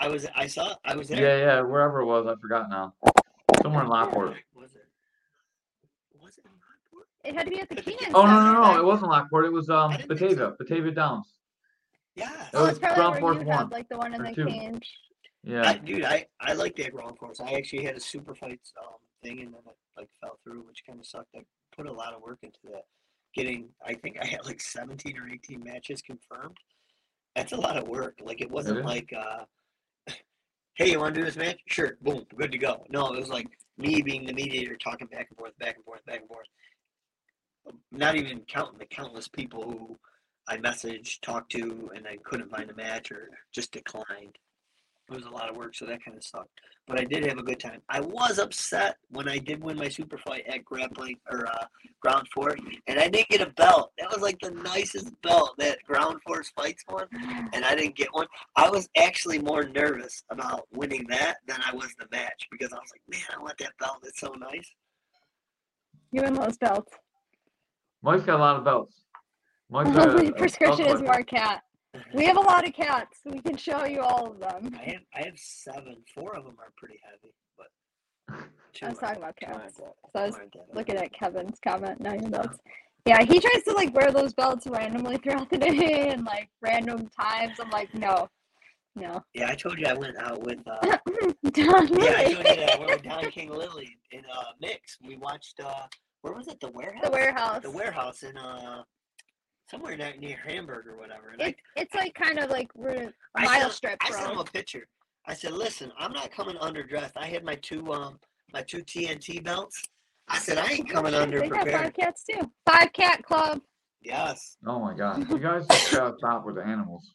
I 0.00 0.08
was. 0.08 0.26
I 0.34 0.46
saw. 0.46 0.74
I 0.84 0.96
was 0.96 1.08
yeah 1.10 1.16
there. 1.16 1.38
yeah 1.38 1.60
wherever 1.60 2.00
it 2.00 2.06
was 2.06 2.26
I 2.26 2.34
forgot 2.40 2.68
now 2.68 2.94
somewhere 3.62 3.84
in 3.84 3.88
Lockport. 3.88 4.34
Was 4.54 4.74
it? 4.74 4.84
Was 6.20 6.38
it 6.38 6.44
in 6.44 6.50
Lockport? 6.50 7.06
It 7.24 7.34
had 7.34 7.44
to 7.46 7.50
be 7.50 7.60
at 7.60 7.68
the 7.68 7.76
Keenan. 7.76 8.12
Oh 8.14 8.26
no 8.26 8.52
no 8.52 8.60
no! 8.60 8.78
It 8.80 8.84
wasn't 8.84 9.10
Lockport. 9.10 9.44
It 9.46 9.52
was 9.52 9.70
um 9.70 9.92
I 9.92 9.96
didn't 9.98 10.08
think 10.18 10.20
Batavia 10.20 10.36
so. 10.36 10.56
Batavia 10.58 10.92
Downs. 10.92 11.34
Yeah. 12.16 12.30
It 12.32 12.48
Oh, 12.54 12.62
was 12.62 12.70
it's 12.70 12.78
probably 12.80 12.96
ground 12.96 13.12
where 13.12 13.20
force 13.20 13.42
you 13.42 13.46
one 13.48 13.58
had 13.58 13.70
like 13.70 13.88
the 13.88 13.96
one 13.98 14.14
in 14.14 14.22
the 14.22 14.32
two. 14.34 14.46
cage. 14.46 14.98
Yeah. 15.44 15.68
I, 15.70 15.78
dude, 15.78 16.04
I 16.04 16.26
I 16.40 16.52
like 16.54 16.76
that 16.76 16.92
ground 16.92 17.18
course. 17.18 17.40
I 17.40 17.52
actually 17.52 17.84
had 17.84 17.96
a 17.96 18.00
super 18.00 18.34
fights 18.34 18.72
um 18.78 18.94
thing, 19.22 19.40
and 19.40 19.52
then 19.52 19.60
it 19.66 19.76
like 19.96 20.08
fell 20.20 20.38
through, 20.42 20.64
which 20.66 20.82
kind 20.86 21.00
of 21.00 21.06
sucked. 21.06 21.34
I 21.36 21.40
put 21.76 21.86
a 21.86 21.92
lot 21.92 22.14
of 22.14 22.22
work 22.22 22.38
into 22.42 22.58
that. 22.72 22.84
Getting, 23.34 23.68
I 23.84 23.94
think 23.94 24.18
I 24.20 24.26
had 24.26 24.44
like 24.44 24.60
17 24.60 25.18
or 25.18 25.28
18 25.28 25.62
matches 25.64 26.02
confirmed. 26.02 26.58
That's 27.34 27.52
a 27.52 27.56
lot 27.56 27.78
of 27.78 27.88
work. 27.88 28.18
Like 28.22 28.42
it 28.42 28.50
wasn't 28.50 28.84
like, 28.84 29.10
uh, 29.16 29.44
hey, 30.74 30.90
you 30.90 31.00
want 31.00 31.14
to 31.14 31.20
do 31.20 31.24
this 31.24 31.36
match? 31.36 31.60
Sure, 31.66 31.96
boom, 32.02 32.26
good 32.36 32.52
to 32.52 32.58
go. 32.58 32.84
No, 32.90 33.12
it 33.12 33.18
was 33.18 33.30
like 33.30 33.48
me 33.78 34.02
being 34.02 34.26
the 34.26 34.34
mediator, 34.34 34.76
talking 34.76 35.06
back 35.06 35.28
and 35.30 35.38
forth, 35.38 35.56
back 35.58 35.76
and 35.76 35.84
forth, 35.84 36.04
back 36.04 36.20
and 36.20 36.28
forth. 36.28 36.46
Not 37.90 38.16
even 38.16 38.40
counting 38.40 38.78
the 38.78 38.86
countless 38.86 39.28
people 39.28 39.62
who 39.62 39.96
I 40.48 40.56
messaged, 40.58 41.20
talked 41.20 41.52
to, 41.52 41.90
and 41.94 42.06
I 42.06 42.16
couldn't 42.24 42.50
find 42.50 42.68
a 42.70 42.74
match 42.74 43.12
or 43.12 43.30
just 43.52 43.72
declined. 43.72 44.36
It 45.12 45.16
was 45.16 45.26
a 45.26 45.30
lot 45.30 45.50
of 45.50 45.56
work, 45.56 45.74
so 45.74 45.84
that 45.84 46.02
kind 46.02 46.16
of 46.16 46.24
sucked. 46.24 46.48
But 46.86 46.98
I 46.98 47.04
did 47.04 47.26
have 47.26 47.38
a 47.38 47.42
good 47.42 47.60
time. 47.60 47.82
I 47.90 48.00
was 48.00 48.38
upset 48.38 48.96
when 49.10 49.28
I 49.28 49.36
did 49.38 49.62
win 49.62 49.76
my 49.76 49.88
super 49.88 50.16
fight 50.16 50.44
at 50.48 50.64
grappling 50.64 51.16
or 51.30 51.46
uh, 51.46 51.66
ground 52.00 52.26
force, 52.32 52.58
and 52.86 52.98
I 52.98 53.08
didn't 53.08 53.28
get 53.28 53.42
a 53.42 53.50
belt. 53.50 53.92
That 53.98 54.10
was 54.10 54.22
like 54.22 54.38
the 54.40 54.50
nicest 54.50 55.10
belt 55.22 55.54
that 55.58 55.82
ground 55.84 56.20
force 56.26 56.50
fights 56.56 56.82
won, 56.88 57.06
and 57.52 57.62
I 57.64 57.74
didn't 57.74 57.94
get 57.94 58.08
one. 58.12 58.26
I 58.56 58.70
was 58.70 58.88
actually 58.96 59.38
more 59.38 59.64
nervous 59.64 60.24
about 60.30 60.66
winning 60.72 61.06
that 61.10 61.36
than 61.46 61.60
I 61.64 61.74
was 61.74 61.90
the 61.98 62.06
match 62.10 62.46
because 62.50 62.72
I 62.72 62.76
was 62.76 62.90
like, 62.90 63.02
man, 63.08 63.28
I 63.38 63.42
want 63.42 63.58
that 63.58 63.72
belt. 63.78 63.98
It's 64.04 64.18
so 64.18 64.32
nice. 64.38 64.68
You 66.10 66.22
and 66.22 66.36
most 66.36 66.58
belts. 66.58 66.92
Mike's 68.02 68.24
got 68.24 68.36
a 68.36 68.42
lot 68.42 68.56
of 68.56 68.64
belts. 68.64 68.96
Mike's 69.70 69.90
got 69.94 70.08
a- 70.08 70.12
Only 70.12 70.28
a 70.28 70.32
prescription 70.32 70.86
belt 70.86 70.96
is 70.96 71.02
more 71.02 71.22
cat. 71.22 71.62
We 72.14 72.24
have 72.24 72.36
a 72.36 72.40
lot 72.40 72.66
of 72.66 72.72
cats. 72.72 73.18
We 73.24 73.40
can 73.40 73.56
show 73.56 73.84
you 73.84 74.00
all 74.00 74.30
of 74.30 74.38
them. 74.40 74.70
I 74.78 74.84
have 74.84 75.02
I 75.14 75.24
have 75.26 75.38
seven. 75.38 75.96
Four 76.14 76.34
of 76.36 76.44
them 76.44 76.56
are 76.58 76.72
pretty 76.76 76.98
heavy, 77.04 77.34
but 77.58 78.46
two 78.72 78.86
I 78.86 78.88
was 78.90 78.98
talking 78.98 79.18
about 79.18 79.36
cats. 79.36 79.76
So 79.76 79.94
I 80.14 80.26
was 80.26 80.34
aren't 80.36 80.52
that 80.52 80.58
heavy. 80.60 80.72
looking 80.78 80.96
at 80.96 81.12
Kevin's 81.12 81.58
comment. 81.66 82.00
Now 82.00 82.14
your 82.14 82.30
belts. 82.30 82.58
Yeah, 83.04 83.22
he 83.22 83.40
tries 83.40 83.62
to 83.64 83.72
like 83.72 83.94
wear 83.94 84.10
those 84.10 84.32
belts 84.32 84.66
randomly 84.66 85.16
throughout 85.18 85.50
the 85.50 85.58
day 85.58 86.08
and 86.12 86.24
like 86.24 86.48
random 86.62 87.08
times. 87.08 87.58
I'm 87.60 87.70
like, 87.70 87.92
no, 87.94 88.28
no. 88.96 89.22
Yeah, 89.34 89.50
I 89.50 89.54
told 89.54 89.78
you 89.78 89.86
I 89.86 89.92
went 89.94 90.16
out 90.18 90.42
with. 90.42 90.60
Uh, 90.66 90.80
Don 91.52 91.88
Yeah, 91.88 92.14
I 92.16 92.32
told 92.32 92.46
you. 92.46 92.62
I 92.62 92.78
went 92.78 92.90
with 92.92 93.02
Don 93.02 93.30
King 93.32 93.50
Lily 93.50 93.96
in 94.12 94.22
uh 94.34 94.52
mix. 94.60 94.96
We 95.06 95.16
watched 95.16 95.60
uh 95.60 95.86
where 96.22 96.32
was 96.32 96.48
it? 96.48 96.58
The 96.60 96.70
warehouse? 96.70 97.02
the 97.04 97.10
warehouse. 97.10 97.62
The 97.62 97.70
warehouse 97.70 98.22
in 98.22 98.36
uh 98.38 98.84
somewhere 99.70 99.96
near, 99.96 100.14
near 100.18 100.36
Hamburg 100.46 100.86
or 100.86 100.96
whatever. 100.96 101.28
And 101.32 101.42
I, 101.42 101.54
it's 101.76 101.94
like 101.94 102.14
kind 102.14 102.38
of 102.38 102.50
like 102.50 102.68
we're 102.74 102.90
a 103.08 103.12
I 103.34 103.44
mile 103.44 103.60
sent- 103.62 103.72
strip 103.72 103.98
I 104.02 104.10
sent 104.10 104.32
him 104.32 104.38
a 104.38 104.44
picture. 104.44 104.86
I 105.26 105.34
said, 105.34 105.52
listen, 105.52 105.92
I'm 105.98 106.12
not 106.12 106.30
coming 106.32 106.56
underdressed. 106.56 107.12
I 107.16 107.26
had 107.26 107.44
my 107.44 107.54
two 107.56 107.92
um 107.92 108.18
my 108.52 108.62
two 108.62 108.82
TNT 108.82 109.42
belts. 109.42 109.82
I 110.28 110.38
said 110.38 110.58
I 110.58 110.66
ain't 110.72 110.90
coming 110.90 111.14
under 111.14 111.40
They 111.42 111.48
got 111.48 111.68
five 111.68 111.94
cats 111.94 112.24
too. 112.24 112.50
Five 112.68 112.92
cat 112.92 113.22
club. 113.24 113.60
Yes. 114.02 114.56
Oh 114.66 114.80
my 114.80 114.94
god! 114.94 115.28
You 115.30 115.38
guys 115.38 115.64
just 115.70 115.92
gotta 115.92 116.14
stop 116.18 116.44
with 116.44 116.56
the 116.56 116.62
animals. 116.62 117.14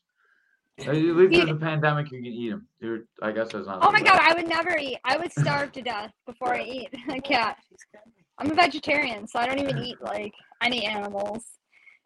At 0.79 0.87
least 0.89 1.01
You- 1.05 1.29
there's 1.29 1.49
a 1.49 1.55
pandemic, 1.55 2.11
you 2.11 2.19
can 2.21 2.27
eat 2.31 2.49
them. 2.49 2.67
Dude, 2.81 3.05
I 3.21 3.31
guess 3.31 3.49
that's 3.51 3.67
not. 3.67 3.79
Oh 3.81 3.91
my 3.91 3.99
bad. 4.01 4.05
god, 4.05 4.19
I 4.21 4.33
would 4.35 4.47
never 4.47 4.77
eat. 4.77 4.97
I 5.03 5.17
would 5.17 5.31
starve 5.31 5.71
to 5.73 5.81
death 5.81 6.11
before 6.25 6.55
I 6.55 6.61
eat 6.63 6.89
a 7.09 7.19
cat. 7.21 7.57
I'm 8.39 8.51
a 8.51 8.53
vegetarian, 8.53 9.27
so 9.27 9.39
I 9.39 9.47
don't 9.47 9.59
even 9.59 9.79
eat 9.79 9.97
like 10.01 10.31
any 10.61 10.85
animals 10.85 11.43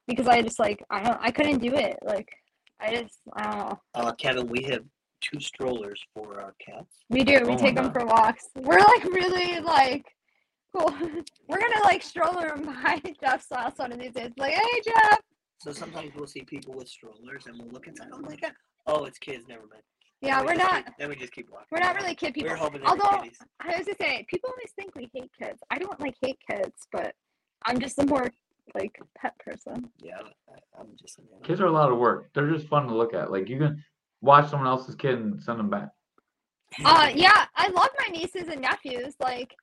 because 0.08 0.28
I 0.28 0.42
just 0.42 0.60
like 0.60 0.84
I 0.90 1.04
don't 1.04 1.18
I 1.22 1.32
couldn't 1.32 1.60
do 1.60 1.74
it. 1.74 1.98
Like 2.04 2.30
I 2.80 2.96
just 2.96 3.20
I 3.34 3.44
don't 3.44 3.58
know. 3.60 3.82
Uh 3.96 4.12
Kevin, 4.14 4.48
we 4.48 4.64
have 4.64 4.84
two 5.22 5.40
strollers 5.40 6.02
for 6.14 6.42
our 6.42 6.56
cats. 6.66 6.96
We 7.10 7.24
do. 7.24 7.40
We 7.46 7.54
Oh 7.54 7.58
take 7.58 7.76
them 7.76 7.92
God. 7.92 7.94
for 7.94 8.06
walks. 8.06 8.46
We're 8.56 8.80
like 8.80 9.04
really 9.06 9.60
like 9.60 10.06
cool. 10.76 10.90
We're 11.48 11.60
gonna 11.60 11.84
like 11.84 12.02
stroller 12.04 12.50
them 12.50 12.64
by 12.66 13.02
Jeff's 13.22 13.48
house 13.54 13.74
one 13.78 13.92
of 13.92 14.00
these 14.00 14.14
days. 14.14 14.32
Like, 14.38 14.54
hey 14.54 14.82
Jeff. 14.86 15.20
So 15.60 15.72
sometimes 15.72 16.12
we'll 16.16 16.28
see 16.28 16.42
people 16.42 16.74
with 16.74 16.88
strollers 16.90 17.46
and 17.46 17.58
we'll 17.60 17.72
look 17.72 17.88
inside. 17.88 18.08
Oh 18.12 18.20
my 18.20 18.36
god. 18.36 18.54
Oh, 18.88 19.06
it's 19.06 19.20
kids, 19.20 19.46
never 19.48 19.62
mind. 19.70 19.84
Yeah, 20.24 20.38
Then 20.38 20.46
we 20.46 20.52
we're 20.52 20.58
not. 20.58 20.86
keep- 20.86 20.94
then 21.00 21.10
we 21.10 21.16
just 21.16 21.34
keep 21.34 21.50
walking. 21.52 21.68
We're 21.72 21.80
not 21.80 21.96
really 21.96 22.16
kid 22.16 22.34
We're 22.36 22.44
people. 22.44 22.58
hoping 22.58 22.82
Although. 22.84 23.24
I 23.60 23.78
was 23.78 23.86
to 23.88 23.96
say, 24.00 24.26
people 24.28 24.50
always 24.50 24.72
think 24.76 24.96
we 24.96 25.10
hate 25.14 25.30
kids. 25.40 25.60
I 25.70 25.78
don't 25.78 26.00
like 26.00 26.16
hate 26.22 26.40
kids, 26.50 26.88
but 26.92 27.14
I'm 27.66 27.80
just 27.80 27.98
a 28.00 28.06
more 28.08 28.32
like 28.76 28.98
pet 29.18 29.38
person. 29.40 29.90
Yeah, 30.00 30.20
I, 30.50 30.80
I'm 30.80 30.88
just 31.00 31.18
an 31.20 31.26
animal. 31.32 31.46
Kids 31.48 31.62
are 31.62 31.66
a 31.66 31.72
lot 31.72 31.92
of 31.92 31.98
work. 31.98 32.30
They're 32.34 32.52
just 32.52 32.68
fun 32.68 32.88
to 32.88 32.96
look 32.96 33.14
at. 33.14 33.32
Like 33.32 33.50
you 33.50 33.58
can 33.58 33.84
watch 34.22 34.50
someone 34.50 34.68
else's 34.68 34.96
kid 34.96 35.20
and 35.20 35.42
send 35.42 35.60
them 35.60 35.70
back. 35.70 35.90
Uh, 36.86 37.12
yeah, 37.14 37.46
I 37.56 37.68
love 37.70 37.90
my 38.00 38.14
nieces 38.14 38.48
and 38.48 38.62
nephews. 38.62 39.16
Like, 39.20 39.54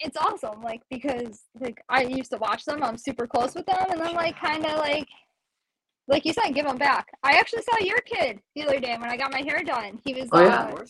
it's 0.00 0.16
awesome. 0.16 0.62
Like 0.62 0.82
because 0.90 1.42
like 1.60 1.82
I 1.88 2.02
used 2.02 2.30
to 2.32 2.38
watch 2.38 2.64
them. 2.64 2.82
I'm 2.82 2.98
super 2.98 3.26
close 3.26 3.54
with 3.54 3.66
them, 3.66 3.86
and 3.90 4.00
then 4.00 4.14
like 4.14 4.38
kind 4.38 4.64
of 4.66 4.78
like, 4.78 5.08
like 6.06 6.24
you 6.24 6.32
said, 6.32 6.54
give 6.54 6.66
them 6.66 6.76
back. 6.76 7.06
I 7.22 7.32
actually 7.32 7.62
saw 7.62 7.84
your 7.84 8.00
kid 8.00 8.40
the 8.54 8.64
other 8.64 8.78
day 8.78 8.96
when 8.98 9.10
I 9.10 9.16
got 9.16 9.32
my 9.32 9.40
hair 9.40 9.62
done. 9.64 10.00
He 10.04 10.14
was 10.14 10.28
Oh, 10.32 10.40
yeah? 10.40 10.70
uh, 10.74 10.84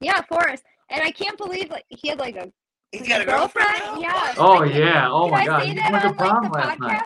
yeah, 0.00 0.20
Forrest, 0.28 0.64
and 0.90 1.02
I 1.02 1.10
can't 1.10 1.36
believe 1.38 1.70
like 1.70 1.84
he 1.88 2.08
had 2.08 2.18
like 2.18 2.36
a 2.36 2.50
He's 2.92 3.02
like 3.02 3.08
got 3.10 3.20
a 3.20 3.24
girlfriend. 3.24 3.68
now? 3.80 3.98
Yeah. 4.00 4.34
Oh 4.38 4.44
Like, 4.54 4.60
oh, 4.60 4.64
yeah! 4.64 5.08
Oh 5.10 5.22
Can 5.24 5.30
my 5.30 5.40
I 5.42 5.46
god! 5.46 5.62
say 5.62 5.74
that 5.74 5.92
went 5.92 6.02
to 6.02 6.08
on 6.08 6.14
prom 6.16 6.42
like 6.42 6.50
the 6.52 6.58
last 6.58 6.78
podcast? 6.78 6.80
night. 6.88 7.02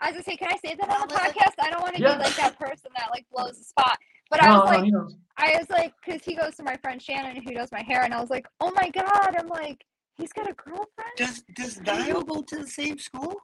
I 0.00 0.06
was 0.06 0.12
gonna 0.14 0.24
say, 0.24 0.36
can 0.36 0.48
I 0.52 0.56
say 0.68 0.74
that 0.74 0.90
on 0.90 1.08
the 1.08 1.14
podcast? 1.14 1.52
I 1.60 1.70
don't 1.70 1.80
want 1.82 1.94
to 1.96 2.02
Yeah. 2.02 2.16
be 2.16 2.24
like 2.24 2.34
that 2.36 2.58
person 2.58 2.90
that 2.96 3.08
like 3.12 3.24
blows 3.30 3.58
the 3.58 3.64
spot. 3.64 3.98
But 4.30 4.42
I 4.42 4.50
was 4.50 4.58
no, 4.70 4.76
like, 4.76 4.84
he 4.84 4.90
knows. 4.90 5.14
I 5.36 5.56
was 5.58 5.70
like, 5.70 5.92
because 6.04 6.24
he 6.24 6.34
goes 6.34 6.56
to 6.56 6.62
my 6.62 6.76
friend 6.78 7.00
Shannon 7.00 7.42
who 7.42 7.52
does 7.54 7.70
my 7.70 7.82
hair, 7.82 8.02
and 8.02 8.12
I 8.14 8.20
was 8.20 8.30
like, 8.30 8.46
oh 8.60 8.72
my 8.74 8.88
god, 8.90 9.36
I'm 9.38 9.46
like, 9.48 9.84
he's 10.16 10.32
got 10.32 10.48
a 10.50 10.54
girlfriend. 10.54 10.88
Does 11.16 11.42
does 11.54 11.80
Niall 11.82 12.22
go 12.22 12.42
to 12.42 12.56
the 12.56 12.66
same 12.66 12.98
school? 12.98 13.36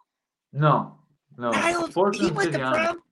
No, 0.53 0.97
no. 1.37 1.51
Niall, 1.51 1.87
he 1.87 2.01
went 2.01 2.15
to 2.15 2.41
City 2.43 2.63
Honor. 2.63 2.77
prom. 2.77 3.03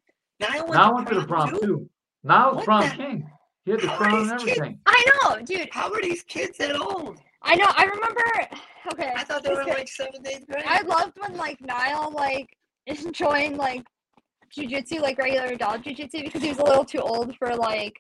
Niall 0.40 0.62
went, 0.66 0.72
Now 0.74 0.88
to, 0.88 0.94
went 0.96 1.08
to 1.08 1.14
the 1.20 1.26
prom 1.26 1.48
prom 1.50 1.60
too. 1.60 1.66
too. 1.66 1.90
Now 2.24 2.54
What 2.54 2.64
prom 2.64 2.88
the- 2.88 2.94
king. 2.96 3.30
He 3.64 3.70
had 3.72 3.80
the 3.80 3.88
How 3.88 3.96
crown 3.96 4.14
and 4.14 4.24
these 4.40 4.44
kids- 4.44 4.58
everything. 4.58 4.80
I 4.86 5.04
know, 5.24 5.42
dude. 5.44 5.68
How 5.72 5.92
are 5.92 6.00
these 6.02 6.22
kids 6.22 6.58
that 6.58 6.76
old? 6.80 7.18
I 7.46 7.54
know. 7.54 7.66
I 7.68 7.84
remember. 7.84 8.22
Okay. 8.92 9.12
I 9.16 9.24
thought 9.24 9.42
they 9.42 9.54
were 9.54 9.64
like 9.64 9.88
seventh, 9.88 10.26
eighth 10.26 10.46
grade. 10.46 10.64
I 10.66 10.82
loved 10.82 11.18
when 11.18 11.36
like 11.36 11.60
Niall 11.60 12.12
like 12.12 12.48
joined 13.12 13.56
like 13.56 13.84
jujitsu, 14.56 15.00
like 15.00 15.18
regular 15.18 15.46
adult 15.46 15.82
jujitsu, 15.82 16.24
because 16.24 16.42
he 16.42 16.48
was 16.48 16.58
a 16.58 16.64
little 16.64 16.84
too 16.84 17.00
old 17.00 17.36
for 17.36 17.54
like 17.54 17.94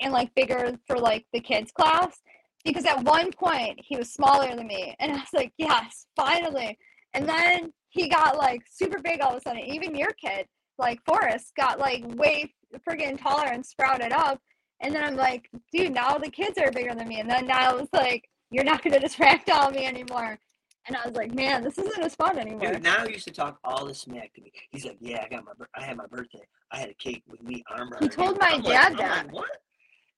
and 0.00 0.12
like 0.12 0.34
bigger 0.34 0.76
for 0.86 0.98
like 0.98 1.24
the 1.32 1.40
kids 1.40 1.70
class. 1.72 2.18
Because 2.64 2.84
at 2.86 3.02
one 3.04 3.30
point 3.32 3.78
he 3.82 3.96
was 3.96 4.12
smaller 4.12 4.54
than 4.54 4.66
me, 4.66 4.94
and 4.98 5.12
I 5.12 5.16
was 5.16 5.32
like, 5.32 5.52
yes, 5.58 6.06
finally. 6.16 6.76
And 7.14 7.28
then 7.28 7.72
he 7.88 8.08
got 8.08 8.36
like 8.36 8.62
super 8.70 8.98
big 8.98 9.20
all 9.20 9.30
of 9.30 9.38
a 9.38 9.40
sudden. 9.40 9.62
Even 9.62 9.94
your 9.94 10.12
kid, 10.22 10.46
like 10.76 11.00
Forrest, 11.06 11.52
got 11.56 11.78
like 11.78 12.04
way 12.16 12.52
friggin' 12.88 13.20
taller 13.20 13.46
and 13.46 13.64
sprouted 13.64 14.12
up. 14.12 14.40
And 14.80 14.94
then 14.94 15.02
I'm 15.02 15.16
like, 15.16 15.48
dude, 15.72 15.92
now 15.92 16.18
the 16.18 16.30
kids 16.30 16.58
are 16.58 16.70
bigger 16.70 16.94
than 16.94 17.08
me. 17.08 17.20
And 17.20 17.30
then 17.30 17.46
now 17.46 17.76
it's 17.76 17.92
like, 17.92 18.24
you're 18.50 18.64
not 18.64 18.82
gonna 18.82 19.00
just 19.00 19.18
ragdoll 19.18 19.72
me 19.72 19.86
anymore. 19.86 20.38
And 20.86 20.96
I 20.96 21.06
was 21.06 21.14
like, 21.16 21.34
man, 21.34 21.62
this 21.62 21.76
isn't 21.76 22.02
as 22.02 22.14
fun 22.14 22.38
anymore. 22.38 22.72
Dude, 22.72 22.82
now 22.82 23.06
he 23.06 23.12
used 23.12 23.26
to 23.28 23.30
talk 23.32 23.58
all 23.62 23.84
the 23.84 23.94
smack 23.94 24.32
to 24.34 24.40
me. 24.40 24.50
He's 24.70 24.86
like, 24.86 24.96
"Yeah, 25.00 25.22
I 25.22 25.28
got 25.28 25.44
my, 25.44 25.52
I 25.76 25.84
had 25.84 25.98
my 25.98 26.06
birthday. 26.06 26.46
I 26.72 26.78
had 26.78 26.88
a 26.88 26.94
cake 26.94 27.22
with 27.28 27.42
me 27.42 27.62
arm 27.70 27.92
around." 27.92 28.04
He 28.04 28.08
told 28.08 28.38
my 28.40 28.52
I'm 28.52 28.62
dad 28.62 28.92
I'm 28.92 28.96
that. 28.96 29.26
like, 29.26 29.34
what? 29.34 29.50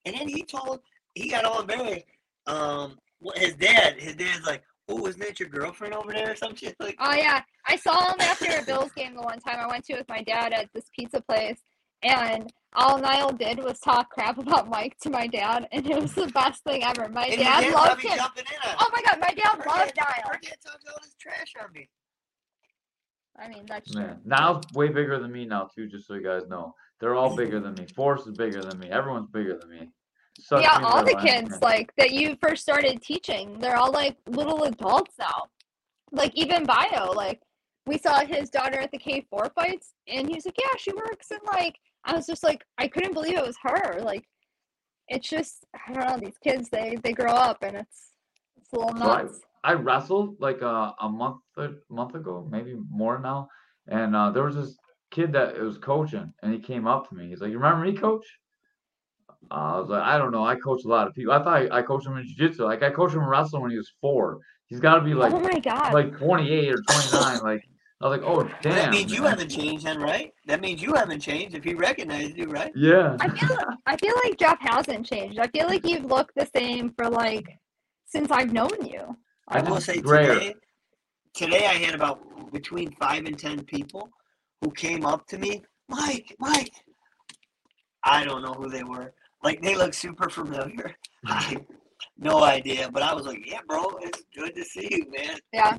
And 0.05 0.15
then 0.15 0.29
he 0.29 0.43
told, 0.43 0.79
he 1.13 1.29
got 1.29 1.43
all 1.43 1.59
embarrassed. 1.61 2.05
Um, 2.47 2.97
what 3.19 3.37
his 3.37 3.53
dad, 3.55 3.99
his 3.99 4.15
dad's 4.15 4.45
like, 4.47 4.63
"Oh, 4.87 5.05
isn't 5.07 5.19
that 5.21 5.41
your 5.41 5.49
girlfriend 5.49 5.93
over 5.93 6.13
there 6.13 6.31
or 6.31 6.35
some 6.35 6.55
shit?" 6.55 6.75
Like, 6.79 6.95
Oh 6.99 7.13
yeah, 7.15 7.41
I 7.67 7.75
saw 7.75 8.09
him 8.13 8.21
after 8.21 8.45
a 8.57 8.63
Bills 8.65 8.91
game 8.93 9.15
the 9.15 9.21
one 9.23 9.39
time 9.39 9.59
I 9.59 9.67
went 9.67 9.83
to 9.87 9.95
with 9.95 10.07
my 10.07 10.23
dad 10.23 10.53
at 10.53 10.69
this 10.73 10.85
pizza 10.97 11.19
place, 11.19 11.59
and 12.03 12.51
all 12.73 12.97
Niall 12.97 13.33
did 13.33 13.61
was 13.63 13.79
talk 13.79 14.09
crap 14.09 14.37
about 14.37 14.69
Mike 14.69 14.97
to 15.01 15.09
my 15.09 15.27
dad, 15.27 15.67
and 15.71 15.85
it 15.89 16.01
was 16.01 16.13
the 16.13 16.27
best 16.27 16.63
thing 16.63 16.83
ever. 16.83 17.09
My 17.09 17.25
and 17.25 17.39
dad 17.39 17.61
dad 17.61 17.73
loved 17.73 18.01
him. 18.01 18.17
jumping 18.17 18.45
in 18.47 18.69
on. 18.69 18.75
Oh 18.79 18.89
my 18.93 19.01
god, 19.03 19.19
my 19.19 19.33
dad 19.33 19.63
Her 19.63 19.69
loved 19.69 19.93
dad- 19.93 20.05
Niall. 20.23 20.31
Her 20.33 20.39
dad 20.41 20.55
talks 20.65 20.85
all 20.87 20.99
this 21.01 21.15
trash 21.19 21.53
on 21.61 21.71
me. 21.73 21.89
I 23.37 23.47
mean, 23.47 23.65
that's 23.67 23.91
true. 23.91 24.01
Man, 24.01 24.19
Niall's 24.25 24.65
way 24.73 24.89
bigger 24.89 25.19
than 25.19 25.31
me 25.31 25.45
now 25.45 25.69
too. 25.73 25.87
Just 25.87 26.07
so 26.07 26.13
you 26.13 26.23
guys 26.23 26.43
know, 26.47 26.73
they're 26.99 27.15
all 27.15 27.35
bigger 27.35 27.59
than 27.59 27.73
me. 27.73 27.87
Forrest 27.95 28.27
is 28.27 28.37
bigger 28.37 28.61
than 28.61 28.79
me. 28.79 28.89
Everyone's 28.89 29.29
bigger 29.29 29.57
than 29.57 29.69
me. 29.69 29.89
Sucks 30.39 30.63
yeah, 30.63 30.77
me 30.79 30.85
all 30.85 31.03
the 31.03 31.15
kids 31.21 31.49
man. 31.51 31.59
like 31.61 31.93
that 31.97 32.11
you 32.11 32.37
first 32.41 32.61
started 32.61 33.01
teaching, 33.01 33.59
they're 33.59 33.75
all 33.75 33.91
like 33.91 34.15
little 34.27 34.63
adults 34.63 35.15
now. 35.19 35.43
Like 36.11 36.31
even 36.35 36.65
bio, 36.65 37.11
like 37.11 37.41
we 37.85 37.97
saw 37.97 38.23
his 38.25 38.49
daughter 38.49 38.79
at 38.79 38.91
the 38.91 38.97
K 38.97 39.25
four 39.29 39.51
fights, 39.55 39.93
and 40.07 40.29
he's 40.29 40.45
like, 40.45 40.55
"Yeah, 40.59 40.77
she 40.77 40.93
works." 40.93 41.31
And 41.31 41.41
like, 41.53 41.77
I 42.05 42.15
was 42.15 42.25
just 42.25 42.43
like, 42.43 42.63
I 42.77 42.87
couldn't 42.87 43.13
believe 43.13 43.37
it 43.37 43.45
was 43.45 43.57
her. 43.63 44.01
Like, 44.01 44.23
it's 45.07 45.27
just 45.29 45.65
I 45.87 45.93
don't 45.93 46.07
know. 46.07 46.17
These 46.25 46.37
kids, 46.43 46.69
they 46.69 46.97
they 47.03 47.11
grow 47.13 47.31
up, 47.33 47.63
and 47.63 47.75
it's 47.77 48.11
it's 48.57 48.71
a 48.73 48.77
little 48.77 48.97
So 48.97 49.03
I- 49.09 49.23
nuts. 49.23 49.41
I 49.63 49.73
wrestled 49.73 50.37
like 50.39 50.61
a, 50.63 50.93
a 51.01 51.07
month 51.07 51.37
a 51.57 51.69
month 51.89 52.15
ago, 52.15 52.47
maybe 52.49 52.75
more 52.89 53.19
now, 53.19 53.47
and 53.87 54.15
uh, 54.15 54.31
there 54.31 54.43
was 54.43 54.55
this 54.55 54.75
kid 55.11 55.31
that 55.33 55.59
was 55.59 55.77
coaching, 55.77 56.33
and 56.41 56.51
he 56.51 56.59
came 56.59 56.87
up 56.87 57.07
to 57.09 57.15
me. 57.15 57.27
He's 57.29 57.41
like, 57.41 57.51
"You 57.51 57.59
remember 57.59 57.85
me, 57.85 57.95
coach?" 57.95 58.25
Uh, 59.51 59.53
I 59.53 59.79
was 59.79 59.89
like, 59.89 60.01
"I 60.01 60.17
don't 60.17 60.31
know. 60.31 60.43
I 60.45 60.55
coach 60.55 60.83
a 60.83 60.87
lot 60.87 61.07
of 61.07 61.13
people. 61.13 61.33
I 61.33 61.43
thought 61.43 61.61
I, 61.71 61.77
I 61.77 61.81
coached 61.83 62.07
him 62.07 62.17
in 62.17 62.25
jiu-jitsu. 62.25 62.63
Like 62.63 62.81
I 62.81 62.89
coached 62.89 63.13
him 63.13 63.21
in 63.21 63.27
wrestling 63.27 63.61
when 63.61 63.69
he 63.71 63.77
was 63.77 63.91
four. 64.01 64.39
He's 64.65 64.79
got 64.79 64.95
to 64.95 65.01
be 65.01 65.13
like 65.13 65.31
oh 65.33 65.39
my 65.39 65.59
god! 65.59 65.93
like 65.93 66.17
28 66.17 66.73
or 66.73 66.81
29. 66.81 67.39
like 67.43 67.61
I 68.01 68.07
was 68.07 68.19
like, 68.19 68.27
"Oh 68.27 68.43
damn." 68.61 68.75
that 68.75 68.91
means 68.91 69.13
you 69.13 69.23
haven't 69.23 69.49
changed, 69.49 69.85
then, 69.85 69.99
right? 69.99 70.31
That 70.47 70.59
means 70.59 70.81
you 70.81 70.93
haven't 70.93 71.19
changed 71.19 71.55
if 71.55 71.63
he 71.63 71.73
recognized 71.73 72.35
you, 72.37 72.45
right? 72.45 72.71
Yeah. 72.75 73.15
I 73.19 73.29
feel 73.29 73.57
I 73.85 73.97
feel 73.97 74.13
like 74.23 74.37
Jeff 74.37 74.57
hasn't 74.59 75.05
changed. 75.05 75.39
I 75.39 75.47
feel 75.47 75.67
like 75.67 75.87
you've 75.87 76.05
looked 76.05 76.35
the 76.35 76.47
same 76.55 76.93
for 76.97 77.09
like 77.09 77.47
since 78.05 78.31
I've 78.31 78.51
known 78.51 78.85
you. 78.85 79.15
I 79.47 79.59
I 79.59 79.69
will 79.69 79.81
say 79.81 80.01
grayer. 80.01 80.33
today, 80.33 80.53
today 81.35 81.65
I 81.67 81.73
had 81.73 81.93
about 81.93 82.51
between 82.51 82.91
five 82.99 83.25
and 83.25 83.37
ten 83.37 83.63
people 83.65 84.09
who 84.61 84.71
came 84.71 85.05
up 85.05 85.27
to 85.27 85.37
me, 85.37 85.61
Mike, 85.87 86.35
Mike. 86.39 86.73
I 88.03 88.25
don't 88.25 88.41
know 88.41 88.53
who 88.53 88.69
they 88.69 88.83
were. 88.83 89.13
Like 89.43 89.61
they 89.61 89.75
look 89.75 89.93
super 89.93 90.29
familiar. 90.29 90.95
I 91.25 91.57
no 92.17 92.43
idea, 92.43 92.89
but 92.91 93.03
I 93.03 93.13
was 93.13 93.25
like, 93.25 93.43
yeah, 93.45 93.59
bro, 93.67 93.97
it's 94.01 94.23
good 94.35 94.55
to 94.55 94.63
see 94.63 94.87
you, 94.91 95.05
man. 95.11 95.37
Yeah. 95.53 95.77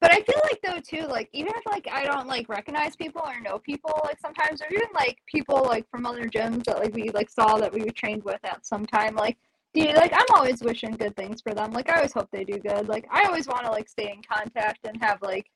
But 0.00 0.12
I 0.12 0.20
feel 0.22 0.40
like 0.44 0.60
though 0.62 0.80
too, 0.80 1.06
like 1.08 1.28
even 1.32 1.52
if 1.56 1.66
like 1.66 1.88
I 1.90 2.04
don't 2.04 2.28
like 2.28 2.48
recognize 2.48 2.94
people 2.94 3.22
or 3.24 3.40
know 3.40 3.58
people, 3.58 4.00
like 4.04 4.20
sometimes 4.20 4.62
or 4.62 4.66
even 4.72 4.88
like 4.94 5.18
people 5.26 5.64
like 5.64 5.88
from 5.90 6.06
other 6.06 6.24
gyms 6.24 6.64
that 6.64 6.78
like 6.78 6.94
we 6.94 7.10
like 7.10 7.28
saw 7.28 7.56
that 7.58 7.72
we 7.72 7.82
trained 7.90 8.22
with 8.22 8.38
at 8.44 8.64
some 8.64 8.86
time, 8.86 9.16
like 9.16 9.36
dude, 9.74 9.96
like 9.96 10.12
I'm 10.12 10.26
always 10.36 10.62
wishing 10.62 10.92
good 10.92 11.16
things 11.16 11.40
for 11.42 11.52
them. 11.52 11.72
Like 11.72 11.90
I 11.90 11.96
always 11.96 12.12
hope 12.12 12.28
they 12.32 12.44
do 12.44 12.58
good. 12.58 12.88
Like 12.88 13.06
I 13.10 13.24
always 13.24 13.48
want 13.48 13.64
to 13.64 13.70
like 13.70 13.88
stay 13.88 14.12
in 14.12 14.22
contact 14.22 14.86
and 14.86 15.02
have 15.02 15.20
like 15.20 15.50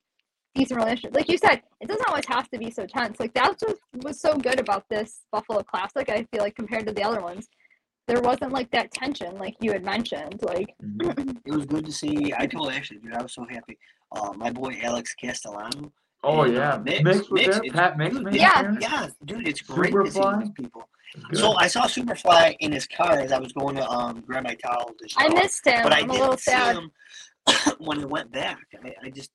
decent 0.57 0.81
relationships. 0.81 1.15
Like 1.15 1.29
you 1.29 1.39
said, 1.39 1.63
it 1.81 1.87
doesn't 1.89 2.09
always 2.09 2.27
have 2.27 2.49
to 2.51 2.59
be 2.59 2.71
so 2.71 2.85
tense. 2.85 3.21
Like 3.21 3.35
that's 3.35 3.63
what 3.63 3.79
was 4.03 4.21
so 4.21 4.37
good 4.37 4.59
about 4.59 4.85
this 4.91 5.21
Buffalo 5.31 5.63
Classic. 5.63 6.09
I 6.09 6.27
feel 6.33 6.43
like 6.43 6.57
compared 6.57 6.87
to 6.89 6.93
the 6.93 7.05
other 7.05 7.21
ones, 7.21 7.49
there 8.09 8.21
wasn't 8.21 8.53
like 8.53 8.71
that 8.73 8.91
tension, 8.91 9.39
like 9.39 9.55
you 9.61 9.71
had 9.73 9.85
mentioned. 9.85 10.41
Like 10.43 10.75
Mhm. 10.83 11.39
It 11.47 11.53
was 11.55 11.67
good 11.67 11.87
to 11.87 11.93
see. 11.93 12.33
I 12.37 12.47
told 12.47 12.73
Ashley, 12.73 12.99
dude, 12.99 13.15
I 13.15 13.23
was 13.23 13.33
so 13.33 13.47
happy. 13.49 13.79
Uh, 14.15 14.33
my 14.35 14.51
boy 14.51 14.79
Alex 14.83 15.15
Castellano. 15.15 15.93
Oh 16.25 16.43
and, 16.43 16.55
yeah. 16.55 16.75
uh, 16.75 16.79
Mix, 16.81 17.03
Mix 17.03 17.19
was 17.19 17.31
Mix, 17.33 17.57
it's- 17.59 17.73
Pat 17.73 17.97
Mix 17.99 18.15
dude, 18.15 18.25
made 18.25 18.35
Yeah. 18.35 18.59
appearance? 18.61 18.83
Yeah, 18.83 19.09
dude, 19.25 19.49
it's 19.49 19.61
great 19.61 19.93
to 19.93 20.11
see 20.11 20.21
these 20.39 20.51
people. 20.51 20.89
Good. 21.31 21.39
So 21.41 21.53
I 21.57 21.67
saw 21.67 21.83
Superfly 21.85 22.57
in 22.61 22.73
his 22.73 22.87
car 22.87 23.19
as 23.19 23.33
I 23.33 23.39
was 23.39 23.53
going 23.53 23.77
to 23.77 23.87
um 23.89 24.21
grab 24.21 24.45
my 24.45 24.55
towel. 24.55 24.91
To 24.99 25.09
I 25.19 25.29
missed 25.29 25.67
him. 25.67 25.83
but 25.83 25.93
I 25.93 26.01
I'm 26.01 26.11
a 26.11 26.13
little 26.13 26.29
didn't 26.29 26.41
see 26.41 26.51
sad. 26.53 26.77
him 26.77 26.91
when 27.79 27.99
he 27.99 28.05
went 28.05 28.31
back. 28.33 28.59
I, 28.85 28.95
I 29.05 29.11
just, 29.11 29.31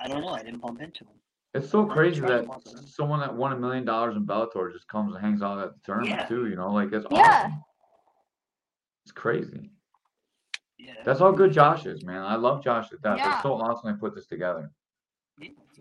I 0.00 0.08
don't 0.08 0.20
know. 0.20 0.28
I 0.30 0.42
didn't 0.42 0.60
bump 0.60 0.80
into 0.82 1.04
him. 1.04 1.14
It's 1.54 1.70
so 1.70 1.86
crazy 1.86 2.20
that 2.20 2.44
someone 2.86 3.20
that 3.20 3.32
won 3.32 3.52
a 3.52 3.56
million 3.56 3.84
dollars 3.84 4.16
in 4.16 4.26
Bellator 4.26 4.72
just 4.72 4.88
comes 4.88 5.14
and 5.14 5.24
hangs 5.24 5.40
out 5.40 5.58
at 5.60 5.72
the 5.74 5.80
tournament 5.86 6.10
Yeah. 6.20 6.26
too. 6.26 6.48
You 6.48 6.56
know, 6.56 6.72
like 6.72 6.92
it's 6.92 7.06
Yeah. 7.10 7.18
awesome. 7.46 7.62
It's 9.04 9.12
crazy. 9.12 9.70
Yeah, 10.78 10.92
That's 11.04 11.20
how 11.20 11.30
good 11.30 11.52
Josh 11.52 11.86
is, 11.86 12.04
man. 12.04 12.22
I 12.22 12.36
love 12.36 12.62
Josh 12.62 12.92
at 12.92 13.02
that. 13.02 13.18
Yeah. 13.18 13.34
It's 13.34 13.42
so 13.42 13.54
awesome 13.54 13.92
they 13.92 13.98
put 13.98 14.14
this 14.14 14.26
together. 14.26 14.70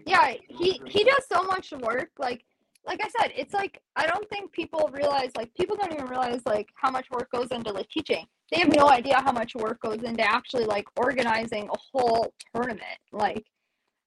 Yeah, 0.06 0.34
he 0.50 0.82
he 0.86 1.04
does 1.04 1.26
so 1.32 1.44
much 1.44 1.72
work. 1.72 2.10
Like 2.18 2.44
like 2.86 3.00
I 3.02 3.10
said, 3.22 3.32
it's 3.36 3.54
like 3.54 3.82
I 3.96 4.06
don't 4.06 4.28
think 4.30 4.52
people 4.52 4.89
realize 4.94 5.32
like 5.38 5.54
people 5.56 5.76
don't 5.76 5.94
even 5.94 6.08
realize 6.08 6.41
like 6.46 6.68
how 6.76 6.91
much 6.91 7.08
work 7.12 7.32
goes 7.32 7.48
into 7.52 7.72
like 7.72 7.89
teaching. 7.89 8.26
They 8.52 8.60
have 8.60 8.76
no 8.76 8.89
idea 8.89 9.22
how 9.22 9.32
much 9.32 9.56
work 9.56 9.82
goes 9.82 10.04
into 10.04 10.24
actually 10.24 10.66
like 10.66 10.86
organizing 10.98 11.70
a 11.70 11.78
whole 11.91 12.34
tournament. 12.54 13.00
Like 13.12 13.46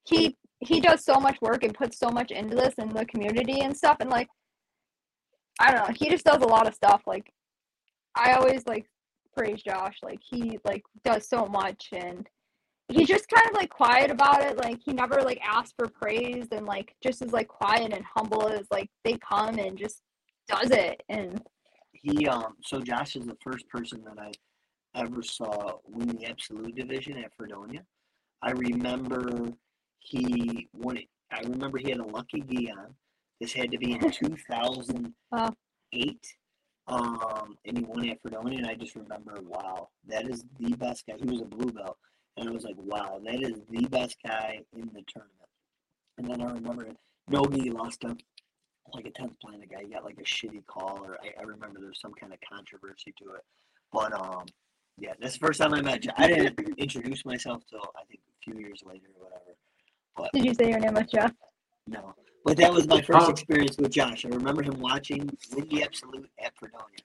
he 0.05 0.37
he 0.59 0.79
does 0.79 1.03
so 1.03 1.19
much 1.19 1.39
work 1.41 1.63
and 1.63 1.73
puts 1.73 1.97
so 1.97 2.09
much 2.09 2.31
into 2.31 2.55
this 2.55 2.75
in 2.77 2.89
the 2.89 3.05
community 3.05 3.61
and 3.61 3.75
stuff 3.75 3.97
and 3.99 4.09
like 4.09 4.27
I 5.59 5.71
don't 5.71 5.87
know, 5.87 5.95
he 5.97 6.09
just 6.09 6.25
does 6.25 6.41
a 6.41 6.47
lot 6.47 6.67
of 6.67 6.75
stuff. 6.75 7.01
Like 7.07 7.31
I 8.15 8.33
always 8.33 8.65
like 8.67 8.85
praise 9.37 9.61
Josh. 9.61 9.97
Like 10.01 10.19
he 10.21 10.57
like 10.65 10.83
does 11.03 11.27
so 11.27 11.45
much 11.45 11.89
and 11.93 12.27
he's 12.89 13.07
just 13.07 13.29
kind 13.29 13.47
of 13.47 13.53
like 13.55 13.69
quiet 13.69 14.11
about 14.11 14.41
it. 14.41 14.57
Like 14.57 14.79
he 14.83 14.91
never 14.93 15.21
like 15.21 15.39
asks 15.43 15.73
for 15.77 15.87
praise 15.87 16.47
and 16.51 16.65
like 16.65 16.95
just 17.03 17.21
is 17.21 17.31
like 17.31 17.47
quiet 17.47 17.93
and 17.93 18.03
humble 18.15 18.49
as 18.49 18.65
like 18.71 18.89
they 19.03 19.17
come 19.17 19.59
and 19.59 19.77
just 19.77 20.01
does 20.47 20.71
it. 20.71 21.01
And 21.09 21.41
He 21.93 22.27
um. 22.27 22.55
So 22.63 22.79
Josh 22.79 23.15
is 23.15 23.25
the 23.25 23.37
first 23.43 23.67
person 23.69 24.03
that 24.05 24.17
I 24.19 24.31
ever 24.95 25.21
saw 25.21 25.73
win 25.85 26.07
the 26.07 26.25
absolute 26.25 26.75
division 26.75 27.17
at 27.17 27.31
Fredonia. 27.37 27.83
I 28.41 28.51
remember 28.51 29.51
he 29.99 30.67
won 30.73 30.97
it. 30.97 31.07
I 31.31 31.41
remember 31.41 31.77
he 31.77 31.91
had 31.91 31.99
a 31.99 32.07
lucky 32.07 32.41
gi 32.41 32.71
on. 32.71 32.95
This 33.39 33.53
had 33.53 33.69
to 33.71 33.77
be 33.77 33.91
in 33.91 33.99
2008. 34.11 36.27
Um, 36.87 37.57
and 37.65 37.77
he 37.77 37.83
won 37.83 38.07
at 38.09 38.21
Fredonia, 38.21 38.59
and 38.59 38.67
I 38.67 38.75
just 38.75 38.95
remember, 38.95 39.35
wow, 39.45 39.89
that 40.07 40.27
is 40.27 40.45
the 40.59 40.73
best 40.75 41.05
guy. 41.05 41.15
He 41.19 41.29
was 41.29 41.41
a 41.41 41.45
blue 41.45 41.71
belt, 41.71 41.97
and 42.37 42.47
I 42.47 42.51
was 42.51 42.63
like, 42.63 42.77
wow, 42.77 43.19
that 43.25 43.41
is 43.41 43.59
the 43.69 43.85
best 43.87 44.15
guy 44.25 44.59
in 44.73 44.89
the 44.93 45.03
tournament. 45.07 45.49
And 46.17 46.27
then 46.27 46.41
I 46.41 46.51
remember 46.51 46.87
Nogi 47.29 47.69
lost 47.69 48.03
a 48.05 48.15
like 48.93 49.05
a 49.05 49.11
tenth 49.11 49.37
planet 49.41 49.69
guy. 49.69 49.81
He 49.81 49.93
got 49.93 50.05
like 50.05 50.17
a 50.17 50.23
shitty 50.23 50.65
call, 50.65 50.99
or 51.03 51.17
I, 51.21 51.41
I 51.41 51.43
remember 51.43 51.79
there's 51.81 51.99
some 51.99 52.13
kind 52.13 52.31
of 52.31 52.39
controversy 52.47 53.13
to 53.21 53.33
it. 53.33 53.41
But 53.91 54.13
um, 54.13 54.45
yeah, 54.97 55.13
that's 55.19 55.33
the 55.33 55.45
first 55.45 55.59
time 55.59 55.73
I 55.73 55.81
met 55.81 56.05
you. 56.05 56.11
I 56.17 56.27
didn't 56.27 56.59
introduce 56.77 57.25
myself 57.25 57.63
till 57.69 57.81
I 57.95 58.03
think 58.07 58.21
a 58.21 58.51
few 58.51 58.59
years 58.59 58.81
later 58.85 59.07
or 59.19 59.25
whatever. 59.25 59.55
But, 60.15 60.31
did 60.33 60.45
you 60.45 60.53
say 60.53 60.69
your 60.69 60.79
name 60.79 60.93
was 60.93 61.05
Jeff? 61.11 61.33
No, 61.87 62.13
but 62.45 62.57
that 62.57 62.71
was 62.73 62.87
my 62.87 63.01
first 63.01 63.27
Oh. 63.27 63.31
experience 63.31 63.77
with 63.77 63.91
Josh. 63.91 64.25
I 64.25 64.29
remember 64.29 64.61
him 64.63 64.79
watching 64.79 65.29
Win 65.53 65.67
the 65.69 65.83
Absolute 65.83 66.29
at 66.43 66.55
Fredonia. 66.57 66.99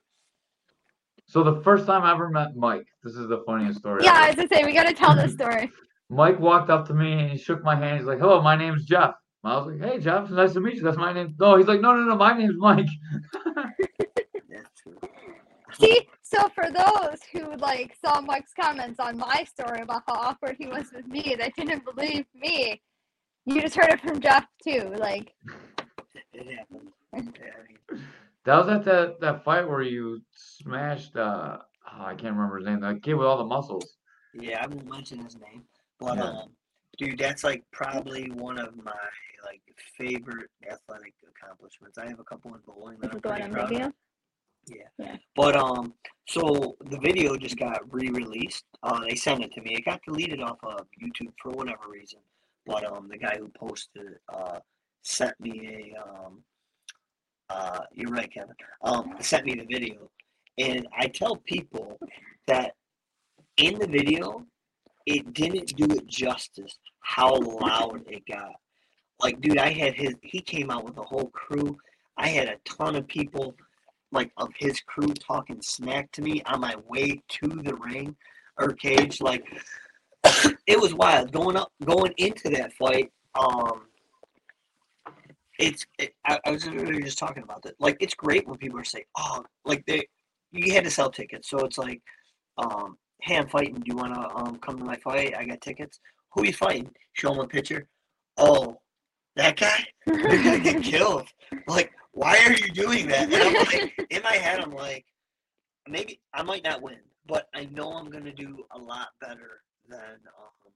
So 1.26 1.42
the 1.42 1.60
first 1.62 1.86
time 1.86 2.02
I 2.02 2.12
ever 2.12 2.28
met 2.28 2.56
Mike, 2.56 2.86
this 3.02 3.14
is 3.14 3.26
the 3.28 3.42
funniest 3.46 3.78
story. 3.80 4.04
Yeah, 4.04 4.12
I 4.14 4.26
was 4.28 4.36
gonna 4.36 4.48
say 4.52 4.64
we 4.64 4.72
gotta 4.72 4.92
tell 4.92 5.14
this 5.14 5.32
story. 5.40 5.70
Mike 6.10 6.38
walked 6.38 6.68
up 6.70 6.86
to 6.88 6.94
me 6.94 7.12
and 7.12 7.30
he 7.32 7.38
shook 7.38 7.62
my 7.64 7.74
hand. 7.74 7.98
He's 7.98 8.06
like, 8.06 8.18
"Hello, 8.18 8.42
my 8.42 8.54
name's 8.56 8.84
Jeff." 8.84 9.14
I 9.44 9.56
was 9.56 9.66
like, 9.68 9.80
"Hey, 9.90 9.98
Jeff, 9.98 10.28
nice 10.30 10.52
to 10.52 10.60
meet 10.60 10.74
you. 10.76 10.82
That's 10.82 10.96
my 10.98 11.12
name." 11.12 11.34
No, 11.40 11.56
he's 11.56 11.66
like, 11.66 11.80
"No, 11.80 11.94
no, 11.96 12.02
no, 12.04 12.16
my 12.16 12.36
name's 12.36 12.56
Mike." 12.58 12.86
See, 15.80 16.06
so 16.22 16.48
for 16.54 16.70
those 16.70 17.18
who 17.32 17.56
like 17.56 17.96
saw 18.04 18.20
Mike's 18.20 18.52
comments 18.58 19.00
on 19.00 19.16
my 19.16 19.44
story 19.44 19.80
about 19.80 20.02
how 20.06 20.14
awkward 20.14 20.56
he 20.58 20.66
was 20.66 20.92
with 20.94 21.06
me, 21.06 21.34
that 21.38 21.54
didn't 21.56 21.82
believe 21.84 22.26
me, 22.34 22.80
you 23.46 23.60
just 23.60 23.74
heard 23.76 23.90
it 23.90 24.00
from 24.00 24.20
Jeff 24.20 24.46
too. 24.62 24.92
Like, 24.98 25.32
It 26.32 26.56
happened. 26.58 26.92
Yeah, 27.14 27.98
That 28.44 28.56
was 28.56 28.68
at 28.68 28.84
that 28.84 29.20
that 29.20 29.44
fight 29.44 29.68
where 29.68 29.82
you 29.82 30.22
smashed. 30.34 31.16
uh 31.16 31.58
oh, 31.92 32.02
I 32.04 32.14
can't 32.14 32.34
remember 32.34 32.58
his 32.58 32.66
name. 32.66 32.80
That 32.80 33.02
kid 33.02 33.14
with 33.14 33.26
all 33.26 33.38
the 33.38 33.44
muscles. 33.44 33.96
yeah, 34.34 34.62
I 34.62 34.66
won't 34.66 34.90
mention 34.90 35.18
his 35.24 35.36
name, 35.36 35.64
but 35.98 36.16
Yeah. 36.16 36.24
um, 36.24 36.48
Dude, 36.98 37.18
that's 37.18 37.42
like 37.42 37.64
probably 37.72 38.30
one 38.32 38.58
of 38.58 38.76
my 38.76 38.92
like 39.44 39.62
favorite 39.96 40.50
athletic 40.70 41.14
accomplishments. 41.26 41.96
I 41.98 42.06
have 42.06 42.20
a 42.20 42.24
couple 42.24 42.54
in 42.54 42.60
bowling 42.66 42.98
that 43.00 43.12
This 43.12 43.14
I'm 43.14 43.20
going 43.20 43.34
pretty 43.36 43.44
on 43.44 43.50
proud 43.52 43.64
of. 43.64 43.70
video. 43.70 43.92
Yeah. 44.66 44.76
Yeah. 44.98 45.16
But 45.34 45.56
um, 45.56 45.94
so 46.28 46.76
the 46.90 46.98
video 46.98 47.36
just 47.36 47.56
got 47.56 47.80
re-released. 47.92 48.64
Uh, 48.82 49.00
they 49.00 49.14
sent 49.16 49.42
it 49.42 49.52
to 49.54 49.62
me. 49.62 49.74
It 49.74 49.84
got 49.86 50.00
deleted 50.06 50.40
off 50.42 50.58
of 50.62 50.86
YouTube 51.02 51.32
for 51.42 51.50
whatever 51.52 51.88
reason. 51.90 52.20
But 52.66 52.84
um, 52.90 53.08
the 53.08 53.18
guy 53.18 53.36
who 53.38 53.48
posted 53.48 54.18
uh 54.32 54.58
sent 55.02 55.38
me 55.40 55.94
a 55.96 56.00
um, 56.00 56.42
uh, 57.50 57.80
you're 57.92 58.10
right, 58.10 58.32
Kevin. 58.32 58.54
Um, 58.82 59.14
sent 59.20 59.44
me 59.44 59.54
the 59.54 59.64
video, 59.64 60.10
and 60.58 60.86
I 60.98 61.08
tell 61.08 61.36
people 61.36 61.98
that 62.46 62.72
in 63.58 63.78
the 63.78 63.86
video, 63.86 64.46
it 65.06 65.34
didn't 65.34 65.76
do 65.76 65.84
it 65.94 66.06
justice 66.06 66.78
how 67.00 67.34
loud 67.36 68.02
it 68.06 68.24
got. 68.26 68.52
Like, 69.20 69.40
dude, 69.40 69.58
I 69.58 69.70
had 69.70 69.94
his. 69.94 70.14
He 70.22 70.40
came 70.40 70.70
out 70.70 70.84
with 70.84 70.96
a 70.96 71.02
whole 71.02 71.28
crew. 71.28 71.76
I 72.16 72.28
had 72.28 72.48
a 72.48 72.56
ton 72.64 72.96
of 72.96 73.06
people 73.06 73.54
like 74.12 74.30
of 74.36 74.50
his 74.58 74.80
crew 74.80 75.12
talking 75.14 75.60
smack 75.62 76.10
to 76.12 76.22
me 76.22 76.42
on 76.46 76.60
my 76.60 76.74
way 76.86 77.22
to 77.28 77.48
the 77.48 77.74
ring 77.76 78.14
or 78.58 78.72
cage. 78.72 79.20
Like 79.20 79.44
it 80.66 80.80
was 80.80 80.94
wild 80.94 81.32
going 81.32 81.56
up, 81.56 81.72
going 81.84 82.12
into 82.16 82.48
that 82.50 82.72
fight. 82.74 83.10
Um, 83.34 83.86
it's 85.58 85.86
it, 85.98 86.14
I, 86.26 86.38
I 86.44 86.50
was 86.50 86.66
literally 86.66 87.02
just 87.02 87.18
talking 87.18 87.42
about 87.42 87.62
that. 87.62 87.74
Like 87.80 87.96
it's 88.00 88.14
great 88.14 88.46
when 88.46 88.58
people 88.58 88.78
are 88.78 88.84
saying, 88.84 89.04
"Oh, 89.16 89.44
like 89.64 89.84
they 89.86 90.06
you 90.50 90.72
had 90.72 90.84
to 90.84 90.90
sell 90.90 91.10
tickets." 91.10 91.50
So 91.50 91.58
it's 91.60 91.78
like, 91.78 92.00
um, 92.58 92.96
"Hey, 93.22 93.36
I'm 93.36 93.48
fighting. 93.48 93.74
Do 93.74 93.82
you 93.86 93.96
want 93.96 94.14
to 94.14 94.20
um 94.34 94.56
come 94.58 94.78
to 94.78 94.84
my 94.84 94.96
fight? 94.96 95.34
I 95.36 95.44
got 95.44 95.60
tickets. 95.60 95.98
Who 96.32 96.42
are 96.42 96.46
you 96.46 96.52
fighting? 96.52 96.90
Show 97.14 97.30
them 97.30 97.40
a 97.40 97.48
picture. 97.48 97.86
Oh, 98.36 98.76
that 99.36 99.56
guy." 99.56 99.84
You're 100.06 100.42
gonna 100.42 100.60
get 100.60 100.82
killed. 100.82 101.28
Like, 101.66 101.92
why 102.12 102.38
are 102.46 102.52
you 102.52 102.72
doing 102.72 103.08
that? 103.08 103.30
Like, 103.30 104.06
in 104.10 104.22
my 104.22 104.34
head, 104.34 104.60
I'm 104.60 104.72
like, 104.72 105.04
maybe 105.88 106.20
I 106.34 106.42
might 106.42 106.64
not 106.64 106.82
win, 106.82 106.98
but 107.26 107.46
I 107.54 107.66
know 107.66 107.92
I'm 107.92 108.10
gonna 108.10 108.32
do 108.32 108.64
a 108.72 108.78
lot 108.78 109.08
better 109.20 109.62
than 109.88 110.00
um, 110.00 110.72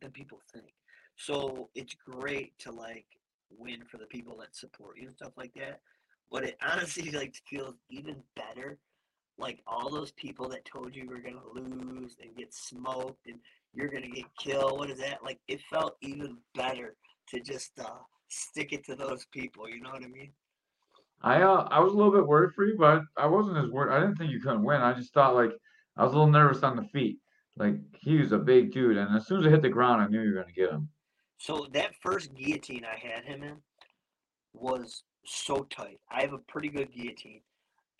than 0.00 0.10
people 0.10 0.40
think. 0.52 0.72
So 1.16 1.68
it's 1.74 1.94
great 1.94 2.58
to 2.60 2.72
like 2.72 3.06
win 3.50 3.84
for 3.90 3.98
the 3.98 4.06
people 4.06 4.36
that 4.38 4.54
support 4.54 4.98
you 4.98 5.06
and 5.06 5.16
stuff 5.16 5.32
like 5.36 5.52
that. 5.54 5.80
But 6.30 6.44
it 6.44 6.56
honestly 6.66 7.10
like 7.10 7.34
feels 7.48 7.74
even 7.90 8.16
better. 8.36 8.78
Like 9.38 9.60
all 9.66 9.90
those 9.90 10.12
people 10.12 10.48
that 10.48 10.64
told 10.64 10.94
you 10.94 11.06
were 11.08 11.20
gonna 11.20 11.38
lose 11.54 12.16
and 12.20 12.36
get 12.36 12.52
smoked 12.52 13.26
and 13.26 13.38
you're 13.72 13.88
gonna 13.88 14.08
get 14.08 14.24
killed. 14.38 14.78
What 14.78 14.90
is 14.90 14.98
that? 14.98 15.22
Like 15.22 15.38
it 15.48 15.60
felt 15.70 15.96
even 16.02 16.38
better 16.54 16.96
to 17.30 17.40
just 17.40 17.72
uh, 17.78 18.02
stick 18.28 18.72
it 18.72 18.84
to 18.86 18.96
those 18.96 19.26
people. 19.32 19.68
You 19.68 19.80
know 19.80 19.90
what 19.90 20.02
I 20.02 20.08
mean? 20.08 20.32
I 21.22 21.42
uh 21.42 21.66
I 21.70 21.80
was 21.80 21.92
a 21.92 21.96
little 21.96 22.12
bit 22.12 22.26
worried 22.26 22.54
for 22.54 22.64
you, 22.64 22.76
but 22.78 23.02
I 23.16 23.26
wasn't 23.26 23.58
as 23.58 23.70
worried. 23.70 23.92
I 23.92 24.00
didn't 24.00 24.16
think 24.16 24.30
you 24.30 24.40
couldn't 24.40 24.64
win. 24.64 24.80
I 24.80 24.92
just 24.92 25.12
thought 25.12 25.34
like 25.34 25.50
I 25.96 26.04
was 26.04 26.12
a 26.12 26.16
little 26.16 26.32
nervous 26.32 26.62
on 26.62 26.76
the 26.76 26.84
feet. 26.84 27.18
Like 27.58 27.76
he 27.98 28.18
was 28.18 28.32
a 28.32 28.38
big 28.38 28.72
dude, 28.72 28.96
and 28.96 29.14
as 29.16 29.26
soon 29.26 29.40
as 29.40 29.46
I 29.46 29.50
hit 29.50 29.62
the 29.62 29.68
ground, 29.68 30.00
I 30.00 30.06
knew 30.06 30.22
you 30.22 30.34
were 30.34 30.40
gonna 30.40 30.52
get 30.52 30.70
him. 30.70 30.88
So 31.38 31.66
that 31.72 31.94
first 32.00 32.34
guillotine 32.34 32.84
I 32.84 32.98
had 32.98 33.24
him 33.24 33.42
in 33.42 33.56
was 34.52 35.02
so 35.24 35.66
tight. 35.70 35.98
I 36.10 36.22
have 36.22 36.32
a 36.32 36.38
pretty 36.38 36.68
good 36.68 36.92
guillotine, 36.92 37.40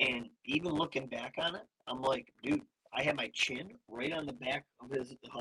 and 0.01 0.29
even 0.45 0.73
looking 0.73 1.07
back 1.07 1.35
on 1.39 1.55
it, 1.55 1.67
I'm 1.87 2.03
like, 2.03 2.33
dude, 2.43 2.63
I 2.93 3.03
had 3.03 3.17
my 3.17 3.31
chin 3.35 3.73
right 3.89 4.13
on 4.13 4.27
the 4.27 4.33
back 4.33 4.65
of 4.81 4.91
his 4.91 5.15
uh, 5.35 5.41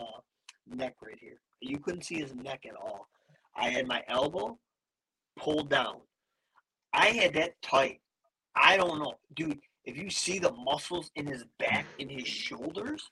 neck 0.67 0.95
right 1.01 1.17
here. 1.19 1.39
You 1.61 1.79
couldn't 1.79 2.03
see 2.03 2.19
his 2.19 2.35
neck 2.35 2.65
at 2.67 2.75
all. 2.75 3.07
I 3.55 3.69
had 3.69 3.87
my 3.87 4.03
elbow 4.07 4.57
pulled 5.37 5.69
down. 5.69 6.01
I 6.93 7.07
had 7.07 7.33
that 7.35 7.61
tight. 7.61 8.01
I 8.55 8.77
don't 8.77 8.99
know, 8.99 9.13
dude. 9.35 9.59
If 9.85 9.97
you 9.97 10.09
see 10.09 10.39
the 10.39 10.51
muscles 10.51 11.11
in 11.15 11.27
his 11.27 11.45
back, 11.59 11.85
in 11.99 12.09
his 12.09 12.27
shoulders, 12.27 13.09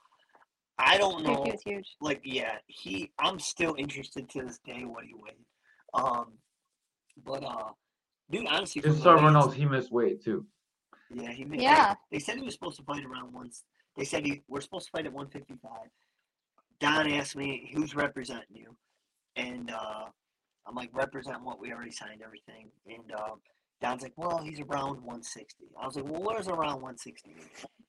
I 0.77 0.97
don't 0.97 1.23
know 1.23 1.43
he 1.45 1.51
was 1.51 1.61
huge. 1.63 1.95
like 2.01 2.21
yeah, 2.23 2.57
he 2.67 3.11
I'm 3.19 3.39
still 3.39 3.75
interested 3.77 4.29
to 4.29 4.43
this 4.43 4.59
day 4.65 4.83
what 4.83 5.05
he 5.05 5.13
weighed. 5.13 5.45
Um 5.93 6.33
but 7.25 7.43
uh 7.43 7.69
dude 8.29 8.47
honestly 8.47 8.81
from 8.81 8.91
Just 8.91 9.03
the 9.03 9.03
so 9.03 9.11
everyone 9.13 9.33
knows, 9.33 9.53
he 9.53 9.65
missed 9.65 9.91
weight 9.91 10.23
too. 10.23 10.45
Yeah, 11.13 11.31
he 11.31 11.45
made 11.45 11.61
Yeah. 11.61 11.93
They, 12.11 12.17
they 12.17 12.19
said 12.23 12.37
he 12.37 12.43
was 12.43 12.53
supposed 12.53 12.77
to 12.77 12.83
fight 12.83 13.05
around 13.05 13.33
once 13.33 13.63
they 13.95 14.03
said 14.05 14.25
he 14.25 14.41
we're 14.47 14.61
supposed 14.61 14.87
to 14.87 14.91
fight 14.91 15.05
at 15.05 15.13
one 15.13 15.27
fifty 15.29 15.55
five. 15.61 15.89
Don 16.79 17.09
asked 17.11 17.35
me 17.37 17.71
who's 17.73 17.95
representing 17.95 18.55
you 18.55 18.75
and 19.35 19.71
uh 19.71 20.05
I'm 20.67 20.75
like 20.75 20.89
represent 20.93 21.43
what 21.43 21.59
we 21.59 21.71
already 21.71 21.91
signed 21.91 22.21
everything 22.23 22.69
and 22.87 23.11
uh 23.17 23.35
Don's 23.81 24.03
like, 24.03 24.13
well, 24.15 24.37
he's 24.39 24.59
around 24.61 24.95
160. 25.03 25.65
I 25.79 25.85
was 25.85 25.95
like, 25.95 26.05
well, 26.05 26.21
where's 26.23 26.47
around 26.47 26.81
160? 26.81 27.35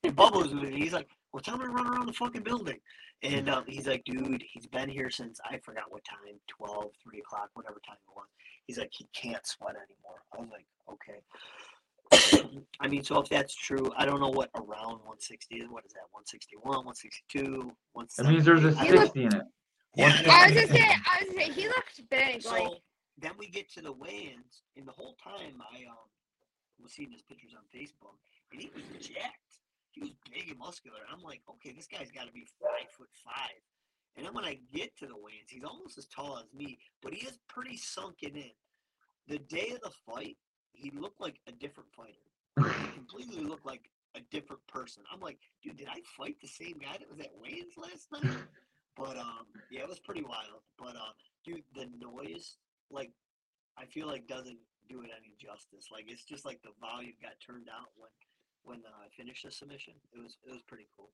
And 0.05 0.16
Bubba 0.16 0.43
was 0.43 0.53
with 0.55 0.64
me. 0.70 0.80
He's 0.80 0.93
like, 0.93 1.09
well, 1.32 1.41
tell 1.43 1.55
him 1.55 1.62
to 1.62 1.68
run 1.68 1.87
around 1.87 2.07
the 2.07 2.12
fucking 2.12 2.43
building. 2.43 2.78
And 3.22 3.49
um, 3.49 3.64
he's 3.66 3.87
like, 3.87 4.05
dude, 4.05 4.43
he's 4.53 4.66
been 4.66 4.89
here 4.89 5.11
since 5.11 5.41
I 5.51 5.59
forgot 5.59 5.84
what 5.91 6.05
time, 6.05 6.34
12, 6.49 6.84
3 7.03 7.18
o'clock, 7.20 7.51
whatever 7.55 7.80
time 7.87 7.97
it 8.07 8.12
was. 8.14 8.26
He's 8.66 8.78
like, 8.78 8.91
he 8.93 9.07
can't 9.14 9.47
sweat 9.47 9.76
anymore. 9.76 10.22
I 10.34 10.41
was 10.41 10.51
like, 10.51 10.66
okay. 10.93 11.20
I 12.80 12.89
mean, 12.89 13.03
so 13.03 13.20
if 13.20 13.28
that's 13.28 13.55
true, 13.55 13.91
I 13.97 14.05
don't 14.07 14.20
know 14.20 14.28
what 14.28 14.51
around 14.57 14.99
160 15.07 15.57
is. 15.57 15.70
What 15.70 15.84
is 15.87 15.93
that? 15.93 16.07
161, 16.12 16.84
162, 16.84 17.72
That 18.18 18.26
means 18.28 18.45
there's 18.45 18.64
a 18.64 18.72
170? 18.74 18.78
I 18.78 18.84
He 18.84 18.91
don't- 18.91 19.01
looked- 19.01 19.14
60 19.14 19.24
in 19.24 19.34
it. 19.34 19.47
Yeah, 19.97 20.22
I 20.30 20.47
was 20.49 20.53
just 20.61 20.72
saying, 20.72 20.84
I 20.84 21.18
was 21.20 21.26
just 21.26 21.37
saying, 21.39 21.53
he 21.53 21.68
looked 21.68 22.11
big. 22.11 22.43
So 22.43 22.51
Like, 22.51 22.68
then 23.18 23.32
we 23.38 23.48
get 23.48 23.72
to 23.72 23.80
the 23.80 23.92
weigh-ins, 23.92 24.62
and 24.76 24.86
the 24.86 24.92
whole 24.92 25.16
time 25.22 25.60
I 25.60 25.84
um 25.88 26.08
was 26.80 26.92
seeing 26.92 27.10
his 27.10 27.22
pictures 27.22 27.52
on 27.56 27.64
Facebook, 27.74 28.18
and 28.52 28.60
he 28.60 28.70
was 28.74 28.84
jacked. 29.00 29.60
He 29.92 30.02
was 30.02 30.12
big 30.30 30.50
and 30.50 30.58
muscular. 30.58 30.98
I'm 31.10 31.22
like, 31.22 31.40
okay, 31.48 31.72
this 31.72 31.86
guy's 31.86 32.10
got 32.10 32.26
to 32.26 32.32
be 32.32 32.46
five 32.60 32.90
foot 32.96 33.08
five. 33.24 33.62
And 34.16 34.26
then 34.26 34.34
when 34.34 34.44
I 34.44 34.58
get 34.74 34.96
to 34.98 35.06
the 35.06 35.16
weigh-ins, 35.16 35.48
he's 35.48 35.64
almost 35.64 35.96
as 35.98 36.06
tall 36.06 36.38
as 36.38 36.52
me, 36.54 36.78
but 37.02 37.14
he 37.14 37.26
is 37.26 37.38
pretty 37.48 37.76
sunken 37.76 38.36
in. 38.36 38.52
The 39.28 39.38
day 39.38 39.72
of 39.74 39.80
the 39.80 39.90
fight, 40.06 40.36
he 40.72 40.90
looked 40.90 41.20
like 41.20 41.36
a 41.46 41.52
different 41.52 41.88
fighter. 41.96 42.12
He 42.58 42.92
completely 42.92 43.42
looked 43.42 43.66
like 43.66 43.90
a 44.14 44.20
different 44.30 44.66
person. 44.66 45.02
I'm 45.12 45.20
like, 45.20 45.38
dude, 45.62 45.76
did 45.76 45.88
I 45.88 46.00
fight 46.16 46.36
the 46.40 46.48
same 46.48 46.78
guy 46.78 46.96
that 46.98 47.08
was 47.10 47.20
at 47.20 47.32
weigh-ins 47.40 47.76
last 47.76 48.08
night? 48.12 48.38
But 48.96 49.18
um, 49.18 49.46
yeah, 49.70 49.82
it 49.82 49.88
was 49.88 49.98
pretty 49.98 50.22
wild. 50.22 50.62
But 50.78 50.96
uh, 50.96 51.12
dude, 51.44 51.64
the 51.74 51.86
noise, 52.00 52.56
like, 52.91 53.11
I 53.78 53.84
feel 53.87 54.07
like 54.07 54.26
doesn't 54.26 54.59
do 54.89 55.03
it 55.03 55.11
any 55.16 55.34
justice. 55.39 55.89
Like, 55.93 56.05
it's 56.09 56.24
just 56.24 56.45
like 56.45 56.61
the 56.62 56.70
volume 56.80 57.14
got 57.20 57.32
turned 57.45 57.68
out 57.68 57.89
when 57.97 58.11
when 58.64 58.78
uh, 58.78 59.05
I 59.05 59.09
finished 59.16 59.45
the 59.45 59.51
submission. 59.51 59.95
It 60.12 60.22
was 60.22 60.37
it 60.47 60.53
was 60.53 60.62
pretty 60.62 60.89
cool. 60.97 61.11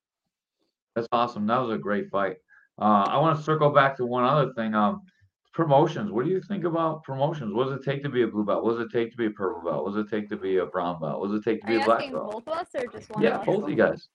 That's 0.94 1.08
awesome. 1.12 1.46
That 1.46 1.58
was 1.58 1.74
a 1.74 1.78
great 1.78 2.10
fight. 2.10 2.36
Uh, 2.80 3.04
I 3.08 3.18
want 3.18 3.36
to 3.36 3.44
circle 3.44 3.70
back 3.70 3.96
to 3.96 4.06
one 4.06 4.24
other 4.24 4.52
thing. 4.54 4.74
Um, 4.74 5.02
promotions. 5.52 6.10
What 6.10 6.24
do 6.24 6.30
you 6.30 6.40
think 6.40 6.64
about 6.64 7.02
promotions? 7.04 7.52
What 7.52 7.68
does 7.68 7.74
it 7.74 7.84
take 7.84 8.02
to 8.02 8.08
be 8.08 8.22
a 8.22 8.26
blue 8.26 8.44
belt? 8.44 8.64
What 8.64 8.78
does 8.78 8.86
it 8.86 8.90
take 8.90 9.10
to 9.12 9.16
be 9.16 9.26
a 9.26 9.30
purple 9.30 9.62
belt? 9.70 9.84
What 9.84 9.94
does 9.94 10.06
it 10.06 10.10
take 10.10 10.28
to 10.30 10.36
be 10.36 10.58
a 10.58 10.66
brown 10.66 11.00
belt? 11.00 11.20
What 11.20 11.28
does 11.28 11.40
it 11.40 11.44
take 11.44 11.60
to 11.60 11.66
are 11.66 11.68
be 11.68 11.74
you 11.74 11.82
a 11.82 11.84
black 11.84 11.98
asking 11.98 12.12
belt? 12.12 12.32
both 12.32 12.48
of 12.48 12.54
us 12.54 12.68
or 12.74 12.86
just 12.86 13.10
one 13.10 13.22
Yeah, 13.22 13.38
of 13.38 13.46
both 13.46 13.64
of 13.64 13.70
you 13.70 13.76
guys. 13.76 14.08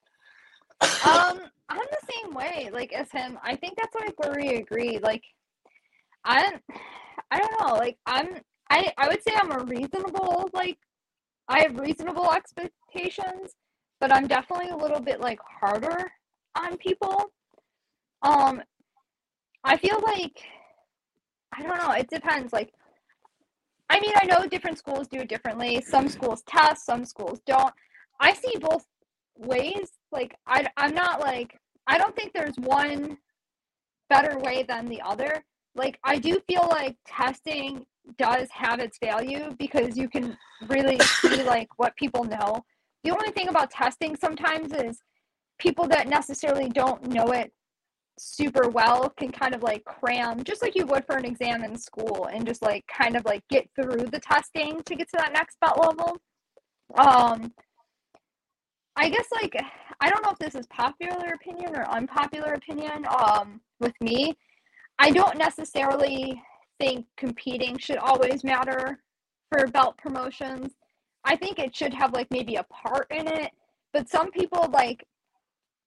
Um, 0.81 1.41
I'm 1.69 1.87
the 1.91 2.11
same 2.11 2.33
way, 2.33 2.69
like 2.71 2.93
as 2.93 3.11
him. 3.11 3.37
I 3.43 3.55
think 3.55 3.77
that's 3.77 3.95
like 3.95 4.19
where 4.19 4.35
we 4.35 4.55
agree. 4.55 4.99
Like, 4.99 5.23
I'm, 6.23 6.59
I 7.31 7.39
don't 7.39 7.59
know. 7.59 7.75
Like, 7.75 7.97
I'm, 8.05 8.39
I, 8.69 8.91
I 8.97 9.07
would 9.07 9.23
say 9.23 9.33
I'm 9.35 9.51
a 9.51 9.63
reasonable. 9.63 10.49
Like, 10.53 10.77
I 11.47 11.61
have 11.61 11.79
reasonable 11.79 12.31
expectations, 12.31 13.51
but 13.99 14.13
I'm 14.13 14.27
definitely 14.27 14.69
a 14.69 14.77
little 14.77 14.99
bit 14.99 15.19
like 15.19 15.39
harder 15.59 16.11
on 16.57 16.77
people. 16.77 17.31
Um, 18.21 18.61
I 19.63 19.77
feel 19.77 19.99
like, 20.05 20.39
I 21.53 21.63
don't 21.63 21.77
know. 21.77 21.91
It 21.91 22.09
depends. 22.09 22.53
Like, 22.53 22.73
I 23.89 23.99
mean, 23.99 24.13
I 24.15 24.25
know 24.25 24.45
different 24.47 24.77
schools 24.77 25.07
do 25.07 25.19
it 25.19 25.29
differently. 25.29 25.81
Some 25.87 26.09
schools 26.09 26.43
test, 26.47 26.85
some 26.85 27.05
schools 27.05 27.39
don't. 27.45 27.73
I 28.19 28.33
see 28.33 28.53
both 28.59 28.85
ways 29.39 29.91
like 30.11 30.35
I, 30.45 30.65
i'm 30.77 30.93
not 30.93 31.19
like 31.19 31.57
i 31.87 31.97
don't 31.97 32.15
think 32.15 32.33
there's 32.33 32.55
one 32.57 33.17
better 34.09 34.37
way 34.39 34.63
than 34.67 34.87
the 34.87 35.01
other 35.01 35.43
like 35.77 35.99
i 36.03 36.17
do 36.17 36.39
feel 36.47 36.67
like 36.69 36.95
testing 37.05 37.85
does 38.17 38.47
have 38.51 38.79
its 38.79 38.97
value 39.03 39.53
because 39.59 39.97
you 39.97 40.09
can 40.09 40.37
really 40.67 40.97
see 40.99 41.43
like 41.43 41.67
what 41.77 41.95
people 41.95 42.23
know 42.23 42.63
the 43.03 43.11
only 43.11 43.31
thing 43.31 43.47
about 43.49 43.69
testing 43.71 44.15
sometimes 44.15 44.73
is 44.73 44.99
people 45.59 45.87
that 45.87 46.07
necessarily 46.07 46.69
don't 46.69 47.07
know 47.07 47.31
it 47.31 47.51
super 48.19 48.67
well 48.69 49.09
can 49.11 49.31
kind 49.31 49.53
of 49.53 49.61
like 49.61 49.83
cram 49.85 50.43
just 50.43 50.61
like 50.61 50.75
you 50.75 50.85
would 50.87 51.05
for 51.05 51.17
an 51.17 51.25
exam 51.25 51.63
in 51.63 51.77
school 51.77 52.27
and 52.33 52.47
just 52.47 52.63
like 52.63 52.83
kind 52.87 53.15
of 53.15 53.23
like 53.25 53.43
get 53.49 53.67
through 53.75 54.05
the 54.11 54.19
testing 54.19 54.81
to 54.83 54.95
get 54.95 55.07
to 55.07 55.17
that 55.17 55.33
next 55.33 55.59
belt 55.59 55.79
level 55.79 56.17
um 56.97 57.51
I 58.97 59.09
guess 59.09 59.27
like 59.31 59.55
I 59.99 60.09
don't 60.09 60.23
know 60.23 60.31
if 60.31 60.39
this 60.39 60.55
is 60.55 60.65
popular 60.67 61.33
opinion 61.33 61.75
or 61.75 61.87
unpopular 61.89 62.53
opinion. 62.53 63.05
Um, 63.07 63.61
with 63.79 63.93
me, 64.01 64.33
I 64.99 65.11
don't 65.11 65.37
necessarily 65.37 66.41
think 66.79 67.05
competing 67.17 67.77
should 67.77 67.97
always 67.97 68.43
matter 68.43 68.99
for 69.51 69.67
belt 69.67 69.97
promotions. 69.97 70.73
I 71.23 71.35
think 71.35 71.59
it 71.59 71.75
should 71.75 71.93
have 71.93 72.13
like 72.13 72.27
maybe 72.31 72.55
a 72.55 72.63
part 72.63 73.07
in 73.11 73.27
it, 73.27 73.51
but 73.93 74.09
some 74.09 74.31
people 74.31 74.69
like 74.71 75.05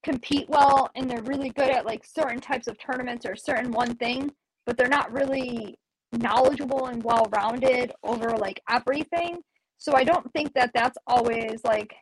compete 0.03 0.49
well 0.49 0.89
and 0.95 1.09
they're 1.09 1.21
really 1.23 1.49
good 1.49 1.69
at 1.69 1.85
like 1.85 2.03
certain 2.05 2.39
types 2.39 2.67
of 2.67 2.77
tournaments 2.77 3.25
or 3.25 3.35
certain 3.35 3.71
one 3.71 3.95
thing, 3.95 4.31
but 4.65 4.77
they're 4.77 4.87
not 4.87 5.11
really 5.11 5.77
knowledgeable 6.13 6.87
and 6.87 7.03
well 7.03 7.27
rounded 7.35 7.91
over 8.03 8.29
like 8.31 8.61
everything. 8.69 9.39
So 9.77 9.93
I 9.95 10.03
don't 10.03 10.31
think 10.33 10.53
that 10.53 10.71
that's 10.73 10.97
always 11.07 11.61
like 11.63 11.93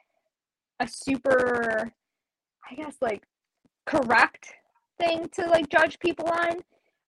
a 0.79 0.87
super, 0.87 1.91
I 2.69 2.75
guess, 2.75 2.95
like 3.01 3.23
correct 3.85 4.53
thing 4.99 5.29
to 5.33 5.47
like 5.47 5.69
judge 5.69 5.99
people 5.99 6.27
on. 6.27 6.59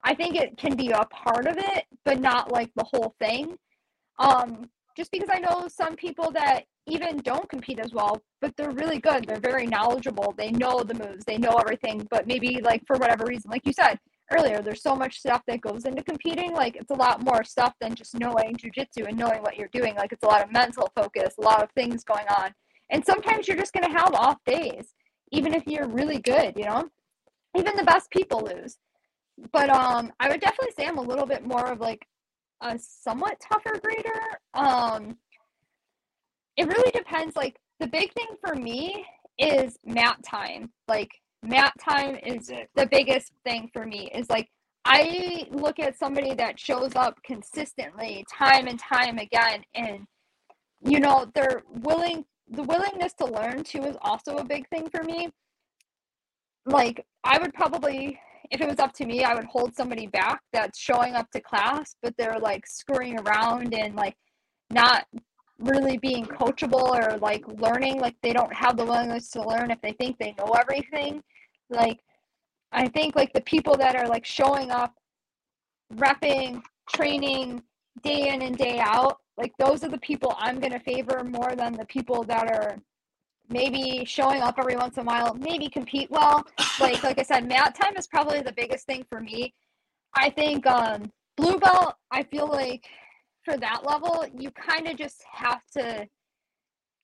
I 0.04 0.16
think 0.16 0.36
it 0.36 0.58
can 0.58 0.76
be 0.76 0.90
a 0.90 1.06
part 1.06 1.46
of 1.46 1.58
it, 1.58 1.86
but 2.06 2.20
not 2.20 2.52
like 2.52 2.72
the 2.76 2.84
whole 2.84 3.16
thing. 3.20 3.56
Um, 4.20 4.70
just 4.98 5.12
because 5.12 5.30
I 5.32 5.40
know 5.40 5.68
some 5.68 5.96
people 5.96 6.32
that 6.32 6.64
even 6.88 7.18
don't 7.18 7.48
compete 7.50 7.80
as 7.80 7.94
well, 7.94 8.22
but 8.42 8.56
they're 8.58 8.72
really 8.72 9.00
good. 9.00 9.26
They're 9.26 9.40
very 9.40 9.68
knowledgeable. 9.68 10.34
They 10.38 10.52
know 10.52 10.84
the 10.84 10.96
moves, 10.96 11.24
they 11.26 11.38
know 11.38 11.56
everything, 11.58 12.08
but 12.10 12.28
maybe 12.28 12.60
like 12.62 12.84
for 12.86 12.98
whatever 12.98 13.26
reason, 13.26 13.52
like 13.52 13.66
you 13.66 13.74
said 13.74 14.00
earlier, 14.36 14.62
there's 14.62 14.82
so 14.82 14.96
much 14.96 15.20
stuff 15.20 15.42
that 15.48 15.62
goes 15.62 15.86
into 15.86 16.04
competing. 16.04 16.54
Like 16.54 16.76
it's 16.76 16.92
a 16.92 16.96
lot 16.96 17.24
more 17.24 17.44
stuff 17.44 17.74
than 17.80 17.96
just 17.96 18.18
knowing 18.18 18.56
jujitsu 18.56 19.08
and 19.08 19.18
knowing 19.18 19.42
what 19.42 19.58
you're 19.58 19.70
doing. 19.72 19.96
Like 19.96 20.12
it's 20.12 20.24
a 20.24 20.28
lot 20.28 20.44
of 20.44 20.52
mental 20.52 20.92
focus, 20.96 21.36
a 21.40 21.44
lot 21.44 21.64
of 21.64 21.70
things 21.72 22.04
going 22.04 22.28
on. 22.40 22.54
And 22.90 23.06
sometimes 23.06 23.48
you're 23.48 23.58
just 23.58 23.74
gonna 23.74 23.98
have 23.98 24.14
off 24.14 24.38
days, 24.46 24.94
even 25.32 25.54
if 25.54 25.64
you're 25.68 25.88
really 25.88 26.20
good, 26.20 26.54
you 26.58 26.66
know? 26.66 26.90
Even 27.56 27.76
the 27.76 27.84
best 27.84 28.10
people 28.12 28.42
lose. 28.42 28.78
But 29.52 29.70
um 29.70 30.12
I 30.20 30.30
would 30.30 30.42
definitely 30.42 30.74
say 30.78 30.86
I'm 30.86 30.98
a 30.98 31.02
little 31.02 31.26
bit 31.26 31.46
more 31.46 31.72
of 31.72 31.80
like 31.80 32.06
a 32.62 32.78
somewhat 32.80 33.40
tougher 33.42 33.80
grader. 33.84 34.40
Um 34.54 35.18
it 36.58 36.68
really 36.68 36.92
depends. 36.92 37.36
Like 37.36 37.58
the 37.80 37.88
big 37.88 38.14
thing 38.14 38.28
for 38.46 38.56
me 38.56 39.06
is 39.38 39.78
mat 39.86 40.18
time. 40.24 40.72
Like 40.88 41.12
mat 41.44 41.74
time 41.80 42.18
is 42.24 42.52
the 42.76 42.88
biggest 42.88 43.32
thing 43.46 43.70
for 43.74 43.86
me 43.86 44.12
is 44.14 44.30
like 44.30 44.48
I 44.86 45.48
look 45.52 45.80
at 45.80 45.98
somebody 45.98 46.34
that 46.36 46.60
shows 46.60 46.96
up 46.96 47.22
consistently 47.24 48.26
time 48.32 48.68
and 48.68 48.80
time 48.80 49.18
again 49.18 49.64
and 49.76 50.06
you 50.84 51.00
know 51.00 51.26
they're 51.36 51.64
willing 51.84 52.26
the 52.50 52.64
willingness 52.64 53.14
to 53.14 53.26
learn 53.26 53.64
too 53.64 53.84
is 53.84 53.96
also 54.02 54.38
a 54.38 54.44
big 54.44 54.68
thing 54.70 54.90
for 54.90 55.04
me 55.04 55.30
like 56.66 57.06
I 57.24 57.38
would 57.40 57.54
probably 57.54 58.20
if 58.52 58.62
it 58.62 58.68
was 58.68 58.80
up 58.80 58.94
to 58.94 59.06
me 59.06 59.24
I 59.24 59.34
would 59.34 59.46
hold 59.46 59.76
somebody 59.76 60.08
back 60.08 60.42
that's 60.54 60.80
showing 60.80 61.16
up 61.16 61.30
to 61.32 61.42
class 61.42 61.96
but 62.02 62.16
they're 62.18 62.40
like 62.40 62.68
screwing 62.68 63.20
around 63.20 63.74
and 63.74 63.96
like 63.96 64.16
not 64.70 65.06
really 65.60 65.98
being 65.98 66.26
coachable 66.26 66.90
or 66.90 67.18
like 67.18 67.44
learning 67.48 68.00
like 68.00 68.16
they 68.24 68.34
don't 68.34 68.54
have 68.54 68.78
the 68.78 68.86
willingness 68.86 69.30
to 69.32 69.42
learn 69.42 69.72
if 69.72 69.80
they 69.82 69.92
think 69.94 70.18
they 70.18 70.34
know 70.38 70.54
everything. 70.60 71.22
Like 71.70 72.00
i 72.72 72.88
think 72.88 73.16
like 73.16 73.34
the 73.34 73.42
people 73.42 73.76
that 73.78 73.96
are 73.96 74.08
like 74.08 74.26
showing 74.26 74.72
up 74.72 74.94
repping 75.96 76.62
training 76.90 77.62
day 78.02 78.30
in 78.30 78.42
and 78.42 78.58
day 78.58 78.80
out 78.80 79.18
like 79.38 79.52
those 79.60 79.84
are 79.84 79.90
the 79.90 80.00
people 80.00 80.36
i'm 80.40 80.60
going 80.60 80.72
to 80.72 80.80
favor 80.80 81.24
more 81.24 81.56
than 81.56 81.74
the 81.74 81.86
people 81.86 82.24
that 82.24 82.48
are 82.48 82.78
maybe 83.52 84.04
showing 84.06 84.42
up 84.42 84.56
every 84.58 84.76
once 84.76 84.98
in 84.98 85.04
a 85.04 85.06
while 85.06 85.34
maybe 85.36 85.70
compete 85.70 86.10
well 86.10 86.46
like 86.80 87.04
like 87.04 87.20
i 87.20 87.24
said 87.24 87.48
mat 87.48 87.76
time 87.76 87.96
is 87.98 88.08
probably 88.08 88.42
the 88.42 88.54
biggest 88.54 88.86
thing 88.86 89.06
for 89.10 89.20
me 89.20 89.54
i 90.16 90.30
think 90.30 90.66
um 90.68 91.12
blue 91.38 91.58
belt 91.58 91.96
i 92.12 92.24
feel 92.24 92.48
like 92.48 92.88
for 93.44 93.58
that 93.58 93.86
level, 93.86 94.26
you 94.38 94.52
kind 94.52 94.88
of 94.88 94.98
just 94.98 95.24
have 95.32 95.62
to. 95.74 96.08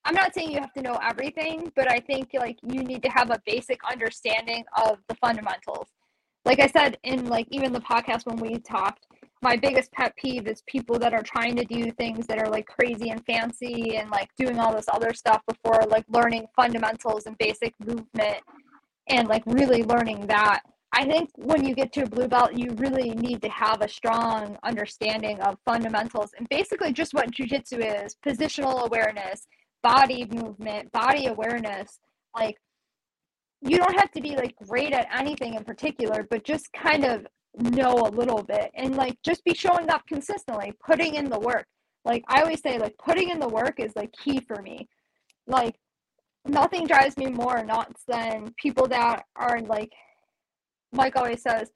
I'm 0.06 0.15
not 0.15 0.34
saying 0.34 0.52
you 0.52 0.60
have 0.60 0.74
to 0.74 0.82
know 0.82 0.99
everything, 1.03 1.72
but 1.76 1.91
I 1.91 1.99
think 1.99 2.30
like 2.34 2.57
you 2.64 2.84
need 2.84 3.03
to 3.03 3.10
have 3.10 3.30
a 3.30 3.41
basic 3.45 3.80
understanding 3.90 4.64
of 4.86 4.99
the 5.10 5.15
fundamentals. 5.15 5.88
Like 6.45 6.60
I 6.60 6.68
said 6.68 6.98
in 7.03 7.26
like 7.26 7.48
even 7.52 7.74
the 7.74 7.82
podcast 7.82 8.26
when 8.26 8.38
we 8.38 8.60
talked, 8.60 9.07
my 9.42 9.56
biggest 9.56 9.92
pet 9.92 10.16
peeve 10.16 10.48
is 10.48 10.64
people 10.68 10.98
that 11.00 11.14
are 11.14 11.24
trying 11.24 11.56
to 11.56 11.66
do 11.66 11.92
things 11.92 12.26
that 12.28 12.40
are 12.40 12.50
like 12.50 12.66
crazy 12.66 13.10
and 13.10 13.24
fancy 13.26 13.98
and 13.98 14.10
like 14.10 14.30
doing 14.38 14.60
all 14.60 14.76
this 14.76 14.88
other 14.92 15.14
stuff 15.14 15.42
before 15.48 15.82
like 15.90 16.06
learning 16.10 16.46
fundamentals 16.56 17.26
and 17.26 17.38
basic 17.38 17.74
movement 17.80 18.38
and 19.10 19.28
like 19.28 19.44
really 19.46 19.84
learning 19.84 20.26
that 20.28 20.62
I 20.94 21.06
think 21.06 21.30
when 21.36 21.66
you 21.66 21.76
get 21.76 21.92
to 21.94 22.04
a 22.04 22.10
blue 22.10 22.28
belt, 22.28 22.54
you 22.56 22.72
really 22.78 23.12
need 23.12 23.42
to 23.42 23.50
have 23.50 23.82
a 23.82 23.90
strong 23.90 24.58
understanding 24.64 25.40
of 25.42 25.58
fundamentals 25.66 26.32
and 26.38 26.48
basically 26.50 26.94
just 26.94 27.14
what 27.14 27.32
jujitsu 27.32 28.06
is 28.06 28.16
positional 28.26 28.86
awareness, 28.86 29.48
body 29.84 30.26
movement, 30.32 30.92
body 30.94 31.28
awareness. 31.28 32.00
Like, 32.36 32.56
you 33.62 33.78
don't 33.78 34.00
have 34.00 34.12
to 34.12 34.22
be 34.22 34.36
like 34.36 34.56
great 34.56 34.94
at 34.94 35.08
anything 35.16 35.56
in 35.56 35.64
particular, 35.64 36.26
but 36.30 36.44
just 36.44 36.72
kind 36.74 37.04
of 37.04 37.28
know 37.60 37.94
a 37.94 38.10
little 38.10 38.44
bit 38.44 38.72
and 38.76 38.96
like 38.96 39.18
just 39.24 39.44
be 39.44 39.54
showing 39.54 39.90
up 39.90 40.06
consistently, 40.08 40.74
putting 40.86 41.16
in 41.16 41.30
the 41.30 41.40
work. 41.40 41.66
Like, 42.06 42.24
I 42.30 42.42
always 42.42 42.62
say, 42.62 42.78
like, 42.78 42.96
putting 42.98 43.30
in 43.30 43.40
the 43.40 43.50
work 43.50 43.80
is 43.80 43.92
like 43.96 44.14
key 44.14 44.40
for 44.40 44.62
me. 44.62 44.88
Like, 45.46 45.76
nothing 46.46 46.88
drives 46.88 47.18
me 47.18 47.28
more 47.28 47.64
nuts 47.64 48.04
than 48.08 48.54
people 48.58 48.88
that 48.88 49.24
are 49.36 49.60
like 49.62 49.92
Mike 50.94 51.18
always 51.18 51.42
says, 51.42 51.70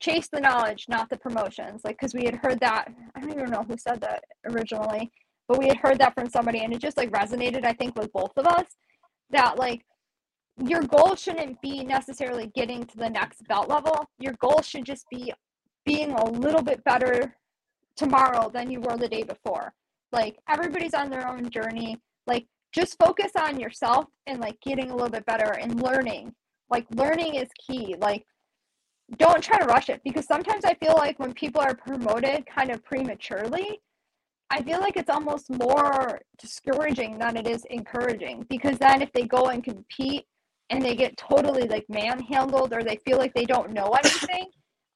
chase 0.00 0.28
the 0.30 0.40
knowledge, 0.40 0.86
not 0.88 1.08
the 1.10 1.16
promotions. 1.16 1.82
Like, 1.84 1.96
because 1.98 2.14
we 2.14 2.24
had 2.24 2.36
heard 2.36 2.60
that. 2.60 2.88
I 3.14 3.20
don't 3.20 3.30
even 3.32 3.50
know 3.50 3.64
who 3.66 3.76
said 3.78 4.00
that 4.02 4.22
originally, 4.46 5.10
but 5.48 5.58
we 5.58 5.68
had 5.68 5.78
heard 5.78 5.98
that 5.98 6.14
from 6.14 6.28
somebody, 6.28 6.60
and 6.60 6.72
it 6.72 6.80
just 6.80 6.96
like 6.96 7.10
resonated, 7.10 7.64
I 7.64 7.72
think, 7.72 7.96
with 7.96 8.12
both 8.12 8.32
of 8.36 8.46
us. 8.46 8.66
That 9.30 9.58
like 9.58 9.84
your 10.66 10.82
goal 10.82 11.14
shouldn't 11.14 11.60
be 11.60 11.84
necessarily 11.84 12.50
getting 12.54 12.84
to 12.84 12.96
the 12.96 13.08
next 13.08 13.46
belt 13.46 13.68
level. 13.68 14.04
Your 14.18 14.34
goal 14.40 14.60
should 14.62 14.84
just 14.84 15.06
be 15.10 15.32
being 15.84 16.12
a 16.12 16.24
little 16.24 16.62
bit 16.62 16.82
better 16.84 17.36
tomorrow 17.96 18.50
than 18.52 18.70
you 18.70 18.80
were 18.80 18.96
the 18.96 19.08
day 19.08 19.22
before. 19.22 19.72
Like 20.12 20.38
everybody's 20.48 20.94
on 20.94 21.10
their 21.10 21.28
own 21.28 21.50
journey. 21.50 21.98
Like 22.26 22.46
just 22.72 22.98
focus 22.98 23.32
on 23.36 23.60
yourself 23.60 24.06
and 24.26 24.40
like 24.40 24.60
getting 24.60 24.90
a 24.90 24.94
little 24.94 25.10
bit 25.10 25.26
better 25.26 25.52
and 25.52 25.82
learning. 25.82 26.34
Like 26.70 26.86
learning 26.94 27.36
is 27.36 27.48
key. 27.66 27.94
Like 27.98 28.24
don't 29.16 29.42
try 29.42 29.58
to 29.58 29.64
rush 29.64 29.88
it 29.88 30.00
because 30.04 30.26
sometimes 30.26 30.64
I 30.64 30.74
feel 30.74 30.94
like 30.96 31.18
when 31.18 31.32
people 31.32 31.60
are 31.60 31.74
promoted 31.74 32.44
kind 32.46 32.70
of 32.70 32.84
prematurely, 32.84 33.80
I 34.50 34.62
feel 34.62 34.80
like 34.80 34.96
it's 34.96 35.10
almost 35.10 35.50
more 35.50 36.20
discouraging 36.38 37.18
than 37.18 37.36
it 37.36 37.46
is 37.46 37.64
encouraging 37.70 38.46
because 38.48 38.78
then 38.78 39.02
if 39.02 39.12
they 39.12 39.22
go 39.22 39.46
and 39.46 39.62
compete 39.62 40.24
and 40.70 40.82
they 40.82 40.94
get 40.94 41.16
totally 41.16 41.66
like 41.66 41.86
manhandled 41.88 42.72
or 42.72 42.82
they 42.82 42.96
feel 43.04 43.18
like 43.18 43.34
they 43.34 43.44
don't 43.44 43.72
know 43.72 43.90
anything, 44.04 44.46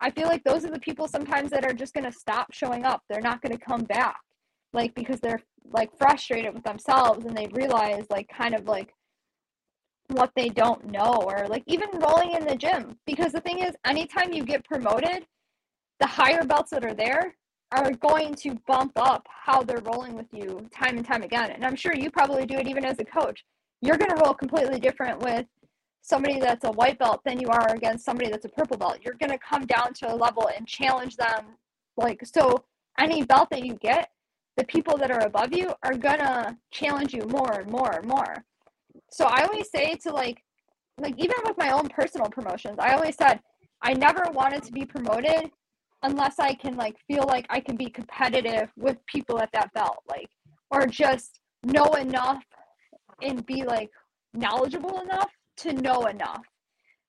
I 0.01 0.11
feel 0.11 0.27
like 0.27 0.45
those 0.45 0.65
are 0.65 0.71
the 0.71 0.81
people 0.81 1.07
sometimes 1.07 1.51
that 1.51 1.65
are 1.65 1.73
just 1.73 1.95
going 1.95 2.05
to 2.05 2.13
stop 2.13 2.53
showing 2.53 2.85
up. 2.85 3.03
They're 3.09 3.21
not 3.21 3.41
going 3.41 3.57
to 3.57 3.65
come 3.65 3.85
back 3.85 4.19
like 4.73 4.95
because 4.95 5.21
they're 5.21 5.41
like 5.73 5.97
frustrated 5.97 6.55
with 6.55 6.65
themselves 6.65 7.25
and 7.25 7.37
they 7.37 7.47
realize 7.53 8.05
like 8.11 8.29
kind 8.29 8.55
of 8.55 8.67
like 8.67 8.93
what 10.09 10.33
they 10.35 10.49
don't 10.49 10.91
know 10.91 11.23
or 11.25 11.47
like 11.49 11.63
even 11.67 11.89
rolling 12.01 12.33
in 12.33 12.47
the 12.47 12.57
gym. 12.57 12.99
Because 13.07 13.33
the 13.33 13.41
thing 13.41 13.61
is 13.61 13.73
anytime 13.87 14.33
you 14.33 14.45
get 14.45 14.65
promoted 14.65 15.25
the 16.01 16.07
higher 16.07 16.45
belts 16.45 16.71
that 16.71 16.85
are 16.85 16.95
there 16.95 17.37
are 17.71 17.93
going 17.93 18.35
to 18.35 18.59
bump 18.67 18.93
up 18.97 19.25
how 19.29 19.63
they're 19.63 19.81
rolling 19.85 20.15
with 20.15 20.27
you 20.33 20.67
time 20.75 20.97
and 20.97 21.07
time 21.07 21.23
again. 21.23 21.53
And 21.53 21.65
i'm 21.65 21.77
sure 21.77 21.95
you 21.95 22.11
probably 22.11 22.45
do 22.45 22.57
it 22.57 22.67
even 22.67 22.85
as 22.85 22.99
a 22.99 23.05
coach. 23.05 23.45
You're 23.81 23.97
going 23.97 24.11
to 24.11 24.23
roll 24.25 24.35
completely 24.35 24.81
different 24.81 25.21
with 25.21 25.47
somebody 26.03 26.39
that's 26.41 26.65
a 26.65 26.71
white 26.73 26.99
belt 26.99 27.23
than 27.25 27.41
you 27.41 27.49
are 27.49 27.75
against 27.75 28.05
somebody 28.05 28.29
that's 28.29 28.45
a 28.45 28.49
purple 28.51 28.77
belt. 28.77 28.99
You're 29.03 29.15
going 29.15 29.31
to 29.31 29.39
come 29.39 29.67
down 29.67 29.95
to 29.95 30.13
a 30.13 30.15
level 30.15 30.51
and 30.55 30.67
challenge 30.67 31.17
them. 31.17 31.57
Like 31.97 32.27
so 32.27 32.65
any 32.99 33.23
belt 33.23 33.49
that 33.51 33.65
you 33.65 33.75
get 33.77 34.11
the 34.57 34.65
people 34.65 34.99
that 34.99 35.11
are 35.11 35.25
above 35.25 35.55
you 35.55 35.73
are 35.83 35.95
going 35.95 36.19
to 36.19 36.57
challenge 36.71 37.15
you 37.15 37.23
more 37.29 37.53
and 37.61 37.71
more 37.71 37.93
and 37.93 38.07
more. 38.07 38.45
So 39.11 39.25
I 39.27 39.45
always 39.45 39.71
say 39.71 39.95
to 40.03 40.13
like 40.13 40.43
like 40.99 41.15
even 41.17 41.37
with 41.45 41.57
my 41.57 41.71
own 41.71 41.89
personal 41.89 42.29
promotions, 42.29 42.77
I 42.79 42.95
always 42.95 43.17
said 43.17 43.41
I 43.81 43.95
never 43.95 44.25
wanted 44.33 44.63
to 44.65 44.73
be 44.73 44.85
promoted 44.85 45.51
unless 46.03 46.39
I 46.39 46.55
can 46.55 46.77
like 46.77 46.97
feel 47.07 47.25
like 47.27 47.47
I 47.49 47.61
can 47.61 47.77
be 47.77 47.89
competitive 47.89 48.69
with 48.77 48.99
people 49.07 49.41
at 49.41 49.53
that 49.53 49.73
belt, 49.73 50.03
like 50.09 50.29
or 50.71 50.87
just 50.87 51.41
know 51.65 51.87
enough 51.95 52.43
and 53.23 53.47
be 53.47 53.63
like 53.63 53.91
knowledgeable 54.35 55.01
enough 55.01 55.31
to 55.63 55.73
know 55.73 56.07
enough. 56.07 56.45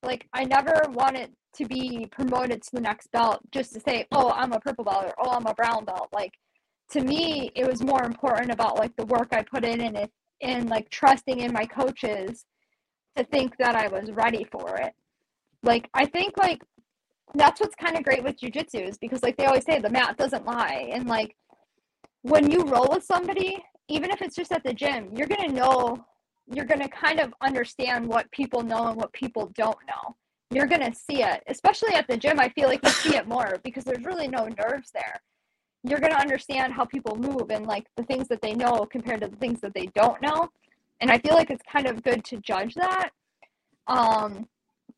Like 0.01 0.27
I 0.33 0.45
never 0.45 0.83
wanted 0.89 1.31
to 1.55 1.65
be 1.65 2.07
promoted 2.11 2.61
to 2.63 2.69
the 2.73 2.81
next 2.81 3.11
belt 3.11 3.39
just 3.51 3.73
to 3.73 3.79
say, 3.79 4.05
"Oh, 4.11 4.31
I'm 4.31 4.53
a 4.53 4.59
purple 4.59 4.85
belt" 4.85 5.05
or 5.05 5.13
"Oh, 5.19 5.31
I'm 5.31 5.47
a 5.47 5.53
brown 5.53 5.85
belt." 5.85 6.09
Like 6.13 6.33
to 6.91 7.01
me, 7.01 7.51
it 7.55 7.67
was 7.67 7.81
more 7.83 8.03
important 8.03 8.51
about 8.51 8.77
like 8.77 8.95
the 8.95 9.05
work 9.05 9.29
I 9.31 9.43
put 9.43 9.63
in 9.65 9.81
and 9.81 9.97
if 9.97 10.09
and 10.41 10.69
like 10.69 10.89
trusting 10.89 11.39
in 11.39 11.53
my 11.53 11.65
coaches 11.65 12.45
to 13.15 13.23
think 13.23 13.55
that 13.57 13.75
I 13.75 13.87
was 13.87 14.11
ready 14.11 14.45
for 14.51 14.77
it. 14.77 14.93
Like 15.63 15.89
I 15.93 16.05
think 16.05 16.37
like 16.37 16.61
that's 17.35 17.59
what's 17.59 17.75
kind 17.75 17.97
of 17.97 18.03
great 18.03 18.23
with 18.23 18.39
jujitsu 18.39 18.87
is 18.87 18.97
because 18.97 19.23
like 19.23 19.37
they 19.37 19.45
always 19.45 19.65
say 19.65 19.79
the 19.79 19.89
mat 19.89 20.17
doesn't 20.17 20.45
lie 20.45 20.89
and 20.91 21.07
like 21.07 21.35
when 22.21 22.51
you 22.51 22.63
roll 22.65 22.87
with 22.91 23.03
somebody 23.03 23.63
even 23.87 24.11
if 24.11 24.21
it's 24.21 24.35
just 24.35 24.51
at 24.51 24.63
the 24.63 24.73
gym 24.73 25.09
you're 25.15 25.27
gonna 25.27 25.51
know 25.51 26.05
you're 26.51 26.65
gonna 26.65 26.89
kind 26.89 27.19
of 27.19 27.33
understand 27.41 28.07
what 28.07 28.29
people 28.31 28.61
know 28.61 28.87
and 28.87 28.97
what 28.97 29.11
people 29.13 29.51
don't 29.55 29.77
know 29.87 30.15
you're 30.51 30.67
gonna 30.67 30.93
see 30.93 31.23
it 31.23 31.43
especially 31.47 31.93
at 31.93 32.07
the 32.07 32.17
gym 32.17 32.39
i 32.39 32.49
feel 32.49 32.67
like 32.67 32.83
you 32.83 32.91
see 32.91 33.15
it 33.15 33.27
more 33.27 33.59
because 33.63 33.83
there's 33.83 34.05
really 34.05 34.27
no 34.27 34.47
nerves 34.57 34.91
there 34.93 35.21
you're 35.83 35.99
gonna 35.99 36.15
understand 36.15 36.73
how 36.73 36.85
people 36.85 37.15
move 37.15 37.49
and 37.49 37.65
like 37.65 37.85
the 37.97 38.03
things 38.03 38.27
that 38.27 38.41
they 38.41 38.53
know 38.53 38.85
compared 38.91 39.21
to 39.21 39.27
the 39.27 39.35
things 39.37 39.59
that 39.61 39.73
they 39.73 39.87
don't 39.95 40.21
know 40.21 40.47
and 41.01 41.11
i 41.11 41.17
feel 41.19 41.35
like 41.35 41.49
it's 41.49 41.63
kind 41.71 41.87
of 41.87 42.03
good 42.03 42.23
to 42.23 42.37
judge 42.37 42.75
that 42.75 43.09
um 43.87 44.47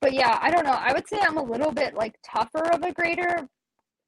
but 0.02 0.14
yeah, 0.14 0.38
I 0.42 0.52
don't 0.52 0.66
know. 0.66 0.78
I 0.78 0.94
would 0.94 1.08
say 1.08 1.20
I'm 1.22 1.38
a 1.38 1.44
little 1.44 1.72
bit 1.72 1.96
like 1.96 2.16
tougher 2.24 2.72
of 2.72 2.84
a 2.84 2.92
grader 2.92 3.48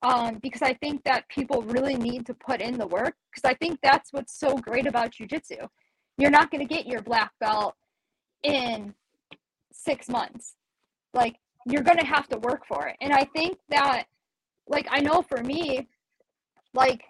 um, 0.04 0.40
because 0.42 0.62
I 0.62 0.74
think 0.76 1.04
that 1.06 1.28
people 1.30 1.64
really 1.64 1.96
need 1.96 2.26
to 2.28 2.34
put 2.34 2.62
in 2.62 2.78
the 2.78 2.88
work 2.88 3.16
because 3.32 3.50
I 3.50 3.56
think 3.56 3.80
that's 3.82 4.14
what's 4.14 4.38
so 4.38 4.56
great 4.58 4.86
about 4.86 5.12
jujitsu. 5.12 5.68
You're 6.18 6.32
not 6.32 6.52
going 6.52 6.66
to 6.66 6.74
get 6.74 6.88
your 6.88 7.02
black 7.02 7.32
belt 7.40 7.76
in 8.44 8.94
six 9.72 10.10
months. 10.10 10.56
Like, 11.14 11.36
you're 11.66 11.84
going 11.84 12.00
to 12.00 12.06
have 12.06 12.28
to 12.30 12.38
work 12.40 12.66
for 12.68 12.88
it. 12.88 12.96
And 13.02 13.14
I 13.14 13.26
think 13.36 13.58
that, 13.70 14.06
like, 14.68 14.88
I 14.90 15.00
know 15.02 15.22
for 15.22 15.44
me, 15.44 15.88
like, 16.74 17.04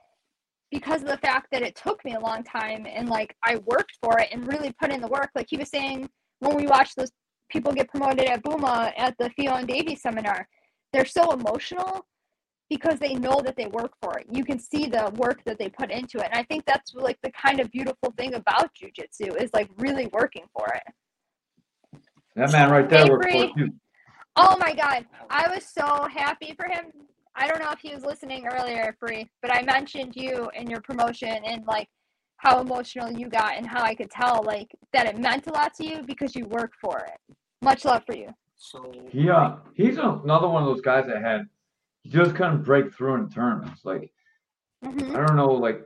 because 0.71 1.01
of 1.01 1.07
the 1.07 1.17
fact 1.17 1.47
that 1.51 1.61
it 1.61 1.75
took 1.75 2.03
me 2.03 2.15
a 2.15 2.19
long 2.19 2.43
time 2.43 2.85
and 2.85 3.07
like 3.07 3.35
I 3.43 3.57
worked 3.65 3.97
for 4.01 4.19
it 4.19 4.29
and 4.31 4.47
really 4.47 4.73
put 4.79 4.91
in 4.91 5.01
the 5.01 5.07
work, 5.07 5.29
like 5.35 5.47
he 5.49 5.57
was 5.57 5.69
saying 5.69 6.09
when 6.39 6.55
we 6.55 6.67
watched 6.67 6.95
those 6.97 7.11
people 7.49 7.71
get 7.71 7.89
promoted 7.89 8.25
at 8.25 8.43
Buma 8.43 8.91
at 8.97 9.15
the 9.17 9.31
and 9.37 9.67
Davy 9.67 9.95
seminar. 9.95 10.47
They're 10.91 11.05
so 11.05 11.31
emotional 11.31 12.05
because 12.69 12.99
they 12.99 13.13
know 13.13 13.41
that 13.43 13.55
they 13.55 13.67
work 13.67 13.91
for 14.01 14.19
it. 14.19 14.27
You 14.31 14.43
can 14.43 14.59
see 14.59 14.87
the 14.87 15.11
work 15.15 15.43
that 15.45 15.57
they 15.57 15.69
put 15.69 15.91
into 15.91 16.17
it. 16.19 16.29
And 16.31 16.39
I 16.39 16.43
think 16.43 16.65
that's 16.65 16.93
like 16.93 17.17
the 17.23 17.31
kind 17.31 17.59
of 17.59 17.71
beautiful 17.71 18.13
thing 18.17 18.33
about 18.33 18.71
jujitsu 18.75 19.41
is 19.41 19.49
like 19.53 19.69
really 19.77 20.07
working 20.07 20.45
for 20.57 20.67
it. 20.73 22.01
That 22.35 22.51
man 22.51 22.69
right 22.69 22.89
there 22.89 23.07
worked 23.07 23.23
for 23.23 23.29
Avery. 23.29 23.49
it 23.49 23.57
too. 23.57 23.73
Oh 24.35 24.55
my 24.59 24.73
god. 24.73 25.05
I 25.29 25.49
was 25.53 25.65
so 25.65 26.07
happy 26.13 26.53
for 26.55 26.67
him. 26.67 26.91
I 27.35 27.47
don't 27.47 27.59
know 27.59 27.71
if 27.71 27.79
he 27.79 27.93
was 27.93 28.03
listening 28.03 28.47
earlier, 28.47 28.95
Free, 28.99 29.27
but 29.41 29.55
I 29.55 29.61
mentioned 29.61 30.15
you 30.15 30.49
and 30.55 30.69
your 30.69 30.81
promotion 30.81 31.39
and 31.45 31.65
like 31.65 31.87
how 32.37 32.61
emotional 32.61 33.11
you 33.11 33.29
got 33.29 33.57
and 33.57 33.65
how 33.65 33.81
I 33.81 33.95
could 33.95 34.11
tell 34.11 34.43
like 34.43 34.67
that 34.93 35.07
it 35.07 35.17
meant 35.17 35.47
a 35.47 35.53
lot 35.53 35.73
to 35.75 35.85
you 35.85 36.03
because 36.05 36.35
you 36.35 36.45
work 36.45 36.73
for 36.81 36.99
it. 36.99 37.35
Much 37.61 37.85
love 37.85 38.03
for 38.05 38.15
you. 38.15 38.29
So 38.55 38.91
He 39.09 39.29
uh 39.29 39.55
he's 39.73 39.97
another 39.97 40.47
one 40.47 40.63
of 40.63 40.69
those 40.69 40.81
guys 40.81 41.05
that 41.07 41.21
had 41.21 41.41
he 41.41 41.47
just 42.07 42.35
couldn't 42.35 42.63
break 42.63 42.93
through 42.93 43.15
in 43.15 43.29
tournaments. 43.29 43.81
Like 43.85 44.11
Mhm. 44.83 45.15
I 45.15 45.25
don't 45.25 45.35
know, 45.35 45.51
like 45.53 45.83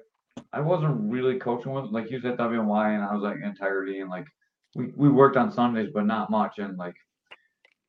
I 0.54 0.60
wasn't 0.62 1.12
really 1.12 1.40
coaching 1.40 1.72
with 1.72 1.86
like 1.92 2.08
he 2.08 2.16
was 2.16 2.26
at 2.26 2.38
WNY 2.38 2.96
and 2.96 3.04
I 3.04 3.14
was 3.14 3.24
like 3.24 3.38
integrity 3.42 4.00
and 4.00 4.10
like 4.10 4.28
we, 4.76 4.88
we 4.96 5.10
worked 5.10 5.38
on 5.38 5.52
Sundays 5.52 5.92
but 5.94 6.06
not 6.06 6.30
much 6.30 6.60
and 6.60 6.78
like 6.78 6.96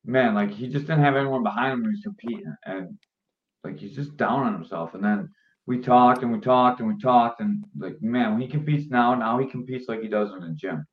man, 0.05 0.35
like 0.35 0.51
he 0.51 0.69
just 0.69 0.87
didn't 0.87 1.05
have 1.05 1.17
anyone 1.17 1.43
behind 1.43 1.75
him 1.75 1.83
when 1.83 1.91
he 1.91 1.97
was 1.97 2.03
competing 2.03 2.55
and 2.65 2.99
like 3.65 3.79
he's 3.79 3.95
just 3.95 4.17
down 4.17 4.41
on 4.41 4.53
himself 4.55 4.95
and 4.95 5.05
then 5.05 5.29
we 5.67 5.79
talked 5.79 6.23
and 6.23 6.33
we 6.33 6.41
talked 6.41 6.81
and 6.81 6.89
we 6.89 7.01
talked 7.01 7.41
and 7.41 7.65
like 7.79 8.01
man 8.03 8.33
when 8.33 8.41
he 8.41 8.49
competes 8.49 8.91
now 8.91 9.15
now 9.15 9.39
he 9.39 9.47
competes 9.47 9.89
like 9.89 10.01
he 10.01 10.09
does 10.09 10.33
in 10.33 10.41
the 10.41 10.55
gym 10.55 10.85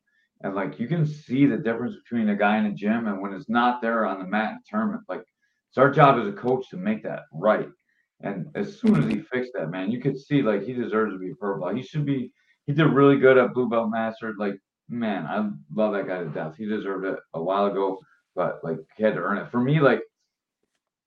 and 0.41 0.55
like 0.55 0.79
you 0.79 0.87
can 0.87 1.05
see 1.05 1.45
the 1.45 1.57
difference 1.57 1.95
between 2.03 2.29
a 2.29 2.35
guy 2.35 2.57
in 2.57 2.65
the 2.65 2.71
gym 2.71 3.07
and 3.07 3.19
when 3.21 3.33
it's 3.33 3.49
not 3.49 3.81
there 3.81 4.05
on 4.05 4.19
the 4.19 4.27
mat 4.27 4.51
in 4.51 4.57
a 4.57 4.61
tournament 4.69 5.03
like 5.09 5.23
it's 5.69 5.77
our 5.77 5.91
job 5.91 6.19
as 6.19 6.27
a 6.27 6.31
coach 6.31 6.69
to 6.69 6.77
make 6.77 7.03
that 7.03 7.23
right 7.33 7.69
and 8.21 8.47
as 8.55 8.79
soon 8.79 9.01
as 9.01 9.09
he 9.09 9.19
fixed 9.19 9.51
that 9.53 9.69
man 9.69 9.91
you 9.91 9.99
could 9.99 10.17
see 10.17 10.41
like 10.41 10.63
he 10.63 10.73
deserves 10.73 11.13
to 11.13 11.19
be 11.19 11.31
a 11.31 11.35
purple 11.35 11.65
belt. 11.65 11.77
he 11.77 11.83
should 11.83 12.05
be 12.05 12.31
he 12.65 12.73
did 12.73 12.87
really 12.87 13.17
good 13.17 13.37
at 13.37 13.53
blue 13.53 13.69
belt 13.69 13.89
master 13.89 14.33
like 14.37 14.55
man 14.89 15.25
i 15.25 15.47
love 15.73 15.93
that 15.93 16.07
guy 16.07 16.19
to 16.19 16.29
death 16.29 16.55
he 16.57 16.65
deserved 16.65 17.05
it 17.05 17.19
a 17.33 17.41
while 17.41 17.67
ago 17.67 17.99
but 18.35 18.59
like 18.63 18.77
he 18.97 19.03
had 19.03 19.15
to 19.15 19.21
earn 19.21 19.37
it 19.37 19.49
for 19.49 19.59
me 19.59 19.79
like 19.79 20.01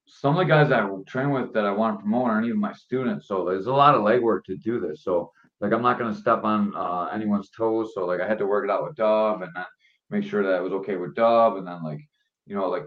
some 0.06 0.36
of 0.36 0.38
the 0.38 0.44
guys 0.44 0.70
I 0.70 0.86
train 1.06 1.30
with 1.30 1.52
that 1.54 1.64
I 1.64 1.70
want 1.70 1.96
to 1.96 2.02
promote 2.02 2.28
aren't 2.28 2.46
even 2.46 2.60
my 2.60 2.72
students. 2.72 3.26
So 3.28 3.44
there's 3.44 3.66
a 3.66 3.72
lot 3.72 3.94
of 3.94 4.02
legwork 4.02 4.44
to 4.44 4.56
do 4.56 4.78
this. 4.80 5.04
So 5.04 5.32
like 5.60 5.72
I'm 5.72 5.82
not 5.82 5.98
gonna 5.98 6.14
step 6.14 6.44
on 6.44 6.74
uh, 6.76 7.08
anyone's 7.12 7.50
toes. 7.50 7.92
So 7.94 8.04
like 8.04 8.20
I 8.20 8.28
had 8.28 8.38
to 8.38 8.46
work 8.46 8.64
it 8.64 8.70
out 8.70 8.84
with 8.84 8.96
Dub 8.96 9.42
and 9.42 9.50
then 9.54 9.64
make 10.10 10.24
sure 10.24 10.42
that 10.42 10.56
it 10.56 10.62
was 10.62 10.72
okay 10.72 10.96
with 10.96 11.14
Dub 11.14 11.56
and 11.56 11.66
then 11.66 11.82
like 11.82 12.00
you 12.46 12.54
know 12.54 12.68
like 12.68 12.84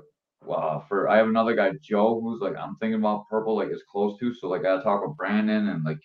well 0.48 0.86
for 0.88 1.10
I 1.10 1.18
have 1.18 1.28
another 1.28 1.56
guy 1.56 1.72
Joe 1.82 2.20
who's 2.22 2.42
like 2.42 2.56
I'm 2.56 2.76
thinking 2.78 3.00
about 3.00 3.28
purple 3.30 3.56
like 3.56 3.70
is 3.70 3.84
close 3.90 4.20
to. 4.20 4.34
So 4.34 4.48
like 4.48 4.62
I 4.62 4.64
gotta 4.64 4.84
talk 4.84 5.06
with 5.06 5.18
Brandon 5.18 5.70
and 5.70 5.84
like 5.84 6.00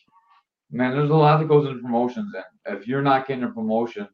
man 0.70 0.92
there's 0.92 1.10
a 1.10 1.14
lot 1.14 1.38
that 1.38 1.48
goes 1.48 1.66
into 1.66 1.82
promotions 1.82 2.32
and 2.34 2.78
if 2.78 2.86
you're 2.86 3.02
not 3.02 3.26
getting 3.26 3.44
a 3.44 3.48
promotion 3.50 4.08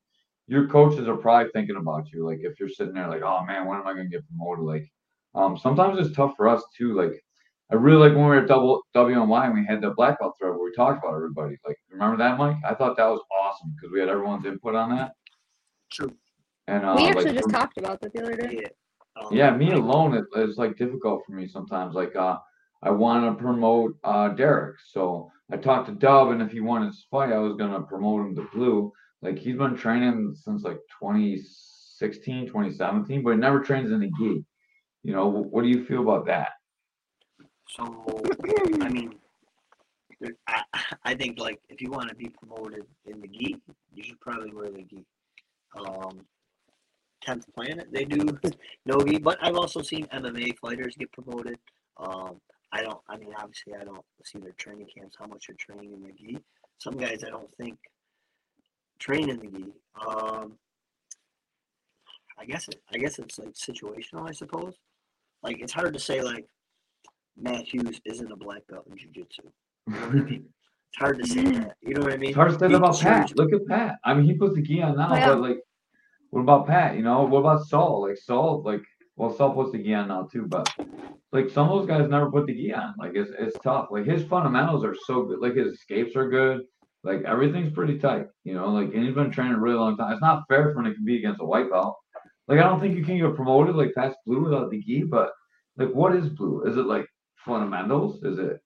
your 0.48 0.66
coaches 0.68 1.06
are 1.06 1.16
probably 1.16 1.50
thinking 1.52 1.76
about 1.76 2.10
you 2.12 2.24
like 2.24 2.38
if 2.40 2.58
you're 2.58 2.68
sitting 2.68 2.94
there 2.94 3.08
like 3.08 3.20
oh 3.22 3.44
man 3.44 3.66
when 3.66 3.78
am 3.78 3.86
I 3.86 3.92
gonna 3.92 4.06
get 4.06 4.26
promoted 4.26 4.64
like 4.64 4.90
um, 5.36 5.58
sometimes 5.58 5.98
it's 5.98 6.16
tough 6.16 6.34
for 6.36 6.48
us 6.48 6.62
too. 6.76 6.94
Like, 6.94 7.22
I 7.70 7.74
really 7.74 8.08
like 8.08 8.16
when 8.16 8.24
we 8.24 8.30
were 8.30 8.38
at 8.38 8.48
double 8.48 8.82
WNY 8.94 9.44
and 9.44 9.54
we 9.54 9.66
had 9.66 9.82
the 9.82 9.90
black 9.90 10.18
belt 10.18 10.34
thread 10.38 10.52
where 10.52 10.64
we 10.64 10.72
talked 10.74 11.04
about 11.04 11.14
everybody. 11.14 11.56
Like, 11.66 11.76
remember 11.90 12.16
that, 12.16 12.38
Mike? 12.38 12.56
I 12.64 12.74
thought 12.74 12.96
that 12.96 13.06
was 13.06 13.20
awesome 13.30 13.74
because 13.76 13.92
we 13.92 14.00
had 14.00 14.08
everyone's 14.08 14.46
input 14.46 14.74
on 14.74 14.96
that. 14.96 15.12
true. 15.92 16.12
And 16.68 16.84
uh, 16.84 16.94
we 16.96 17.04
like, 17.04 17.16
actually 17.16 17.34
just 17.34 17.50
talked 17.50 17.78
about 17.78 18.00
that 18.00 18.12
the 18.12 18.22
other 18.22 18.36
day. 18.36 18.60
Yeah. 18.62 18.68
Um, 19.16 19.28
yeah, 19.34 19.56
me 19.56 19.72
alone 19.72 20.14
it 20.14 20.24
is 20.38 20.56
like 20.58 20.76
difficult 20.76 21.24
for 21.24 21.32
me 21.32 21.48
sometimes. 21.48 21.94
Like, 21.94 22.14
uh, 22.16 22.36
I 22.82 22.90
want 22.90 23.24
to 23.24 23.42
promote 23.42 23.96
uh 24.04 24.28
Derek, 24.28 24.76
so 24.92 25.30
I 25.50 25.56
talked 25.56 25.88
to 25.88 25.94
Dub, 25.94 26.28
and 26.30 26.42
if 26.42 26.52
he 26.52 26.60
wanted 26.60 26.92
to 26.92 26.98
fight, 27.10 27.32
I 27.32 27.38
was 27.38 27.56
gonna 27.56 27.82
promote 27.82 28.26
him 28.26 28.36
to 28.36 28.48
blue. 28.52 28.92
Like, 29.22 29.38
he's 29.38 29.56
been 29.56 29.76
training 29.76 30.34
since 30.36 30.62
like 30.62 30.78
2016, 31.00 32.46
2017, 32.46 33.22
but 33.22 33.30
he 33.30 33.36
never 33.36 33.60
trains 33.60 33.90
in 33.90 34.00
the 34.00 34.10
gi. 34.18 34.44
You 35.02 35.12
know, 35.12 35.30
wh- 35.30 35.52
what 35.52 35.62
do 35.62 35.68
you 35.68 35.84
feel 35.84 36.02
about 36.02 36.26
that? 36.26 36.50
So 37.68 37.84
I 38.82 38.88
mean, 38.88 39.14
I, 40.46 40.62
I 41.04 41.14
think 41.14 41.38
like 41.38 41.60
if 41.68 41.80
you 41.80 41.90
want 41.90 42.08
to 42.10 42.14
be 42.14 42.28
promoted 42.28 42.84
in 43.06 43.20
the 43.20 43.28
gi, 43.28 43.56
you 43.92 44.02
should 44.02 44.20
probably 44.20 44.52
wear 44.52 44.70
the 44.70 44.82
gi. 44.82 45.04
Um, 45.76 46.20
Tenth 47.22 47.46
Planet, 47.54 47.88
they 47.92 48.04
do 48.04 48.38
no 48.86 48.98
gi, 49.00 49.18
but 49.18 49.38
I've 49.42 49.56
also 49.56 49.82
seen 49.82 50.06
MMA 50.06 50.56
fighters 50.58 50.94
get 50.96 51.10
promoted. 51.12 51.58
Um, 51.98 52.40
I 52.72 52.82
don't. 52.82 53.00
I 53.08 53.16
mean, 53.16 53.32
obviously, 53.38 53.74
I 53.74 53.84
don't 53.84 54.04
see 54.24 54.38
their 54.38 54.52
training 54.58 54.88
camps 54.96 55.16
how 55.18 55.26
much 55.26 55.46
they're 55.48 55.56
training 55.58 55.92
in 55.92 56.02
the 56.02 56.12
gi. 56.12 56.38
Some 56.78 56.96
guys 56.96 57.24
I 57.24 57.30
don't 57.30 57.50
think 57.56 57.78
train 58.98 59.30
in 59.30 59.38
the 59.38 59.46
gi. 59.46 59.72
Um, 60.06 60.52
I 62.38 62.44
guess 62.44 62.68
it, 62.68 62.76
I 62.92 62.98
guess 62.98 63.18
it's 63.18 63.38
like 63.38 63.54
situational. 63.54 64.28
I 64.28 64.32
suppose. 64.32 64.74
Like 65.42 65.60
it's 65.60 65.72
hard 65.72 65.94
to 65.94 66.00
say 66.00 66.20
like 66.22 66.46
Matt 67.38 67.66
Hughes 67.66 68.00
isn't 68.04 68.30
a 68.32 68.36
black 68.36 68.62
belt 68.68 68.86
in 68.90 68.96
jiu-jitsu. 68.98 69.42
You 69.88 69.94
know 69.94 70.06
I 70.06 70.10
mean? 70.10 70.44
It's 70.92 70.98
hard 71.00 71.18
to 71.18 71.26
say 71.26 71.42
that. 71.42 71.76
You 71.82 71.94
know 71.94 72.02
what 72.02 72.12
I 72.14 72.16
mean? 72.16 72.30
It's 72.30 72.36
hard 72.36 72.52
to 72.52 72.58
say 72.58 72.72
about 72.72 72.98
Pat. 73.00 73.36
Look 73.36 73.52
at 73.52 73.66
Pat. 73.66 73.96
I 74.04 74.14
mean, 74.14 74.24
he 74.24 74.34
puts 74.34 74.54
the 74.54 74.62
gi 74.62 74.82
on 74.82 74.96
now, 74.96 75.08
Oh, 75.10 75.14
yeah. 75.16 75.26
but 75.28 75.40
like, 75.40 75.58
what 76.36 76.42
about 76.42 76.66
Pat? 76.66 76.96
You 76.96 77.02
know, 77.02 77.24
what 77.24 77.38
about 77.38 77.64
Saul? 77.64 78.02
Like 78.06 78.18
Saul, 78.18 78.60
like, 78.62 78.82
well, 79.16 79.34
Saul 79.34 79.54
puts 79.54 79.72
the 79.72 79.78
gi 79.82 79.94
on 79.94 80.08
now 80.08 80.28
too, 80.30 80.44
but 80.46 80.70
like 81.32 81.48
some 81.48 81.70
of 81.70 81.78
those 81.78 81.88
guys 81.88 82.10
never 82.10 82.30
put 82.30 82.46
the 82.46 82.52
gi 82.52 82.74
on. 82.74 82.92
Like 82.98 83.12
it's 83.14 83.30
it's 83.38 83.56
tough. 83.64 83.88
Like 83.90 84.04
his 84.04 84.22
fundamentals 84.22 84.84
are 84.84 84.94
so 85.06 85.22
good. 85.22 85.38
Like 85.40 85.54
his 85.54 85.72
escapes 85.72 86.14
are 86.14 86.28
good. 86.28 86.60
Like 87.02 87.22
everything's 87.22 87.72
pretty 87.72 87.98
tight. 87.98 88.26
You 88.44 88.52
know, 88.52 88.68
like 88.68 88.92
and 88.92 89.02
he's 89.02 89.14
been 89.14 89.30
training 89.30 89.54
a 89.54 89.58
really 89.58 89.78
long 89.78 89.96
time. 89.96 90.12
It's 90.12 90.20
not 90.20 90.42
fair 90.46 90.74
for 90.74 90.80
him 90.80 90.84
to 90.84 90.94
compete 90.94 91.20
against 91.20 91.40
a 91.40 91.46
white 91.46 91.70
belt. 91.70 91.96
Like 92.48 92.58
I 92.58 92.64
don't 92.64 92.80
think 92.80 92.98
you 92.98 93.02
can 93.02 93.16
get 93.16 93.34
promoted 93.34 93.74
like 93.74 93.94
past 93.94 94.18
blue 94.26 94.44
without 94.44 94.70
the 94.70 94.82
gi, 94.82 95.04
but 95.04 95.30
like 95.78 95.88
what 95.88 96.14
is 96.14 96.28
blue? 96.28 96.64
Is 96.66 96.76
it 96.76 96.84
like 96.84 97.06
fundamentals? 97.46 98.22
Is 98.24 98.38
it 98.38 98.60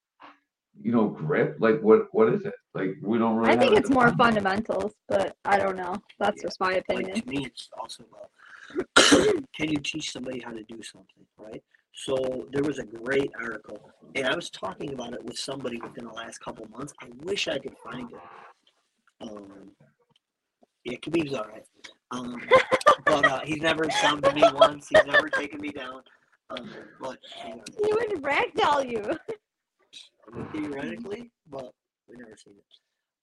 you 0.82 0.92
know 0.92 1.08
grip? 1.08 1.56
Like 1.58 1.80
what 1.80 2.08
what 2.12 2.32
is 2.32 2.44
it? 2.44 2.54
Like 2.74 2.96
we 3.02 3.18
don't 3.18 3.36
really. 3.36 3.52
I 3.52 3.56
think 3.56 3.76
it's 3.76 3.90
more 3.90 4.10
defined. 4.10 4.34
fundamentals, 4.36 4.92
but 5.08 5.36
I 5.44 5.58
don't 5.58 5.76
know. 5.76 5.94
That's 6.18 6.42
just 6.42 6.60
my 6.60 6.72
like 6.72 6.88
opinion. 6.88 7.20
to 7.20 7.28
me 7.28 7.46
it's 7.46 7.68
also 7.78 8.04
about 8.10 8.30
can 9.56 9.70
you 9.70 9.78
teach 9.78 10.12
somebody 10.12 10.40
how 10.40 10.52
to 10.52 10.62
do 10.64 10.82
something 10.82 11.24
right 11.38 11.62
so 11.94 12.46
there 12.52 12.62
was 12.62 12.78
a 12.78 12.84
great 12.84 13.30
article 13.40 13.90
and 14.14 14.26
i 14.26 14.34
was 14.34 14.50
talking 14.50 14.92
about 14.92 15.12
it 15.12 15.24
with 15.24 15.38
somebody 15.38 15.80
within 15.82 16.04
the 16.04 16.12
last 16.12 16.38
couple 16.38 16.66
months 16.68 16.92
i 17.02 17.06
wish 17.24 17.48
i 17.48 17.58
could 17.58 17.76
find 17.82 18.10
it 18.10 18.20
um 19.22 19.70
yeah 20.84 20.96
khabib's 20.98 21.34
all 21.34 21.46
right 21.46 21.66
um 22.10 22.40
but 23.06 23.24
uh 23.24 23.40
he's 23.44 23.60
never 23.60 23.84
subbed 23.84 24.22
to 24.22 24.34
me 24.34 24.42
once 24.54 24.88
he's 24.88 25.04
never 25.04 25.28
taken 25.28 25.60
me 25.60 25.70
down 25.70 26.02
um 26.50 26.68
but 27.00 27.18
you 27.46 27.56
know, 27.56 27.62
He 27.84 27.92
would 27.92 28.22
ragdoll 28.22 28.90
you. 28.90 29.18
Theoretically 30.52 31.30
but 31.50 31.72
we 32.08 32.16
never 32.16 32.36
seen 32.36 32.54
it 32.56 32.64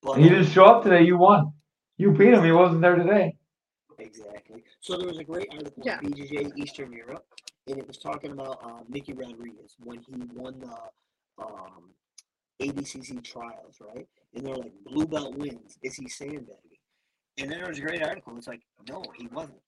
but 0.04 0.18
He 0.20 0.30
didn't 0.30 0.48
show 0.48 0.66
up 0.66 0.84
today. 0.84 1.04
You 1.04 1.18
won. 1.18 1.52
You 1.98 2.12
beat 2.12 2.34
him. 2.34 2.44
He 2.44 2.52
wasn't 2.52 2.82
there 2.82 2.96
today. 2.96 3.36
Exactly. 4.00 4.64
So 4.80 4.98
there 4.98 5.08
was 5.08 5.18
a 5.18 5.24
great 5.24 5.48
article 5.52 5.84
Yeah. 5.84 5.98
on 5.98 6.06
BJJ 6.06 6.52
Eastern 6.58 6.94
Europe, 6.94 7.26
and 7.68 7.80
it 7.80 7.88
was 7.88 7.98
talking 7.98 8.32
about 8.32 8.60
uh, 8.64 8.82
Nicky 8.88 9.14
Rodriguez 9.14 9.76
when 9.84 10.00
he 10.08 10.14
won 10.36 10.60
the 10.60 11.44
um, 11.44 11.90
ADCC 12.62 13.24
trials, 13.24 13.78
right? 13.82 14.08
And 14.36 14.46
they're 14.46 14.56
like, 14.56 14.74
blue 14.86 15.06
belt 15.08 15.36
wins. 15.36 15.78
Is 15.82 15.96
he 15.96 16.08
sandbagging? 16.08 16.78
And 17.40 17.52
then 17.52 17.60
there 17.60 17.70
was 17.70 17.80
a 17.80 17.82
great 17.82 18.04
article. 18.04 18.38
It's 18.38 18.48
like, 18.48 18.62
no, 18.88 19.04
he 19.18 19.28
wasn't. 19.28 19.60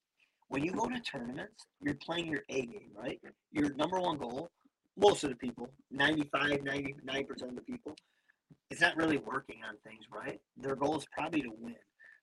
When 0.49 0.63
you 0.63 0.71
go 0.71 0.87
to 0.87 0.99
tournaments, 1.01 1.65
you're 1.81 1.95
playing 1.95 2.27
your 2.27 2.43
A 2.49 2.61
game, 2.65 2.91
right? 2.95 3.19
Your 3.51 3.73
number 3.75 3.99
one 3.99 4.17
goal, 4.17 4.49
most 4.97 5.23
of 5.23 5.29
the 5.29 5.35
people, 5.35 5.69
95, 5.91 6.59
99% 6.59 7.41
of 7.43 7.55
the 7.55 7.61
people, 7.61 7.95
it's 8.69 8.81
not 8.81 8.97
really 8.97 9.17
working 9.17 9.57
on 9.67 9.75
things, 9.83 10.05
right? 10.13 10.39
Their 10.57 10.75
goal 10.75 10.97
is 10.97 11.05
probably 11.11 11.41
to 11.41 11.51
win. 11.59 11.75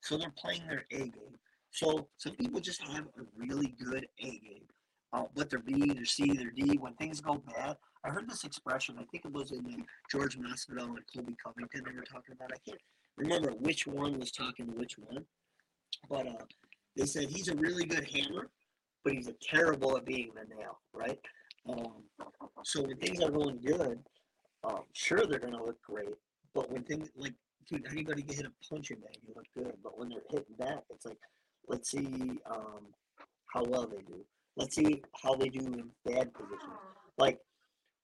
So 0.02 0.16
they're 0.16 0.32
playing 0.38 0.66
their 0.68 0.84
A 0.92 0.98
game. 0.98 1.38
So 1.70 2.08
some 2.16 2.34
people 2.36 2.60
just 2.60 2.82
have 2.82 3.04
a 3.04 3.22
really 3.36 3.74
good 3.82 4.06
A 4.20 4.30
game. 4.30 4.66
Uh, 5.12 5.24
but 5.34 5.50
their 5.50 5.60
B, 5.60 5.92
their 5.92 6.04
C, 6.04 6.32
their 6.32 6.50
D, 6.50 6.76
when 6.78 6.94
things 6.94 7.20
go 7.20 7.42
bad, 7.56 7.76
I 8.04 8.10
heard 8.10 8.28
this 8.28 8.44
expression. 8.44 8.96
I 8.98 9.04
think 9.10 9.24
it 9.24 9.32
was 9.32 9.52
in 9.52 9.64
the 9.64 9.78
George 10.10 10.38
Masvidal 10.38 10.88
and 10.88 11.04
Colby 11.12 11.34
Covington 11.42 11.82
they 11.84 11.94
were 11.94 12.02
talking 12.02 12.34
about. 12.34 12.52
I 12.52 12.58
can't 12.68 12.80
remember 13.16 13.50
which 13.50 13.86
one 13.86 14.18
was 14.18 14.30
talking 14.30 14.66
to 14.66 14.72
which 14.72 14.96
one, 14.98 15.24
but 16.08 16.26
uh, 16.26 16.44
they 16.96 17.06
said 17.06 17.24
he's 17.28 17.48
a 17.48 17.56
really 17.56 17.84
good 17.84 18.08
hammer, 18.10 18.48
but 19.04 19.14
he's 19.14 19.28
a 19.28 19.34
terrible 19.42 19.96
at 19.96 20.04
being 20.04 20.30
the 20.34 20.54
nail, 20.54 20.80
right? 20.92 21.18
Um, 21.68 22.04
so 22.64 22.82
when 22.82 22.96
things 22.96 23.22
are 23.22 23.30
going 23.30 23.60
good, 23.60 23.98
um, 24.64 24.82
sure 24.92 25.26
they're 25.26 25.38
gonna 25.38 25.62
look 25.62 25.80
great, 25.82 26.14
but 26.54 26.70
when 26.70 26.82
things 26.82 27.10
like 27.16 27.34
dude, 27.68 27.86
anybody 27.90 28.22
get 28.22 28.36
hit 28.36 28.46
a 28.46 28.52
punching 28.68 28.98
bag, 28.98 29.18
you 29.26 29.34
look 29.34 29.46
good, 29.56 29.76
but 29.82 29.98
when 29.98 30.08
they're 30.08 30.20
hitting 30.30 30.54
back, 30.58 30.82
it's 30.90 31.04
like 31.06 31.18
let's 31.68 31.90
see 31.90 32.38
um, 32.50 32.86
how 33.52 33.64
well 33.64 33.86
they 33.86 34.02
do. 34.02 34.24
Let's 34.56 34.76
see 34.76 35.02
how 35.22 35.34
they 35.34 35.48
do 35.48 35.60
in 35.60 35.90
bad 36.04 36.32
positions. 36.32 36.78
Like 37.18 37.38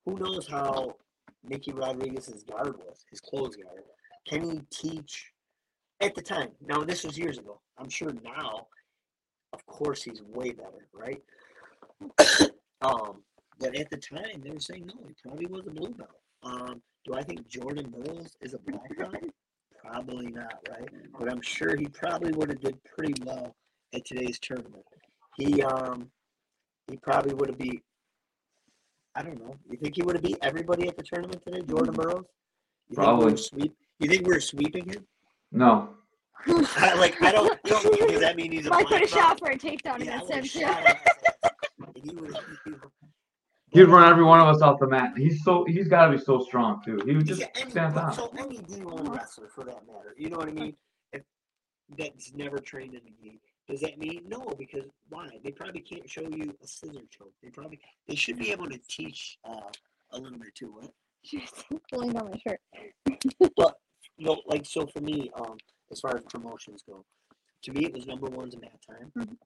who 0.05 0.16
knows 0.18 0.47
how 0.48 0.97
Nicky 1.44 1.72
Rodriguez's 1.72 2.43
guard 2.43 2.76
was, 2.78 3.05
his 3.10 3.20
close 3.20 3.56
guard. 3.56 3.82
Can 4.28 4.51
he 4.51 4.60
teach 4.70 5.32
at 6.01 6.14
the 6.14 6.22
time? 6.22 6.48
Now 6.60 6.82
this 6.82 7.05
was 7.05 7.18
years 7.18 7.39
ago. 7.39 7.60
I'm 7.78 7.89
sure 7.89 8.12
now, 8.24 8.66
of 9.52 9.64
course, 9.66 10.02
he's 10.02 10.22
way 10.22 10.52
better, 10.52 10.89
right? 10.93 11.22
um, 12.82 13.22
but 13.62 13.76
at 13.76 13.89
the 13.90 13.97
time, 13.97 14.43
they 14.43 14.51
were 14.51 14.59
saying 14.60 14.86
no, 14.86 14.94
he 15.06 15.14
probably 15.22 15.47
was 15.47 15.66
a 15.66 15.70
blue 15.70 15.94
belt. 15.94 16.10
Um, 16.43 16.82
do 17.05 17.14
I 17.14 17.22
think 17.22 17.47
Jordan 17.48 17.90
Burroughs 17.90 18.36
is 18.40 18.55
a 18.55 18.59
black 18.59 18.97
belt? 18.98 19.14
Probably 19.84 20.26
not, 20.26 20.55
right? 20.70 20.89
But 21.18 21.30
I'm 21.30 21.40
sure 21.40 21.76
he 21.76 21.86
probably 21.86 22.32
would 22.32 22.48
have 22.51 22.60
did 22.60 22.78
pretty 22.84 23.14
well 23.24 23.55
at 23.94 24.05
today's 24.05 24.39
tournament. 24.40 24.84
He 25.36 25.62
um 25.62 26.10
he 26.90 26.97
probably 26.98 27.34
would 27.34 27.48
have 27.51 27.59
beat 27.59 27.82
I 29.14 29.22
don't 29.22 29.39
know. 29.44 29.55
You 29.70 29.76
think 29.78 29.97
he 29.97 30.02
would 30.02 30.16
have 30.16 30.22
beat 30.24 30.39
everybody 30.43 30.89
at 30.89 30.97
the 30.97 31.02
tournament 31.02 31.43
today, 31.47 31.60
Jordan 31.68 31.94
Burroughs? 31.94 32.24
You 32.89 32.97
think 32.97 32.98
we 32.98 33.05
Probably. 33.05 33.30
were 33.32 33.36
sweep 33.36 33.72
you 34.01 34.09
think 34.09 34.26
we're 34.26 34.40
sweeping 34.40 34.86
him? 34.89 35.06
No. 35.52 35.90
I, 36.47 36.94
like 36.94 37.20
I 37.22 37.30
don't, 37.30 37.59
you 37.64 37.70
don't 37.70 38.09
does 38.10 38.20
that 38.20 38.36
mean 38.36 38.51
he's 38.52 38.66
a 38.66 38.70
Might 38.76 38.89
black 38.89 39.02
put 39.02 39.10
a 39.10 39.14
belt? 39.14 39.24
shot 39.24 39.39
for 39.39 39.51
a 39.51 39.56
takedown 39.59 40.05
Yeah, 40.05 40.20
I 40.20 40.22
against 40.22 40.22
would've 40.24 40.36
him 40.36 40.44
shot 40.44 40.82
he 42.02 42.10
would've- 42.14 42.36
he 42.64 42.70
would've- 42.70 42.90
He'd 43.73 43.85
run 43.85 44.09
every 44.11 44.24
one 44.24 44.40
of 44.40 44.47
us 44.49 44.61
off 44.61 44.78
the 44.81 44.86
mat. 44.86 45.12
He's 45.16 45.43
so 45.44 45.65
he's 45.65 45.89
got 45.89 46.07
to 46.07 46.12
be 46.12 46.23
so 46.23 46.40
strong 46.40 46.82
too. 46.85 47.01
He 47.07 47.15
would 47.16 47.27
just 47.27 47.40
Yeah, 47.40 47.47
any, 47.57 47.70
stand 47.70 47.94
but 47.94 48.05
on. 48.05 48.12
so 48.12 48.31
any 48.39 48.59
D1 48.59 49.09
wrestler 49.15 49.49
for 49.49 49.65
that 49.65 49.86
matter, 49.86 50.15
you 50.19 50.28
know 50.31 50.36
what 50.36 50.49
I 50.49 50.53
mean? 50.53 50.77
If 51.12 51.23
that's 51.99 52.32
never 52.35 52.59
trained 52.59 52.94
in 52.94 53.01
the 53.05 53.12
gi, 53.23 53.40
does 53.69 53.81
that 53.81 53.99
mean 53.99 54.23
no? 54.28 54.40
Because 54.59 54.85
why? 55.09 55.28
They 55.43 55.51
probably 55.53 55.81
can't 55.81 56.09
show 56.09 56.23
you 56.23 56.55
a 56.62 56.66
scissor 56.66 57.01
choke. 57.11 57.32
They 57.43 57.49
probably 57.49 57.81
they 58.07 58.15
should 58.15 58.39
be 58.39 58.51
able 58.53 58.69
to 58.69 58.78
teach 58.89 59.39
uh, 59.49 59.70
a 60.12 60.19
little 60.19 60.39
bit 60.39 60.55
too. 60.55 60.73
What? 60.78 60.90
Just 61.24 61.65
pulling 61.90 62.16
on 62.16 62.31
my 62.31 62.39
shirt. 62.47 62.61
But 63.57 63.74
no, 64.19 64.40
like 64.47 64.66
so 64.66 64.86
for 64.86 65.01
me, 65.01 65.31
um, 65.40 65.57
as 65.90 66.01
far 66.01 66.16
as 66.16 66.23
promotions 66.28 66.82
go, 66.86 67.05
to 67.65 67.73
me 67.73 67.86
it 67.86 67.93
was 67.94 68.07
number 68.07 68.28
one's 68.28 68.57
mat 68.61 68.78
time. 68.86 69.12
Mhm. 69.16 69.36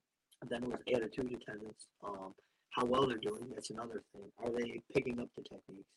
Then 0.49 0.65
it 0.65 0.69
was 0.71 0.81
attitude, 0.95 1.33
attendance, 1.33 1.87
um, 2.05 2.35
how 2.77 2.85
well 2.85 3.07
they're 3.07 3.19
doing. 3.19 3.49
That's 3.55 3.71
another 3.71 4.03
thing. 4.13 4.31
Are 4.45 4.51
they 4.51 4.83
picking 4.93 5.19
up 5.19 5.29
the 5.37 5.43
techniques? 5.43 5.89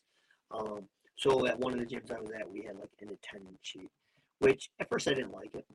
Um, 0.50 0.84
so 1.16 1.46
at 1.46 1.58
one 1.58 1.74
of 1.74 1.78
the 1.78 1.84
gyms 1.84 2.10
I 2.10 2.20
was 2.20 2.30
at, 2.30 2.50
we 2.50 2.62
had 2.62 2.76
like 2.76 2.88
an 3.00 3.10
attendance 3.10 3.58
sheet, 3.62 3.90
which 4.38 4.70
at 4.80 4.88
first 4.88 5.06
I 5.06 5.14
didn't 5.14 5.32
like 5.32 5.54
it. 5.54 5.66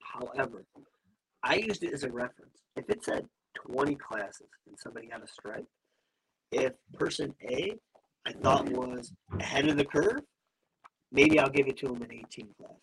However, 0.00 0.64
I 1.42 1.56
used 1.56 1.84
it 1.84 1.92
as 1.92 2.04
a 2.04 2.10
reference. 2.10 2.62
If 2.76 2.88
it 2.88 3.04
said 3.04 3.26
20 3.66 3.94
classes 3.96 4.48
and 4.66 4.76
somebody 4.78 5.08
got 5.08 5.22
a 5.22 5.28
stripe, 5.28 5.66
if 6.50 6.72
person 6.94 7.34
A 7.50 7.74
I 8.26 8.32
thought 8.32 8.68
was 8.70 9.12
ahead 9.38 9.68
of 9.68 9.76
the 9.76 9.84
curve, 9.84 10.20
maybe 11.12 11.38
I'll 11.38 11.50
give 11.50 11.68
it 11.68 11.76
to 11.78 11.88
them 11.88 12.02
in 12.02 12.12
18 12.12 12.48
classes. 12.58 12.76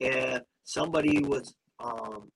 If 0.00 0.42
somebody 0.64 1.20
was 1.20 1.54
um, 1.78 2.30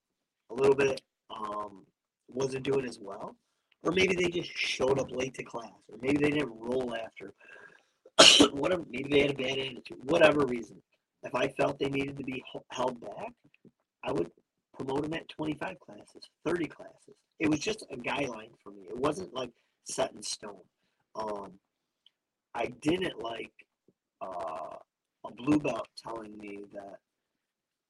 a 0.51 0.55
little 0.55 0.77
bit 0.77 1.01
um, 1.31 1.85
wasn't 2.29 2.65
doing 2.65 2.87
as 2.87 2.99
well, 3.01 3.35
or 3.87 3.93
maybe 3.93 4.17
they 4.17 4.29
just 4.29 4.51
showed 4.51 4.99
up 4.99 5.13
late 5.13 5.35
to 5.35 5.45
class, 5.45 5.71
or 5.89 5.97
maybe 6.03 6.19
they 6.19 6.31
didn't 6.31 6.53
roll 6.59 6.93
after, 6.93 7.33
whatever, 8.53 8.83
maybe 8.91 9.09
they 9.09 9.21
had 9.21 9.31
a 9.31 9.35
bad 9.35 9.59
attitude, 9.59 9.99
whatever 10.03 10.45
reason. 10.45 10.83
If 11.23 11.37
I 11.37 11.47
felt 11.49 11.79
they 11.79 11.89
needed 11.89 12.17
to 12.19 12.25
be 12.25 12.43
held 12.71 13.01
back, 13.01 13.33
I 14.05 14.11
would 14.11 14.31
promote 14.75 15.03
them 15.03 15.15
at 15.15 15.29
25 15.29 15.79
classes, 15.79 16.29
30 16.45 16.67
classes. 16.67 17.15
It 17.39 17.49
was 17.49 17.61
just 17.61 17.87
a 17.93 17.97
guideline 17.97 18.51
for 18.63 18.71
me. 18.71 18.83
It 18.91 18.97
wasn't 18.97 19.33
like 19.33 19.51
set 19.85 20.13
in 20.13 20.23
stone. 20.23 20.65
Um, 21.15 21.53
I 22.55 22.67
didn't 22.81 23.23
like 23.23 23.53
uh, 24.21 24.77
a 25.25 25.33
blue 25.37 25.61
belt 25.61 25.87
telling 25.97 26.37
me 26.39 26.65
that 26.73 26.99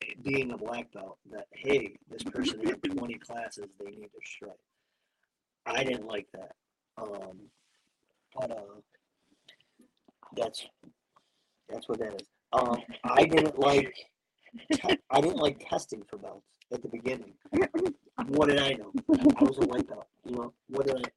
eh, 0.02 0.12
being 0.23 0.52
a 0.52 0.59
black 0.59 0.93
belt 0.93 1.18
that 1.31 1.47
hey 1.52 1.97
this 2.10 2.23
person 2.23 2.60
had 2.66 2.82
20 2.82 3.14
classes 3.14 3.66
they 3.78 3.90
need 3.90 4.10
to 4.12 4.20
strike 4.24 4.52
i 5.67 5.85
didn't 5.85 6.07
like 6.07 6.27
that 6.33 6.53
um 6.99 7.39
but 8.35 8.51
uh 8.51 8.81
that's 10.37 10.67
that's 11.69 11.89
what 11.89 11.99
that 11.99 12.21
is 12.21 12.29
um 12.53 12.77
i 13.05 13.25
didn't 13.25 13.59
like 13.59 13.95
te- 14.73 14.99
i 15.11 15.21
didn't 15.21 15.39
like 15.39 15.65
testing 15.69 16.03
for 16.09 16.19
belts 16.19 16.47
at 16.73 16.83
the 16.83 16.89
beginning 16.89 17.33
what 18.29 18.49
did 18.49 18.59
i 18.59 18.73
know 18.73 18.93
i 19.39 19.45
was 19.45 19.59
a 19.59 19.67
white 19.67 19.87
belt 19.89 20.07
you 20.25 20.33
know 20.33 20.53
what 20.69 20.87
did 20.87 20.97
i 20.97 21.09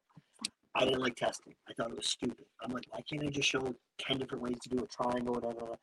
I 0.74 0.84
didn't 0.84 1.00
like 1.00 1.16
testing. 1.16 1.54
I 1.68 1.72
thought 1.74 1.90
it 1.90 1.96
was 1.96 2.06
stupid. 2.06 2.44
I'm 2.62 2.72
like, 2.72 2.84
why 2.90 3.00
can't 3.02 3.26
I 3.26 3.30
just 3.30 3.48
show 3.48 3.74
10 3.98 4.18
different 4.18 4.42
ways 4.42 4.56
to 4.62 4.68
do 4.68 4.84
a 4.84 4.86
triangle, 4.86 5.34
whatever. 5.34 5.76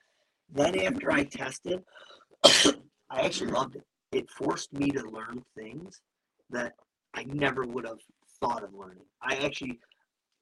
Then 0.53 0.79
after 0.79 1.11
I 1.11 1.23
tested, 1.23 1.83
I 2.45 3.21
actually 3.21 3.51
loved 3.51 3.75
it. 3.75 3.83
It 4.11 4.29
forced 4.29 4.71
me 4.73 4.89
to 4.91 5.03
learn 5.09 5.43
things 5.57 6.01
that 6.49 6.73
I 7.13 7.23
never 7.25 7.63
would 7.63 7.85
have 7.85 7.99
thought 8.41 8.63
of 8.63 8.73
learning. 8.73 9.05
I 9.21 9.35
actually, 9.35 9.79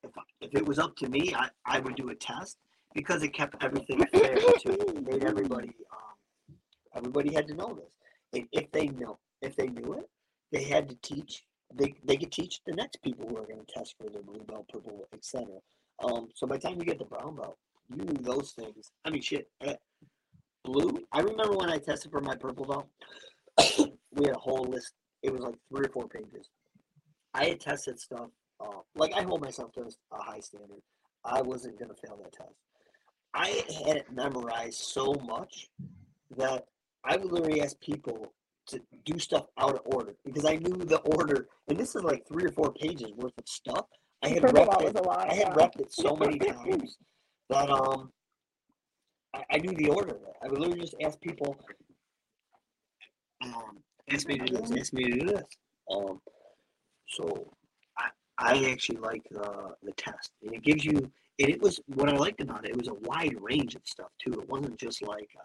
if, 0.04 0.12
if 0.42 0.54
it 0.54 0.66
was 0.66 0.80
up 0.80 0.96
to 0.98 1.10
me, 1.10 1.34
I, 1.36 1.50
I 1.66 1.80
would 1.80 1.96
do 1.96 2.10
a 2.10 2.16
test 2.16 2.58
because 2.94 3.24
it 3.24 3.34
kept 3.34 3.64
everything 3.64 4.06
fair 4.08 4.36
too. 4.60 5.04
Made 5.06 5.24
everybody, 5.24 5.72
um, 5.92 6.56
everybody 6.96 7.34
had 7.34 7.48
to 7.48 7.54
know 7.54 7.74
this. 7.74 7.92
And 8.34 8.48
if 8.52 8.72
they 8.72 8.88
know, 8.88 9.18
if 9.42 9.56
they 9.56 9.68
knew 9.68 9.94
it, 9.94 10.10
they 10.52 10.64
had 10.64 10.90
to 10.90 10.96
teach 11.02 11.44
they 11.74 11.94
they 12.04 12.18
could 12.18 12.32
teach 12.32 12.62
the 12.66 12.74
next 12.74 13.02
people 13.02 13.28
who 13.28 13.38
are 13.38 13.46
going 13.46 13.60
to 13.60 13.74
test 13.74 13.96
for 13.98 14.10
their 14.10 14.22
blue 14.22 14.44
belt, 14.48 14.68
purple, 14.72 15.08
etc. 15.14 15.46
Um, 16.04 16.30
so 16.34 16.48
by 16.48 16.58
the 16.58 16.68
time 16.68 16.80
you 16.80 16.86
get 16.86 17.00
the 17.00 17.06
brown 17.06 17.36
belt, 17.36 17.58
you 17.90 18.04
knew 18.04 18.18
those 18.22 18.52
things. 18.52 18.92
I 19.04 19.10
mean, 19.10 19.22
shit. 19.22 19.50
At 19.62 19.80
blue, 20.64 21.06
I 21.12 21.22
remember 21.22 21.56
when 21.56 21.70
I 21.70 21.78
tested 21.78 22.12
for 22.12 22.22
my 22.22 22.36
purple 22.36 22.66
belt. 22.66 22.88
we 24.14 24.26
had 24.26 24.36
a 24.36 24.40
whole 24.40 24.66
list. 24.66 24.94
It 25.24 25.34
was 25.34 25.42
like 25.42 25.56
three 25.70 25.86
or 25.86 25.90
four 25.90 26.08
pages. 26.08 26.50
I 27.36 27.46
had 27.46 27.60
tested 27.60 28.00
stuff. 28.00 28.30
Uh, 28.62 28.80
like 28.96 29.14
I 29.14 29.24
hold 29.24 29.42
myself 29.42 29.74
to 29.74 29.82
a 29.82 30.24
high 30.24 30.40
standard. 30.40 30.82
I 31.26 31.42
wasn't 31.42 31.78
going 31.78 31.90
to 31.90 31.96
fail 31.96 32.18
that 32.24 32.32
test. 32.32 32.56
I 33.34 33.64
had 33.86 33.98
it 33.98 34.12
memorized 34.14 34.80
so 34.80 35.14
much 35.26 35.68
that 36.38 36.66
I 37.04 37.18
would 37.18 37.32
literally 37.32 37.62
ask 37.62 37.78
people 37.82 38.32
to 38.68 38.82
do 39.04 39.20
stuff 39.20 39.46
out 39.60 39.76
of 39.76 39.82
order 39.86 40.16
because 40.24 40.46
I 40.46 40.56
knew 40.56 40.78
the 40.78 41.00
order, 41.00 41.48
and 41.68 41.78
this 41.78 41.96
is 41.96 42.04
like 42.04 42.26
three 42.28 42.46
or 42.46 42.52
four 42.52 42.72
pages 42.72 43.12
worth 43.18 43.34
of 43.38 43.48
stuff. 43.48 43.86
I 44.24 44.30
had 44.30 44.44
repped 44.44 44.82
it. 44.82 44.98
a 44.98 45.04
lot. 45.04 45.30
I 45.30 45.34
had 45.34 45.48
yeah. 45.50 45.54
repped 45.54 45.82
it 45.82 45.94
so 45.94 46.16
many 46.20 46.40
times 46.40 46.98
that 47.50 47.70
um, 47.70 48.12
I, 49.34 49.44
I 49.52 49.58
knew 49.58 49.74
the 49.74 49.90
order. 49.90 50.18
I 50.42 50.48
would 50.48 50.60
literally 50.60 50.82
just 50.82 50.96
ask 51.04 51.20
people, 51.20 51.58
um, 53.44 53.80
ask 54.10 54.26
me 54.28 54.38
to 54.38 54.46
do 54.46 54.58
this, 54.58 54.72
ask 54.72 54.94
me 54.94 55.04
to 55.04 55.20
do 55.20 55.26
this. 55.28 55.44
Um, 55.92 56.22
so 57.08 57.52
I 57.98 58.10
I 58.38 58.72
actually 58.72 59.00
like 59.00 59.24
the 59.30 59.76
the 59.84 59.92
test, 59.94 60.32
and 60.44 60.54
it 60.54 60.64
gives 60.64 60.84
you. 60.86 61.12
And 61.38 61.50
it 61.50 61.62
was 61.62 61.82
what 61.88 62.08
I 62.08 62.16
liked 62.16 62.40
about 62.40 62.64
it. 62.64 62.72
It 62.72 62.78
was 62.78 62.88
a 62.88 62.94
wide 62.94 63.36
range 63.42 63.76
of 63.76 63.82
stuff 63.84 64.08
too. 64.24 64.40
It 64.40 64.50
wasn't 64.50 64.78
just 64.78 65.02
like. 65.02 65.30
Uh, 65.38 65.44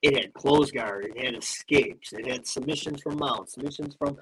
it 0.00 0.14
had 0.16 0.32
close 0.32 0.70
guard, 0.70 1.06
it 1.06 1.24
had 1.24 1.34
escapes, 1.34 2.12
it 2.12 2.24
had 2.24 2.46
submissions 2.46 3.02
from 3.02 3.16
mount, 3.16 3.50
submissions 3.50 3.96
from 3.98 4.16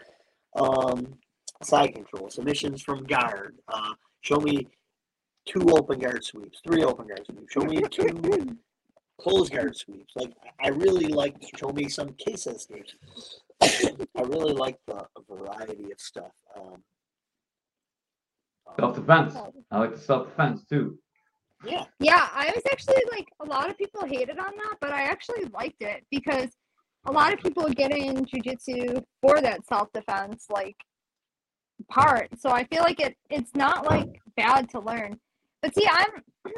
um, 0.59 1.19
side 1.63 1.95
control, 1.95 2.31
submissions 2.31 2.81
from 2.81 3.05
guard, 3.05 3.57
uh, 3.69 3.93
Show 4.27 4.41
me 4.41 4.67
two 5.47 5.63
open 5.71 6.01
guard 6.01 6.25
sweeps, 6.25 6.61
three 6.67 6.83
open 6.83 7.07
guard 7.07 7.25
sweeps. 7.25 7.53
Show 7.53 7.61
me 7.61 7.81
two 7.89 8.59
close 9.21 9.49
guard 9.49 9.77
sweeps. 9.77 10.13
Like 10.17 10.33
I 10.61 10.71
really 10.71 11.07
like 11.07 11.37
show 11.57 11.69
me 11.69 11.89
some 11.89 12.09
case 12.15 12.49
escapes. 12.49 12.97
I 13.63 14.23
really 14.23 14.53
like 14.53 14.79
the 14.87 15.07
variety 15.29 15.91
of 15.93 16.01
stuff. 16.01 16.33
Um, 16.57 16.83
Self 18.79 18.97
defense. 18.97 19.37
I 19.71 19.79
like 19.79 19.93
the 19.95 20.01
self 20.01 20.29
defense 20.29 20.65
too. 20.69 20.99
yeah, 21.65 21.85
Yeah, 22.01 22.29
I 22.35 22.53
was 22.55 22.63
actually 22.71 23.03
like 23.11 23.29
a 23.41 23.45
lot 23.45 23.71
of 23.71 23.79
people 23.79 24.05
hated 24.05 24.39
on 24.39 24.57
that, 24.57 24.77
but 24.81 24.91
I 24.91 25.03
actually 25.03 25.45
liked 25.55 25.81
it 25.81 26.05
because 26.11 26.51
a 27.07 27.13
lot 27.13 27.33
of 27.33 27.39
people 27.39 27.69
get 27.69 27.93
in 27.93 28.27
jujitsu 28.27 29.03
for 29.23 29.41
that 29.41 29.65
self 29.67 29.89
defense 29.93 30.47
like 30.51 30.77
part. 31.89 32.29
So 32.39 32.51
I 32.51 32.65
feel 32.65 32.83
like 32.83 33.01
it 33.01 33.17
it's 33.31 33.55
not 33.55 33.87
like 33.87 34.21
bad 34.37 34.69
to 34.71 34.81
learn. 34.81 35.19
But 35.63 35.75
see, 35.75 35.87
I'm 35.91 36.23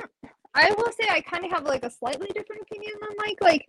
I 0.55 0.75
will 0.77 0.93
say 0.93 1.07
I 1.11 1.20
kind 1.20 1.45
of 1.45 1.53
have 1.53 1.65
like 1.65 1.85
a 1.85 1.91
slightly 1.91 2.29
different 2.35 2.62
opinion 2.62 2.95
than 3.01 3.11
Mike. 3.19 3.39
Like 3.41 3.69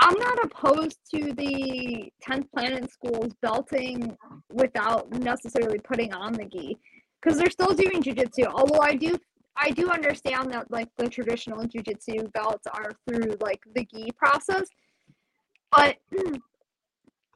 I'm 0.00 0.18
not 0.18 0.44
opposed 0.44 0.98
to 1.14 1.32
the 1.32 2.10
10th 2.26 2.50
planet 2.54 2.90
schools 2.90 3.32
belting 3.42 4.16
without 4.52 5.10
necessarily 5.12 5.78
putting 5.80 6.14
on 6.14 6.32
the 6.32 6.44
gi 6.44 6.78
because 7.20 7.38
they're 7.38 7.50
still 7.50 7.74
doing 7.74 8.02
jujitsu. 8.02 8.46
Although 8.46 8.80
I 8.80 8.94
do 8.94 9.18
I 9.56 9.70
do 9.70 9.90
understand 9.90 10.52
that 10.52 10.70
like 10.70 10.88
the 10.96 11.08
traditional 11.08 11.64
jujitsu 11.64 12.32
belts 12.32 12.66
are 12.72 12.92
through 13.08 13.36
like 13.40 13.60
the 13.74 13.84
gi 13.84 14.10
process, 14.16 14.68
but 15.76 15.96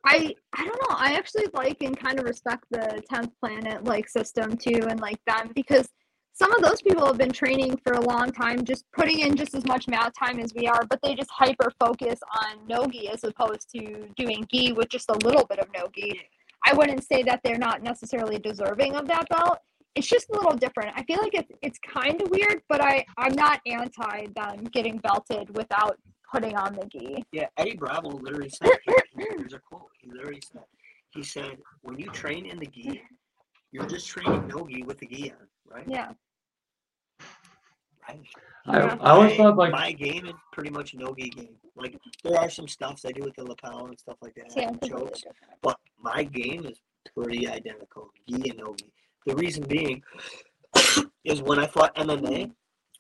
I 0.05 0.35
I 0.53 0.65
don't 0.65 0.83
know. 0.89 0.97
I 0.97 1.15
actually 1.15 1.47
like 1.55 1.83
and 1.83 1.99
kind 1.99 2.21
of 2.21 2.27
respect 2.27 2.65
the 2.71 3.03
tenth 3.11 3.33
planet 3.41 3.85
like 3.85 4.09
system 4.09 4.57
too, 4.57 4.87
and 4.89 5.01
like 5.01 5.19
them 5.27 5.51
because 5.55 5.89
some 6.33 6.53
of 6.55 6.63
those 6.63 6.81
people 6.83 7.07
have 7.07 7.19
been 7.19 7.31
training 7.33 7.79
for 7.85 7.93
a 7.95 8.01
long 8.01 8.33
time, 8.33 8.65
just 8.65 8.85
putting 8.93 9.21
in 9.21 9.37
just 9.37 9.55
as 9.55 9.65
much 9.67 9.87
mat 9.89 10.13
time 10.19 10.41
as 10.41 10.53
we 10.55 10.67
are, 10.67 10.85
but 10.89 11.01
they 11.03 11.15
just 11.15 11.31
hyper 11.31 11.71
focus 11.79 12.19
on 12.45 12.67
no 12.67 12.87
gi 12.87 13.09
as 13.11 13.23
opposed 13.25 13.71
to 13.75 14.09
doing 14.17 14.47
gi 14.53 14.73
with 14.73 14.89
just 14.89 15.11
a 15.11 15.19
little 15.27 15.45
bit 15.47 15.59
of 15.59 15.69
no 15.77 15.89
gi. 15.95 16.21
I 16.67 16.73
wouldn't 16.75 17.05
say 17.05 17.23
that 17.25 17.41
they're 17.45 17.59
not 17.59 17.83
necessarily 17.83 18.39
deserving 18.39 18.95
of 18.95 19.07
that 19.09 19.29
belt 19.29 19.59
it's 19.95 20.07
just 20.07 20.31
a 20.31 20.33
little 20.35 20.57
different. 20.57 20.91
I 20.97 21.03
feel 21.05 21.19
like 21.21 21.35
it's 21.35 21.51
it's 21.61 21.79
kind 21.81 22.21
of 22.23 22.31
weird, 22.31 22.63
but 22.69 22.81
I 22.83 23.05
I'm 23.19 23.35
not 23.35 23.61
anti 23.67 24.27
them 24.35 24.65
getting 24.73 24.97
belted 24.99 25.55
without 25.55 25.99
putting 26.33 26.57
on 26.57 26.75
the 26.75 26.87
gi. 26.87 27.23
yeah. 27.33 27.47
Eddie 27.59 27.77
Bravo 27.77 28.09
literally 28.09 28.49
said, 28.49 28.71
he- 28.87 28.93
he- 29.19 29.27
here's 29.37 29.53
a 29.53 29.59
quote. 29.59 29.91
He 30.01 30.11
literally 30.11 30.41
said, 30.51 30.63
he 31.11 31.23
said, 31.23 31.59
when 31.83 31.99
you 31.99 32.07
train 32.07 32.47
in 32.47 32.59
the 32.59 32.67
gi, 32.67 33.03
you're 33.73 33.85
just 33.87 34.09
training 34.09 34.47
no 34.47 34.67
gi 34.67 34.83
with 34.85 34.99
the 34.99 35.07
gi 35.07 35.31
on, 35.33 35.47
right? 35.73 35.85
Yeah. 35.89 36.13
Right. 38.09 38.21
I, 38.67 38.79
I 38.81 39.11
always 39.13 39.31
My- 39.31 39.37
thought 39.37 39.57
like 39.57 39.73
my 39.73 39.93
game 39.93 40.27
is 40.27 40.35
pretty 40.53 40.71
much 40.71 40.95
no 40.95 41.15
gi 41.15 41.31
game. 41.31 41.57
Like 41.77 41.99
there 42.25 42.39
are 42.39 42.51
some 42.51 42.69
stuffs 42.69 43.05
I 43.05 43.13
do 43.13 43.23
with 43.23 43.35
the 43.37 43.45
lapel 43.45 43.87
and 43.87 43.99
stuff 43.99 44.17
like 44.21 44.35
that, 44.35 44.55
Yeah, 44.57 44.69
and 44.69 44.83
chokes, 44.85 45.23
but 45.63 45.79
my 46.01 46.25
game 46.25 46.67
is 46.67 46.79
pretty 47.17 47.49
identical, 47.49 48.11
gi 48.29 48.51
and 48.51 48.59
no 48.59 48.75
gi. 48.75 48.93
The 49.27 49.35
reason 49.37 49.65
being 49.69 50.03
is 51.25 51.43
when 51.43 51.59
I 51.59 51.67
fought 51.67 51.95
MMA, 51.95 52.51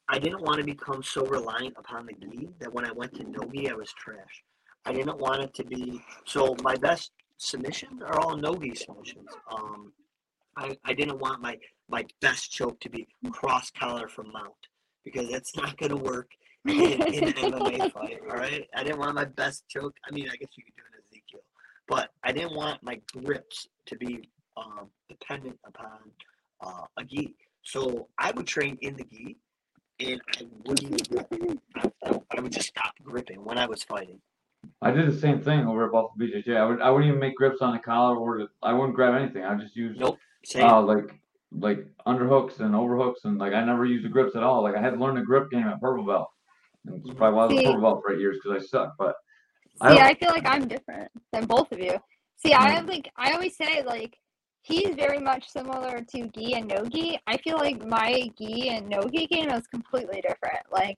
I 0.08 0.18
didn't 0.18 0.42
want 0.42 0.58
to 0.58 0.64
become 0.64 1.02
so 1.02 1.26
reliant 1.26 1.74
upon 1.76 2.06
the 2.06 2.14
gi 2.14 2.48
that 2.60 2.72
when 2.72 2.84
I 2.84 2.92
went 2.92 3.14
to 3.16 3.24
no 3.24 3.40
gi, 3.52 3.70
I 3.70 3.74
was 3.74 3.92
trash. 3.92 4.42
I 4.84 4.92
didn't 4.92 5.18
want 5.18 5.42
it 5.42 5.54
to 5.54 5.64
be 5.64 6.00
so. 6.26 6.56
My 6.62 6.76
best 6.76 7.10
submissions 7.38 8.02
are 8.02 8.18
all 8.20 8.36
no 8.36 8.54
gi 8.54 8.74
submissions. 8.74 9.28
Um, 9.52 9.92
I, 10.56 10.76
I 10.84 10.92
didn't 10.94 11.18
want 11.18 11.40
my 11.40 11.58
my 11.88 12.04
best 12.20 12.50
choke 12.50 12.80
to 12.80 12.90
be 12.90 13.06
cross 13.32 13.70
collar 13.70 14.08
from 14.08 14.32
mount 14.32 14.52
because 15.04 15.30
that's 15.30 15.56
not 15.62 15.76
going 15.78 15.90
to 15.90 15.96
work 15.96 16.30
in, 16.66 16.74
in 17.02 17.24
an 17.28 17.32
MMA 17.34 17.92
fight. 17.92 18.18
All 18.30 18.36
right, 18.36 18.66
I 18.74 18.82
didn't 18.84 18.98
want 18.98 19.14
my 19.14 19.24
best 19.24 19.64
choke. 19.68 19.96
I 20.08 20.12
mean, 20.14 20.28
I 20.30 20.36
guess 20.36 20.50
you 20.56 20.64
could 20.64 20.76
do 20.76 20.82
an 20.92 21.02
Ezekiel, 21.10 21.40
but 21.88 22.10
I 22.22 22.32
didn't 22.32 22.54
want 22.54 22.82
my 22.82 23.00
grips 23.12 23.68
to 23.86 23.96
be 23.96 24.28
um, 24.56 24.88
dependent 25.08 25.58
upon 25.66 25.98
uh, 26.64 26.84
a 26.96 27.04
gi. 27.04 27.34
So 27.64 28.08
I 28.18 28.30
would 28.32 28.46
train 28.46 28.76
in 28.82 28.96
the 28.96 29.04
gi, 29.04 29.36
and 30.00 30.20
I 30.36 30.42
wouldn't. 30.64 31.08
I, 31.76 31.90
I- 32.04 32.18
I 32.34 32.40
would 32.40 32.50
just 32.52 32.68
stop 32.68 32.94
gripping 33.04 33.44
when 33.44 33.58
I 33.58 33.66
was 33.66 33.82
fighting. 33.82 34.18
I 34.80 34.90
did 34.90 35.06
the 35.06 35.18
same 35.20 35.42
thing 35.42 35.66
over 35.66 35.84
at 35.84 35.92
Buffalo 35.92 36.14
BJJ. 36.18 36.56
I 36.56 36.64
would 36.64 36.80
I 36.80 36.88
wouldn't 36.90 37.08
even 37.08 37.20
make 37.20 37.36
grips 37.36 37.60
on 37.60 37.74
the 37.74 37.78
collar 37.78 38.16
or 38.16 38.38
the, 38.38 38.48
I 38.62 38.72
wouldn't 38.72 38.94
grab 38.94 39.14
anything. 39.20 39.44
I 39.44 39.54
just 39.54 39.76
use 39.76 39.98
Nope. 39.98 40.18
Same. 40.44 40.64
uh 40.66 40.80
like 40.82 41.20
like 41.52 41.86
underhooks 42.06 42.60
and 42.60 42.74
overhooks 42.74 43.24
and 43.24 43.38
like 43.38 43.52
I 43.52 43.62
never 43.64 43.84
used 43.84 44.04
the 44.04 44.08
grips 44.08 44.34
at 44.36 44.42
all. 44.42 44.62
Like 44.62 44.74
I 44.74 44.80
had 44.80 44.94
to 44.94 44.96
learn 45.00 45.14
the 45.16 45.22
grip 45.22 45.50
game 45.50 45.66
at 45.66 45.80
purple 45.80 46.04
belt. 46.04 46.28
And 46.86 46.96
it's 47.04 47.14
probably 47.14 47.36
why 47.36 47.42
I 47.42 47.46
was 47.46 47.56
See- 47.58 47.64
purple 47.66 47.80
belt 47.80 48.02
for 48.04 48.12
eight 48.14 48.20
years 48.20 48.38
because 48.42 48.62
I 48.62 48.66
suck. 48.66 48.94
But 48.98 49.14
See, 49.82 49.98
I- 49.98 50.08
I 50.08 50.14
feel 50.14 50.30
like 50.30 50.46
I'm 50.46 50.66
different 50.68 51.10
than 51.32 51.46
both 51.46 51.70
of 51.72 51.78
you. 51.78 51.96
See, 52.36 52.54
I 52.54 52.70
have 52.70 52.86
like 52.88 53.10
I 53.16 53.32
always 53.32 53.56
say 53.56 53.82
like 53.84 54.16
he's 54.62 54.94
very 54.94 55.18
much 55.18 55.48
similar 55.48 56.00
to 56.00 56.28
gi 56.28 56.54
and 56.54 56.68
no 56.68 56.84
gi. 56.84 57.18
I 57.26 57.36
feel 57.38 57.56
like 57.58 57.84
my 57.86 58.30
gi 58.38 58.68
and 58.70 58.88
no 58.88 59.02
gi 59.08 59.26
game 59.26 59.50
is 59.50 59.66
completely 59.68 60.20
different. 60.22 60.60
Like 60.72 60.96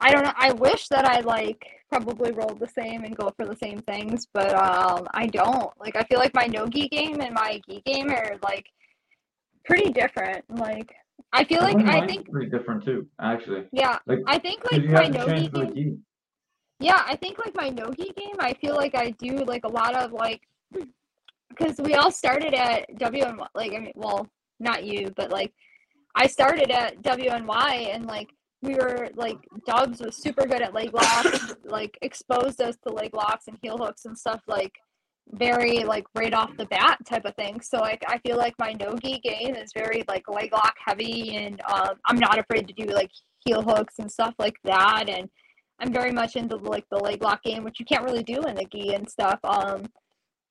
I 0.00 0.12
don't 0.12 0.24
know. 0.24 0.32
I 0.36 0.52
wish 0.52 0.88
that 0.88 1.04
I 1.04 1.20
like 1.20 1.64
probably 1.92 2.32
roll 2.32 2.54
the 2.54 2.68
same 2.80 3.04
and 3.04 3.14
go 3.16 3.26
for 3.36 3.46
the 3.46 3.56
same 3.56 3.80
things, 3.92 4.26
but 4.32 4.52
um 4.54 5.06
I 5.22 5.26
don't. 5.26 5.70
Like 5.84 5.96
I 5.96 6.02
feel 6.08 6.18
like 6.24 6.34
my 6.34 6.46
no 6.46 6.66
gi 6.66 6.88
game 6.88 7.20
and 7.20 7.34
my 7.34 7.60
gi 7.68 7.82
game 7.84 8.08
are 8.10 8.32
like 8.42 8.66
pretty 9.68 9.90
different. 9.92 10.42
Like 10.66 10.90
I 11.32 11.44
feel 11.44 11.60
like 11.68 11.76
I 11.96 12.06
think 12.06 12.30
pretty 12.30 12.50
different 12.50 12.84
too, 12.84 13.06
actually. 13.20 13.62
yeah, 13.72 13.98
Like 14.06 14.20
I 14.26 14.38
think 14.38 14.58
like 14.70 14.84
my 14.98 15.06
no 15.08 15.24
gi 15.36 15.48
game 15.48 15.74
gi. 15.74 15.96
yeah, 16.80 17.02
I 17.06 17.16
think 17.16 17.38
like 17.44 17.54
my 17.54 17.68
Nogi 17.68 18.10
game, 18.16 18.36
I 18.40 18.52
feel 18.54 18.74
like 18.74 18.94
I 18.94 19.10
do 19.24 19.30
like 19.52 19.64
a 19.64 19.72
lot 19.80 19.94
of 19.94 20.12
like 20.12 20.40
because 21.50 21.76
we 21.78 21.94
all 21.94 22.10
started 22.10 22.54
at 22.54 22.80
WNY. 22.96 23.46
Like 23.54 23.72
I 23.76 23.78
mean, 23.78 23.92
well, 23.94 24.26
not 24.58 24.84
you, 24.84 25.12
but 25.16 25.30
like 25.30 25.52
I 26.14 26.26
started 26.26 26.70
at 26.70 27.00
WNY 27.02 27.94
and 27.94 28.06
like 28.06 28.30
we 28.62 28.74
were 28.74 29.10
like 29.14 29.38
Dubs 29.66 30.00
was 30.00 30.16
super 30.16 30.46
good 30.46 30.62
at 30.62 30.72
leg 30.72 30.94
locks, 30.94 31.54
like 31.64 31.98
exposed 32.02 32.60
us 32.60 32.76
to 32.86 32.92
leg 32.92 33.12
locks 33.12 33.48
and 33.48 33.58
heel 33.60 33.76
hooks 33.76 34.04
and 34.04 34.16
stuff 34.16 34.40
like 34.46 34.72
very 35.32 35.84
like 35.84 36.04
right 36.14 36.32
off 36.32 36.56
the 36.56 36.66
bat 36.66 36.98
type 37.04 37.24
of 37.24 37.34
thing. 37.34 37.60
So 37.60 37.78
like 37.78 38.02
I 38.06 38.18
feel 38.18 38.36
like 38.36 38.54
my 38.58 38.72
Nogi 38.72 39.18
game 39.18 39.54
is 39.56 39.72
very 39.74 40.04
like 40.08 40.28
leg 40.28 40.52
lock 40.52 40.74
heavy 40.84 41.36
and 41.36 41.60
um, 41.70 41.96
I'm 42.06 42.18
not 42.18 42.38
afraid 42.38 42.68
to 42.68 42.74
do 42.74 42.92
like 42.92 43.10
heel 43.44 43.62
hooks 43.62 43.98
and 43.98 44.10
stuff 44.10 44.34
like 44.38 44.56
that 44.64 45.08
and 45.08 45.28
I'm 45.80 45.92
very 45.92 46.12
much 46.12 46.36
into 46.36 46.56
like 46.56 46.84
the 46.90 46.98
leg 46.98 47.22
lock 47.22 47.42
game, 47.42 47.64
which 47.64 47.80
you 47.80 47.86
can't 47.86 48.04
really 48.04 48.22
do 48.22 48.40
in 48.42 48.54
the 48.54 48.66
gi 48.70 48.94
and 48.94 49.08
stuff. 49.08 49.40
Um, 49.42 49.86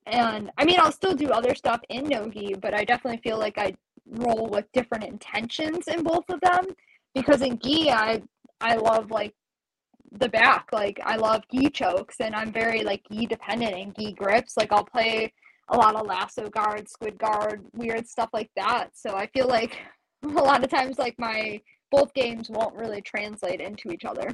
and 0.06 0.52
I 0.58 0.66
mean, 0.66 0.78
I'll 0.80 0.92
still 0.92 1.14
do 1.14 1.30
other 1.30 1.56
stuff 1.56 1.80
in 1.90 2.06
no 2.10 2.28
gi, 2.28 2.56
but 2.62 2.74
I 2.74 2.84
definitely 2.84 3.22
feel 3.24 3.38
like 3.40 3.58
I 3.58 3.74
roll 4.06 4.50
with 4.50 4.66
different 4.74 5.06
intentions 5.06 5.88
in 5.88 6.04
both 6.04 6.26
of 6.30 6.42
them 6.42 6.66
because 7.14 7.42
in 7.42 7.60
gi, 7.60 7.92
I 7.92 8.22
I 8.60 8.76
love 8.76 9.12
like 9.12 9.34
the 10.12 10.30
back, 10.30 10.68
like 10.72 11.00
I 11.04 11.16
love 11.16 11.44
gi 11.54 11.70
chokes, 11.70 12.18
and 12.20 12.36
I'm 12.36 12.52
very 12.52 12.84
like 12.84 13.04
gi 13.12 13.26
dependent 13.26 13.76
and 13.76 13.96
gi 13.98 14.14
grips. 14.14 14.58
Like 14.58 14.72
I'll 14.72 14.86
play 14.86 15.34
a 15.70 15.78
lot 15.78 15.96
of 15.96 16.06
lasso 16.06 16.50
guard, 16.50 16.90
squid 16.90 17.18
guard, 17.18 17.66
weird 17.74 18.08
stuff 18.08 18.30
like 18.34 18.52
that. 18.56 18.90
So 18.94 19.16
I 19.16 19.28
feel 19.28 19.48
like 19.48 19.78
a 20.24 20.28
lot 20.28 20.64
of 20.64 20.70
times 20.70 21.00
like 21.00 21.16
my 21.18 21.60
both 21.92 22.14
games 22.14 22.50
won't 22.50 22.76
really 22.76 23.02
translate 23.02 23.60
into 23.62 23.92
each 23.92 24.06
other. 24.06 24.30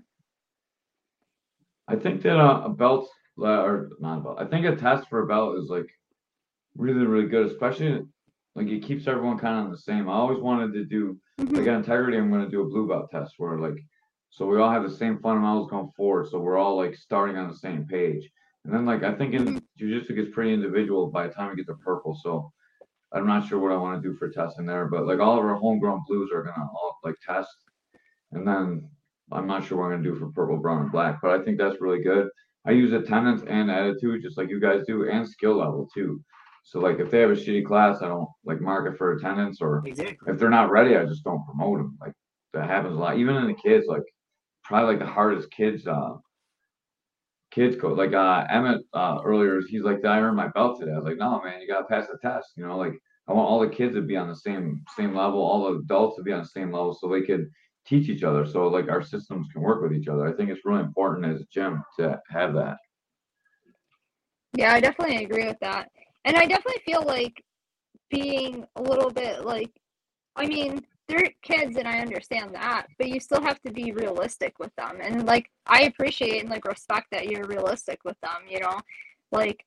I 1.87 1.95
think 1.95 2.21
that 2.23 2.37
uh, 2.37 2.63
a 2.65 2.69
belt 2.69 3.09
or 3.37 3.89
not 3.99 4.19
a 4.19 4.21
belt. 4.21 4.37
I 4.39 4.45
think 4.45 4.65
a 4.65 4.75
test 4.75 5.07
for 5.09 5.23
a 5.23 5.27
belt 5.27 5.57
is 5.57 5.69
like 5.69 5.87
really 6.75 7.05
really 7.05 7.27
good, 7.29 7.47
especially 7.47 8.03
like 8.55 8.67
it 8.67 8.83
keeps 8.83 9.07
everyone 9.07 9.37
kind 9.37 9.59
of 9.59 9.65
on 9.65 9.71
the 9.71 9.77
same. 9.77 10.09
I 10.09 10.13
always 10.13 10.39
wanted 10.39 10.73
to 10.73 10.85
do 10.85 11.17
like 11.37 11.49
mm-hmm. 11.49 11.69
at 11.69 11.75
integrity. 11.75 12.17
I'm 12.17 12.31
going 12.31 12.43
to 12.45 12.49
do 12.49 12.61
a 12.61 12.69
blue 12.69 12.87
belt 12.87 13.11
test 13.11 13.35
where 13.37 13.59
like 13.59 13.83
so 14.29 14.45
we 14.45 14.59
all 14.59 14.69
have 14.69 14.83
the 14.83 14.95
same 14.95 15.19
fundamentals 15.19 15.69
going 15.69 15.91
forward. 15.95 16.27
So 16.29 16.39
we're 16.39 16.57
all 16.57 16.77
like 16.77 16.95
starting 16.95 17.37
on 17.37 17.47
the 17.49 17.57
same 17.57 17.85
page. 17.85 18.29
And 18.65 18.73
then 18.73 18.85
like 18.85 19.03
I 19.03 19.13
think 19.13 19.33
in 19.33 19.45
mm-hmm. 19.45 19.85
jujitsu 19.85 20.15
gets 20.15 20.33
pretty 20.33 20.53
individual 20.53 21.07
by 21.07 21.27
the 21.27 21.33
time 21.33 21.49
we 21.49 21.55
get 21.55 21.67
to 21.67 21.75
purple. 21.75 22.19
So 22.21 22.51
I'm 23.13 23.27
not 23.27 23.47
sure 23.47 23.59
what 23.59 23.71
I 23.71 23.77
want 23.77 24.01
to 24.01 24.09
do 24.09 24.15
for 24.15 24.29
testing 24.29 24.65
there, 24.65 24.85
but 24.85 25.07
like 25.07 25.19
all 25.19 25.37
of 25.37 25.45
our 25.45 25.55
homegrown 25.55 26.03
blues 26.07 26.29
are 26.33 26.43
gonna 26.43 26.67
all 26.73 26.99
like 27.03 27.15
test, 27.25 27.49
and 28.31 28.45
then 28.45 28.89
I'm 29.31 29.47
not 29.47 29.65
sure 29.65 29.77
what 29.77 29.85
I'm 29.85 29.91
gonna 29.91 30.03
do 30.03 30.15
for 30.15 30.29
purple, 30.31 30.57
brown, 30.57 30.83
and 30.83 30.91
black. 30.91 31.19
But 31.21 31.39
I 31.39 31.43
think 31.43 31.57
that's 31.57 31.79
really 31.79 32.03
good. 32.03 32.29
I 32.65 32.71
use 32.71 32.91
attendance 32.91 33.43
and 33.47 33.71
attitude 33.71 34.23
just 34.23 34.37
like 34.37 34.49
you 34.49 34.59
guys 34.59 34.83
do, 34.85 35.09
and 35.09 35.27
skill 35.27 35.55
level 35.55 35.87
too. 35.93 36.21
So 36.67 36.79
like 36.79 36.99
if 36.99 37.09
they 37.09 37.21
have 37.21 37.29
a 37.29 37.33
shitty 37.33 37.65
class, 37.65 38.01
I 38.01 38.09
don't 38.09 38.27
like 38.43 38.59
market 38.59 38.97
for 38.97 39.13
attendance, 39.13 39.61
or 39.61 39.83
Exactly. 39.85 40.33
if 40.33 40.37
they're 40.37 40.49
not 40.49 40.69
ready, 40.69 40.97
I 40.97 41.05
just 41.05 41.23
don't 41.23 41.45
promote 41.45 41.77
them. 41.77 41.97
Like 42.01 42.11
that 42.53 42.69
happens 42.69 42.97
a 42.97 42.99
lot, 42.99 43.17
even 43.17 43.37
in 43.37 43.47
the 43.47 43.53
kids. 43.53 43.87
Like 43.87 44.03
probably 44.65 44.95
like 44.95 44.99
the 44.99 45.09
hardest 45.09 45.49
kids. 45.49 45.87
Uh, 45.87 46.15
kids 47.51 47.79
coach 47.79 47.97
like 47.97 48.13
uh 48.13 48.45
Emmett 48.49 48.81
uh 48.93 49.19
earlier 49.23 49.61
he's 49.69 49.81
like 49.81 50.03
I 50.03 50.19
earned 50.19 50.35
my 50.35 50.49
belt 50.49 50.77
today. 50.77 50.91
I 50.91 50.97
was 50.97 51.05
like, 51.05 51.17
no 51.17 51.41
man, 51.41 51.61
you 51.61 51.69
gotta 51.69 51.85
pass 51.85 52.07
the 52.07 52.17
test. 52.21 52.49
You 52.57 52.67
know, 52.67 52.77
like 52.77 52.99
I 53.29 53.33
want 53.33 53.47
all 53.47 53.61
the 53.61 53.69
kids 53.69 53.95
to 53.95 54.01
be 54.01 54.17
on 54.17 54.27
the 54.27 54.35
same 54.35 54.83
same 54.97 55.15
level, 55.15 55.39
all 55.39 55.71
the 55.71 55.79
adults 55.79 56.17
to 56.17 56.23
be 56.23 56.33
on 56.33 56.41
the 56.41 56.49
same 56.49 56.73
level, 56.73 56.93
so 56.93 57.07
they 57.07 57.21
could 57.21 57.49
teach 57.85 58.09
each 58.09 58.23
other. 58.23 58.45
So 58.45 58.67
like 58.67 58.89
our 58.89 59.01
systems 59.01 59.47
can 59.53 59.61
work 59.61 59.81
with 59.81 59.93
each 59.93 60.09
other. 60.09 60.27
I 60.27 60.33
think 60.33 60.49
it's 60.49 60.65
really 60.65 60.81
important 60.81 61.33
as 61.33 61.39
a 61.39 61.45
gym 61.49 61.81
to 61.97 62.19
have 62.29 62.53
that. 62.55 62.75
Yeah, 64.53 64.73
I 64.73 64.81
definitely 64.81 65.23
agree 65.23 65.45
with 65.45 65.59
that. 65.61 65.89
And 66.25 66.35
I 66.35 66.45
definitely 66.45 66.81
feel 66.85 67.03
like 67.03 67.43
being 68.09 68.65
a 68.75 68.81
little 68.81 69.11
bit 69.11 69.45
like, 69.45 69.71
I 70.35 70.45
mean, 70.45 70.85
they're 71.07 71.29
kids 71.41 71.77
and 71.77 71.87
I 71.87 71.99
understand 71.99 72.53
that, 72.53 72.87
but 72.97 73.07
you 73.07 73.19
still 73.19 73.41
have 73.41 73.61
to 73.61 73.71
be 73.71 73.91
realistic 73.91 74.59
with 74.59 74.75
them. 74.77 74.97
And 75.01 75.25
like, 75.25 75.49
I 75.65 75.83
appreciate 75.83 76.41
and 76.41 76.49
like 76.49 76.65
respect 76.65 77.07
that 77.11 77.27
you're 77.27 77.45
realistic 77.45 77.99
with 78.03 78.17
them, 78.21 78.41
you 78.49 78.59
know? 78.59 78.79
Like, 79.31 79.65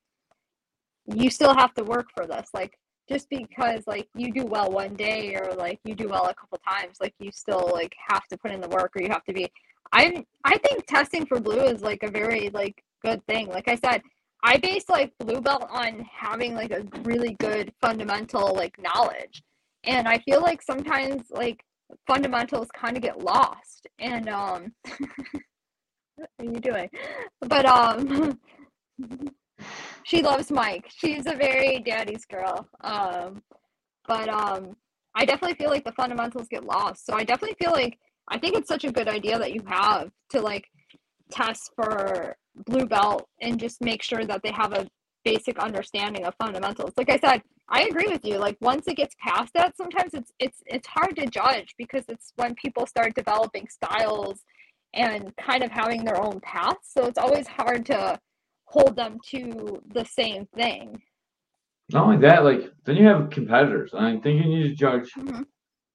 you 1.07 1.29
still 1.29 1.55
have 1.55 1.73
to 1.75 1.83
work 1.83 2.07
for 2.15 2.27
this. 2.27 2.49
Like, 2.53 2.77
just 3.11 3.29
because 3.29 3.83
like 3.87 4.07
you 4.15 4.31
do 4.31 4.45
well 4.45 4.71
one 4.71 4.95
day 4.95 5.35
or 5.35 5.53
like 5.55 5.79
you 5.83 5.95
do 5.95 6.07
well 6.07 6.27
a 6.27 6.33
couple 6.33 6.57
times, 6.67 6.97
like 7.01 7.13
you 7.19 7.31
still 7.31 7.69
like 7.73 7.93
have 8.07 8.25
to 8.27 8.37
put 8.37 8.51
in 8.51 8.61
the 8.61 8.69
work 8.69 8.91
or 8.95 9.01
you 9.01 9.09
have 9.09 9.25
to 9.25 9.33
be. 9.33 9.51
I'm 9.91 10.25
I 10.45 10.57
think 10.59 10.85
testing 10.85 11.25
for 11.25 11.39
blue 11.39 11.61
is 11.61 11.81
like 11.81 12.03
a 12.03 12.11
very 12.11 12.49
like 12.49 12.81
good 13.03 13.25
thing. 13.27 13.49
Like 13.49 13.67
I 13.67 13.75
said, 13.75 14.01
I 14.43 14.57
base 14.57 14.89
like 14.89 15.13
blue 15.19 15.41
belt 15.41 15.67
on 15.69 16.05
having 16.11 16.55
like 16.55 16.71
a 16.71 16.83
really 17.03 17.35
good 17.39 17.71
fundamental 17.81 18.53
like 18.55 18.75
knowledge. 18.79 19.43
And 19.83 20.07
I 20.07 20.19
feel 20.19 20.41
like 20.41 20.61
sometimes 20.61 21.23
like 21.29 21.63
fundamentals 22.07 22.67
kind 22.75 22.97
of 22.97 23.03
get 23.03 23.19
lost. 23.19 23.87
And 23.99 24.29
um 24.29 24.73
what 26.15 26.29
are 26.39 26.45
you 26.45 26.59
doing? 26.59 26.89
But 27.41 27.65
um 27.65 28.39
she 30.03 30.23
loves 30.23 30.51
Mike. 30.51 30.85
She's 30.89 31.27
a 31.27 31.35
very 31.35 31.79
daddy's 31.79 32.25
girl. 32.25 32.67
Um 32.83 33.43
but 34.07 34.27
um 34.29 34.75
I 35.13 35.25
definitely 35.25 35.55
feel 35.55 35.69
like 35.69 35.85
the 35.85 35.91
fundamentals 35.91 36.47
get 36.47 36.63
lost. 36.63 37.05
So 37.05 37.13
I 37.13 37.23
definitely 37.23 37.57
feel 37.61 37.73
like 37.73 37.99
I 38.27 38.39
think 38.39 38.55
it's 38.55 38.69
such 38.69 38.85
a 38.85 38.91
good 38.91 39.07
idea 39.07 39.37
that 39.37 39.53
you 39.53 39.61
have 39.67 40.09
to 40.29 40.41
like 40.41 40.67
test 41.31 41.71
for 41.75 42.35
blue 42.65 42.85
belt 42.85 43.27
and 43.41 43.59
just 43.59 43.81
make 43.81 44.03
sure 44.03 44.25
that 44.25 44.41
they 44.43 44.51
have 44.51 44.73
a 44.73 44.87
basic 45.23 45.59
understanding 45.59 46.25
of 46.25 46.33
fundamentals. 46.35 46.93
Like 46.97 47.09
I 47.09 47.19
said, 47.19 47.41
I 47.69 47.83
agree 47.83 48.07
with 48.07 48.25
you. 48.25 48.37
Like 48.37 48.57
once 48.61 48.87
it 48.87 48.97
gets 48.97 49.15
past 49.19 49.53
that, 49.53 49.77
sometimes 49.77 50.13
it's 50.13 50.31
it's 50.39 50.61
it's 50.65 50.87
hard 50.87 51.15
to 51.17 51.27
judge 51.27 51.73
because 51.77 52.03
it's 52.09 52.33
when 52.35 52.55
people 52.55 52.85
start 52.85 53.13
developing 53.15 53.67
styles 53.69 54.41
and 54.93 55.33
kind 55.37 55.63
of 55.63 55.71
having 55.71 56.03
their 56.03 56.21
own 56.21 56.39
paths. 56.41 56.91
So 56.93 57.05
it's 57.05 57.17
always 57.17 57.47
hard 57.47 57.85
to 57.87 58.19
hold 58.65 58.95
them 58.95 59.19
to 59.29 59.81
the 59.93 60.05
same 60.05 60.47
thing. 60.55 61.01
Not 61.91 62.05
only 62.05 62.17
that, 62.17 62.43
like 62.43 62.71
then 62.85 62.97
you 62.97 63.05
have 63.07 63.29
competitors. 63.29 63.93
I 63.93 64.17
think 64.17 64.43
you 64.43 64.49
need 64.49 64.69
to 64.69 64.75
judge 64.75 65.13
Mhm. 65.13 65.45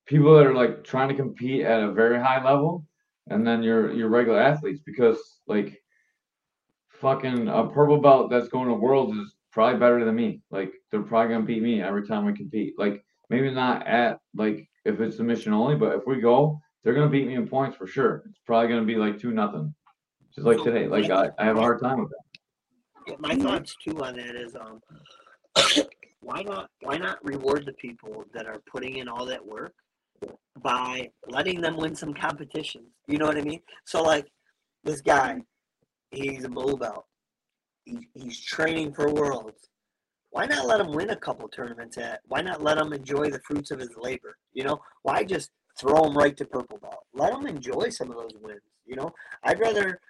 people 0.06 0.34
that 0.36 0.46
are 0.46 0.54
like 0.54 0.84
trying 0.84 1.08
to 1.08 1.14
compete 1.14 1.62
at 1.62 1.82
a 1.82 1.92
very 1.92 2.18
high 2.18 2.42
level, 2.42 2.86
and 3.28 3.46
then 3.46 3.62
your 3.62 3.92
your 3.92 4.08
regular 4.08 4.40
athletes 4.40 4.80
because 4.86 5.40
like 5.46 5.82
fucking 7.00 7.48
a 7.48 7.66
purple 7.68 8.00
belt 8.00 8.30
that's 8.30 8.48
going 8.48 8.68
to 8.68 8.74
worlds 8.74 9.16
is 9.16 9.34
probably 9.52 9.78
better 9.78 10.04
than 10.04 10.14
me. 10.14 10.42
Like 10.50 10.72
they're 10.90 11.02
probably 11.02 11.34
gonna 11.34 11.46
beat 11.46 11.62
me 11.62 11.80
every 11.80 12.06
time 12.06 12.26
we 12.26 12.34
compete. 12.34 12.74
Like 12.78 13.04
maybe 13.30 13.50
not 13.50 13.86
at 13.86 14.18
like 14.34 14.68
if 14.84 15.00
it's 15.00 15.16
submission 15.16 15.52
only, 15.52 15.76
but 15.76 15.96
if 15.96 16.06
we 16.06 16.20
go, 16.20 16.60
they're 16.84 16.94
gonna 16.94 17.08
beat 17.08 17.26
me 17.26 17.34
in 17.34 17.48
points 17.48 17.76
for 17.76 17.86
sure. 17.86 18.24
It's 18.28 18.40
probably 18.46 18.68
gonna 18.68 18.84
be 18.84 18.96
like 18.96 19.18
two 19.18 19.32
nothing, 19.32 19.74
just 20.34 20.46
like 20.46 20.62
today. 20.62 20.86
Like 20.86 21.10
I, 21.10 21.30
I 21.38 21.44
have 21.46 21.56
a 21.56 21.60
hard 21.60 21.80
time 21.80 22.00
with 22.00 22.10
that. 22.10 23.20
My 23.20 23.34
thoughts 23.34 23.74
too 23.82 24.02
on 24.02 24.16
that 24.16 24.36
is 24.36 24.56
um 24.56 24.80
why 26.20 26.42
not 26.42 26.68
why 26.82 26.98
not 26.98 27.24
reward 27.24 27.64
the 27.64 27.72
people 27.72 28.24
that 28.34 28.46
are 28.46 28.60
putting 28.70 28.98
in 28.98 29.08
all 29.08 29.24
that 29.24 29.44
work 29.44 29.72
by 30.62 31.08
letting 31.28 31.60
them 31.60 31.76
win 31.76 31.94
some 31.94 32.12
competitions 32.14 32.88
you 33.06 33.18
know 33.18 33.26
what 33.26 33.36
i 33.36 33.42
mean 33.42 33.60
so 33.84 34.02
like 34.02 34.26
this 34.82 35.02
guy 35.02 35.38
he's 36.10 36.44
a 36.44 36.48
blue 36.48 36.76
belt 36.76 37.04
he, 37.84 38.08
he's 38.14 38.40
training 38.40 38.92
for 38.92 39.12
worlds 39.12 39.68
why 40.30 40.46
not 40.46 40.66
let 40.66 40.80
him 40.80 40.92
win 40.92 41.10
a 41.10 41.16
couple 41.16 41.48
tournaments 41.48 41.98
at 41.98 42.20
why 42.26 42.40
not 42.40 42.62
let 42.62 42.78
him 42.78 42.92
enjoy 42.92 43.30
the 43.30 43.40
fruits 43.40 43.70
of 43.70 43.78
his 43.78 43.90
labor 43.96 44.36
you 44.52 44.64
know 44.64 44.80
why 45.02 45.22
just 45.22 45.50
throw 45.78 46.04
him 46.04 46.16
right 46.16 46.36
to 46.36 46.44
purple 46.44 46.78
belt 46.78 47.04
let 47.14 47.32
him 47.32 47.46
enjoy 47.46 47.88
some 47.88 48.10
of 48.10 48.16
those 48.16 48.36
wins 48.40 48.60
you 48.86 48.96
know 48.96 49.10
i'd 49.44 49.60
rather 49.60 50.00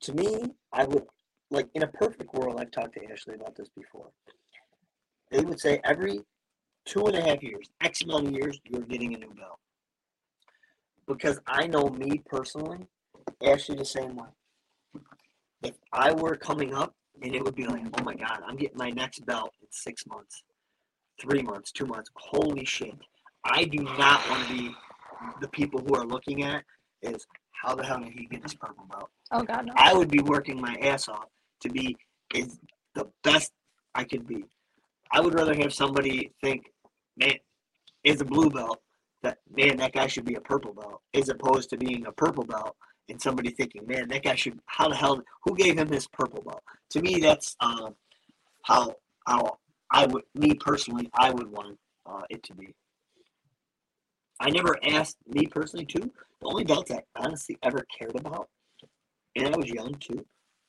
to 0.00 0.12
me 0.12 0.42
i 0.72 0.84
would 0.84 1.04
like 1.50 1.68
in 1.74 1.82
a 1.82 1.86
perfect 1.86 2.32
world, 2.34 2.56
I've 2.60 2.70
talked 2.70 2.94
to 2.94 3.10
Ashley 3.10 3.34
about 3.34 3.56
this 3.56 3.68
before. 3.70 4.10
They 5.30 5.40
would 5.40 5.60
say 5.60 5.80
every 5.84 6.20
two 6.84 7.06
and 7.06 7.16
a 7.16 7.22
half 7.22 7.42
years, 7.42 7.68
X 7.82 8.02
amount 8.02 8.28
of 8.28 8.32
years, 8.32 8.60
you're 8.64 8.82
getting 8.82 9.14
a 9.14 9.18
new 9.18 9.32
belt. 9.34 9.58
Because 11.06 11.40
I 11.46 11.66
know 11.66 11.88
me 11.88 12.22
personally, 12.26 12.86
Ashley 13.42 13.76
the 13.76 13.84
same 13.84 14.16
way. 14.16 14.28
If 15.62 15.74
I 15.92 16.12
were 16.12 16.36
coming 16.36 16.74
up 16.74 16.94
and 17.22 17.34
it 17.34 17.42
would 17.42 17.54
be 17.54 17.66
like, 17.66 17.84
oh 17.98 18.02
my 18.04 18.14
God, 18.14 18.40
I'm 18.46 18.56
getting 18.56 18.76
my 18.76 18.90
next 18.90 19.24
belt 19.26 19.52
in 19.60 19.66
six 19.70 20.06
months, 20.06 20.42
three 21.20 21.42
months, 21.42 21.72
two 21.72 21.86
months. 21.86 22.10
Holy 22.14 22.64
shit. 22.64 22.94
I 23.44 23.64
do 23.64 23.78
not 23.78 24.28
want 24.28 24.46
to 24.46 24.54
be 24.54 24.74
the 25.40 25.48
people 25.48 25.80
who 25.80 25.94
are 25.94 26.04
looking 26.04 26.42
at 26.44 26.64
is 27.02 27.26
how 27.52 27.74
the 27.74 27.84
hell 27.84 27.98
did 28.00 28.12
he 28.12 28.26
get 28.26 28.42
this 28.42 28.54
purple 28.54 28.86
belt? 28.90 29.10
Oh 29.32 29.42
god 29.42 29.66
no. 29.66 29.72
I 29.76 29.94
would 29.94 30.10
be 30.10 30.20
working 30.20 30.60
my 30.60 30.76
ass 30.76 31.08
off 31.08 31.26
to 31.60 31.68
be 31.68 31.96
is 32.34 32.58
the 32.94 33.08
best 33.24 33.52
I 33.94 34.04
could 34.04 34.26
be. 34.26 34.44
I 35.10 35.20
would 35.20 35.34
rather 35.34 35.54
have 35.54 35.72
somebody 35.72 36.32
think, 36.42 36.66
man, 37.16 37.34
is 38.04 38.20
a 38.20 38.24
blue 38.24 38.50
belt 38.50 38.80
that 39.22 39.38
man 39.50 39.78
that 39.78 39.92
guy 39.92 40.06
should 40.06 40.24
be 40.24 40.34
a 40.34 40.40
purple 40.40 40.72
belt, 40.72 41.00
as 41.14 41.28
opposed 41.28 41.70
to 41.70 41.76
being 41.76 42.06
a 42.06 42.12
purple 42.12 42.44
belt 42.44 42.76
and 43.08 43.20
somebody 43.20 43.50
thinking, 43.50 43.86
man, 43.86 44.08
that 44.08 44.22
guy 44.22 44.34
should. 44.34 44.58
How 44.66 44.88
the 44.88 44.96
hell? 44.96 45.22
Who 45.44 45.54
gave 45.54 45.78
him 45.78 45.88
this 45.88 46.06
purple 46.06 46.42
belt? 46.42 46.62
To 46.90 47.02
me, 47.02 47.20
that's 47.20 47.56
um, 47.60 47.94
how 48.62 48.94
how 49.26 49.58
I 49.90 50.06
would 50.06 50.24
me 50.34 50.54
personally 50.54 51.08
I 51.18 51.30
would 51.30 51.50
want 51.50 51.78
uh, 52.06 52.22
it 52.30 52.42
to 52.44 52.54
be. 52.54 52.74
I 54.40 54.50
never 54.50 54.76
asked 54.84 55.16
me 55.26 55.46
personally 55.46 55.86
too. 55.86 56.10
The 56.40 56.46
only 56.46 56.64
belt 56.64 56.90
I 56.90 57.02
honestly 57.16 57.58
ever 57.62 57.84
cared 57.98 58.16
about, 58.16 58.48
and 59.36 59.54
I 59.54 59.56
was 59.56 59.68
young 59.68 59.94
too, 59.94 60.24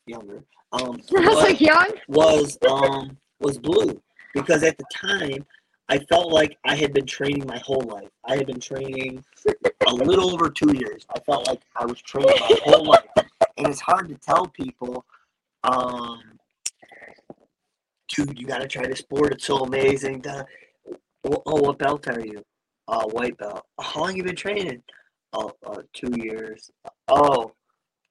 younger. 0.07 0.43
Um, 0.71 0.99
I 1.17 1.19
was, 1.21 1.43
like 1.43 1.61
young. 1.61 1.91
was 2.07 2.57
um 2.67 3.17
was 3.39 3.57
blue 3.57 4.01
because 4.33 4.63
at 4.63 4.77
the 4.77 4.85
time 4.93 5.45
I 5.89 5.97
felt 5.97 6.31
like 6.31 6.55
I 6.63 6.75
had 6.75 6.93
been 6.93 7.07
training 7.07 7.45
my 7.47 7.57
whole 7.57 7.81
life. 7.81 8.09
I 8.23 8.37
had 8.37 8.45
been 8.45 8.59
training 8.59 9.23
a 9.87 9.93
little 9.93 10.31
over 10.31 10.49
two 10.49 10.71
years. 10.73 11.05
I 11.15 11.19
felt 11.21 11.47
like 11.47 11.61
I 11.75 11.85
was 11.85 11.99
training 12.01 12.35
my 12.39 12.59
whole 12.63 12.85
life, 12.85 13.09
and 13.57 13.67
it's 13.67 13.81
hard 13.81 14.07
to 14.09 14.15
tell 14.15 14.45
people, 14.47 15.03
um, 15.63 16.21
dude, 18.07 18.39
you 18.39 18.45
got 18.45 18.61
to 18.61 18.67
try 18.67 18.85
this 18.85 18.99
sport. 18.99 19.33
It's 19.33 19.45
so 19.45 19.57
amazing. 19.59 20.23
Oh, 20.27 21.41
oh, 21.45 21.61
what 21.61 21.79
belt 21.79 22.07
are 22.07 22.21
you? 22.21 22.43
Uh, 22.87 23.05
white 23.05 23.37
belt. 23.37 23.65
How 23.79 24.01
long 24.01 24.15
you 24.15 24.23
been 24.23 24.35
training? 24.35 24.83
Oh, 25.33 25.51
uh, 25.65 25.81
two 25.93 26.11
years. 26.17 26.69
Oh, 27.07 27.51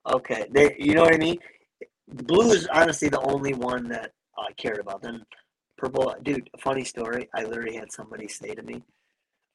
okay. 0.06 0.46
They, 0.50 0.74
you 0.78 0.94
know 0.94 1.02
what 1.02 1.14
I 1.14 1.18
mean? 1.18 1.38
Blue 2.08 2.50
is 2.50 2.66
honestly 2.72 3.08
the 3.08 3.20
only 3.20 3.54
one 3.54 3.88
that 3.88 4.12
I 4.36 4.52
cared 4.56 4.78
about. 4.78 5.02
Then 5.02 5.24
purple, 5.78 6.14
dude. 6.22 6.50
Funny 6.60 6.84
story. 6.84 7.28
I 7.34 7.44
literally 7.44 7.76
had 7.76 7.92
somebody 7.92 8.28
say 8.28 8.54
to 8.54 8.62
me, 8.62 8.82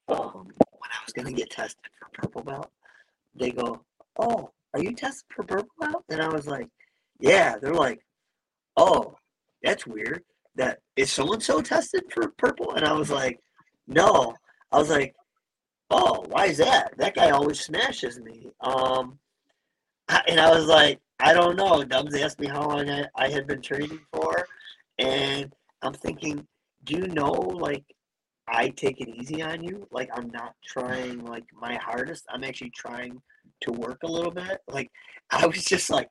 um, 0.08 0.48
when 0.56 0.92
I 0.92 1.04
was 1.06 1.14
gonna 1.14 1.34
get 1.34 1.52
tested 1.52 1.86
for 2.00 2.10
purple 2.22 2.44
belt, 2.44 2.72
they 3.36 3.52
go, 3.52 3.86
"Oh, 4.18 4.52
are 4.74 4.82
you 4.82 4.94
tested 4.94 5.26
for 5.36 5.44
purple 5.44 5.76
belt?" 5.80 6.04
And 6.10 6.22
I 6.22 6.30
was 6.30 6.48
like, 6.48 6.68
"Yeah." 7.20 7.58
They're 7.58 7.74
like, 7.74 8.06
"Oh, 8.78 9.18
that's 9.62 9.86
weird. 9.86 10.24
That 10.56 10.82
is 10.96 11.12
so 11.12 11.32
and 11.34 11.44
so 11.44 11.62
tested 11.62 12.04
for 12.12 12.30
purple?" 12.38 12.74
And 12.76 12.86
I 12.86 12.94
was 12.94 13.10
like, 13.12 13.40
"No." 13.88 14.36
I 14.72 14.78
was 14.80 14.90
like, 14.90 15.16
"Oh, 15.90 16.26
why 16.30 16.48
is 16.48 16.58
that? 16.58 16.98
That 16.98 17.16
guy 17.16 17.30
always 17.32 17.62
smashes 17.62 18.20
me." 18.20 18.52
Um, 18.62 19.20
and 20.28 20.40
I 20.40 20.50
was 20.52 20.66
like, 20.68 21.00
"I 21.20 21.34
don't 21.34 21.56
know." 21.56 21.84
Dubs 21.84 22.16
asked 22.16 22.40
me 22.40 22.48
how 22.48 22.68
long 22.68 22.90
I, 22.90 23.08
I 23.16 23.30
had 23.30 23.48
been 23.48 23.62
training 23.62 24.00
for, 24.12 24.48
and 25.00 25.54
I'm 25.84 25.94
thinking, 25.94 26.48
"Do 26.84 26.96
you 26.96 27.08
know 27.08 27.32
like?" 27.32 27.84
I 28.46 28.68
take 28.70 29.00
it 29.00 29.08
easy 29.08 29.42
on 29.42 29.64
you. 29.64 29.88
Like 29.90 30.10
I'm 30.14 30.30
not 30.32 30.54
trying 30.66 31.24
like 31.24 31.46
my 31.54 31.76
hardest. 31.76 32.26
I'm 32.30 32.44
actually 32.44 32.72
trying 32.76 33.22
to 33.62 33.72
work 33.72 34.00
a 34.04 34.08
little 34.12 34.32
bit. 34.32 34.60
Like 34.68 34.92
I 35.32 35.46
was 35.48 35.64
just 35.64 35.90
like, 35.90 36.10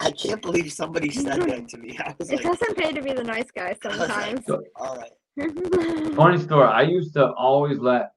I 0.00 0.10
can't 0.10 0.42
believe 0.42 0.72
somebody 0.72 1.10
said 1.10 1.40
that 1.40 1.68
to 1.68 1.78
me. 1.78 1.96
I 2.04 2.14
was 2.18 2.30
It 2.30 2.42
like, 2.42 2.44
doesn't 2.58 2.76
pay 2.76 2.90
to 2.92 3.00
be 3.00 3.12
the 3.12 3.22
nice 3.22 3.50
guy 3.52 3.76
I 3.84 3.88
was 3.88 3.98
like, 4.00 4.08
sometimes. 4.10 4.44
all 4.74 4.96
right. 4.96 6.16
Funny 6.16 6.38
story. 6.38 6.66
I 6.66 6.82
used 6.82 7.14
to 7.14 7.32
always 7.34 7.78
let 7.78 8.10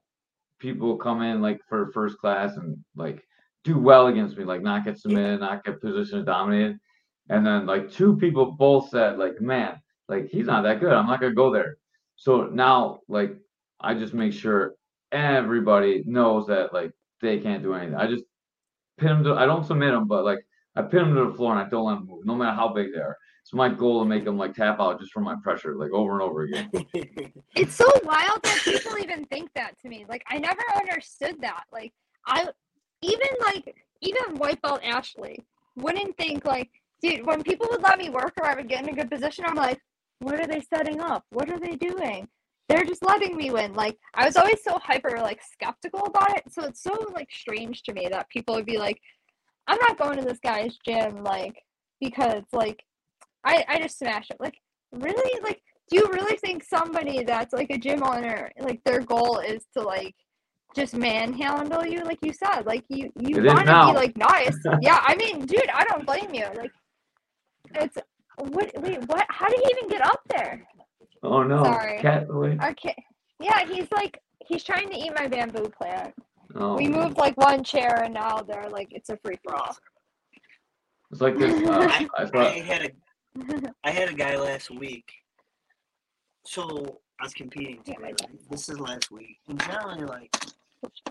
people 0.59 0.97
come 0.97 1.21
in 1.21 1.39
like 1.41 1.61
for 1.69 1.91
first 1.91 2.17
class 2.17 2.57
and 2.57 2.77
like 2.95 3.23
do 3.63 3.77
well 3.77 4.07
against 4.07 4.37
me, 4.37 4.43
like 4.43 4.63
not 4.63 4.85
get 4.85 4.97
submitted, 4.97 5.39
not 5.39 5.63
get 5.63 5.79
position 5.81 6.25
dominated. 6.25 6.79
And 7.29 7.45
then 7.45 7.67
like 7.67 7.91
two 7.91 8.17
people 8.17 8.53
both 8.53 8.89
said, 8.89 9.19
like, 9.19 9.39
man, 9.39 9.79
like 10.11 10.29
he's 10.29 10.45
not 10.45 10.63
that 10.63 10.79
good. 10.79 10.91
I'm 10.91 11.07
not 11.07 11.21
gonna 11.21 11.33
go 11.33 11.51
there. 11.51 11.77
So 12.17 12.43
now, 12.43 12.99
like, 13.07 13.35
I 13.79 13.95
just 13.95 14.13
make 14.13 14.33
sure 14.33 14.75
everybody 15.11 16.03
knows 16.05 16.45
that 16.47 16.73
like 16.73 16.91
they 17.21 17.39
can't 17.39 17.63
do 17.63 17.73
anything. 17.73 17.95
I 17.95 18.07
just 18.07 18.25
pin 18.99 19.07
them 19.07 19.23
to. 19.23 19.33
I 19.35 19.45
don't 19.45 19.65
submit 19.65 19.91
them, 19.91 20.07
but 20.07 20.25
like 20.25 20.45
I 20.75 20.81
pin 20.83 21.05
them 21.05 21.15
to 21.15 21.31
the 21.31 21.37
floor 21.37 21.53
and 21.53 21.65
I 21.65 21.69
don't 21.69 21.85
let 21.85 21.95
them 21.95 22.07
move, 22.07 22.25
no 22.25 22.35
matter 22.35 22.55
how 22.55 22.73
big 22.73 22.93
they 22.93 22.99
are. 22.99 23.17
It's 23.41 23.53
my 23.53 23.69
goal 23.69 24.01
to 24.01 24.05
make 24.05 24.25
them 24.25 24.37
like 24.37 24.53
tap 24.53 24.79
out 24.79 24.99
just 24.99 25.13
from 25.13 25.23
my 25.23 25.35
pressure, 25.41 25.75
like 25.75 25.91
over 25.91 26.13
and 26.13 26.21
over 26.21 26.41
again. 26.43 26.69
It's 27.55 27.75
so 27.75 27.89
wild 28.03 28.43
that 28.43 28.61
people 28.63 28.97
even 28.97 29.25
think 29.25 29.49
that 29.55 29.77
to 29.81 29.89
me. 29.89 30.05
Like 30.07 30.23
I 30.29 30.37
never 30.37 30.61
understood 30.75 31.37
that. 31.41 31.63
Like 31.71 31.93
I 32.27 32.47
even 33.01 33.27
like 33.45 33.75
even 34.01 34.37
white 34.37 34.61
belt 34.61 34.81
Ashley 34.83 35.39
wouldn't 35.75 36.17
think 36.17 36.45
like 36.45 36.69
dude 37.01 37.25
when 37.25 37.41
people 37.43 37.67
would 37.71 37.81
let 37.81 37.97
me 37.97 38.09
work 38.09 38.33
or 38.39 38.45
I 38.45 38.55
would 38.55 38.69
get 38.69 38.83
in 38.83 38.89
a 38.89 38.93
good 38.93 39.09
position, 39.09 39.45
I'm 39.47 39.55
like, 39.55 39.79
what 40.21 40.39
are 40.39 40.47
they 40.47 40.61
setting 40.61 41.01
up? 41.01 41.25
What 41.31 41.49
are 41.49 41.59
they 41.59 41.75
doing? 41.75 42.27
They're 42.69 42.85
just 42.85 43.05
letting 43.05 43.35
me 43.35 43.51
win. 43.51 43.73
Like 43.73 43.97
I 44.13 44.25
was 44.25 44.37
always 44.37 44.63
so 44.63 44.77
hyper 44.81 45.17
like 45.21 45.41
skeptical 45.43 46.05
about 46.05 46.37
it. 46.37 46.43
So 46.49 46.63
it's 46.63 46.81
so 46.81 46.95
like 47.13 47.29
strange 47.31 47.83
to 47.83 47.93
me 47.93 48.07
that 48.09 48.29
people 48.29 48.55
would 48.55 48.65
be 48.65 48.77
like, 48.77 48.99
I'm 49.67 49.79
not 49.87 49.97
going 49.97 50.17
to 50.19 50.25
this 50.25 50.39
guy's 50.43 50.77
gym 50.85 51.23
like 51.23 51.55
because 51.99 52.43
like 52.53 52.81
I 53.43 53.65
I 53.67 53.79
just 53.79 53.99
smash 53.99 54.29
it. 54.29 54.37
Like 54.39 54.55
really 54.91 55.41
like 55.41 55.61
do 55.89 55.97
you 55.97 56.09
really 56.11 56.37
think 56.37 56.63
somebody 56.63 57.23
that's 57.23 57.53
like 57.53 57.69
a 57.69 57.77
gym 57.77 58.03
owner 58.03 58.51
like 58.59 58.81
their 58.83 59.01
goal 59.01 59.39
is 59.39 59.65
to 59.73 59.81
like 59.81 60.15
just 60.75 60.95
manhandle 60.95 61.85
you 61.85 62.03
like 62.03 62.19
you 62.21 62.33
said 62.33 62.61
like 62.65 62.83
you 62.89 63.11
you 63.19 63.43
want 63.43 63.67
to 63.67 63.85
be 63.87 63.93
like 63.93 64.15
nice 64.17 64.57
yeah 64.81 64.99
i 65.03 65.15
mean 65.15 65.45
dude 65.45 65.69
i 65.73 65.83
don't 65.85 66.05
blame 66.05 66.33
you 66.33 66.45
like 66.55 66.71
it's 67.75 67.97
what 68.37 68.71
wait 68.81 68.99
what 69.07 69.25
how 69.29 69.47
did 69.47 69.59
he 69.59 69.71
even 69.77 69.89
get 69.89 70.05
up 70.05 70.19
there 70.35 70.65
Oh 71.23 71.43
no, 71.43 71.63
Sorry. 71.63 71.99
cat. 71.99 72.25
Wait. 72.29 72.59
okay 72.63 72.95
yeah 73.39 73.65
he's 73.67 73.87
like 73.91 74.19
he's 74.47 74.63
trying 74.63 74.89
to 74.89 74.97
eat 74.97 75.13
my 75.15 75.27
bamboo 75.27 75.69
plant 75.69 76.13
Oh, 76.55 76.75
we 76.75 76.87
moved 76.89 77.17
like 77.17 77.37
one 77.37 77.63
chair 77.63 78.01
and 78.03 78.13
now 78.13 78.41
they're 78.41 78.69
like 78.69 78.87
it's 78.91 79.09
a 79.09 79.17
free 79.23 79.37
for 79.43 79.55
all 79.55 79.75
It's 81.11 81.21
like 81.21 81.37
this. 81.37 81.53
Uh, 81.65 81.87
I, 81.89 82.07
I 82.17 82.39
I 82.39 82.59
had 82.59 82.81
a 82.85 83.71
I 83.85 83.91
had 83.91 84.09
a 84.09 84.13
guy 84.13 84.35
last 84.35 84.69
week. 84.69 85.05
So 86.45 86.99
I 87.19 87.23
was 87.23 87.33
competing 87.33 87.79
Yeah, 87.85 87.93
today. 87.95 88.03
right? 88.07 88.21
This 88.49 88.67
is 88.67 88.79
last 88.79 89.11
week. 89.11 89.37
And 89.47 89.59
generally, 89.61 90.03
like 90.05 90.35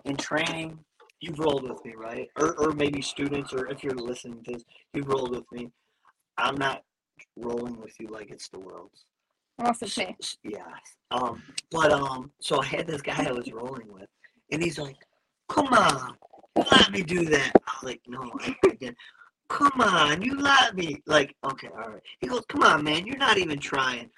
in 0.04 0.16
training, 0.16 0.78
you've 1.20 1.38
rolled 1.38 1.62
with 1.68 1.82
me, 1.84 1.94
right? 1.96 2.28
Or, 2.38 2.54
or 2.60 2.72
maybe 2.72 3.00
students, 3.00 3.52
or 3.54 3.66
if 3.68 3.82
you're 3.82 3.94
listening 3.94 4.42
to 4.44 4.52
this, 4.52 4.64
you've 4.92 5.08
rolled 5.08 5.30
with 5.34 5.50
me. 5.52 5.70
I'm 6.36 6.56
not 6.56 6.82
rolling 7.36 7.80
with 7.80 7.94
you 8.00 8.08
like 8.08 8.30
it's 8.30 8.48
the 8.48 8.58
world's. 8.58 9.04
unless 9.58 9.82
it's 9.82 9.98
me 9.98 10.16
Yeah. 10.42 10.64
Um. 11.10 11.42
But 11.70 11.92
um. 11.92 12.30
So 12.40 12.60
I 12.60 12.66
had 12.66 12.86
this 12.86 13.02
guy 13.02 13.26
I 13.28 13.32
was 13.32 13.52
rolling 13.52 13.92
with, 13.92 14.08
and 14.52 14.62
he's 14.62 14.78
like, 14.78 14.96
"Come 15.48 15.68
on, 15.68 16.16
let 16.56 16.90
me 16.92 17.02
do 17.02 17.24
that." 17.26 17.52
I 17.66 17.72
was 17.82 17.82
like, 17.82 18.00
"No, 18.06 18.30
I, 18.40 18.54
I 18.64 18.74
didn't." 18.74 18.96
Come 19.48 19.80
on, 19.80 20.22
you 20.22 20.38
let 20.38 20.76
me. 20.76 21.02
Like, 21.06 21.34
okay, 21.44 21.68
all 21.68 21.90
right. 21.90 22.02
He 22.20 22.28
goes, 22.28 22.44
"Come 22.48 22.62
on, 22.62 22.84
man, 22.84 23.06
you're 23.06 23.16
not 23.16 23.36
even 23.38 23.58
trying." 23.58 24.08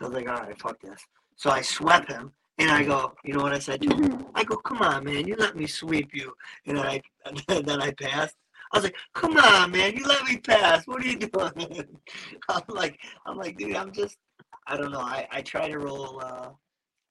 I 0.00 0.04
was 0.04 0.12
like, 0.12 0.28
"All 0.28 0.40
right, 0.40 0.60
fuck 0.60 0.80
this." 0.80 1.00
So 1.36 1.50
I 1.50 1.62
swept 1.62 2.10
him, 2.10 2.32
and 2.58 2.70
I 2.70 2.84
go, 2.84 3.14
"You 3.24 3.34
know 3.34 3.42
what 3.42 3.54
I 3.54 3.58
said 3.58 3.80
to 3.82 3.88
him?" 3.88 4.26
I 4.34 4.44
go, 4.44 4.56
"Come 4.56 4.82
on, 4.82 5.04
man, 5.04 5.26
you 5.26 5.36
let 5.36 5.56
me 5.56 5.66
sweep 5.66 6.14
you," 6.14 6.34
and 6.66 6.76
then 6.76 6.86
I 6.86 7.02
and 7.48 7.64
then 7.66 7.80
I 7.80 7.92
passed. 7.92 8.36
I 8.74 8.78
was 8.78 8.84
like, 8.84 8.96
"Come 9.14 9.36
on, 9.36 9.70
man, 9.70 9.96
you 9.96 10.04
let 10.04 10.24
me 10.24 10.36
pass. 10.36 10.84
What 10.86 11.00
are 11.00 11.06
you 11.06 11.16
doing?" 11.16 11.86
I'm 12.48 12.62
like, 12.68 12.98
I'm 13.24 13.36
like, 13.36 13.56
dude, 13.56 13.76
I'm 13.76 13.92
just 13.92 14.18
I 14.66 14.76
don't 14.76 14.90
know. 14.90 15.00
I, 15.00 15.28
I 15.30 15.42
try 15.42 15.68
to 15.68 15.78
roll. 15.78 16.20
Uh, 16.20 16.48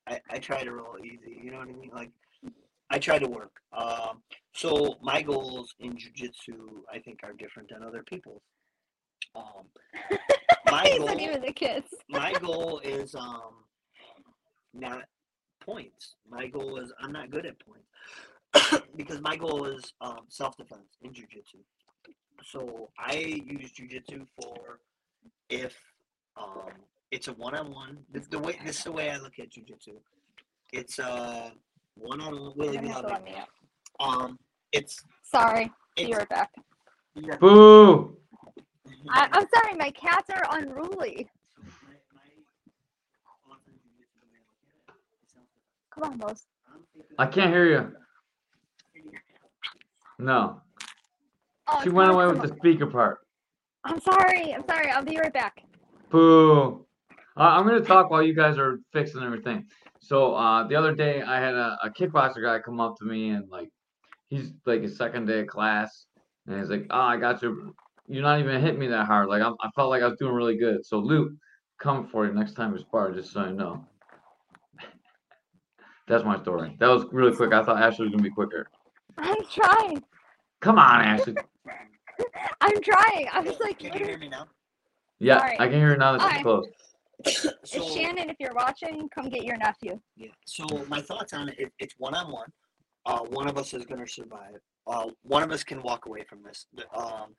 I, 0.07 0.19
I 0.30 0.40
try 0.40 0.64
to 0.64 0.72
roll 0.72 0.98
easy. 0.99 1.40
You 1.41 1.52
know 1.52 1.60
what 1.60 1.69
I 1.69 1.72
mean? 1.72 1.91
Like, 1.94 2.11
I 2.90 2.99
try 2.99 3.18
to 3.18 3.27
work. 3.27 3.53
Um, 3.72 4.22
so 4.53 4.98
my 5.02 5.22
goals 5.22 5.73
in 5.80 5.94
jujitsu, 5.94 6.57
I 6.94 6.99
think, 6.99 7.22
are 7.23 7.31
different 7.31 7.69
than 7.69 7.81
other 7.81 8.03
people's. 8.03 8.41
Um, 9.35 9.65
my 10.69 10.98
goal, 10.98 11.19
even 11.19 11.41
the 11.41 11.53
kids 11.53 11.88
my 12.10 12.34
goal 12.34 12.81
is 12.84 13.15
um, 13.15 13.64
not 14.73 15.03
points. 15.61 16.15
My 16.30 16.48
goal 16.48 16.77
is 16.77 16.91
I'm 16.99 17.14
not 17.14 17.31
good 17.31 17.45
at 17.45 17.57
points 17.65 17.88
because 18.95 19.21
my 19.21 19.35
goal 19.35 19.65
is 19.65 19.93
um, 20.01 20.21
self 20.27 20.55
defense 20.57 20.97
in 21.01 21.11
jujitsu. 21.11 21.59
So 22.43 22.89
I 22.99 23.15
use 23.15 23.71
jujitsu 23.71 24.25
for 24.35 24.80
if 25.49 25.75
um, 26.38 26.71
it's 27.11 27.27
a 27.27 27.34
one 27.34 27.55
on 27.55 27.71
one. 27.71 27.97
The 28.30 28.39
way 28.39 28.59
this 28.65 28.80
is 28.80 28.84
the 28.84 28.91
way 28.91 29.09
I 29.11 29.17
look 29.17 29.39
at 29.39 29.49
jujitsu. 29.51 29.95
It's 30.71 30.99
a 30.99 31.53
one 31.95 32.21
on 32.21 32.39
one. 32.39 32.53
Willie, 32.55 32.73
You're 32.73 32.81
gonna 32.81 32.93
have 32.93 33.01
to 33.03 33.07
let 33.07 33.23
Willie. 33.23 33.35
me 33.35 33.41
up. 33.41 33.49
Um, 33.99 34.38
it's 34.73 34.97
sorry 35.23 35.71
be 35.95 36.03
it's 36.03 36.17
right 36.17 36.30
back 36.30 36.51
yeah. 37.15 37.38
Boo! 37.38 38.17
I, 39.09 39.30
i'm 39.31 39.45
sorry 39.55 39.77
my 39.77 39.91
cats 39.91 40.30
are 40.31 40.59
unruly 40.59 41.30
come 45.93 46.11
on 46.11 46.17
Mose. 46.17 46.43
I 47.19 47.27
can't 47.27 47.51
hear 47.53 47.65
you. 47.67 47.91
No, 50.23 50.61
oh 51.67 51.79
she 51.83 51.89
went 51.89 52.09
away 52.09 52.27
with 52.27 52.41
the 52.41 52.55
speaker 52.55 52.87
part. 52.87 53.19
I'm 53.83 53.99
sorry. 53.99 54.53
I'm 54.53 54.65
sorry. 54.65 54.89
I'll 54.89 55.03
be 55.03 55.17
right 55.17 55.33
back. 55.33 55.63
Boo. 56.09 56.85
Uh, 57.35 57.41
I'm 57.41 57.65
gonna 57.67 57.81
talk 57.81 58.09
while 58.09 58.23
you 58.23 58.33
guys 58.33 58.57
are 58.57 58.79
fixing 58.93 59.21
everything. 59.21 59.65
So 59.99 60.33
uh, 60.33 60.65
the 60.65 60.75
other 60.75 60.95
day 60.95 61.21
I 61.21 61.41
had 61.41 61.55
a, 61.55 61.77
a 61.83 61.89
kickboxer 61.89 62.41
guy 62.41 62.59
come 62.59 62.79
up 62.79 62.97
to 62.99 63.05
me 63.05 63.31
and 63.31 63.49
like 63.49 63.69
he's 64.29 64.53
like 64.65 64.81
his 64.81 64.95
second 64.95 65.25
day 65.25 65.41
of 65.41 65.47
class 65.47 66.05
and 66.47 66.57
he's 66.57 66.69
like, 66.69 66.85
"Oh, 66.89 67.01
I 67.01 67.17
got 67.17 67.41
you. 67.41 67.75
You're 68.07 68.23
not 68.23 68.39
even 68.39 68.61
hitting 68.61 68.79
me 68.79 68.87
that 68.87 69.05
hard. 69.05 69.27
Like 69.27 69.41
I'm, 69.41 69.55
I 69.61 69.69
felt 69.75 69.89
like 69.89 70.03
I 70.03 70.07
was 70.07 70.17
doing 70.17 70.33
really 70.33 70.57
good." 70.57 70.85
So 70.85 70.99
Luke, 70.99 71.33
come 71.81 72.07
for 72.07 72.25
you 72.25 72.33
next 72.33 72.53
time 72.53 72.71
we 72.71 72.79
spar, 72.79 73.11
just 73.11 73.33
so 73.33 73.45
you 73.45 73.53
know. 73.53 73.85
That's 76.07 76.23
my 76.23 76.39
story. 76.41 76.77
That 76.79 76.87
was 76.87 77.05
really 77.11 77.35
quick. 77.35 77.51
I 77.51 77.61
thought 77.63 77.81
Ashley 77.81 78.05
was 78.05 78.11
gonna 78.11 78.23
be 78.23 78.29
quicker. 78.29 78.69
I'm 79.17 79.43
trying. 79.51 80.01
Come 80.64 80.80
on, 80.80 81.02
Ashley. 81.02 81.35
I'm 82.61 82.81
trying. 82.81 83.27
I 83.34 83.41
was 83.41 83.60
like, 83.60 83.80
Can 83.80 83.91
you 83.99 84.06
hear 84.06 84.18
me 84.18 84.30
now? 84.30 84.48
Yeah, 85.19 85.40
Sorry. 85.40 85.60
I 85.60 85.68
can 85.68 85.77
hear 85.77 85.91
you 85.91 85.98
now 85.98 86.14
that 86.14 86.22
Hi. 86.22 86.35
she's 86.35 86.41
close. 86.41 86.65
So, 87.65 87.90
Shannon, 87.94 88.30
if 88.30 88.38
you're 88.40 88.53
watching, 88.53 89.10
come 89.14 89.30
get 89.30 89.44
your 89.44 89.57
nephew. 89.57 89.99
Yeah. 90.15 90.30
So 90.45 90.65
my 90.90 91.02
thoughts 91.02 91.34
on 91.34 91.49
it, 91.49 91.56
it 91.57 91.73
it's 91.80 91.95
one 91.98 92.15
on 92.15 92.31
one. 92.31 92.48
Uh, 93.06 93.19
one 93.30 93.49
of 93.49 93.57
us 93.57 93.73
is 93.73 93.85
going 93.85 94.06
to 94.06 94.10
survive. 94.10 94.60
Uh, 94.88 95.07
one 95.23 95.44
of 95.44 95.52
us 95.52 95.64
can 95.64 95.81
walk 95.81 96.06
away 96.06 96.23
from 96.27 96.41
this. 96.44 96.65
Um, 96.95 97.35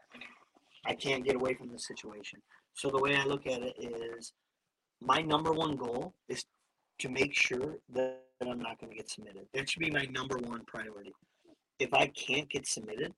I 0.84 0.94
can't 0.94 1.24
get 1.24 1.34
away 1.34 1.54
from 1.54 1.70
this 1.70 1.86
situation. 1.86 2.40
So 2.74 2.90
the 2.90 2.98
way 2.98 3.16
I 3.16 3.24
look 3.24 3.46
at 3.46 3.62
it 3.62 3.74
is, 3.78 4.32
my 5.00 5.22
number 5.22 5.52
one 5.52 5.76
goal 5.76 6.14
is 6.28 6.44
to 6.98 7.08
make 7.08 7.34
sure 7.34 7.78
that 7.94 8.20
I'm 8.42 8.60
not 8.60 8.78
going 8.80 8.90
to 8.90 8.96
get 8.96 9.10
submitted. 9.10 9.46
That 9.54 9.68
should 9.68 9.80
be 9.80 9.90
my 9.90 10.04
number 10.12 10.36
one 10.38 10.62
priority. 10.66 11.12
If 11.78 11.92
I 11.92 12.06
can't 12.08 12.48
get 12.48 12.66
submitted, 12.66 13.12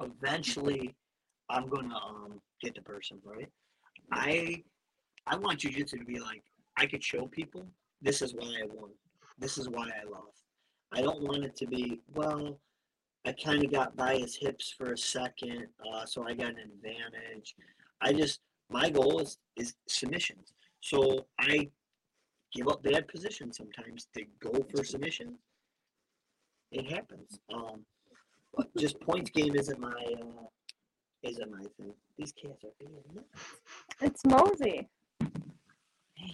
eventually 0.00 0.94
I'm 1.48 1.68
going 1.68 1.90
to 1.90 1.96
um, 1.96 2.40
get 2.60 2.74
the 2.74 2.82
person 2.82 3.18
right. 3.24 3.48
I 4.12 4.62
I 5.26 5.36
want 5.36 5.60
jujitsu 5.60 5.98
to 5.98 6.04
be 6.04 6.20
like 6.20 6.42
I 6.76 6.86
could 6.86 7.02
show 7.02 7.26
people 7.26 7.66
this 8.02 8.22
is 8.22 8.34
why 8.34 8.46
I 8.62 8.66
won. 8.66 8.90
This 9.38 9.58
is 9.58 9.68
why 9.68 9.88
I 9.88 10.08
lost. 10.08 10.44
I 10.92 11.02
don't 11.02 11.22
want 11.22 11.44
it 11.44 11.56
to 11.56 11.66
be, 11.66 12.00
well, 12.14 12.58
I 13.24 13.32
kind 13.32 13.64
of 13.64 13.72
got 13.72 13.96
by 13.96 14.16
his 14.16 14.36
hips 14.36 14.72
for 14.76 14.92
a 14.92 14.98
second, 14.98 15.66
uh, 15.84 16.06
so 16.06 16.26
I 16.26 16.34
got 16.34 16.50
an 16.50 16.70
advantage. 16.72 17.54
I 18.00 18.12
just, 18.12 18.40
my 18.70 18.88
goal 18.88 19.20
is, 19.20 19.38
is 19.56 19.74
submissions. 19.88 20.54
So 20.80 21.26
I 21.40 21.68
give 22.52 22.68
up 22.68 22.82
bad 22.82 23.08
positions 23.08 23.56
sometimes 23.56 24.08
to 24.14 24.24
go 24.40 24.64
for 24.70 24.84
submissions. 24.84 25.38
It 26.72 26.90
happens. 26.90 27.38
Um, 27.52 27.84
but 28.54 28.66
just 28.76 29.00
points 29.00 29.30
game 29.30 29.54
isn't 29.54 29.78
my, 29.78 29.88
uh, 29.92 30.44
isn't 31.22 31.50
my 31.50 31.62
thing. 31.76 31.92
These 32.18 32.32
cats 32.32 32.64
are 32.64 32.70
being 32.78 32.92
nuts. 33.14 33.26
It's 34.00 34.24
Mosey. 34.26 34.88
Man, 35.20 35.30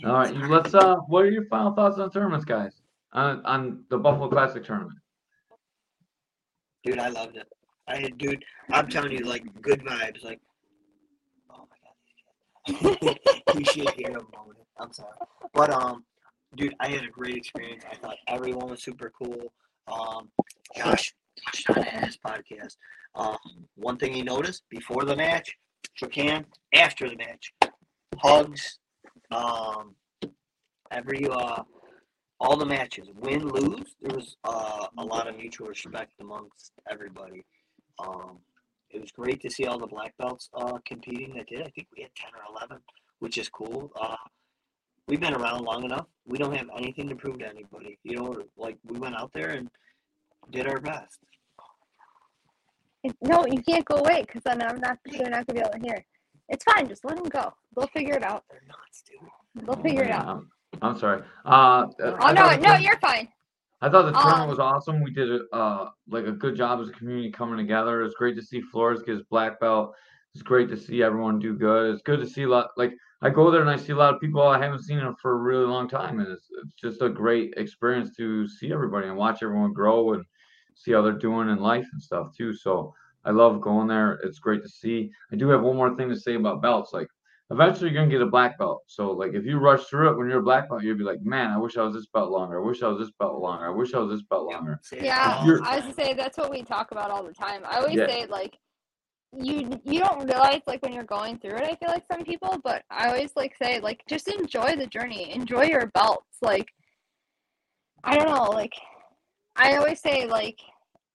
All 0.05 0.13
right, 0.15 0.29
it's 0.31 0.35
you- 0.35 0.39
hard. 0.47 0.51
let's. 0.51 0.75
Uh, 0.75 0.97
what 1.09 1.25
are 1.25 1.31
your 1.31 1.47
final 1.47 1.75
thoughts 1.75 1.99
on 1.99 2.11
tournaments, 2.11 2.45
guys? 2.45 2.81
On 3.13 3.45
on 3.45 3.85
the 3.91 3.99
Buffalo 3.99 4.29
Classic 4.29 4.65
tournament. 4.65 4.99
Dude, 6.85 6.99
I 6.99 7.09
loved 7.09 7.37
it. 7.37 7.47
I 7.89 7.97
had, 7.97 8.17
dude, 8.17 8.45
I'm 8.71 8.89
telling 8.89 9.13
you, 9.13 9.25
like, 9.25 9.45
good 9.61 9.81
vibes. 9.85 10.25
Like, 10.25 10.41
oh 11.51 11.67
my 11.71 11.77
god, 13.05 13.19
you 13.59 13.65
should 13.65 13.91
hear 13.91 14.11
him 14.11 14.27
moaning. 14.35 14.63
I'm 14.79 14.93
sorry, 14.93 15.13
but 15.53 15.71
um, 15.71 16.05
dude, 16.57 16.75
I 16.81 16.89
had 16.89 17.05
a 17.05 17.09
great 17.09 17.37
experience. 17.37 17.85
I 17.91 17.97
thought 17.97 18.17
everyone 18.29 18.69
was 18.71 18.83
super 18.83 19.11
cool. 19.17 19.53
Um, 19.91 20.31
Josh 20.77 21.15
touched 21.45 21.71
on 21.71 21.83
his 21.83 22.19
podcast. 22.19 22.77
Um, 23.15 23.39
one 23.75 23.99
thing 23.99 24.13
he 24.13 24.23
noticed 24.23 24.63
before 24.71 25.05
the 25.05 25.17
match, 25.17 25.57
shook 25.95 26.15
hand. 26.15 26.47
After 26.75 27.09
the 27.09 27.17
match, 27.17 27.53
hugs. 28.19 28.79
Um, 29.31 29.95
every 30.91 31.27
uh, 31.29 31.63
all 32.41 32.57
the 32.57 32.67
matches, 32.67 33.09
win 33.21 33.47
lose, 33.49 33.95
there 34.01 34.17
was 34.17 34.37
uh, 34.45 34.87
a 34.99 35.05
lot 35.05 35.29
of 35.29 35.37
mutual 35.37 35.69
respect 35.69 36.13
amongst 36.21 36.73
everybody. 36.91 37.45
Um, 37.99 38.39
it 38.91 39.01
was 39.01 39.11
great 39.13 39.41
to 39.43 39.51
see 39.51 39.65
all 39.67 39.79
the 39.79 39.87
black 39.87 40.15
belts 40.19 40.51
uh, 40.55 40.79
competing 40.85 41.35
that 41.35 41.47
did. 41.49 41.63
I 41.63 41.71
think 41.71 41.89
we 41.97 42.03
had 42.03 42.15
ten 42.15 42.31
or 42.35 42.55
eleven, 42.55 42.79
which 43.21 43.39
is 43.39 43.49
cool. 43.49 43.93
Uh, 44.01 44.17
we've 45.13 45.21
been 45.21 45.35
around 45.35 45.63
long 45.63 45.85
enough. 45.85 46.07
We 46.27 46.39
don't 46.39 46.57
have 46.57 46.69
anything 46.75 47.07
to 47.11 47.15
prove 47.15 47.39
to 47.41 47.47
anybody. 47.47 47.99
You 48.03 48.17
know, 48.17 48.35
like 48.57 48.79
we 48.87 48.99
went 48.99 49.15
out 49.15 49.31
there 49.35 49.51
and 49.51 49.69
did 50.51 50.67
our 50.67 50.81
best. 50.81 51.19
No, 53.21 53.45
you 53.47 53.61
can't 53.63 53.85
go 53.85 53.97
away 53.97 54.23
because 54.23 54.43
then 54.45 54.63
I'm 54.63 54.81
not. 54.81 54.97
They're 55.05 55.29
not 55.29 55.47
gonna 55.47 55.61
be 55.61 55.61
able 55.61 55.73
to 55.79 55.79
hear. 55.87 56.03
It's 56.49 56.65
fine. 56.65 56.89
Just 56.89 57.05
let 57.05 57.17
them 57.17 57.27
go. 57.29 57.53
They'll 57.77 57.89
figure 57.89 58.15
it 58.15 58.23
out. 58.23 58.45
They're 58.51 58.63
nuts, 58.67 59.03
dude. 59.07 59.67
They'll 59.67 59.83
figure 59.83 60.05
it 60.05 60.09
Yeah, 60.09 60.21
out. 60.21 60.29
I'm, 60.29 60.51
I'm 60.81 60.99
sorry. 60.99 61.23
Uh, 61.45 61.87
Oh 62.01 62.17
no, 62.33 62.33
no, 62.33 62.57
tourna- 62.57 62.83
you're 62.83 62.99
fine. 63.01 63.29
I 63.83 63.91
thought 63.91 64.07
the 64.07 64.13
tournament 64.13 64.43
Um, 64.45 64.49
was 64.49 64.59
awesome. 64.61 65.03
We 65.03 65.11
did 65.11 65.29
a 65.31 65.41
uh, 65.55 65.91
like 66.09 66.25
a 66.27 66.33
good 66.33 66.57
job 66.57 66.81
as 66.81 66.89
a 66.89 66.93
community 66.93 67.31
coming 67.31 67.59
together. 67.59 68.01
It 68.01 68.05
was 68.05 68.15
great 68.15 68.37
to 68.37 68.43
see 68.43 68.63
Flores 68.63 69.01
get 69.03 69.17
his 69.17 69.23
black 69.29 69.61
belt. 69.61 69.95
It's 70.35 70.43
great 70.43 70.71
to 70.71 70.77
see 70.79 71.03
everyone 71.03 71.39
do 71.39 71.55
good. 71.55 71.93
It's 71.93 72.03
good 72.03 72.21
to 72.21 72.27
see 72.27 72.45
a 72.45 72.49
lot. 72.49 72.71
Like 72.79 72.93
I 73.23 73.31
go 73.31 73.51
there 73.51 73.61
and 73.61 73.71
I 73.71 73.77
see 73.77 73.93
a 73.93 73.97
lot 73.97 74.13
of 74.15 74.21
people 74.21 74.43
I 74.43 74.59
haven't 74.63 74.83
seen 74.83 74.99
them 74.99 75.15
for 75.21 75.33
a 75.33 75.37
really 75.37 75.65
long 75.65 75.89
time, 75.89 76.19
and 76.21 76.29
it's 76.29 76.49
it's 76.63 76.75
just 76.75 77.03
a 77.03 77.09
great 77.09 77.55
experience 77.57 78.15
to 78.17 78.49
see 78.49 78.73
everybody 78.73 79.07
and 79.07 79.17
watch 79.17 79.43
everyone 79.43 79.73
grow 79.73 80.15
and 80.15 80.25
see 80.75 80.93
how 80.93 81.03
they're 81.03 81.13
doing 81.13 81.49
in 81.49 81.59
life 81.59 81.87
and 81.93 82.03
stuff 82.03 82.37
too. 82.37 82.53
So 82.55 82.93
I 83.25 83.31
love 83.31 83.61
going 83.61 83.87
there. 83.87 84.15
It's 84.25 84.41
great 84.41 84.63
to 84.65 84.69
see. 84.69 85.11
I 85.33 85.37
do 85.37 85.49
have 85.51 85.63
one 85.63 85.77
more 85.77 85.95
thing 85.97 86.09
to 86.09 86.17
say 86.19 86.35
about 86.35 86.61
belts. 86.63 86.93
Like 86.93 87.07
eventually 87.51 87.91
you're 87.91 88.01
gonna 88.01 88.11
get 88.11 88.23
a 88.23 88.27
black 88.27 88.59
belt. 88.59 88.83
So 88.89 89.13
like 89.13 89.35
if 89.35 89.45
you 89.45 89.59
rush 89.59 89.85
through 89.85 90.11
it 90.11 90.19
when 90.19 90.29
you're 90.29 90.41
a 90.41 90.43
black 90.43 90.69
belt, 90.69 90.83
you'll 90.83 90.99
be 90.99 91.05
like, 91.05 91.23
man, 91.23 91.51
I 91.51 91.59
wish 91.59 91.77
I 91.77 91.83
was 91.83 91.95
this 91.95 92.07
belt 92.07 92.33
longer. 92.33 92.61
I 92.61 92.67
wish 92.67 92.83
I 92.83 92.89
was 92.89 92.99
this 92.99 93.13
belt 93.21 93.39
longer. 93.41 93.67
I 93.67 93.71
wish 93.71 93.95
I 93.95 93.99
was 94.01 94.11
this 94.11 94.27
belt 94.29 94.47
longer. 94.51 94.81
Yeah, 95.01 95.37
all 95.39 95.47
You're- 95.47 95.61
the 95.61 95.67
I 95.69 95.77
was 95.77 95.85
time. 95.85 95.93
gonna 95.93 96.09
say 96.09 96.15
that's 96.15 96.39
what 96.39 96.51
we 96.51 96.63
talk 96.65 96.91
about 96.91 97.13
all 97.13 97.23
the 97.23 97.33
time. 97.35 97.63
I 97.65 97.77
always 97.79 97.95
Yeah. 97.95 98.09
say 98.09 98.27
like 98.27 98.59
you 99.35 99.81
you 99.85 100.01
don't 100.01 100.27
realize 100.27 100.61
like 100.67 100.83
when 100.83 100.93
you're 100.93 101.05
going 101.05 101.39
through 101.39 101.57
it. 101.57 101.63
I 101.63 101.77
feel 101.77 101.89
like 101.89 102.05
some 102.11 102.25
people, 102.25 102.61
but 102.63 102.83
I 102.91 103.09
always 103.09 103.33
like 103.37 103.55
say 103.57 103.81
like 103.81 104.03
just 104.09 104.29
enjoy 104.29 104.77
the 104.77 104.87
journey, 104.87 105.33
enjoy 105.35 105.65
your 105.65 105.87
belts. 105.89 106.37
Like 106.43 106.69
I 108.05 108.17
don't 108.17 108.29
know, 108.29 108.51
like 108.51 108.75
I 109.57 109.77
always 109.77 110.01
say 110.01 110.27
like 110.27 110.59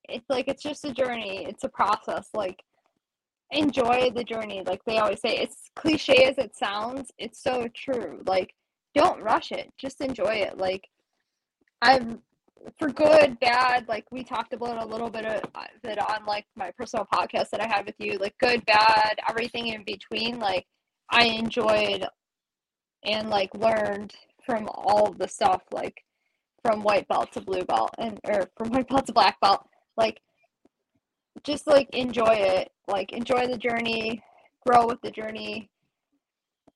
it's 0.09 0.29
like 0.29 0.47
it's 0.47 0.63
just 0.63 0.85
a 0.85 0.93
journey. 0.93 1.45
It's 1.47 1.63
a 1.63 1.69
process. 1.69 2.29
Like 2.33 2.63
enjoy 3.51 4.11
the 4.15 4.23
journey. 4.23 4.63
Like 4.65 4.83
they 4.85 4.97
always 4.97 5.21
say, 5.21 5.37
it's 5.37 5.69
cliche 5.75 6.25
as 6.25 6.37
it 6.37 6.55
sounds. 6.55 7.11
It's 7.17 7.41
so 7.41 7.67
true. 7.75 8.21
Like 8.25 8.53
don't 8.95 9.21
rush 9.21 9.51
it. 9.51 9.71
Just 9.77 10.01
enjoy 10.01 10.35
it. 10.35 10.57
Like 10.57 10.87
I'm 11.81 12.21
for 12.77 12.89
good, 12.89 13.39
bad, 13.39 13.87
like 13.87 14.05
we 14.11 14.23
talked 14.23 14.53
about 14.53 14.83
a 14.83 14.87
little 14.87 15.09
bit 15.09 15.25
of 15.25 15.43
it 15.83 15.99
on 15.99 16.25
like 16.25 16.45
my 16.55 16.71
personal 16.71 17.07
podcast 17.11 17.49
that 17.49 17.61
I 17.61 17.67
had 17.67 17.85
with 17.85 17.95
you, 17.99 18.17
like 18.17 18.37
good, 18.39 18.65
bad, 18.65 19.19
everything 19.29 19.67
in 19.67 19.83
between. 19.83 20.39
Like 20.39 20.65
I 21.09 21.25
enjoyed 21.25 22.05
and 23.03 23.29
like 23.29 23.53
learned 23.55 24.13
from 24.45 24.69
all 24.69 25.11
the 25.13 25.27
stuff, 25.27 25.61
like 25.71 26.03
from 26.63 26.83
white 26.83 27.07
belt 27.07 27.31
to 27.33 27.41
blue 27.41 27.63
belt 27.63 27.93
and 27.97 28.19
or 28.25 28.49
from 28.57 28.69
white 28.71 28.87
belt 28.89 29.05
to 29.07 29.13
black 29.13 29.39
belt. 29.41 29.67
Like 29.95 30.19
just 31.43 31.67
like 31.67 31.89
enjoy 31.93 32.33
it. 32.33 32.71
Like 32.87 33.11
enjoy 33.11 33.47
the 33.47 33.57
journey, 33.57 34.21
grow 34.65 34.87
with 34.87 35.01
the 35.01 35.11
journey. 35.11 35.69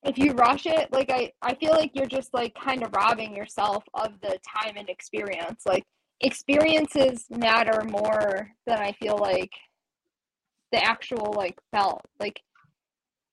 If 0.04 0.18
you 0.18 0.32
rush 0.34 0.66
it, 0.66 0.92
like 0.92 1.12
I, 1.12 1.32
I 1.42 1.54
feel 1.56 1.72
like 1.72 1.92
you're 1.94 2.08
just 2.08 2.34
like 2.34 2.56
kind 2.56 2.84
of 2.84 2.94
robbing 2.94 3.36
yourself 3.36 3.84
of 3.94 4.14
the 4.22 4.40
time 4.48 4.74
and 4.78 4.90
experience. 4.90 5.64
Like 5.66 5.86
experiences 6.22 7.26
matter 7.30 7.84
more 7.84 8.52
than 8.66 8.80
I 8.80 8.94
feel 8.94 9.18
like 9.18 9.52
the 10.72 10.84
actual 10.84 11.34
like 11.38 11.60
belt. 11.72 12.02
Like 12.20 12.42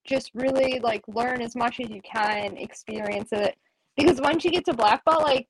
just 0.05 0.31
really 0.35 0.81
like 0.81 1.03
learn 1.09 1.41
as 1.41 1.57
much 1.57 1.81
as 1.81 1.91
you 1.91 2.01
can, 2.03 2.57
experience 2.57 3.31
it. 3.33 3.57
Because 3.97 4.21
once 4.21 4.45
you 4.45 4.51
get 4.51 4.65
to 4.67 4.75
black 4.75 5.05
belt, 5.05 5.23
like 5.23 5.47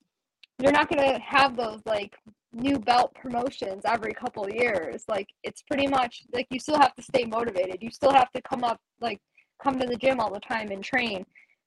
you're 0.61 0.71
not 0.71 0.89
gonna 0.89 1.19
have 1.19 1.55
those 1.55 1.81
like 1.85 2.15
new 2.51 2.79
belt 2.79 3.13
promotions 3.13 3.83
every 3.85 4.13
couple 4.13 4.49
years. 4.49 5.03
Like 5.07 5.27
it's 5.43 5.61
pretty 5.63 5.87
much 5.87 6.23
like 6.33 6.47
you 6.49 6.59
still 6.59 6.79
have 6.79 6.95
to 6.95 7.01
stay 7.01 7.25
motivated. 7.25 7.77
You 7.81 7.91
still 7.91 8.13
have 8.13 8.31
to 8.31 8.41
come 8.41 8.63
up 8.63 8.79
like 9.01 9.19
come 9.61 9.79
to 9.79 9.85
the 9.87 9.95
gym 9.97 10.19
all 10.19 10.31
the 10.33 10.39
time 10.39 10.71
and 10.71 10.83
train. 10.83 11.25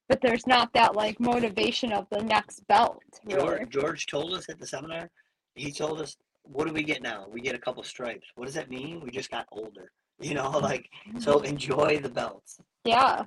But 0.09 0.20
there's 0.20 0.47
not 0.47 0.73
that 0.74 0.94
like 0.94 1.19
motivation 1.20 1.93
of 1.93 2.06
the 2.10 2.23
next 2.23 2.66
belt. 2.66 3.01
Really. 3.24 3.40
George, 3.40 3.70
George 3.70 4.06
told 4.06 4.35
us 4.35 4.48
at 4.48 4.59
the 4.59 4.66
seminar. 4.66 5.10
He 5.55 5.70
told 5.73 6.01
us, 6.01 6.16
"What 6.43 6.66
do 6.66 6.73
we 6.74 6.82
get 6.82 7.02
now? 7.02 7.27
We 7.31 7.40
get 7.40 7.55
a 7.55 7.59
couple 7.59 7.82
stripes. 7.82 8.27
What 8.35 8.47
does 8.47 8.55
that 8.55 8.69
mean? 8.70 9.01
We 9.01 9.10
just 9.10 9.31
got 9.31 9.47
older." 9.52 9.90
You 10.20 10.35
know, 10.35 10.51
like 10.51 10.89
so. 11.19 11.36
Mm-hmm. 11.39 11.47
Enjoy 11.47 11.98
the 12.01 12.09
belts. 12.09 12.60
Yeah. 12.85 13.24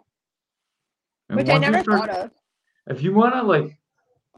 And 1.30 1.38
Which 1.38 1.50
I 1.50 1.58
never 1.58 1.82
start- 1.82 2.10
thought 2.10 2.10
of. 2.10 2.32
if 2.88 3.02
you 3.02 3.14
want 3.14 3.34
to 3.34 3.42
like 3.42 3.78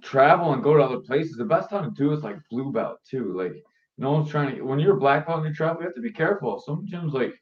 travel 0.02 0.54
and 0.54 0.64
go 0.64 0.76
to 0.76 0.82
other 0.82 0.98
places, 1.00 1.36
the 1.38 1.46
best 1.46 1.70
time 1.70 1.84
to 1.84 1.92
do 1.92 2.14
is 2.14 2.24
like 2.24 2.38
blue 2.50 2.72
belt 2.72 2.98
too. 3.08 3.34
Like 3.38 3.54
no 4.00 4.12
one's 4.14 4.30
trying 4.32 4.56
to. 4.56 4.62
When 4.64 4.80
you're 4.80 4.96
a 4.96 5.00
black 5.00 5.28
belt 5.28 5.40
and 5.40 5.50
you 5.50 5.54
travel, 5.54 5.82
you 5.82 5.88
have 5.88 5.96
to 5.96 6.02
be 6.02 6.12
careful. 6.12 6.60
Some 6.66 6.88
gyms 6.92 7.14
like 7.14 7.34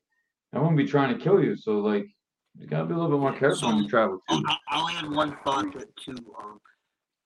I 0.53 0.59
won't 0.59 0.75
be 0.75 0.85
trying 0.87 1.15
to 1.17 1.23
kill 1.23 1.41
you, 1.41 1.55
so 1.55 1.79
like 1.79 2.07
you 2.59 2.67
gotta 2.67 2.85
be 2.85 2.93
a 2.93 2.97
little 2.97 3.11
bit 3.11 3.19
more 3.19 3.37
careful 3.37 3.69
when 3.69 3.83
you 3.83 3.89
travel 3.89 4.17
too. 4.29 4.43
I- 4.47 4.57
I'll 4.69 4.89
add 4.89 5.09
one 5.11 5.37
thought 5.43 5.71
to, 5.73 5.79
to 6.05 6.11
um, 6.41 6.59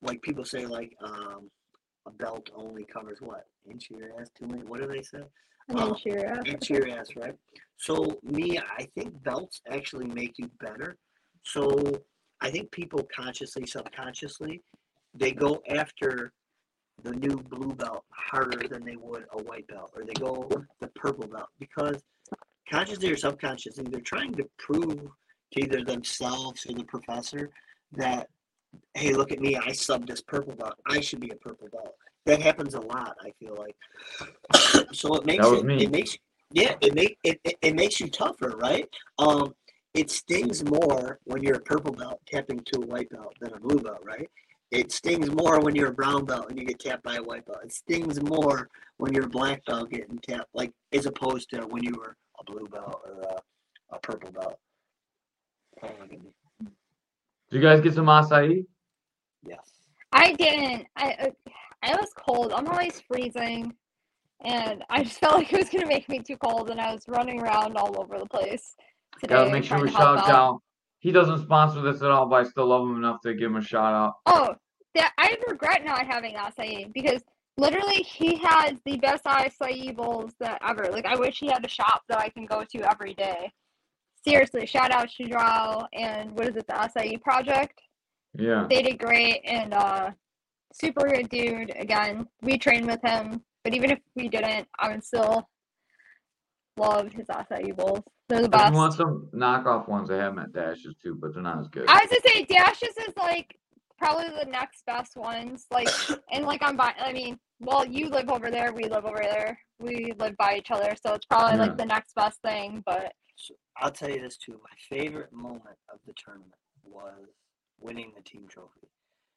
like 0.01 0.21
people 0.21 0.43
say, 0.45 0.65
like 0.65 0.95
um, 1.03 1.49
a 2.07 2.11
belt 2.11 2.49
only 2.55 2.85
covers 2.85 3.19
what 3.21 3.45
inch 3.69 3.89
your 3.89 4.19
ass, 4.19 4.29
two 4.37 4.45
inch. 4.45 4.63
What 4.67 4.81
do 4.81 4.87
they 4.87 5.01
say? 5.01 5.23
And 5.67 5.79
Oh, 5.79 5.85
then 5.87 5.95
cheer 5.95 6.33
up. 6.33 6.47
Inch 6.47 6.69
your 6.69 6.89
ass, 6.89 7.07
right? 7.15 7.35
So 7.77 8.19
me, 8.23 8.57
I 8.57 8.87
think 8.95 9.21
belts 9.23 9.61
actually 9.69 10.07
make 10.07 10.33
you 10.39 10.49
better. 10.59 10.97
So 11.43 12.01
I 12.41 12.49
think 12.49 12.71
people 12.71 13.07
consciously, 13.15 13.65
subconsciously, 13.65 14.61
they 15.13 15.31
go 15.31 15.61
after 15.69 16.31
the 17.03 17.11
new 17.11 17.37
blue 17.37 17.73
belt 17.75 18.03
harder 18.11 18.67
than 18.67 18.83
they 18.83 18.95
would 18.95 19.25
a 19.37 19.43
white 19.43 19.67
belt, 19.67 19.91
or 19.95 20.03
they 20.05 20.13
go 20.13 20.49
the 20.81 20.87
purple 20.95 21.27
belt 21.27 21.47
because 21.59 22.01
consciously 22.69 23.11
or 23.11 23.17
subconsciously, 23.17 23.85
they're 23.89 24.01
trying 24.01 24.33
to 24.33 24.47
prove 24.57 25.09
to 25.53 25.61
either 25.61 25.83
themselves 25.83 26.65
or 26.65 26.73
the 26.73 26.83
professor 26.83 27.49
that, 27.93 28.27
hey, 28.93 29.13
look 29.13 29.31
at 29.31 29.39
me, 29.39 29.55
I 29.55 29.69
subbed 29.69 30.07
this 30.07 30.21
purple 30.21 30.55
belt. 30.55 30.75
I 30.87 30.99
should 30.99 31.19
be 31.19 31.31
a 31.31 31.35
purple 31.35 31.67
belt. 31.69 31.95
That 32.25 32.41
happens 32.41 32.75
a 32.75 32.81
lot. 32.81 33.15
I 33.21 33.31
feel 33.39 33.55
like. 33.55 33.75
so 34.93 35.15
it 35.15 35.25
makes 35.25 35.47
it, 35.47 35.65
me. 35.65 35.83
it 35.83 35.91
makes 35.91 36.17
yeah 36.51 36.75
it 36.81 36.93
make 36.93 37.17
it, 37.23 37.39
it, 37.43 37.55
it 37.61 37.75
makes 37.75 37.99
you 37.99 38.07
tougher, 38.07 38.55
right? 38.57 38.87
Um, 39.17 39.55
it 39.93 40.11
stings 40.11 40.63
more 40.63 41.19
when 41.23 41.41
you're 41.41 41.55
a 41.55 41.61
purple 41.61 41.93
belt 41.93 42.21
tapping 42.27 42.59
to 42.59 42.81
a 42.81 42.85
white 42.85 43.09
belt 43.09 43.33
than 43.41 43.53
a 43.53 43.59
blue 43.59 43.79
belt, 43.79 44.03
right? 44.03 44.29
It 44.71 44.91
stings 44.91 45.31
more 45.31 45.59
when 45.59 45.75
you're 45.75 45.87
a 45.87 45.93
brown 45.93 46.25
belt 46.25 46.49
and 46.49 46.59
you 46.59 46.65
get 46.65 46.79
tapped 46.79 47.03
by 47.03 47.15
a 47.15 47.23
white 47.23 47.45
belt. 47.47 47.61
It 47.63 47.73
stings 47.73 48.21
more 48.21 48.69
when 48.97 49.13
you're 49.13 49.25
a 49.25 49.29
black 49.29 49.65
belt 49.65 49.89
getting 49.89 50.19
tapped, 50.19 50.53
like 50.53 50.71
as 50.93 51.07
opposed 51.07 51.49
to 51.51 51.61
when 51.61 51.83
you 51.83 51.95
were 51.97 52.15
a 52.39 52.43
blue 52.43 52.67
belt 52.67 53.01
or 53.05 53.21
a, 53.21 53.95
a 53.95 53.99
purple 53.99 54.31
belt. 54.31 54.59
Oh, 55.83 55.87
look 56.01 56.11
at. 56.11 56.19
Did 57.49 57.57
you 57.57 57.61
guys 57.61 57.81
get 57.81 57.93
some 57.93 58.05
acai? 58.05 58.65
Yes. 59.43 59.71
I 60.11 60.33
didn't. 60.33 60.87
I 60.95 61.11
uh, 61.13 61.49
I 61.83 61.95
was 61.95 62.11
cold. 62.15 62.51
I'm 62.53 62.67
always 62.67 63.01
freezing, 63.01 63.73
and 64.41 64.83
I 64.89 65.03
just 65.03 65.19
felt 65.19 65.35
like 65.35 65.53
it 65.53 65.59
was 65.59 65.69
gonna 65.69 65.87
make 65.87 66.09
me 66.09 66.19
too 66.19 66.37
cold, 66.37 66.69
and 66.69 66.79
I 66.79 66.93
was 66.93 67.05
running 67.07 67.41
around 67.41 67.77
all 67.77 67.99
over 67.99 68.19
the 68.19 68.25
place 68.25 68.75
today. 69.19 69.35
Gotta 69.35 69.51
make 69.51 69.63
sure 69.63 69.81
we 69.81 69.89
shout 69.89 70.17
out. 70.17 70.29
out. 70.29 70.61
He 70.99 71.11
doesn't 71.11 71.41
sponsor 71.43 71.81
this 71.81 72.01
at 72.01 72.11
all, 72.11 72.27
but 72.27 72.45
I 72.45 72.49
still 72.49 72.67
love 72.67 72.83
him 72.83 72.97
enough 72.97 73.21
to 73.21 73.33
give 73.33 73.51
him 73.51 73.55
a 73.55 73.61
shout 73.61 73.93
out. 73.93 74.15
Oh, 74.25 74.53
that 74.95 75.13
I 75.17 75.37
regret 75.47 75.85
not 75.85 76.05
having 76.05 76.35
acai 76.35 76.91
because 76.93 77.21
literally 77.59 78.03
he 78.03 78.35
has 78.43 78.73
the 78.85 78.97
best 78.97 79.23
acai 79.25 79.95
bowls 79.95 80.33
that 80.39 80.59
ever. 80.67 80.89
Like 80.91 81.05
I 81.05 81.15
wish 81.15 81.39
he 81.39 81.47
had 81.47 81.65
a 81.65 81.69
shop 81.69 82.03
that 82.09 82.19
I 82.19 82.29
can 82.29 82.45
go 82.45 82.63
to 82.63 82.91
every 82.91 83.13
day. 83.13 83.51
Seriously, 84.25 84.65
shout 84.65 84.91
out 84.91 85.09
Shudrao 85.09 85.87
and 85.93 86.31
what 86.31 86.47
is 86.47 86.55
it, 86.55 86.67
the 86.67 86.73
acai 86.73 87.21
project? 87.21 87.79
Yeah. 88.37 88.67
They 88.69 88.81
did 88.81 88.99
great 88.99 89.41
and 89.45 89.73
uh 89.73 90.11
super 90.73 91.07
good 91.07 91.29
dude. 91.29 91.73
Again, 91.75 92.27
we 92.41 92.57
trained 92.57 92.87
with 92.87 93.01
him, 93.03 93.41
but 93.63 93.73
even 93.73 93.91
if 93.91 93.99
we 94.15 94.29
didn't, 94.29 94.67
I 94.77 94.89
would 94.89 95.03
still 95.03 95.47
love 96.77 97.11
his 97.11 97.27
acai 97.27 97.75
bowls. 97.75 98.03
They're 98.29 98.41
the 98.43 98.49
best. 98.49 98.71
you 98.71 98.77
want 98.77 98.93
some 98.93 99.27
knockoff 99.33 99.89
ones, 99.89 100.11
I 100.11 100.17
have 100.17 100.35
them 100.35 100.43
at 100.43 100.53
Dashes 100.53 100.95
too, 101.01 101.15
but 101.15 101.33
they're 101.33 101.41
not 101.41 101.59
as 101.59 101.67
good. 101.67 101.85
I 101.87 101.99
was 101.99 102.09
gonna 102.09 102.35
say 102.35 102.45
Dashes 102.45 102.95
is 103.07 103.13
like 103.17 103.57
probably 103.97 104.29
the 104.29 104.49
next 104.49 104.85
best 104.85 105.17
ones. 105.17 105.65
Like 105.71 105.89
and 106.31 106.45
like 106.45 106.61
I'm 106.63 106.77
buying. 106.77 106.95
I 106.99 107.11
mean, 107.11 107.39
well 107.59 107.85
you 107.85 108.09
live 108.09 108.29
over 108.29 108.49
there, 108.51 108.73
we 108.73 108.83
live 108.85 109.05
over 109.05 109.19
there. 109.21 109.59
We 109.79 110.13
live 110.19 110.35
by 110.37 110.55
each 110.57 110.71
other, 110.71 110.95
so 111.01 111.13
it's 111.13 111.25
probably 111.25 111.53
Yeah. 111.55 111.61
like 111.63 111.77
the 111.77 111.85
next 111.85 112.13
best 112.15 112.41
thing. 112.41 112.83
But 112.85 113.13
So 113.35 113.53
I'll 113.77 113.91
tell 113.91 114.09
you 114.09 114.21
this 114.21 114.37
too. 114.37 114.59
My 114.63 114.75
favorite 114.97 115.31
moment 115.31 115.77
of 115.93 115.99
the 116.05 116.13
tournament 116.13 116.53
was 116.83 117.25
winning 117.79 118.11
the 118.15 118.21
team 118.23 118.47
trophy. 118.47 118.87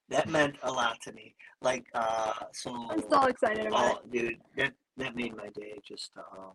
that 0.08 0.28
meant 0.28 0.56
a 0.62 0.70
lot 0.70 1.00
to 1.00 1.12
me. 1.12 1.34
Like, 1.62 1.86
uh, 1.94 2.34
so. 2.52 2.74
I'm 2.90 3.02
so 3.08 3.22
excited 3.24 3.66
about 3.66 4.00
Oh, 4.04 4.08
dude, 4.10 4.38
that 4.56 4.74
that 4.98 5.14
made 5.16 5.34
my 5.36 5.48
day. 5.50 5.78
Just 5.88 6.10
um, 6.18 6.52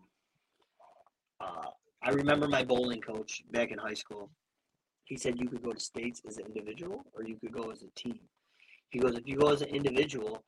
uh, 1.39 1.69
I 2.03 2.09
remember 2.11 2.47
my 2.47 2.63
bowling 2.63 3.01
coach 3.01 3.41
back 3.51 3.71
in 3.71 3.77
high 3.79 3.95
school. 3.95 4.29
He 5.05 5.15
said 5.17 5.39
you 5.39 5.47
could 5.47 5.63
go 5.63 5.71
to 5.71 5.79
states 5.79 6.21
as 6.27 6.37
an 6.37 6.45
individual 6.47 7.03
or 7.13 7.23
you 7.23 7.37
could 7.39 7.51
go 7.53 7.71
as 7.71 7.81
a 7.81 7.89
team. 7.95 8.19
He 8.89 8.99
goes, 8.99 9.15
if 9.17 9.25
you 9.27 9.37
go 9.37 9.47
as 9.51 9.61
an 9.61 9.69
individual, 9.69 10.43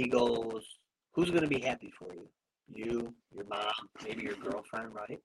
he 0.00 0.08
goes, 0.08 0.64
who's 1.12 1.30
going 1.30 1.42
to 1.42 1.48
be 1.48 1.60
happy 1.60 1.92
for 1.98 2.08
you? 2.14 2.26
You, 2.72 3.14
your 3.34 3.44
mom, 3.50 3.88
maybe 4.02 4.22
your 4.22 4.36
girlfriend, 4.36 4.94
right? 4.94 5.20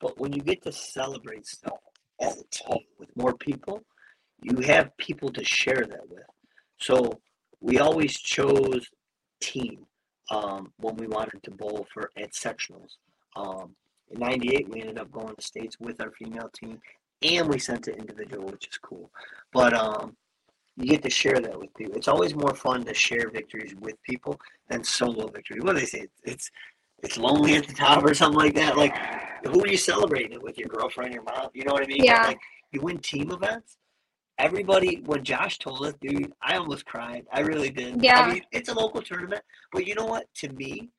But 0.00 0.18
when 0.20 0.32
you 0.32 0.42
get 0.42 0.62
to 0.62 0.72
celebrate 0.72 1.46
stuff 1.46 1.80
as 2.20 2.38
a 2.38 2.44
team 2.50 2.84
with 3.00 3.08
more 3.16 3.34
people, 3.34 3.82
you 4.40 4.58
have 4.66 4.96
people 4.96 5.30
to 5.30 5.44
share 5.44 5.84
that 5.88 6.08
with. 6.08 6.22
So 6.78 7.20
we 7.60 7.78
always 7.78 8.12
chose 8.16 8.86
team 9.40 9.86
um, 10.30 10.72
when 10.78 10.96
we 10.96 11.08
wanted 11.08 11.42
to 11.42 11.50
bowl 11.50 11.86
for 11.92 12.10
at 12.16 12.32
sectionals. 12.32 12.92
Um, 13.34 13.74
in 14.10 14.20
'98, 14.20 14.68
we 14.68 14.80
ended 14.82 14.98
up 14.98 15.10
going 15.10 15.34
to 15.34 15.42
states 15.42 15.76
with 15.80 16.00
our 16.00 16.12
female 16.12 16.50
team, 16.54 16.78
and 17.22 17.48
we 17.48 17.58
sent 17.58 17.84
to 17.84 17.96
individual, 17.96 18.46
which 18.46 18.68
is 18.68 18.78
cool. 18.78 19.10
But 19.52 19.74
um, 19.74 20.16
you 20.76 20.86
get 20.86 21.02
to 21.02 21.10
share 21.10 21.38
that 21.40 21.58
with 21.58 21.74
people. 21.74 21.96
It's 21.96 22.08
always 22.08 22.34
more 22.34 22.54
fun 22.54 22.84
to 22.84 22.94
share 22.94 23.28
victories 23.30 23.74
with 23.80 24.02
people 24.02 24.40
than 24.68 24.82
solo 24.82 25.28
victories. 25.28 25.62
What 25.62 25.74
do 25.74 25.80
they 25.80 25.86
say? 25.86 26.06
It's 26.24 26.50
it's 27.02 27.18
lonely 27.18 27.56
at 27.56 27.66
the 27.66 27.74
top 27.74 28.04
or 28.04 28.14
something 28.14 28.38
like 28.38 28.54
that. 28.54 28.76
Like, 28.76 28.96
who 29.46 29.62
are 29.62 29.68
you 29.68 29.76
celebrating 29.76 30.32
it 30.32 30.42
with? 30.42 30.56
Your 30.56 30.68
girlfriend, 30.68 31.12
your 31.12 31.24
mom? 31.24 31.48
You 31.52 31.64
know 31.64 31.72
what 31.72 31.82
I 31.82 31.86
mean? 31.86 32.04
Yeah. 32.04 32.22
Like, 32.22 32.40
you 32.70 32.80
win 32.80 32.98
team 32.98 33.32
events. 33.32 33.76
Everybody, 34.38 35.02
when 35.04 35.24
Josh 35.24 35.58
told 35.58 35.84
us, 35.84 35.94
dude, 36.00 36.32
I 36.42 36.56
almost 36.56 36.86
cried. 36.86 37.26
I 37.32 37.40
really 37.40 37.70
did. 37.70 38.02
Yeah. 38.02 38.20
I 38.20 38.32
mean, 38.32 38.42
it's 38.52 38.68
a 38.68 38.74
local 38.74 39.02
tournament, 39.02 39.42
but 39.72 39.86
you 39.86 39.94
know 39.94 40.06
what? 40.06 40.32
To 40.36 40.48
me, 40.50 40.90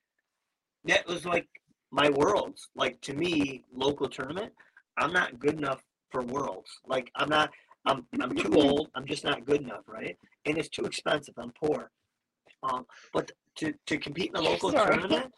that 0.85 1.07
was 1.07 1.25
like 1.25 1.47
my 1.91 2.09
worlds. 2.09 2.69
Like 2.75 2.99
to 3.01 3.13
me, 3.13 3.63
local 3.73 4.09
tournament. 4.09 4.51
I'm 4.97 5.13
not 5.13 5.39
good 5.39 5.57
enough 5.57 5.81
for 6.11 6.21
worlds. 6.21 6.69
Like 6.85 7.09
I'm 7.15 7.29
not. 7.29 7.49
I'm 7.85 8.05
I'm 8.21 8.35
too 8.35 8.53
old. 8.55 8.89
I'm 8.95 9.05
just 9.05 9.23
not 9.23 9.45
good 9.45 9.61
enough, 9.61 9.83
right? 9.87 10.17
And 10.45 10.57
it's 10.57 10.69
too 10.69 10.85
expensive. 10.85 11.35
I'm 11.37 11.51
poor. 11.51 11.91
Um, 12.63 12.85
but 13.13 13.31
to 13.57 13.73
to 13.87 13.97
compete 13.97 14.29
in 14.29 14.35
a 14.35 14.41
local 14.41 14.71
Sorry. 14.71 14.97
tournament, 14.97 15.31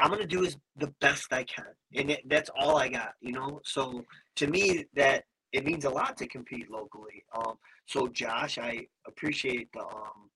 I'm 0.00 0.10
gonna 0.10 0.26
do 0.26 0.44
is 0.44 0.56
the 0.76 0.92
best 1.00 1.32
I 1.32 1.44
can, 1.44 1.66
and 1.94 2.10
it, 2.10 2.28
that's 2.28 2.50
all 2.58 2.76
I 2.76 2.88
got. 2.88 3.14
You 3.20 3.32
know. 3.32 3.60
So 3.64 4.04
to 4.36 4.46
me, 4.46 4.86
that 4.94 5.24
it 5.52 5.64
means 5.64 5.84
a 5.84 5.90
lot 5.90 6.16
to 6.18 6.26
compete 6.26 6.70
locally. 6.70 7.24
Um, 7.34 7.58
so 7.86 8.08
Josh, 8.08 8.58
I 8.58 8.86
appreciate 9.06 9.70
the 9.72 9.80
um, 9.80 10.30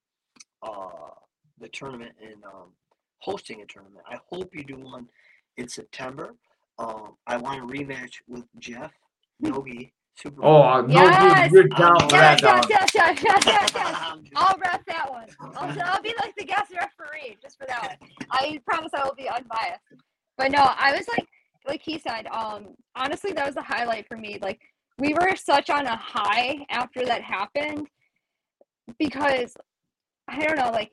uh, 0.63 1.11
the 1.59 1.69
tournament 1.69 2.13
and 2.23 2.45
um, 2.45 2.73
hosting 3.19 3.63
a 3.63 3.67
tournament. 3.67 4.05
I 4.09 4.19
hope 4.29 4.55
you 4.55 4.65
do 4.65 4.77
one 4.77 5.09
in 5.57 5.69
September. 5.69 6.35
Um, 6.79 7.17
I 7.27 7.37
want 7.37 7.63
a 7.63 7.67
rematch 7.67 8.15
with 8.27 8.45
Jeff 8.59 8.93
Nogi. 9.41 9.93
Super. 10.17 10.45
Oh, 10.45 10.81
no, 10.83 10.95
Yes! 10.95 11.51
good, 11.51 11.69
good 11.71 11.77
count 11.77 12.03
for 12.11 12.17
Yes, 12.17 12.41
that, 12.43 12.69
yes, 12.69 12.91
yes, 12.95 12.95
yes, 12.95 13.23
yes, 13.25 13.43
yes, 13.47 13.71
yes. 13.75 13.97
I'm 14.01 14.23
just- 14.25 14.33
I'll 14.37 14.59
ref 14.59 14.85
that 14.87 15.11
one. 15.11 15.27
I'll, 15.57 15.83
I'll 15.95 16.03
be 16.03 16.15
like 16.21 16.35
the 16.37 16.45
guest 16.45 16.73
referee 16.73 17.39
just 17.43 17.59
for 17.59 17.67
that 17.67 17.97
one. 18.01 18.11
I 18.31 18.61
promise 18.67 18.93
I 18.95 19.03
will 19.05 19.15
be 19.15 19.29
unbiased. 19.29 19.81
But 20.37 20.53
no, 20.53 20.59
I 20.79 20.93
was 20.97 21.07
like, 21.09 21.27
like 21.67 21.83
he 21.83 21.99
said, 21.99 22.27
um, 22.29 22.75
honestly, 22.97 23.33
that 23.33 23.47
was 23.47 23.57
a 23.57 23.63
highlight 23.63 24.07
for 24.09 24.17
me. 24.17 24.39
Like, 24.43 24.61
we 24.99 25.15
were 25.15 25.35
such 25.37 25.71
on 25.71 25.87
a 25.87 25.97
high 25.97 26.67
after 26.69 27.05
that 27.07 27.23
happened 27.23 27.89
because 28.99 29.57
I 30.29 30.39
don't 30.41 30.57
know, 30.59 30.71
like, 30.71 30.93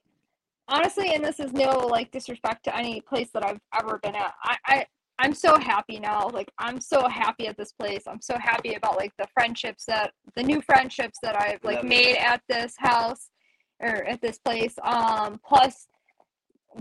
honestly, 0.69 1.13
and 1.13 1.23
this 1.23 1.39
is 1.39 1.51
no 1.53 1.77
like 1.79 2.11
disrespect 2.11 2.63
to 2.65 2.75
any 2.75 3.01
place 3.01 3.29
that 3.33 3.43
I've 3.45 3.59
ever 3.77 3.99
been 4.01 4.15
at. 4.15 4.33
I, 4.43 4.57
I 4.65 4.85
I'm 5.19 5.33
so 5.33 5.57
happy 5.57 5.99
now. 5.99 6.29
Like 6.29 6.51
I'm 6.59 6.79
so 6.79 7.07
happy 7.07 7.47
at 7.47 7.57
this 7.57 7.71
place. 7.71 8.03
I'm 8.07 8.21
so 8.21 8.37
happy 8.37 8.75
about 8.75 8.97
like 8.97 9.13
the 9.17 9.27
friendships 9.33 9.85
that 9.85 10.11
the 10.35 10.43
new 10.43 10.61
friendships 10.61 11.17
that 11.23 11.39
I've 11.39 11.63
like 11.63 11.77
Love 11.77 11.85
it. 11.85 11.89
made 11.89 12.17
at 12.17 12.41
this 12.47 12.75
house 12.77 13.29
or 13.79 14.05
at 14.05 14.21
this 14.21 14.37
place. 14.37 14.75
Um 14.83 15.39
plus 15.45 15.87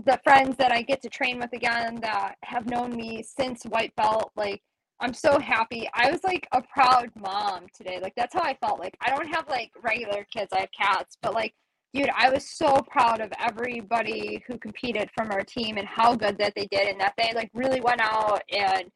the 0.05 0.19
friends 0.23 0.55
that 0.57 0.71
I 0.71 0.83
get 0.83 1.01
to 1.01 1.09
train 1.09 1.39
with 1.39 1.51
again 1.53 1.99
that 2.01 2.35
have 2.43 2.69
known 2.69 2.95
me 2.95 3.23
since 3.23 3.63
white 3.63 3.95
belt 3.95 4.31
like 4.35 4.61
I'm 4.99 5.13
so 5.13 5.39
happy. 5.39 5.87
I 5.93 6.11
was 6.11 6.23
like 6.23 6.47
a 6.53 6.61
proud 6.61 7.09
mom 7.19 7.67
today. 7.75 7.99
Like 8.01 8.13
that's 8.15 8.33
how 8.33 8.41
I 8.41 8.55
felt. 8.55 8.79
Like 8.79 8.97
I 9.01 9.15
don't 9.15 9.27
have 9.27 9.47
like 9.47 9.71
regular 9.83 10.25
kids. 10.31 10.51
I 10.51 10.61
have 10.61 10.71
cats, 10.71 11.17
but 11.21 11.33
like 11.33 11.53
dude, 11.93 12.09
I 12.15 12.29
was 12.29 12.45
so 12.49 12.81
proud 12.89 13.21
of 13.21 13.31
everybody 13.39 14.43
who 14.47 14.57
competed 14.57 15.09
from 15.15 15.31
our 15.31 15.43
team 15.43 15.77
and 15.77 15.87
how 15.87 16.15
good 16.15 16.37
that 16.37 16.53
they 16.55 16.67
did 16.67 16.87
and 16.87 16.99
that 16.99 17.13
they 17.17 17.31
like 17.33 17.49
really 17.53 17.81
went 17.81 18.01
out 18.01 18.41
and 18.51 18.91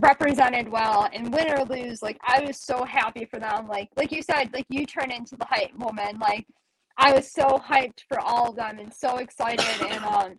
represented 0.00 0.70
well 0.70 1.08
and 1.12 1.32
win 1.32 1.50
or 1.52 1.64
lose. 1.64 2.02
Like 2.02 2.18
i 2.26 2.40
was 2.40 2.58
so 2.58 2.84
happy 2.84 3.26
for 3.26 3.38
them. 3.38 3.68
Like 3.68 3.88
like 3.96 4.12
you 4.12 4.22
said 4.22 4.50
like 4.52 4.66
you 4.68 4.86
turn 4.86 5.10
into 5.10 5.36
the 5.36 5.46
hype 5.48 5.76
woman. 5.76 6.18
Like 6.18 6.46
i 6.98 7.12
was 7.12 7.30
so 7.30 7.58
hyped 7.58 8.00
for 8.08 8.20
all 8.20 8.50
of 8.50 8.56
them 8.56 8.78
and 8.78 8.92
so 8.92 9.18
excited 9.18 9.66
and 9.86 10.04
um 10.04 10.38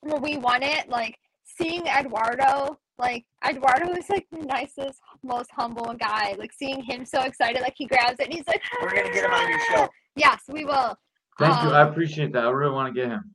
when 0.00 0.22
we 0.22 0.36
won 0.38 0.62
it 0.62 0.88
like 0.88 1.18
seeing 1.44 1.86
eduardo 1.86 2.78
like 2.98 3.24
eduardo 3.46 3.92
is 3.92 4.08
like 4.08 4.26
the 4.30 4.44
nicest 4.44 5.00
most 5.22 5.50
humble 5.50 5.94
guy. 5.98 6.34
Like 6.38 6.52
seeing 6.52 6.82
him 6.82 7.04
so 7.04 7.22
excited 7.22 7.62
like 7.62 7.74
he 7.76 7.86
grabs 7.86 8.20
it 8.20 8.26
and 8.26 8.34
he's 8.34 8.46
like 8.46 8.62
We're 8.82 8.90
gonna 8.90 9.12
get 9.12 9.24
him 9.24 9.30
on 9.32 9.48
your 9.48 9.60
show. 9.70 9.88
yes 10.16 10.42
we 10.48 10.64
will 10.64 10.96
Thank 11.40 11.62
you. 11.62 11.70
I 11.70 11.82
Um, 11.82 11.88
appreciate 11.90 12.32
that. 12.32 12.44
I 12.44 12.50
really 12.50 12.72
want 12.72 12.94
to 12.94 13.00
get 13.00 13.10
him. 13.10 13.34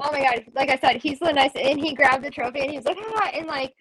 Oh 0.00 0.10
my 0.10 0.20
god! 0.22 0.44
Like 0.54 0.70
I 0.70 0.78
said, 0.78 1.00
he's 1.00 1.20
the 1.20 1.32
nice, 1.32 1.52
and 1.54 1.78
he 1.78 1.94
grabbed 1.94 2.24
the 2.24 2.30
trophy, 2.30 2.60
and 2.60 2.70
he 2.70 2.76
was 2.76 2.86
like, 2.86 2.96
ah, 3.00 3.30
and 3.34 3.46
like, 3.46 3.72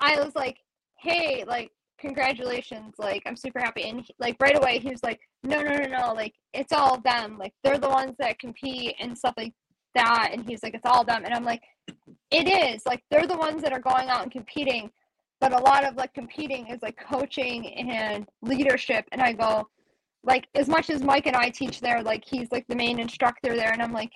I 0.00 0.16
was 0.20 0.34
like, 0.34 0.58
hey, 0.96 1.44
like, 1.46 1.70
congratulations, 1.98 2.94
like, 2.98 3.22
I'm 3.26 3.36
super 3.36 3.60
happy, 3.60 3.84
and 3.84 4.00
he, 4.00 4.14
like 4.18 4.36
right 4.40 4.56
away 4.56 4.80
he 4.80 4.90
was 4.90 5.02
like, 5.02 5.20
no, 5.44 5.62
no, 5.62 5.72
no, 5.76 5.86
no, 5.86 6.12
like, 6.12 6.34
it's 6.52 6.72
all 6.72 7.00
them, 7.00 7.38
like, 7.38 7.54
they're 7.62 7.78
the 7.78 7.88
ones 7.88 8.16
that 8.18 8.38
compete 8.38 8.96
and 9.00 9.16
stuff 9.16 9.34
like 9.36 9.54
that, 9.94 10.30
and 10.32 10.44
he's 10.46 10.62
like, 10.62 10.74
it's 10.74 10.84
all 10.84 11.04
them, 11.04 11.24
and 11.24 11.32
I'm 11.32 11.44
like, 11.44 11.62
it 12.30 12.48
is, 12.48 12.82
like, 12.84 13.02
they're 13.10 13.26
the 13.26 13.36
ones 13.36 13.62
that 13.62 13.72
are 13.72 13.80
going 13.80 14.08
out 14.08 14.22
and 14.24 14.32
competing, 14.32 14.90
but 15.40 15.52
a 15.52 15.62
lot 15.62 15.84
of 15.84 15.96
like 15.96 16.12
competing 16.12 16.66
is 16.68 16.82
like 16.82 16.98
coaching 16.98 17.66
and 17.74 18.28
leadership, 18.42 19.06
and 19.12 19.22
I 19.22 19.32
go, 19.32 19.68
like, 20.24 20.46
as 20.54 20.68
much 20.68 20.90
as 20.90 21.02
Mike 21.02 21.26
and 21.26 21.36
I 21.36 21.50
teach 21.50 21.80
there, 21.80 22.02
like, 22.02 22.24
he's 22.26 22.50
like 22.52 22.66
the 22.68 22.76
main 22.76 22.98
instructor 22.98 23.54
there, 23.56 23.72
and 23.72 23.82
I'm 23.82 23.92
like 23.92 24.12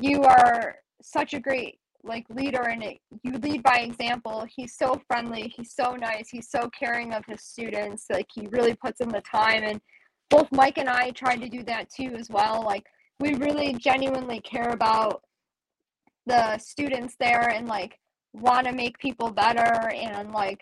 you 0.00 0.22
are 0.22 0.76
such 1.02 1.34
a 1.34 1.40
great 1.40 1.78
like 2.04 2.24
leader 2.30 2.62
and 2.62 2.82
it, 2.82 2.98
you 3.22 3.32
lead 3.32 3.62
by 3.62 3.78
example. 3.78 4.46
He's 4.54 4.76
so 4.76 5.00
friendly 5.08 5.52
he's 5.56 5.74
so 5.74 5.94
nice 5.94 6.28
he's 6.30 6.50
so 6.50 6.70
caring 6.78 7.12
of 7.12 7.24
his 7.26 7.42
students 7.42 8.06
like 8.10 8.26
he 8.32 8.46
really 8.48 8.74
puts 8.74 9.00
in 9.00 9.08
the 9.08 9.22
time. 9.22 9.64
And 9.64 9.80
both 10.30 10.48
mike 10.52 10.76
and 10.76 10.88
i 10.88 11.10
tried 11.10 11.40
to 11.40 11.48
do 11.48 11.62
that 11.64 11.88
too 11.90 12.14
as 12.14 12.28
well 12.28 12.62
like 12.62 12.84
we 13.18 13.34
really 13.34 13.72
genuinely 13.74 14.40
care 14.40 14.70
about 14.70 15.22
the 16.26 16.58
students 16.58 17.16
there 17.18 17.48
and 17.48 17.66
like 17.66 17.98
want 18.34 18.66
to 18.66 18.72
make 18.72 18.98
people 18.98 19.30
better 19.30 19.88
and 19.90 20.32
like 20.32 20.60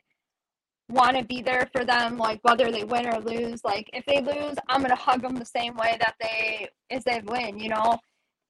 want 0.88 1.16
to 1.16 1.24
be 1.24 1.42
there 1.42 1.68
for 1.72 1.84
them 1.84 2.16
like 2.16 2.38
whether 2.42 2.70
they 2.70 2.84
win 2.84 3.06
or 3.06 3.18
lose 3.20 3.64
like 3.64 3.88
if 3.92 4.04
they 4.06 4.20
lose 4.20 4.54
i'm 4.68 4.82
gonna 4.82 4.94
hug 4.94 5.20
them 5.20 5.34
the 5.34 5.44
same 5.44 5.74
way 5.76 5.96
that 5.98 6.14
they 6.20 6.68
as 6.90 7.02
they 7.04 7.20
win 7.26 7.58
you 7.58 7.68
know? 7.68 7.98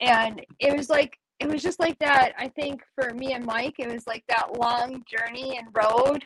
And 0.01 0.45
it 0.59 0.77
was 0.77 0.91
like 0.91 1.19
it 1.41 1.49
was 1.49 1.63
just 1.63 1.81
like 1.81 1.99
that 1.99 2.33
i 2.39 2.49
think 2.49 2.83
for 2.95 3.15
me 3.15 3.33
and 3.33 3.45
mike 3.47 3.77
it 3.79 3.91
was 3.91 4.07
like 4.07 4.25
that 4.29 4.59
long 4.59 5.03
journey 5.07 5.59
and 5.59 5.69
road. 5.75 6.25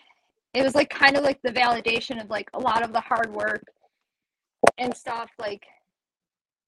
It 0.52 0.64
was 0.64 0.74
like 0.74 0.90
kind 0.90 1.16
of 1.16 1.22
like 1.22 1.40
the 1.42 1.52
validation 1.52 2.20
of 2.20 2.28
like 2.28 2.50
a 2.54 2.58
lot 2.58 2.82
of 2.82 2.92
the 2.92 3.00
hard 3.00 3.32
work 3.32 3.62
and 4.78 4.94
stuff 4.96 5.30
like 5.38 5.64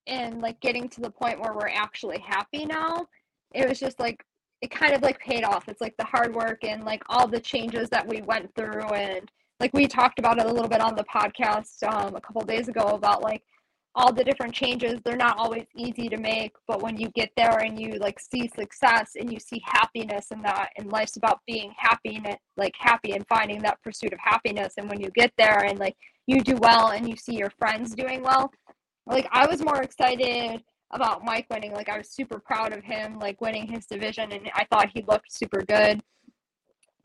and 0.07 0.41
like 0.41 0.61
getting 0.61 0.89
to 0.89 1.01
the 1.01 1.11
point 1.11 1.41
where 1.41 1.55
we're 1.55 1.69
actually 1.69 2.19
happy 2.19 2.65
now. 2.65 3.07
It 3.55 3.69
was 3.69 3.81
just 3.81 3.99
like 3.99 4.25
it 4.63 4.71
kind 4.71 4.95
of 4.95 5.03
like 5.03 5.19
paid 5.19 5.45
off. 5.45 5.69
It's 5.69 5.81
like 5.81 5.97
the 5.99 6.05
hard 6.05 6.35
work 6.35 6.61
and 6.63 6.85
like 6.85 7.03
all 7.09 7.27
the 7.27 7.41
changes 7.41 7.91
that 7.91 8.07
we 8.09 8.23
went 8.23 8.55
through 8.55 8.85
and 8.85 9.31
like 9.61 9.75
we 9.75 9.87
talked 9.87 10.19
about 10.19 10.39
it 10.39 10.47
a 10.47 10.53
little 10.53 10.69
bit 10.69 10.81
on 10.81 10.95
the 10.97 11.05
podcast 11.05 11.83
um, 11.93 12.15
a 12.17 12.21
couple 12.21 12.43
days 12.43 12.69
ago 12.69 12.83
about 12.83 13.23
like 13.23 13.43
all 13.95 14.13
the 14.13 14.25
different 14.25 14.55
changes. 14.55 15.01
They're 15.05 15.17
not 15.17 15.37
always 15.37 15.67
easy 15.77 16.09
to 16.09 16.17
make 16.17 16.53
but 16.69 16.81
when 16.81 16.97
you 16.97 17.09
get 17.11 17.31
there 17.37 17.59
and 17.59 17.79
you 17.79 17.99
like 17.99 18.21
see 18.21 18.49
success 18.57 19.13
and 19.19 19.33
you 19.33 19.41
see 19.41 19.61
happiness 19.65 20.29
in 20.31 20.41
that 20.43 20.71
and 20.77 20.91
life's 20.91 21.17
about 21.17 21.41
being 21.47 21.75
happy 21.77 22.21
and 22.25 22.37
like 22.57 22.75
happy 22.79 23.13
and 23.13 23.27
finding 23.27 23.61
that 23.63 23.83
pursuit 23.83 24.13
of 24.13 24.19
happiness 24.21 24.75
and 24.79 24.89
when 24.89 25.01
you 25.01 25.11
get 25.11 25.33
there 25.37 25.65
and 25.65 25.79
like 25.79 25.97
you 26.27 26.41
do 26.41 26.57
well 26.57 26.93
and 26.93 27.09
you 27.09 27.17
see 27.17 27.35
your 27.37 27.51
friends 27.59 27.95
doing 27.95 28.23
well 28.23 28.51
like 29.07 29.27
i 29.33 29.47
was 29.47 29.63
more 29.63 29.83
excited 29.83 30.63
about 30.93 31.25
mike 31.25 31.47
winning 31.51 31.73
like 31.73 31.89
i 31.89 31.97
was 31.99 32.09
super 32.09 32.39
proud 32.39 32.73
of 32.73 32.83
him 32.85 33.19
like 33.19 33.41
winning 33.41 33.67
his 33.67 33.87
division 33.87 34.31
and 34.33 34.51
i 34.55 34.65
thought 34.71 34.91
he 34.95 35.03
looked 35.09 35.33
super 35.33 35.63
good 35.63 36.03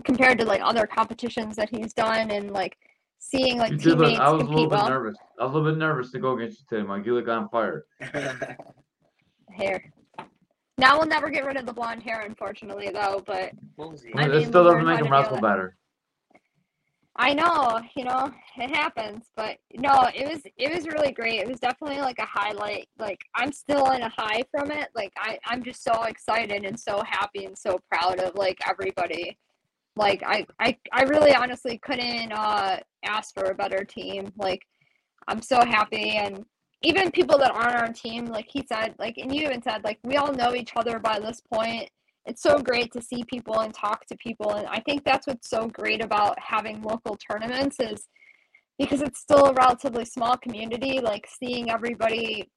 compared 0.03 0.37
to 0.39 0.45
like 0.45 0.61
other 0.63 0.85
competitions 0.85 1.55
that 1.55 1.69
he's 1.69 1.93
done 1.93 2.31
and 2.31 2.51
like 2.51 2.77
seeing 3.19 3.57
like 3.57 3.71
You 3.71 3.77
did 3.77 3.97
look, 3.97 4.19
I 4.19 4.29
was 4.29 4.43
a 4.43 4.45
little 4.45 4.67
bit 4.67 4.77
well 4.77 4.89
nervous. 4.89 5.17
I 5.39 5.43
was 5.43 5.53
a 5.53 5.57
little 5.57 5.71
bit 5.71 5.79
nervous 5.79 6.11
to 6.11 6.19
go 6.19 6.37
against 6.37 6.59
you 6.59 6.65
today, 6.69 6.87
Mike. 6.87 7.05
You 7.05 7.15
look 7.15 7.27
on 7.27 7.49
fire. 7.49 7.85
hair. 9.51 9.91
Now 10.77 10.97
we'll 10.97 11.07
never 11.07 11.29
get 11.29 11.45
rid 11.45 11.57
of 11.57 11.65
the 11.65 11.73
blonde 11.73 12.03
hair, 12.03 12.21
unfortunately, 12.21 12.89
though. 12.93 13.23
But 13.25 13.51
What 13.75 13.91
was 13.91 14.03
he? 14.03 14.13
I 14.13 14.25
it 14.25 14.29
mean, 14.29 14.47
still 14.47 14.63
we 14.63 14.71
doesn't 14.71 14.85
make 14.85 14.99
him 14.99 15.05
to 15.07 15.11
wrestle 15.11 15.41
better. 15.41 15.75
I 17.19 17.33
know, 17.33 17.81
you 17.95 18.03
know, 18.03 18.31
it 18.57 18.75
happens, 18.75 19.25
but 19.35 19.57
no, 19.73 20.07
it 20.13 20.27
was 20.27 20.41
it 20.55 20.73
was 20.73 20.85
really 20.85 21.11
great. 21.11 21.39
It 21.39 21.47
was 21.47 21.59
definitely 21.59 21.99
like 21.99 22.19
a 22.19 22.25
highlight. 22.25 22.87
Like 22.99 23.19
I'm 23.33 23.51
still 23.51 23.89
in 23.91 24.03
a 24.03 24.13
high 24.15 24.43
from 24.51 24.69
it. 24.71 24.89
Like 24.95 25.11
I 25.17 25.39
I'm 25.45 25.63
just 25.63 25.83
so 25.83 26.03
excited 26.03 26.63
and 26.63 26.79
so 26.79 27.01
happy 27.07 27.45
and 27.45 27.57
so 27.57 27.79
proud 27.91 28.19
of 28.19 28.35
like 28.35 28.59
everybody. 28.69 29.37
Like 29.95 30.21
I 30.25 30.45
I 30.59 30.77
I 30.91 31.03
really 31.03 31.33
honestly 31.33 31.79
couldn't 31.79 32.31
uh 32.33 32.77
ask 33.03 33.33
for 33.33 33.45
a 33.45 33.55
better 33.55 33.83
team. 33.83 34.31
Like 34.37 34.61
I'm 35.27 35.41
so 35.41 35.65
happy 35.65 36.11
and 36.11 36.45
even 36.83 37.09
people 37.09 37.39
that 37.39 37.51
aren't 37.51 37.75
on 37.75 37.81
our 37.81 37.93
team, 37.93 38.27
like 38.27 38.47
he 38.47 38.63
said, 38.67 38.93
like 38.99 39.17
and 39.17 39.33
you 39.33 39.41
even 39.43 39.63
said, 39.63 39.83
like 39.83 39.97
we 40.03 40.17
all 40.17 40.33
know 40.33 40.53
each 40.53 40.73
other 40.75 40.99
by 40.99 41.19
this 41.19 41.41
point 41.51 41.89
it's 42.27 42.43
so 42.43 42.59
great 42.59 42.91
to 42.91 43.01
see 43.01 43.23
people 43.23 43.61
and 43.61 43.73
talk 43.73 44.05
to 44.05 44.15
people 44.17 44.53
and 44.55 44.67
i 44.67 44.79
think 44.81 45.03
that's 45.03 45.27
what's 45.27 45.49
so 45.49 45.67
great 45.67 46.03
about 46.03 46.37
having 46.39 46.81
local 46.83 47.15
tournaments 47.15 47.77
is 47.79 48.07
because 48.77 49.01
it's 49.01 49.19
still 49.19 49.45
a 49.45 49.53
relatively 49.53 50.05
small 50.05 50.37
community 50.37 50.99
like 50.99 51.27
seeing 51.27 51.71
everybody 51.71 52.47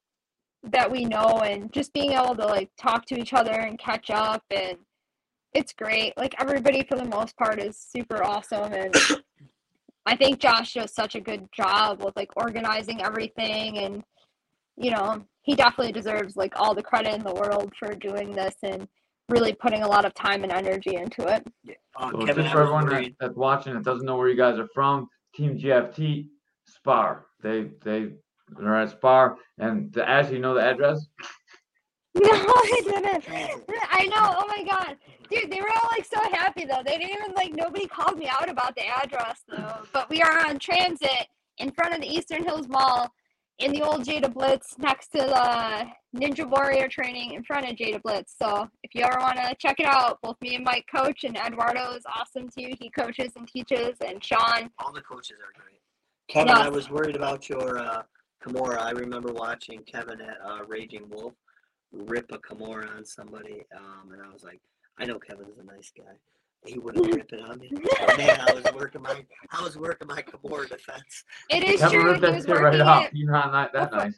that 0.62 0.90
we 0.90 1.04
know 1.04 1.40
and 1.42 1.72
just 1.72 1.92
being 1.94 2.12
able 2.12 2.34
to 2.34 2.44
like 2.44 2.70
talk 2.78 3.06
to 3.06 3.18
each 3.18 3.32
other 3.32 3.52
and 3.52 3.78
catch 3.78 4.10
up 4.10 4.42
and 4.50 4.76
it's 5.52 5.72
great. 5.72 6.16
Like 6.16 6.34
everybody 6.38 6.84
for 6.88 6.96
the 6.96 7.06
most 7.06 7.36
part 7.36 7.60
is 7.60 7.76
super 7.76 8.22
awesome 8.22 8.72
and 8.72 8.94
i 10.06 10.16
think 10.16 10.38
josh 10.38 10.74
does 10.74 10.94
such 10.94 11.14
a 11.14 11.20
good 11.20 11.46
job 11.54 12.02
with 12.02 12.16
like 12.16 12.30
organizing 12.36 13.02
everything 13.02 13.78
and 13.78 14.02
you 14.76 14.90
know 14.90 15.22
he 15.42 15.54
definitely 15.54 15.92
deserves 15.92 16.36
like 16.36 16.52
all 16.56 16.74
the 16.74 16.82
credit 16.82 17.14
in 17.14 17.22
the 17.22 17.34
world 17.34 17.72
for 17.78 17.94
doing 17.94 18.32
this 18.32 18.54
and 18.62 18.88
really 19.30 19.52
putting 19.52 19.82
a 19.82 19.88
lot 19.88 20.04
of 20.04 20.14
time 20.14 20.42
and 20.42 20.52
energy 20.52 20.96
into 20.96 21.26
it. 21.26 21.46
Uh, 21.96 22.10
So 22.10 22.26
Kevin, 22.26 22.44
just 22.44 22.54
for 22.54 22.62
everyone 22.62 22.88
that, 22.88 23.12
that's 23.18 23.36
watching 23.36 23.74
that 23.74 23.84
doesn't 23.84 24.04
know 24.04 24.16
where 24.16 24.28
you 24.28 24.36
guys 24.36 24.58
are 24.58 24.68
from, 24.74 25.08
Team 25.34 25.58
GFT 25.58 26.28
Spar. 26.66 27.26
They 27.42 27.70
they 27.84 28.12
are 28.58 28.76
at 28.76 28.90
Spar, 28.90 29.36
and 29.58 29.92
to 29.94 30.08
Ashley, 30.08 30.36
you 30.36 30.40
know 30.42 30.54
the 30.54 30.62
address. 30.62 31.06
No, 32.12 32.28
I 32.28 32.80
didn't. 32.82 33.24
I 33.88 34.06
know. 34.06 34.34
Oh 34.36 34.44
my 34.48 34.64
god, 34.64 34.96
dude, 35.30 35.48
they 35.48 35.60
were 35.60 35.68
all 35.68 35.88
like 35.92 36.04
so 36.04 36.20
happy 36.36 36.64
though. 36.64 36.82
They 36.84 36.98
didn't 36.98 37.16
even 37.16 37.32
like 37.36 37.54
nobody 37.54 37.86
called 37.86 38.18
me 38.18 38.28
out 38.28 38.50
about 38.50 38.74
the 38.74 38.84
address 38.84 39.42
though. 39.48 39.86
But 39.92 40.10
we 40.10 40.20
are 40.20 40.44
on 40.48 40.58
transit 40.58 41.28
in 41.58 41.70
front 41.70 41.94
of 41.94 42.00
the 42.00 42.08
Eastern 42.08 42.42
Hills 42.42 42.66
Mall 42.68 43.12
in 43.60 43.72
the 43.72 43.82
old 43.82 44.04
Jada 44.04 44.32
Blitz 44.32 44.76
next 44.78 45.08
to 45.08 45.18
the 45.18 45.86
Ninja 46.18 46.48
Warrior 46.48 46.88
training 46.88 47.34
in 47.34 47.44
front 47.44 47.68
of 47.68 47.76
Jada 47.76 48.00
Blitz. 48.02 48.34
So 48.40 48.68
if 48.82 48.94
you 48.94 49.04
ever 49.04 49.18
want 49.20 49.36
to 49.36 49.54
check 49.58 49.78
it 49.78 49.86
out, 49.86 50.18
both 50.22 50.36
me 50.40 50.56
and 50.56 50.64
Mike 50.64 50.86
coach, 50.94 51.24
and 51.24 51.36
Eduardo 51.36 51.92
is 51.92 52.02
awesome 52.06 52.48
too. 52.48 52.72
He 52.80 52.90
coaches 52.90 53.32
and 53.36 53.46
teaches, 53.46 53.96
and 54.04 54.22
Sean. 54.24 54.70
All 54.78 54.92
the 54.92 55.02
coaches 55.02 55.36
are 55.38 55.52
great. 55.60 55.80
Kevin, 56.28 56.52
I 56.52 56.68
was 56.68 56.90
worried 56.90 57.16
about 57.16 57.48
your 57.48 57.78
uh, 57.78 58.02
Kimura. 58.44 58.78
I 58.78 58.90
remember 58.92 59.32
watching 59.32 59.82
Kevin 59.82 60.20
at 60.20 60.38
uh, 60.44 60.64
Raging 60.66 61.08
Wolf 61.10 61.34
rip 61.92 62.30
a 62.32 62.38
Kimura 62.38 62.96
on 62.96 63.04
somebody, 63.04 63.64
um, 63.76 64.12
and 64.12 64.22
I 64.22 64.32
was 64.32 64.44
like, 64.44 64.60
I 64.98 65.04
know 65.04 65.18
Kevin's 65.18 65.58
a 65.58 65.64
nice 65.64 65.90
guy. 65.96 66.12
He 66.66 66.78
wouldn't 66.78 67.14
rip 67.14 67.32
it 67.32 67.40
on 67.40 67.58
me. 67.58 67.70
But 67.72 68.18
man, 68.18 68.40
I 68.46 68.52
was 68.52 68.64
working 68.74 69.02
my 69.02 69.24
I 69.50 69.62
was 69.62 69.76
working 69.78 70.08
my 70.08 70.22
Kimura 70.22 70.68
defense. 70.68 71.24
It 71.48 71.64
is 71.64 71.80
Kevin 71.80 72.00
true. 72.00 72.10
ripped 72.12 72.20
He 72.24 72.26
that 72.26 72.34
was 72.36 72.44
shit 72.44 72.54
right 72.54 72.62
working 72.62 72.80
off. 72.82 73.04
it. 73.06 73.10
He's 73.14 73.26
not, 73.28 73.52
not 73.52 73.72
that 73.72 73.90
before- 73.90 74.04
nice. 74.06 74.14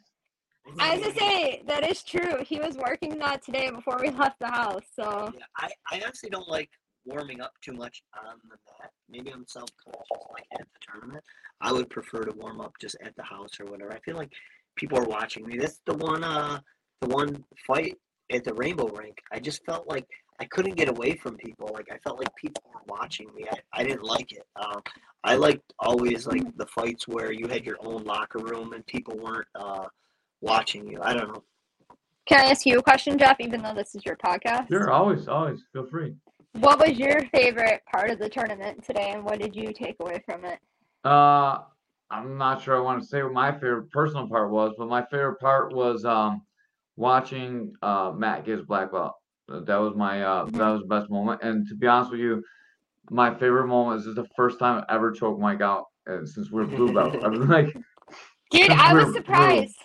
I 0.79 0.95
was 0.97 1.07
to 1.07 1.13
say 1.19 1.61
that 1.67 1.89
is 1.89 2.03
true. 2.03 2.37
He 2.45 2.57
was 2.59 2.77
working 2.77 3.17
that 3.19 3.43
today 3.43 3.69
before 3.69 3.97
we 4.01 4.09
left 4.21 4.39
the 4.39 4.47
house. 4.47 4.83
So 4.95 5.31
Yeah, 5.37 5.45
I, 5.57 5.69
I 5.91 6.01
honestly 6.03 6.29
don't 6.29 6.47
like 6.47 6.69
warming 7.05 7.41
up 7.41 7.51
too 7.61 7.73
much 7.73 8.01
on 8.17 8.37
the 8.43 8.49
mat. 8.49 8.91
Maybe 9.09 9.29
I'm 9.31 9.45
self 9.47 9.69
conscious 9.83 10.27
like 10.33 10.45
at 10.53 10.65
the 10.73 10.79
tournament. 10.91 11.23
I 11.61 11.71
would 11.71 11.89
prefer 11.89 12.23
to 12.23 12.31
warm 12.33 12.61
up 12.61 12.73
just 12.79 12.95
at 13.01 13.15
the 13.15 13.23
house 13.23 13.59
or 13.59 13.65
whatever. 13.65 13.91
I 13.93 13.99
feel 13.99 14.15
like 14.15 14.31
people 14.75 14.97
are 14.99 15.05
watching 15.07 15.45
me. 15.45 15.57
That's 15.57 15.79
the 15.85 15.95
one 15.95 16.23
uh 16.23 16.59
the 17.01 17.07
one 17.09 17.43
fight 17.67 17.97
at 18.31 18.43
the 18.45 18.53
Rainbow 18.53 18.87
Rink. 18.87 19.17
I 19.33 19.39
just 19.39 19.65
felt 19.65 19.87
like 19.89 20.07
I 20.43 20.47
couldn't 20.47 20.75
get 20.75 20.89
away 20.89 21.15
from 21.15 21.37
people. 21.37 21.71
Like 21.73 21.87
I 21.89 21.97
felt 21.99 22.19
like 22.19 22.35
people 22.35 22.61
were 22.73 22.81
watching 22.85 23.33
me. 23.33 23.45
I, 23.49 23.57
I 23.71 23.83
didn't 23.85 24.03
like 24.03 24.33
it. 24.33 24.45
Um, 24.57 24.81
I 25.23 25.35
liked 25.35 25.71
always 25.79 26.27
like 26.27 26.43
the 26.57 26.65
fights 26.65 27.07
where 27.07 27.31
you 27.31 27.47
had 27.47 27.63
your 27.65 27.77
own 27.79 28.03
locker 28.03 28.39
room 28.39 28.73
and 28.73 28.85
people 28.85 29.17
weren't 29.17 29.47
uh 29.55 29.85
watching 30.41 30.85
you. 30.85 30.99
I 31.01 31.13
don't 31.13 31.29
know. 31.29 31.43
can 32.25 32.41
I 32.41 32.49
ask 32.49 32.65
you 32.65 32.77
a 32.77 32.83
question, 32.83 33.17
Jeff? 33.17 33.37
Even 33.39 33.61
though 33.61 33.73
this 33.73 33.95
is 33.95 34.05
your 34.05 34.17
podcast. 34.17 34.67
Sure, 34.67 34.91
always, 34.91 35.29
always 35.29 35.61
feel 35.71 35.85
free. 35.85 36.13
What 36.59 36.85
was 36.85 36.99
your 36.99 37.21
favorite 37.33 37.81
part 37.89 38.09
of 38.11 38.19
the 38.19 38.27
tournament 38.27 38.83
today, 38.83 39.11
and 39.11 39.23
what 39.23 39.39
did 39.39 39.55
you 39.55 39.71
take 39.71 39.95
away 40.01 40.21
from 40.25 40.43
it? 40.43 40.59
Uh, 41.05 41.59
I'm 42.11 42.37
not 42.37 42.61
sure 42.61 42.75
I 42.75 42.81
want 42.81 43.01
to 43.01 43.07
say 43.07 43.23
what 43.23 43.31
my 43.31 43.53
favorite 43.53 43.89
personal 43.91 44.27
part 44.27 44.51
was, 44.51 44.73
but 44.77 44.89
my 44.89 45.05
favorite 45.05 45.39
part 45.39 45.73
was 45.73 46.03
um 46.03 46.41
watching 46.97 47.73
uh 47.81 48.11
Matt 48.13 48.43
get 48.45 48.57
his 48.57 48.67
black 48.67 48.91
belt. 48.91 49.13
Uh, 49.51 49.59
That 49.61 49.77
was 49.77 49.95
my 49.95 50.23
uh 50.23 50.45
that 50.45 50.69
was 50.69 50.81
the 50.81 50.87
best 50.87 51.09
moment. 51.09 51.41
And 51.43 51.67
to 51.67 51.75
be 51.75 51.87
honest 51.87 52.11
with 52.11 52.19
you, 52.19 52.43
my 53.09 53.33
favorite 53.33 53.67
moment 53.67 53.99
is 53.99 54.05
this 54.05 54.11
is 54.11 54.15
the 54.15 54.27
first 54.35 54.59
time 54.59 54.83
I 54.87 54.95
ever 54.95 55.11
choked 55.11 55.39
Mike 55.41 55.61
out 55.61 55.85
uh, 56.09 56.25
since 56.25 56.49
we're 56.51 56.65
blue 56.65 56.93
belt. 56.93 57.23
I 57.23 57.27
was 57.27 57.39
like, 57.49 57.75
Dude, 58.51 58.71
I 58.71 58.93
was 58.93 59.03
we're- 59.05 59.05
we're- 59.05 59.13
surprised. 59.13 59.75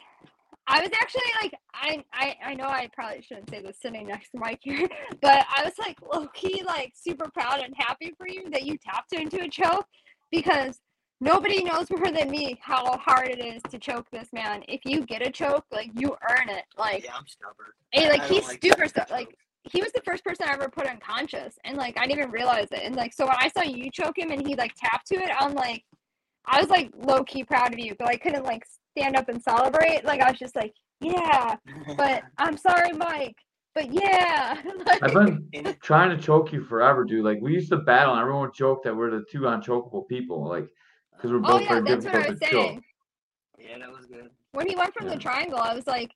I 0.71 0.83
was 0.83 0.91
actually 1.01 1.23
like, 1.41 1.55
I, 1.73 2.05
I, 2.13 2.37
I 2.51 2.55
know 2.55 2.67
I 2.67 2.91
probably 2.93 3.23
shouldn't 3.23 3.49
say 3.49 3.63
this 3.63 3.79
sitting 3.81 4.07
next 4.07 4.33
to 4.33 4.39
Mike 4.39 4.59
here, 4.61 4.87
but 5.23 5.47
I 5.57 5.65
was 5.65 5.73
like 5.79 5.97
low 6.13 6.27
key, 6.35 6.63
like 6.63 6.93
super 6.95 7.31
proud 7.31 7.61
and 7.61 7.73
happy 7.79 8.13
for 8.19 8.29
you 8.29 8.51
that 8.51 8.65
you 8.67 8.77
tapped 8.77 9.15
into 9.15 9.41
a 9.41 9.49
choke 9.49 9.87
because 10.31 10.79
nobody 11.23 11.65
knows 11.65 11.89
more 11.97 12.11
than 12.13 12.31
me 12.31 12.59
how 12.61 12.99
hard 12.99 13.29
it 13.29 13.39
is 13.43 13.63
to 13.71 13.79
choke 13.79 14.07
this 14.13 14.29
man. 14.35 14.63
If 14.69 14.83
you 14.85 15.07
get 15.07 15.27
a 15.27 15.31
choke, 15.31 15.65
like 15.73 15.89
you 15.95 16.15
earn 16.31 16.51
it. 16.51 16.65
Like, 16.77 17.05
Yeah, 17.05 17.13
I'm 17.19 17.27
stubborn. 17.27 17.69
and, 17.95 18.05
I- 18.05 18.09
like 18.11 18.21
I 18.21 18.27
he's 18.29 18.47
like 18.47 18.61
super 18.63 18.87
taking 18.87 19.05
stu- 19.05 19.13
like 19.15 19.29
chokes. 19.29 19.37
He 19.71 19.81
was 19.83 19.93
the 19.93 20.03
first 20.05 20.25
person 20.25 20.47
I 20.49 20.53
ever 20.53 20.69
put 20.69 20.87
unconscious, 20.87 21.59
and 21.65 21.77
like 21.77 21.99
I 21.99 22.07
didn't 22.07 22.19
even 22.21 22.31
realize 22.31 22.69
it. 22.73 22.81
And 22.85 22.97
like 22.97 23.13
so 23.13 23.27
when 23.27 23.37
I 23.39 23.49
saw 23.49 23.63
you 23.63 23.91
choke 23.91 24.19
him 24.19 24.31
and 24.31 24.47
he 24.47 24.55
like 24.55 24.73
tapped 24.77 25.07
to 25.09 25.17
it, 25.17 25.31
I'm 25.39 25.55
like, 25.55 25.85
I 26.47 26.61
was 26.61 26.69
like 26.71 26.91
low 26.97 27.25
key 27.25 27.45
proud 27.45 27.73
of 27.73 27.79
you, 27.79 27.95
but 27.99 28.09
I 28.09 28.17
couldn't 28.17 28.45
like 28.45 28.65
stand 28.97 29.17
up 29.17 29.29
and 29.29 29.43
celebrate. 29.43 30.05
Like 30.05 30.21
I 30.21 30.31
was 30.31 30.39
just 30.39 30.57
like, 30.57 30.73
yeah, 31.01 31.57
but 31.97 32.23
I'm 32.39 32.57
sorry, 32.57 32.93
Mike, 32.93 33.37
but 33.75 33.93
yeah. 33.93 34.61
like, 34.87 35.03
I've 35.03 35.13
been 35.13 35.77
trying 35.83 36.17
to 36.17 36.23
choke 36.23 36.53
you 36.53 36.65
forever, 36.65 37.05
dude. 37.05 37.25
Like 37.25 37.39
we 37.41 37.53
used 37.53 37.71
to 37.71 37.77
battle, 37.79 38.15
and 38.15 38.21
everyone 38.21 38.43
would 38.43 38.55
joke 38.55 38.83
that 38.85 38.97
we're 38.97 39.11
the 39.11 39.25
two 39.31 39.41
unchokable 39.41 40.09
people, 40.09 40.49
like 40.49 40.69
because 41.17 41.31
we're 41.31 41.39
oh 41.39 41.59
both 41.59 41.63
yeah, 41.63 41.81
very 41.81 41.83
that's 41.83 42.05
what 42.07 42.15
I 42.15 42.19
difficult 42.19 42.31
was 42.31 42.41
to 42.41 42.47
choke. 42.51 42.83
yeah, 43.59 43.79
that 43.79 43.91
was 43.91 44.07
good. 44.07 44.31
When 44.53 44.67
he 44.69 44.77
went 44.77 44.95
from 44.95 45.07
Yeah. 45.07 45.15
the 45.15 45.21
triangle, 45.21 45.59
I 45.59 45.75
was 45.75 45.87
like, 45.87 46.11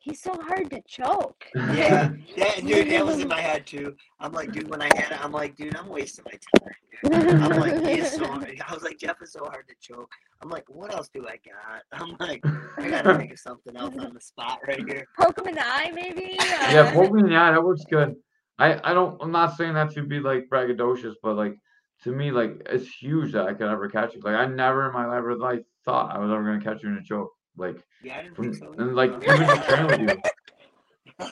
he's 0.00 0.20
so 0.20 0.34
hard 0.42 0.70
to 0.70 0.82
choke. 0.82 1.44
Yeah, 1.54 2.10
that, 2.36 2.66
dude, 2.66 2.90
that 2.90 3.06
was 3.06 3.20
in 3.20 3.28
my 3.28 3.40
head 3.40 3.66
too. 3.66 3.94
I'm 4.18 4.32
like, 4.32 4.52
dude, 4.52 4.68
when 4.68 4.82
I 4.82 4.86
had 4.96 5.12
it, 5.12 5.24
I'm 5.24 5.30
like, 5.30 5.56
dude, 5.56 5.76
I'm 5.76 5.88
wasting 5.88 6.24
my 6.24 6.38
time. 6.58 7.42
I'm 7.42 7.60
like, 7.60 7.80
he 7.84 8.00
is 8.00 8.12
so 8.12 8.26
hard. 8.26 8.60
I 8.66 8.74
was 8.74 8.82
like, 8.82 8.98
Jeff 8.98 9.22
is 9.22 9.32
so 9.32 9.44
hard 9.44 9.68
to 9.68 9.74
choke. 9.80 10.10
I'm 10.42 10.48
like, 10.48 10.64
what 10.68 10.92
else 10.94 11.08
do 11.14 11.26
I 11.26 11.38
got? 11.44 11.82
I'm 11.92 12.16
like, 12.18 12.44
I 12.76 12.90
gotta 12.90 13.14
think 13.18 13.32
of 13.32 13.38
something 13.38 13.76
else 13.76 13.96
on 13.96 14.12
the 14.12 14.20
spot 14.20 14.58
right 14.66 14.82
here. 14.86 15.06
Poke 15.18 15.38
him 15.38 15.48
in 15.48 15.54
the 15.54 15.66
eye, 15.66 15.92
maybe. 15.94 16.36
Yeah, 16.40 16.90
poke 16.92 17.12
me 17.12 17.20
in 17.20 17.28
the 17.28 17.36
eye. 17.36 17.52
That 17.52 17.62
works 17.62 17.84
good. 17.88 18.16
I 18.58 18.80
I 18.90 18.94
don't. 18.94 19.20
I'm 19.22 19.32
not 19.32 19.56
saying 19.56 19.74
that 19.74 19.90
to 19.92 20.02
be 20.02 20.20
like 20.20 20.48
braggadocious, 20.52 21.14
but 21.22 21.36
like 21.36 21.56
to 22.02 22.12
me, 22.12 22.30
like 22.30 22.62
it's 22.66 22.88
huge 22.88 23.32
that 23.32 23.46
I 23.46 23.54
could 23.54 23.70
ever 23.70 23.88
catch 23.88 24.14
you. 24.14 24.20
Like 24.22 24.34
I 24.34 24.46
never 24.46 24.86
in 24.86 24.92
my 24.92 25.06
life 25.06 25.18
ever 25.18 25.36
like 25.36 25.64
thought 25.84 26.14
I 26.14 26.18
was 26.18 26.30
ever 26.30 26.42
gonna 26.42 26.62
catch 26.62 26.82
you 26.82 26.90
in 26.90 26.96
a 26.96 27.02
choke. 27.02 27.30
Like 27.56 27.76
Yeah, 28.02 28.18
I 28.18 28.22
didn't 28.22 28.36
from 28.36 28.52
think 28.52 28.56
so. 28.56 28.72
and 28.78 28.94
like 28.94 29.10
even 29.10 29.46
to 29.46 29.62
train 29.66 29.86
with 29.86 30.00
you. 30.00 31.28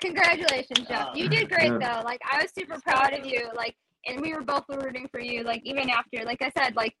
Congratulations, 0.00 0.86
Jeff. 0.88 1.08
You 1.14 1.28
did 1.28 1.48
great 1.48 1.72
Yeah. 1.80 1.96
though. 1.96 2.02
Like 2.04 2.20
I 2.30 2.42
was 2.42 2.52
super 2.56 2.80
proud 2.80 3.12
of 3.12 3.26
you. 3.26 3.48
Like 3.54 3.74
and 4.06 4.20
we 4.20 4.32
were 4.34 4.42
both 4.42 4.64
rooting 4.68 5.08
for 5.10 5.20
you. 5.20 5.42
Like 5.42 5.62
even 5.64 5.90
after, 5.90 6.24
like 6.24 6.40
I 6.42 6.50
said, 6.56 6.76
like 6.76 6.94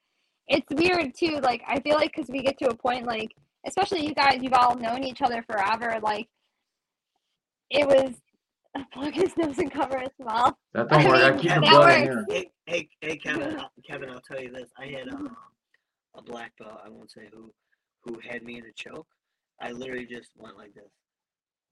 it's 0.48 0.66
weird 0.70 1.14
too. 1.14 1.40
Like 1.42 1.62
I 1.66 1.80
feel 1.80 1.96
like 1.96 2.12
because 2.14 2.28
we 2.30 2.42
get 2.42 2.58
to 2.58 2.68
a 2.68 2.74
point, 2.76 3.06
like 3.06 3.32
especially 3.66 4.06
you 4.06 4.14
guys, 4.14 4.38
you've 4.42 4.54
all 4.54 4.76
known 4.76 5.04
each 5.04 5.22
other 5.22 5.44
forever. 5.50 5.98
Like 6.02 6.28
it 7.70 7.86
was 7.86 8.14
a 8.76 8.80
plug 8.92 9.14
his 9.14 9.36
nose 9.36 9.58
and 9.58 9.70
cover 9.70 9.98
his 9.98 10.10
mouth. 10.24 10.54
That 10.74 10.88
don't 10.88 11.06
I 11.06 11.08
work. 11.08 11.22
I 11.22 11.30
mean, 11.30 11.38
keep 11.40 11.54
the 11.54 11.60
blood 11.60 11.90
in 11.96 12.02
here. 12.02 12.26
Hey, 12.28 12.50
hey, 12.66 12.88
hey, 13.00 13.16
Kevin, 13.16 13.60
Kevin, 13.86 14.10
I'll 14.10 14.20
tell 14.20 14.40
you 14.40 14.52
this. 14.52 14.70
I 14.78 14.86
had 14.86 15.08
um, 15.08 15.36
a 16.14 16.22
black 16.22 16.52
belt. 16.58 16.80
I 16.84 16.88
won't 16.88 17.10
say 17.10 17.28
who, 17.32 17.52
who 18.08 18.18
had 18.28 18.42
me 18.42 18.58
in 18.58 18.64
a 18.64 18.72
choke. 18.72 19.06
I 19.60 19.72
literally 19.72 20.06
just 20.06 20.30
went 20.36 20.56
like 20.56 20.74
this. 20.74 20.90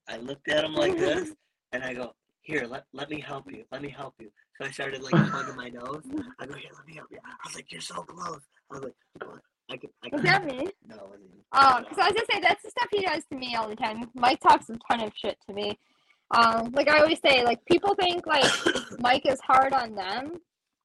I 0.08 0.18
looked 0.18 0.48
at 0.48 0.64
him 0.64 0.74
like 0.74 0.96
this, 0.96 1.32
and 1.72 1.82
I 1.82 1.94
go, 1.94 2.14
"Here, 2.42 2.66
let 2.68 2.84
let 2.92 3.10
me 3.10 3.20
help 3.20 3.50
you. 3.50 3.64
Let 3.72 3.82
me 3.82 3.88
help 3.88 4.14
you." 4.20 4.30
So 4.60 4.66
I 4.66 4.70
started 4.70 5.02
like 5.02 5.12
plugging 5.30 5.56
my 5.56 5.68
nose. 5.68 6.02
I 6.38 6.46
go, 6.46 6.54
"Here, 6.54 6.70
let 6.76 6.86
me 6.86 6.94
help 6.94 7.08
you." 7.10 7.18
I 7.24 7.34
was 7.48 7.54
like, 7.54 7.70
"You're 7.72 7.80
so 7.80 8.02
close." 8.02 8.40
I 8.70 8.74
was 8.74 8.84
like, 8.84 8.94
"What?" 9.24 9.40
I 9.68 9.76
could, 9.76 9.90
I 10.04 10.08
Was 10.12 10.20
could. 10.20 10.30
that 10.30 10.44
me? 10.44 10.68
No, 10.86 10.94
it 10.94 11.02
wasn't 11.10 11.30
Oh, 11.52 11.76
Um, 11.76 11.82
because 11.82 11.98
I 11.98 12.04
was 12.08 12.12
gonna 12.12 12.26
say 12.32 12.40
that's 12.40 12.62
the 12.62 12.70
stuff 12.70 12.88
he 12.92 13.00
does 13.04 13.22
to 13.32 13.36
me 13.36 13.56
all 13.56 13.68
the 13.68 13.74
time. 13.74 14.08
Mike 14.14 14.38
talks 14.40 14.68
a 14.70 14.76
ton 14.90 15.00
of 15.00 15.12
shit 15.16 15.36
to 15.48 15.54
me. 15.54 15.76
Um, 16.36 16.70
like 16.72 16.88
I 16.88 16.98
always 17.00 17.18
say, 17.24 17.44
like 17.44 17.64
people 17.66 17.94
think 18.00 18.26
like 18.26 18.44
Mike 19.00 19.26
is 19.26 19.40
hard 19.40 19.72
on 19.72 19.94
them. 19.96 20.34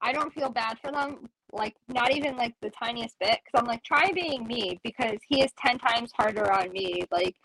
I 0.02 0.14
don't 0.14 0.34
feel 0.34 0.50
bad 0.50 0.78
for 0.82 0.92
them, 0.92 1.30
like 1.54 1.76
not 1.88 2.14
even 2.16 2.38
like 2.38 2.56
the 2.62 2.70
tiniest 2.70 3.18
bit. 3.20 3.40
Because 3.44 3.62
I'm 3.62 3.66
like, 3.66 3.84
try 3.84 4.12
being 4.14 4.48
me 4.48 4.80
because 4.84 5.18
he 5.28 5.42
is 5.42 5.52
ten 5.58 5.78
times 5.80 6.12
harder 6.18 6.52
on 6.52 6.72
me. 6.72 7.04
Like, 7.12 7.36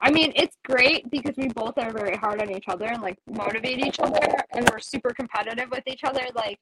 I 0.00 0.10
mean, 0.10 0.32
it's 0.36 0.56
great 0.64 1.10
because 1.10 1.36
we 1.36 1.48
both 1.48 1.74
are 1.78 1.92
very 1.92 2.16
hard 2.16 2.40
on 2.42 2.50
each 2.50 2.68
other 2.68 2.86
and 2.86 3.02
like 3.02 3.18
motivate 3.26 3.84
each 3.84 4.00
other, 4.00 4.20
and 4.52 4.68
we're 4.70 4.80
super 4.80 5.10
competitive 5.10 5.70
with 5.70 5.84
each 5.86 6.04
other. 6.04 6.22
Like. 6.34 6.58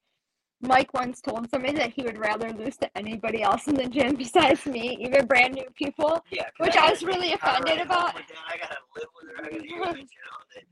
Mike 0.63 0.93
once 0.93 1.23
told 1.23 1.49
somebody 1.49 1.73
that 1.73 1.91
he 1.91 2.03
would 2.03 2.19
rather 2.19 2.53
lose 2.53 2.77
to 2.77 2.91
anybody 2.95 3.41
else 3.41 3.67
in 3.67 3.75
the 3.75 3.89
gym 3.89 4.15
besides 4.19 4.67
me, 4.67 4.95
even 5.01 5.25
brand 5.25 5.55
new 5.55 5.65
people. 5.75 6.23
Yeah, 6.31 6.51
Which 6.59 6.77
I 6.77 6.89
I 6.89 6.91
was 6.91 7.03
really 7.03 7.33
offended 7.33 7.81
about. 7.81 8.15
I 8.15 8.59
gotta 8.59 8.77
live 8.95 9.07
with 9.17 9.39
her. 9.39 9.43
I 9.43 9.49
gotta 9.49 9.65
hear 9.65 9.85
that 9.87 9.97
shit 9.97 10.09
all 10.31 10.45
day. 10.55 10.67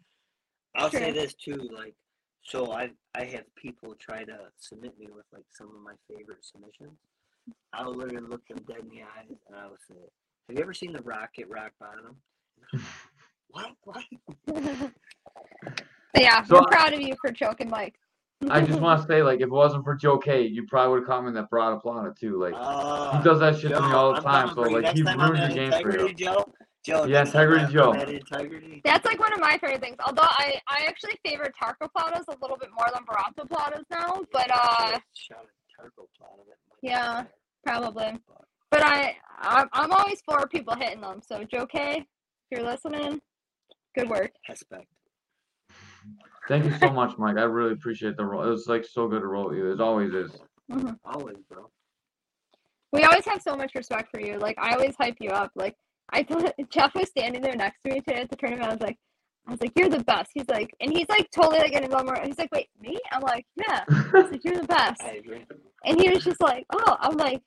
I'll 0.75 0.91
say 0.91 1.11
this 1.11 1.33
too, 1.33 1.71
like, 1.75 1.95
so 2.49 2.73
I 2.73 2.91
I 3.15 3.25
have 3.25 3.45
people 3.57 3.95
try 3.99 4.25
to 4.25 4.39
submit 4.59 4.99
me 4.99 5.09
with 5.15 5.27
like 5.33 5.45
some 5.51 5.69
of 5.69 5.83
my 5.83 5.93
favorite 6.09 6.45
submissions. 6.45 6.99
I'll 7.73 7.95
literally 7.95 8.27
look 8.27 8.47
them 8.49 8.59
dead 8.67 8.79
in 8.83 8.89
the 8.89 9.03
eyes 9.03 9.29
and 9.49 9.57
I 9.57 9.67
will 9.67 9.77
say, 9.89 9.97
"Have 10.49 10.57
you 10.57 10.63
ever 10.63 10.75
seen 10.75 10.93
the 10.93 11.03
Rocket 11.03 11.47
Rock 11.49 11.73
Bottom?" 11.79 12.17
what? 13.49 13.73
What? 13.85 14.05
Yeah, 16.19 16.43
So 16.43 16.55
we're 16.57 16.61
I- 16.63 16.71
proud 16.71 16.93
of 16.95 17.01
you 17.01 17.15
for 17.21 17.31
choking 17.33 17.69
Mike. 17.71 17.95
I 18.51 18.61
just 18.61 18.81
want 18.81 19.01
to 19.01 19.07
say, 19.13 19.23
like, 19.23 19.39
if 19.41 19.45
it 19.47 19.51
wasn't 19.51 19.85
for 19.85 19.95
Joe 19.95 20.19
K, 20.19 20.43
you 20.47 20.67
probably 20.67 20.93
would 20.95 21.01
have 21.01 21.07
caught 21.07 21.23
me 21.23 21.29
in 21.29 21.35
that 21.35 21.49
broad 21.51 21.75
applauded 21.77 22.17
too. 22.19 22.41
Like, 22.41 22.55
Uh, 22.57 23.17
he 23.19 23.23
does 23.23 23.39
that 23.41 23.57
shit 23.59 23.71
to 23.73 23.81
me 23.81 23.93
all 23.93 24.11
the 24.15 24.17
I'm 24.19 24.23
time. 24.25 24.55
So 24.55 24.63
like, 24.63 24.97
he 24.97 25.03
time 25.05 25.21
I'm 25.21 25.31
ruins 25.33 25.49
the 25.49 25.55
game 25.55 25.73
for 25.83 25.93
you. 26.09 26.15
Joe. 26.15 26.45
Joe, 26.89 27.05
Yeah, 27.05 27.23
next 27.25 27.35
I'm 27.35 27.71
Joe. 27.71 27.93
Integrity. 27.93 28.81
That's 28.83 29.05
like 29.05 29.21
one 29.21 29.33
of 29.35 29.41
my 29.41 29.59
favorite 29.61 29.83
things. 29.83 29.97
Although 30.07 30.23
I, 30.23 30.55
I 30.67 30.87
actually 30.87 31.19
favor 31.25 31.53
taco 31.59 31.87
Platos 31.95 32.25
a 32.29 32.37
little 32.41 32.57
bit 32.57 32.71
more 32.77 32.87
than 32.95 33.05
burrata 33.05 33.47
Platos 33.47 33.85
now. 33.91 34.23
But 34.33 34.51
uh, 34.51 34.99
Shout 35.13 35.39
out 35.39 35.49
Tarko 35.79 36.07
Plot 36.17 36.33
of 36.41 36.47
it. 36.49 36.59
Yeah. 36.83 37.25
probably. 37.65 38.19
But 38.71 38.83
I, 38.85 39.17
I'm, 39.39 39.69
I'm 39.75 39.93
always 39.93 40.23
for 40.25 40.47
people 40.49 40.75
hitting 40.77 41.03
them. 41.03 41.21
So 41.27 41.45
Joe 41.45 41.67
K, 41.67 41.99
if 41.99 42.05
you're 42.51 42.67
listening, 42.67 43.21
good 43.95 44.09
work. 44.09 44.31
Respect. 44.49 44.87
Thank 46.49 46.65
you 46.65 46.73
so 46.79 46.91
much, 46.91 47.19
Mike. 47.19 47.37
I 47.37 47.43
really 47.43 47.73
appreciate 47.73 48.17
the 48.17 48.25
role. 48.25 48.43
It 48.47 48.51
was 48.51 48.67
like 48.67 48.87
so 48.87 49.09
good 49.09 49.21
to 49.21 49.27
roll 49.27 49.51
with 49.51 49.59
you. 49.59 49.73
It 49.73 49.81
always 49.83 50.15
is. 50.15 50.31
Always, 51.05 51.37
bro. 51.51 51.71
We 52.93 53.03
always 53.05 53.27
have 53.27 53.43
so 53.43 53.55
much 53.55 53.75
respect 53.75 54.09
for 54.11 54.21
you. 54.21 54.39
Like 54.39 54.57
I 54.59 54.73
always 54.73 54.95
hype 54.99 55.17
you 55.21 55.29
up. 55.31 55.51
Like 55.55 55.77
I 56.11 56.23
thought 56.23 56.53
Jeff 56.71 56.95
was 56.95 57.09
standing 57.09 57.43
there 57.43 57.57
next 57.57 57.81
to 57.87 57.93
me 57.93 58.01
today 58.01 58.21
at 58.23 58.31
the 58.31 58.37
tournament. 58.37 58.67
I 58.69 58.73
was 58.73 58.81
like, 58.81 58.97
I 59.47 59.51
was 59.53 59.61
like, 59.61 59.73
you're 59.77 59.89
the 59.89 60.05
best. 60.05 60.31
He's 60.35 60.49
like, 60.49 60.71
and 60.81 60.93
he's 60.93 61.09
like 61.09 61.31
totally 61.31 61.59
like 61.59 61.73
getting 61.73 61.89
a 61.89 61.91
little 61.97 62.05
more. 62.05 62.21
He's 62.25 62.39
like, 62.39 62.51
wait, 62.53 62.69
me? 62.81 62.99
I'm 63.13 63.23
like, 63.23 63.47
yeah. 63.57 63.85
I 63.91 64.21
like, 64.31 64.45
you're 64.45 64.57
the 64.61 64.67
best. 64.67 65.03
I 65.03 65.13
agree. 65.13 65.45
And 65.85 66.01
he 66.01 66.11
was 66.11 66.23
just 66.25 66.41
like, 66.43 66.65
oh, 66.75 66.97
I'm 67.01 67.17
like, 67.17 67.41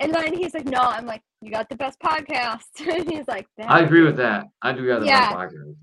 and 0.00 0.14
then 0.14 0.34
he's 0.34 0.54
like, 0.54 0.66
no, 0.66 0.80
I'm 0.80 1.06
like, 1.06 1.22
you 1.42 1.50
got 1.50 1.68
the 1.68 1.76
best 1.76 1.98
podcast. 2.00 2.62
and 2.88 3.10
he's 3.10 3.28
like, 3.28 3.46
I 3.66 3.80
agree 3.80 4.02
with 4.02 4.16
that. 4.16 4.44
I 4.62 4.72
do 4.72 4.86
got 4.86 5.00
the 5.00 5.06
Yeah. 5.06 5.20
best 5.32 5.54
podcast. 5.54 5.74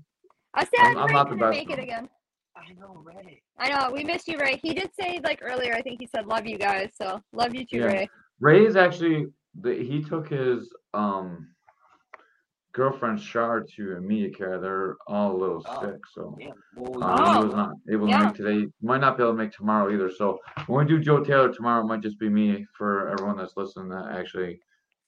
I 0.54 0.60
said, 0.64 0.70
I'm- 0.86 0.98
I'm, 0.98 1.04
I'm 1.08 1.12
not 1.12 1.30
the 1.30 1.36
best 1.36 1.50
make 1.50 1.70
it 1.70 1.78
again. 1.78 2.08
I 2.56 2.72
know, 2.74 3.02
Ray. 3.04 3.42
I 3.58 3.68
know 3.68 3.90
we 3.92 4.04
missed 4.04 4.26
you, 4.28 4.38
Ray. 4.38 4.58
He 4.62 4.72
did 4.74 4.90
say 4.98 5.20
like 5.22 5.40
earlier. 5.42 5.74
I 5.74 5.82
think 5.82 6.00
he 6.00 6.06
said, 6.06 6.26
"Love 6.26 6.46
you 6.46 6.56
guys." 6.56 6.90
So 7.00 7.20
love 7.32 7.54
you 7.54 7.66
too, 7.66 7.78
Yeah. 7.78 7.84
Ray. 7.86 8.08
Ray 8.40 8.64
is 8.64 8.76
actually 8.76 9.26
he 9.64 10.02
took 10.02 10.28
his 10.28 10.72
um 10.94 11.48
girlfriend 12.74 13.20
Shar 13.20 13.62
to 13.76 13.96
immediate 13.96 14.36
care. 14.36 14.60
They're 14.60 14.96
all 15.06 15.32
a 15.32 15.38
little 15.38 15.62
Oh. 15.66 15.80
sick, 15.80 16.00
so 16.12 16.36
Yeah. 16.40 16.50
Well, 16.76 17.02
um, 17.04 17.18
Oh. 17.20 17.38
he 17.40 17.46
was 17.46 17.54
not 17.54 17.72
able 17.88 18.08
to 18.08 18.18
make 18.18 18.34
today. 18.34 18.66
Might 18.82 19.00
not 19.00 19.16
be 19.16 19.22
able 19.22 19.32
to 19.32 19.38
make 19.38 19.52
tomorrow 19.52 19.90
either. 19.92 20.10
So 20.10 20.40
when 20.66 20.84
we 20.86 20.92
do 20.96 21.00
Joe 21.00 21.22
Taylor 21.24 21.52
tomorrow, 21.52 21.82
it 21.84 21.86
might 21.88 22.00
just 22.00 22.18
be 22.18 22.28
me 22.28 22.66
for 22.76 23.08
everyone 23.10 23.36
that's 23.36 23.56
listening 23.56 23.88
that 23.90 24.10
actually 24.16 24.60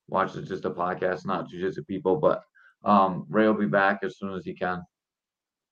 watches 0.09 0.49
just 0.49 0.65
a 0.65 0.71
podcast, 0.71 1.27
not 1.27 1.49
jujitsu 1.49 1.85
people. 1.87 2.17
But 2.17 2.43
um, 2.85 3.27
Ray 3.29 3.47
will 3.49 3.55
be 3.55 3.67
back 3.67 4.05
as 4.05 4.17
soon 4.19 4.33
as 4.35 4.45
he 4.45 4.55
can. 4.55 4.81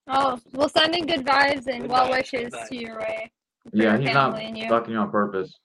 Oh, 0.08 0.38
well, 0.52 0.68
sending 0.68 1.06
good 1.06 1.24
vibes 1.24 1.66
and 1.68 1.82
Good 1.82 1.90
well 1.90 2.08
vibes, 2.08 2.32
wishes 2.32 2.52
to 2.68 2.76
you, 2.76 2.96
Ray. 2.96 3.30
Yeah, 3.72 3.96
he's 3.96 4.12
not 4.12 4.36
you. 4.56 4.68
fucking 4.68 4.92
you 4.92 4.98
on 4.98 5.10
purpose. 5.10 5.58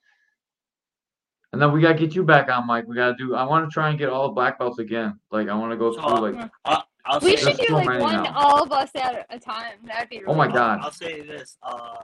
And 1.52 1.60
then 1.60 1.72
we 1.72 1.80
gotta 1.80 1.94
get 1.98 2.14
you 2.14 2.22
back 2.22 2.48
on, 2.48 2.66
Mike. 2.66 2.86
We 2.86 2.94
gotta 2.94 3.14
do. 3.16 3.34
I 3.34 3.44
want 3.44 3.68
to 3.68 3.72
try 3.72 3.90
and 3.90 3.98
get 3.98 4.08
all 4.08 4.28
the 4.28 4.34
black 4.34 4.58
belts 4.58 4.78
again. 4.78 5.18
Like 5.32 5.48
I 5.48 5.54
want 5.54 5.72
to 5.72 5.76
go 5.76 5.92
So, 5.92 6.00
through 6.00 6.30
like. 6.32 6.50
Uh, 6.64 6.80
I'll 7.06 7.18
We 7.20 7.36
should 7.36 7.56
do 7.56 7.72
like 7.74 7.88
many 7.88 8.02
one, 8.02 8.22
now. 8.22 8.32
all 8.36 8.62
of 8.62 8.70
us 8.72 8.90
at 8.94 9.26
a 9.30 9.38
time. 9.38 9.78
That'd 9.84 10.10
be. 10.10 10.18
Really 10.18 10.32
Oh 10.32 10.34
my 10.34 10.46
fun. 10.46 10.54
God. 10.54 10.80
I'll 10.82 10.92
say 10.92 11.22
this. 11.22 11.56
Uh, 11.62 11.96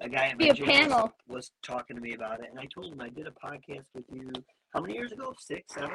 a 0.00 0.08
guy 0.08 0.28
at 0.28 0.38
Be 0.38 0.46
my 0.46 0.50
a 0.50 0.54
gym 0.54 0.66
panel. 0.66 1.12
Was, 1.28 1.50
talking 1.62 1.96
to 1.96 2.02
me 2.02 2.14
about 2.14 2.40
it, 2.40 2.46
and 2.50 2.58
I 2.60 2.66
told 2.66 2.92
him 2.92 3.00
I 3.00 3.08
did 3.08 3.26
a 3.26 3.30
podcast 3.32 3.86
with 3.94 4.04
you. 4.12 4.30
How 4.72 4.80
many 4.80 4.94
years 4.94 5.12
ago? 5.12 5.34
Six, 5.38 5.74
seven? 5.74 5.90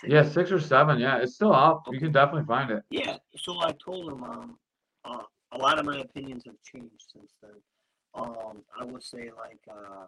Six? 0.00 0.12
Yeah, 0.12 0.22
six 0.28 0.50
or 0.52 0.60
seven. 0.60 0.98
Yeah, 0.98 1.18
it's 1.18 1.34
still 1.34 1.54
up. 1.54 1.84
You 1.90 1.98
can 2.00 2.12
definitely 2.12 2.46
find 2.46 2.70
it. 2.70 2.82
Yeah. 2.90 3.16
So 3.36 3.60
I 3.60 3.72
told 3.84 4.12
him 4.12 4.22
um, 4.24 4.58
uh, 5.04 5.22
a 5.52 5.58
lot 5.58 5.78
of 5.78 5.86
my 5.86 5.98
opinions 5.98 6.42
have 6.46 6.56
changed 6.62 7.04
since 7.12 7.32
then. 7.42 7.52
Um, 8.14 8.62
I 8.78 8.84
would 8.84 9.02
say 9.02 9.30
like 9.36 9.60
uh, 9.70 10.06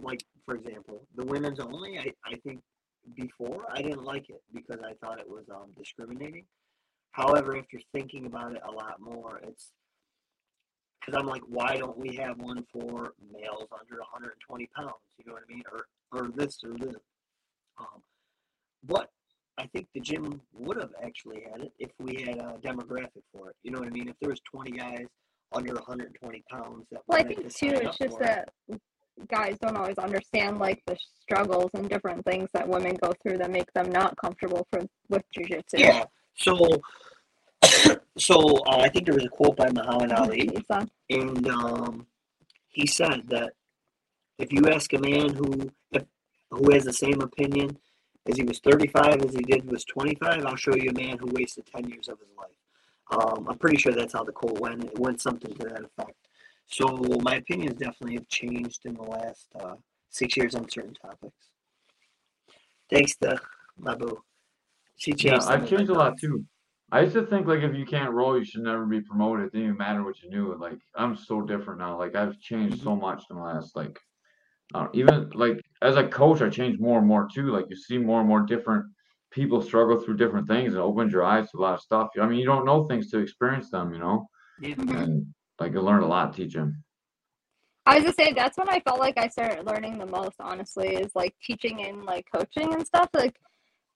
like 0.00 0.24
for 0.44 0.54
example, 0.54 1.06
the 1.16 1.24
women's 1.24 1.60
only. 1.60 1.98
I, 1.98 2.12
I 2.24 2.36
think 2.44 2.60
before 3.14 3.64
I 3.72 3.82
didn't 3.82 4.04
like 4.04 4.28
it 4.30 4.42
because 4.52 4.80
I 4.84 4.94
thought 5.04 5.18
it 5.18 5.28
was 5.28 5.44
um, 5.50 5.70
discriminating. 5.76 6.44
However, 7.12 7.56
if 7.56 7.66
you're 7.72 7.82
thinking 7.92 8.26
about 8.26 8.52
it 8.52 8.62
a 8.66 8.70
lot 8.70 9.00
more, 9.00 9.40
it's 9.42 9.72
because 11.00 11.18
I'm 11.18 11.26
like, 11.26 11.42
why 11.48 11.76
don't 11.76 11.96
we 11.96 12.14
have 12.16 12.38
one 12.38 12.64
for 12.72 13.14
males 13.32 13.68
under 13.72 13.98
120 13.98 14.68
pounds? 14.76 14.92
You 15.18 15.24
know 15.26 15.32
what 15.34 15.42
I 15.48 15.52
mean? 15.52 15.62
Or 15.72 15.86
or 16.12 16.28
this 16.34 16.58
or 16.64 16.74
this. 16.74 16.96
Um, 17.78 18.02
but 18.84 19.10
I 19.58 19.66
think 19.66 19.88
the 19.94 20.00
gym 20.00 20.40
would 20.54 20.76
have 20.76 20.92
actually 21.02 21.44
had 21.50 21.62
it 21.62 21.72
if 21.78 21.90
we 21.98 22.22
had 22.22 22.38
a 22.38 22.58
demographic 22.62 23.22
for 23.32 23.50
it. 23.50 23.56
You 23.62 23.72
know 23.72 23.80
what 23.80 23.88
I 23.88 23.90
mean? 23.90 24.08
If 24.08 24.16
there 24.20 24.30
was 24.30 24.40
20 24.52 24.70
guys 24.72 25.06
under 25.52 25.74
120 25.74 26.44
pounds 26.50 26.86
that 26.92 27.00
Well, 27.06 27.18
I 27.18 27.24
think 27.24 27.42
to 27.42 27.50
too, 27.50 27.74
it's 27.74 27.98
just 27.98 28.16
it. 28.16 28.20
that 28.20 28.48
guys 29.28 29.56
don't 29.60 29.76
always 29.76 29.98
understand 29.98 30.58
like 30.58 30.82
the 30.86 30.96
struggles 31.22 31.70
and 31.74 31.88
different 31.88 32.24
things 32.24 32.48
that 32.52 32.68
women 32.68 32.96
go 33.02 33.12
through 33.22 33.38
that 33.38 33.50
make 33.50 33.72
them 33.72 33.90
not 33.90 34.16
comfortable 34.16 34.66
for 34.70 34.82
with 35.08 35.22
jujitsu. 35.36 35.78
Yeah. 35.78 36.04
So, 36.36 36.56
so 38.18 38.40
uh, 38.66 38.78
I 38.78 38.88
think 38.88 39.06
there 39.06 39.14
was 39.14 39.24
a 39.24 39.28
quote 39.28 39.56
by 39.56 39.70
Muhammad 39.70 40.12
Ali, 40.12 40.48
uh, 40.70 40.84
and 41.10 41.48
um, 41.48 42.06
he 42.68 42.86
said 42.86 43.22
that 43.28 43.52
if 44.38 44.52
you 44.52 44.66
ask 44.68 44.92
a 44.92 44.98
man 44.98 45.34
who 45.34 45.70
if, 45.92 46.04
who 46.50 46.72
has 46.72 46.84
the 46.84 46.92
same 46.92 47.20
opinion 47.20 47.76
as 48.26 48.36
he 48.36 48.44
was 48.44 48.58
35 48.60 49.22
as 49.22 49.34
he 49.34 49.42
did 49.42 49.70
was 49.70 49.84
25, 49.84 50.44
I'll 50.44 50.56
show 50.56 50.74
you 50.74 50.90
a 50.90 50.92
man 50.92 51.18
who 51.18 51.28
wasted 51.32 51.66
10 51.66 51.88
years 51.88 52.08
of 52.08 52.18
his 52.18 52.28
life. 52.36 52.50
Um, 53.10 53.46
I'm 53.48 53.58
pretty 53.58 53.78
sure 53.78 53.92
that's 53.92 54.12
how 54.12 54.22
the 54.22 54.32
quote 54.32 54.60
went. 54.60 54.84
It 54.84 54.98
went 54.98 55.20
something 55.20 55.54
to 55.54 55.64
that 55.64 55.84
effect. 55.84 56.27
So 56.70 56.86
my 57.22 57.36
opinions 57.36 57.78
definitely 57.78 58.14
have 58.14 58.28
changed 58.28 58.80
in 58.84 58.94
the 58.94 59.02
last 59.02 59.48
uh, 59.58 59.74
six 60.10 60.36
years 60.36 60.54
on 60.54 60.68
certain 60.68 60.94
topics. 60.94 61.48
Thanks 62.90 63.16
to 63.16 63.40
my 63.78 63.94
boo. 63.94 64.22
She 64.96 65.12
changed. 65.12 65.46
Yeah, 65.46 65.52
I've 65.52 65.68
changed 65.68 65.90
a 65.90 65.94
lot 65.94 66.18
too. 66.18 66.44
I 66.90 67.00
used 67.00 67.14
to 67.14 67.26
think 67.26 67.46
like 67.46 67.60
if 67.60 67.74
you 67.74 67.84
can't 67.84 68.12
roll, 68.12 68.38
you 68.38 68.44
should 68.44 68.62
never 68.62 68.86
be 68.86 69.00
promoted. 69.00 69.46
It 69.46 69.52
didn't 69.52 69.66
even 69.66 69.78
matter 69.78 70.04
what 70.04 70.22
you 70.22 70.30
knew. 70.30 70.56
Like 70.58 70.78
I'm 70.94 71.16
so 71.16 71.42
different 71.42 71.80
now. 71.80 71.98
Like 71.98 72.14
I've 72.14 72.38
changed 72.40 72.82
so 72.82 72.96
much 72.96 73.24
in 73.30 73.36
the 73.36 73.42
last 73.42 73.76
like, 73.76 73.98
uh, 74.74 74.88
even 74.92 75.30
like 75.34 75.60
as 75.82 75.96
a 75.96 76.06
coach, 76.06 76.40
I 76.42 76.48
changed 76.48 76.80
more 76.80 76.98
and 76.98 77.06
more 77.06 77.28
too. 77.32 77.50
Like 77.50 77.66
you 77.68 77.76
see 77.76 77.98
more 77.98 78.20
and 78.20 78.28
more 78.28 78.42
different 78.42 78.86
people 79.30 79.60
struggle 79.60 79.98
through 79.98 80.16
different 80.16 80.48
things 80.48 80.72
and 80.72 80.82
opens 80.82 81.12
your 81.12 81.24
eyes 81.24 81.50
to 81.50 81.58
a 81.58 81.60
lot 81.60 81.74
of 81.74 81.80
stuff. 81.80 82.08
I 82.20 82.26
mean, 82.26 82.38
you 82.38 82.46
don't 82.46 82.64
know 82.64 82.84
things 82.84 83.10
to 83.10 83.18
experience 83.18 83.70
them, 83.70 83.92
you 83.92 83.98
know, 83.98 84.28
Yeah. 84.60 84.74
And 84.78 85.34
like 85.60 85.72
you 85.72 85.80
learn 85.80 86.02
a 86.02 86.06
lot 86.06 86.34
teaching. 86.34 86.76
I 87.86 87.94
was 87.94 88.04
gonna 88.04 88.14
say 88.18 88.32
that's 88.34 88.58
when 88.58 88.68
I 88.68 88.80
felt 88.80 88.98
like 88.98 89.18
I 89.18 89.28
started 89.28 89.64
learning 89.66 89.98
the 89.98 90.06
most. 90.06 90.36
Honestly, 90.40 90.88
is 90.88 91.12
like 91.14 91.34
teaching 91.42 91.84
and 91.84 92.04
like 92.04 92.26
coaching 92.34 92.74
and 92.74 92.86
stuff. 92.86 93.08
Like, 93.14 93.36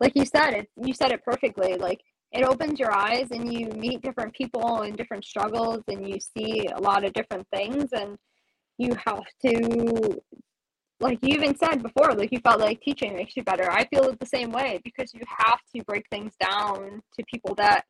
like 0.01 0.13
you 0.15 0.25
said 0.25 0.55
it. 0.55 0.69
You 0.83 0.95
said 0.95 1.13
it 1.13 1.23
perfectly. 1.25 1.77
Like 1.77 2.01
it 2.33 2.45
opens 2.45 2.81
your 2.81 2.93
eyes 2.93 3.29
and 3.31 3.53
you 3.53 3.69
meet 3.69 4.01
different 4.01 4.35
people 4.35 4.83
and 4.83 4.97
different 4.97 5.25
struggles 5.25 5.83
and 5.89 6.09
you 6.09 6.19
see 6.19 6.67
a 6.75 6.81
lot 6.81 7.05
of 7.05 7.13
different 7.13 7.47
things 7.53 7.93
and 7.93 8.17
you 8.79 8.95
have 8.95 9.25
to 9.45 10.19
like 11.01 11.19
you 11.23 11.35
even 11.35 11.55
said 11.57 11.83
before 11.83 12.15
like 12.15 12.33
you 12.33 12.41
felt 12.41 12.61
like 12.61 12.81
teaching 12.81 13.15
makes 13.15 13.37
you 13.37 13.43
better 13.43 13.71
i 13.71 13.85
feel 13.87 14.15
the 14.19 14.27
same 14.27 14.51
way 14.51 14.81
because 14.83 15.13
you 15.13 15.21
have 15.27 15.61
to 15.75 15.85
break 15.85 16.05
things 16.11 16.33
down 16.41 17.03
to 17.15 17.25
people 17.31 17.55
that 17.55 17.85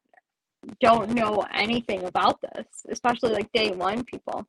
don't 0.80 1.10
know 1.10 1.44
anything 1.52 2.04
about 2.04 2.38
this 2.40 2.66
especially 2.90 3.32
like 3.32 3.50
day 3.52 3.70
one 3.70 4.04
people 4.04 4.46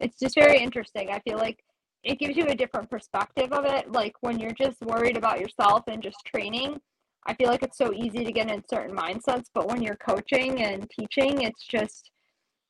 it's 0.00 0.18
just 0.18 0.34
very 0.34 0.58
interesting 0.58 1.10
i 1.10 1.18
feel 1.20 1.38
like 1.38 1.62
it 2.04 2.18
gives 2.18 2.36
you 2.36 2.46
a 2.46 2.54
different 2.54 2.90
perspective 2.90 3.52
of 3.52 3.64
it. 3.64 3.90
Like 3.90 4.14
when 4.20 4.38
you're 4.38 4.52
just 4.52 4.80
worried 4.82 5.16
about 5.16 5.40
yourself 5.40 5.84
and 5.86 6.02
just 6.02 6.18
training, 6.26 6.80
I 7.26 7.34
feel 7.34 7.48
like 7.48 7.62
it's 7.62 7.78
so 7.78 7.92
easy 7.92 8.24
to 8.24 8.32
get 8.32 8.50
in 8.50 8.62
certain 8.68 8.96
mindsets. 8.96 9.46
But 9.54 9.68
when 9.68 9.82
you're 9.82 9.96
coaching 9.96 10.62
and 10.62 10.88
teaching, 10.90 11.42
it's 11.42 11.64
just, 11.64 12.10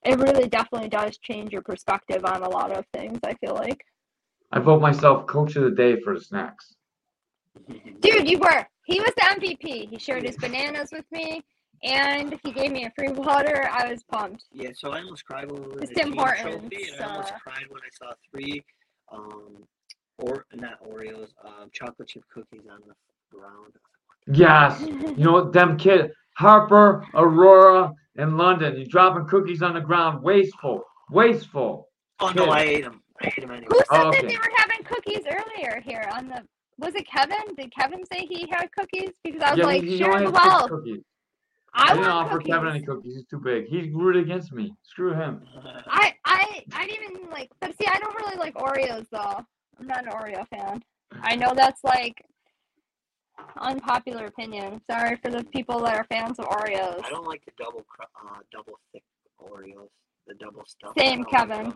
it 0.04 0.18
really 0.18 0.48
definitely 0.48 0.88
does 0.88 1.16
change 1.18 1.52
your 1.52 1.62
perspective 1.62 2.24
on 2.24 2.42
a 2.42 2.48
lot 2.48 2.76
of 2.76 2.84
things. 2.92 3.18
I 3.24 3.34
feel 3.34 3.54
like. 3.54 3.82
I 4.52 4.58
vote 4.58 4.82
myself 4.82 5.26
coach 5.26 5.56
of 5.56 5.64
the 5.64 5.70
day 5.70 5.98
for 6.00 6.14
the 6.14 6.22
snacks. 6.22 6.74
Dude, 8.00 8.28
you 8.28 8.38
were. 8.38 8.66
He 8.84 9.00
was 9.00 9.12
the 9.16 9.40
MVP. 9.40 9.88
He 9.88 9.98
shared 9.98 10.26
his 10.26 10.36
bananas 10.36 10.90
with 10.92 11.06
me, 11.10 11.42
and 11.82 12.38
he 12.44 12.52
gave 12.52 12.72
me 12.72 12.84
a 12.84 12.92
free 12.96 13.12
water. 13.12 13.68
I 13.72 13.90
was 13.90 14.02
pumped. 14.04 14.44
Yeah, 14.52 14.70
so 14.74 14.90
I 14.92 15.00
almost 15.00 15.24
cried 15.24 15.50
when 15.50 15.62
we 15.62 15.68
were 15.68 15.78
in 15.78 15.82
It's 15.82 15.94
the 15.94 16.00
team 16.00 16.12
important, 16.12 16.70
trophy, 16.70 16.88
and 16.92 17.04
I 17.04 17.08
almost 17.10 17.32
uh, 17.32 17.38
cried 17.38 17.64
when 17.68 17.80
I 17.82 17.90
saw 17.92 18.12
three, 18.30 18.62
um, 19.10 19.64
or 20.18 20.46
not 20.54 20.82
Oreos, 20.84 21.28
um, 21.44 21.70
chocolate 21.72 22.08
chip 22.08 22.22
cookies 22.32 22.62
on 22.70 22.80
the 22.86 23.36
ground. 23.36 23.72
Yes. 24.26 24.80
You 24.80 25.24
know 25.24 25.32
what? 25.32 25.52
Them 25.52 25.76
kid 25.76 26.12
Harper, 26.34 27.04
Aurora, 27.14 27.92
and 28.16 28.38
London. 28.38 28.78
You 28.78 28.86
dropping 28.86 29.26
cookies 29.26 29.62
on 29.62 29.74
the 29.74 29.80
ground. 29.80 30.22
Wasteful. 30.22 30.84
Wasteful. 31.10 31.88
Oh 32.20 32.30
no, 32.34 32.46
I 32.46 32.60
ate 32.60 32.84
them. 32.84 33.02
I 33.20 33.26
ate 33.26 33.40
them 33.40 33.50
anyway. 33.50 33.66
Who 33.70 33.78
said 33.78 33.84
Oh, 33.90 34.10
that 34.12 34.22
they 34.22 34.36
were 34.36 34.52
having 34.56 34.84
cookies 34.84 35.24
earlier 35.26 35.80
here 35.84 36.08
on 36.14 36.28
the? 36.28 36.42
Was 36.78 36.94
it 36.94 37.06
Kevin? 37.06 37.54
Did 37.56 37.72
Kevin 37.74 38.04
say 38.12 38.26
he 38.26 38.48
had 38.50 38.68
cookies? 38.72 39.10
Because 39.22 39.42
I 39.42 39.50
was 39.50 39.58
yeah, 39.58 39.64
like, 39.66 39.82
you 39.82 39.90
know 39.90 40.06
share 40.06 40.12
I 40.14 40.24
the 40.24 40.30
wealth. 40.30 40.70
cookies. 40.70 41.02
I, 41.74 41.82
I 41.84 41.88
didn't 41.94 42.00
want 42.02 42.12
offer 42.26 42.36
cookies. 42.38 42.52
Kevin 42.52 42.68
any 42.68 42.82
cookies. 42.82 43.14
He's 43.14 43.24
too 43.26 43.38
big. 43.38 43.66
He's 43.66 43.90
rooted 43.92 44.24
against 44.24 44.52
me. 44.52 44.74
Screw 44.82 45.14
him. 45.14 45.42
I 45.86 46.14
I 46.24 46.64
I 46.74 46.86
didn't 46.86 47.12
even 47.16 47.30
like, 47.30 47.50
but 47.60 47.70
see, 47.78 47.86
I 47.90 47.98
don't 47.98 48.14
really 48.16 48.36
like 48.36 48.54
Oreos 48.54 49.06
though. 49.10 49.44
I'm 49.80 49.86
not 49.86 50.04
an 50.06 50.12
Oreo 50.12 50.46
fan. 50.48 50.82
I 51.22 51.34
know 51.36 51.52
that's 51.54 51.82
like 51.82 52.22
unpopular 53.58 54.26
opinion. 54.26 54.80
Sorry 54.90 55.16
for 55.22 55.30
the 55.30 55.44
people 55.44 55.80
that 55.80 55.96
are 55.96 56.04
fans 56.04 56.38
of 56.38 56.46
Oreos. 56.46 57.02
I 57.04 57.08
don't 57.10 57.26
like 57.26 57.44
the 57.44 57.52
double, 57.58 57.84
uh, 58.00 58.36
double 58.52 58.78
thick 58.92 59.02
Oreos. 59.40 59.88
The 60.26 60.34
double 60.34 60.64
stuff. 60.66 60.92
Same, 60.98 61.20
I 61.20 61.22
like 61.22 61.30
Kevin. 61.30 61.64
those. 61.70 61.74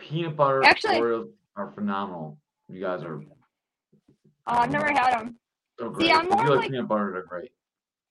Peanut 0.00 0.36
butter 0.36 0.64
Actually- 0.64 0.96
Oreos 0.98 1.28
are 1.56 1.70
phenomenal. 1.72 2.38
You 2.68 2.80
guys 2.80 3.02
are 3.02 3.20
Oh, 4.46 4.56
I've 4.58 4.70
never 4.70 4.88
had 4.90 5.18
them. 5.20 5.36
so 5.78 5.94
See. 6.00 6.10
I'm 6.10 6.24
if 6.26 6.30
you 6.30 6.36
like, 6.36 6.48
like- 6.48 6.70
peanut 6.70 6.88
butter, 6.88 7.10
they're 7.12 7.22
great. 7.26 7.52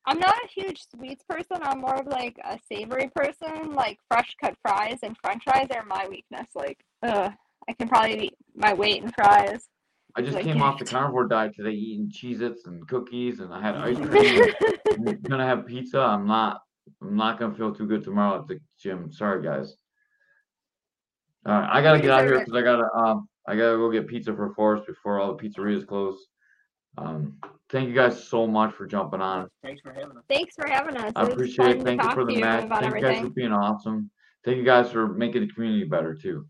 I'm 0.10 0.20
not 0.20 0.34
a 0.44 0.48
huge 0.48 0.82
sweets 0.90 1.24
person. 1.30 1.58
I'm 1.62 1.82
more 1.82 1.96
of 1.96 2.08
like 2.08 2.40
a 2.44 2.58
savory 2.68 3.12
person. 3.16 3.74
Like 3.74 4.00
fresh 4.08 4.36
cut 4.42 4.56
fries 4.64 4.98
and 5.04 5.16
French 5.22 5.44
fries 5.44 5.68
are 5.76 5.86
my 5.86 6.08
weakness. 6.10 6.48
Like, 6.56 6.80
ugh, 7.04 7.32
I 7.70 7.74
can 7.74 7.88
probably 7.88 8.26
eat 8.26 8.34
my 8.56 8.74
weight 8.74 9.04
in 9.04 9.12
fries. 9.12 9.70
I 10.16 10.24
just 10.24 10.34
Like, 10.34 10.46
came 10.46 10.64
off 10.64 10.80
the 10.80 10.86
carnivore 10.94 11.28
diet 11.28 11.56
today, 11.56 11.72
eating 11.72 12.10
Cheez-Its 12.10 12.66
and 12.66 12.88
cookies, 12.88 13.40
and 13.40 13.54
I 13.54 13.62
had 13.62 13.76
ice 13.76 13.98
cream. 13.98 14.52
I'm 15.08 15.22
gonna 15.22 15.46
have 15.46 15.68
pizza. 15.68 16.00
I'm 16.00 16.26
not. 16.26 16.62
I'm 17.04 17.16
not 17.16 17.40
gonna 17.40 17.54
feel 17.54 17.74
too 17.74 17.86
good 17.86 18.04
tomorrow 18.04 18.42
at 18.42 18.48
the 18.48 18.60
gym. 18.80 19.12
Sorry, 19.12 19.44
guys. 19.44 19.76
All 21.46 21.54
right, 21.54 21.70
I 21.72 21.84
gotta 21.84 22.02
get 22.02 22.10
out 22.10 22.24
of 22.24 22.32
here 22.32 22.40
because 22.40 22.56
I 22.56 22.64
gotta. 22.64 22.92
Um, 22.96 23.30
I 23.48 23.56
gotta 23.56 23.78
go 23.78 23.92
get 23.92 24.08
pizza 24.08 24.36
for 24.36 24.52
Forrest 24.56 24.88
before 24.88 25.20
all 25.20 25.36
the 25.36 25.48
pizzerias 25.48 25.86
close. 25.86 26.26
Um, 26.98 27.38
thank 27.70 27.88
you 27.88 27.96
guys 27.96 28.24
so 28.28 28.48
much 28.48 28.74
for 28.76 28.86
jumping 28.86 29.22
on. 29.22 29.50
Thanks 29.64 29.82
for 29.82 29.94
having 29.94 30.18
us. 30.18 30.24
Thanks 30.30 30.56
for 30.56 30.68
having 30.68 30.98
us. 30.98 31.14
I 31.16 31.24
appreciate 31.24 31.58
fun 31.58 31.78
it. 31.78 31.84
Thank 31.84 32.04
you 32.04 32.12
for 32.12 32.26
the 32.26 32.34
you 32.34 32.42
match. 32.42 32.66
about 32.66 32.82
Thank 32.82 32.96
you 32.96 33.02
guys 33.02 33.20
for 33.20 33.30
being 33.30 33.52
awesome. 33.52 34.10
Thank 34.44 34.58
you 34.58 34.64
guys 34.64 34.92
for 34.92 35.08
making 35.08 35.48
the 35.48 35.54
community 35.54 35.86
better 35.86 36.14
too. 36.14 36.46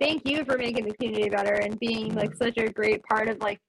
Thank 0.00 0.28
you 0.28 0.44
for 0.44 0.58
making 0.58 0.86
the 0.86 0.94
community 0.94 1.30
better 1.30 1.54
and 1.54 1.78
being 1.78 2.14
like 2.14 2.34
such 2.34 2.58
a 2.58 2.68
great 2.68 3.02
part 3.04 3.28
of 3.28 3.38
like 3.40 3.60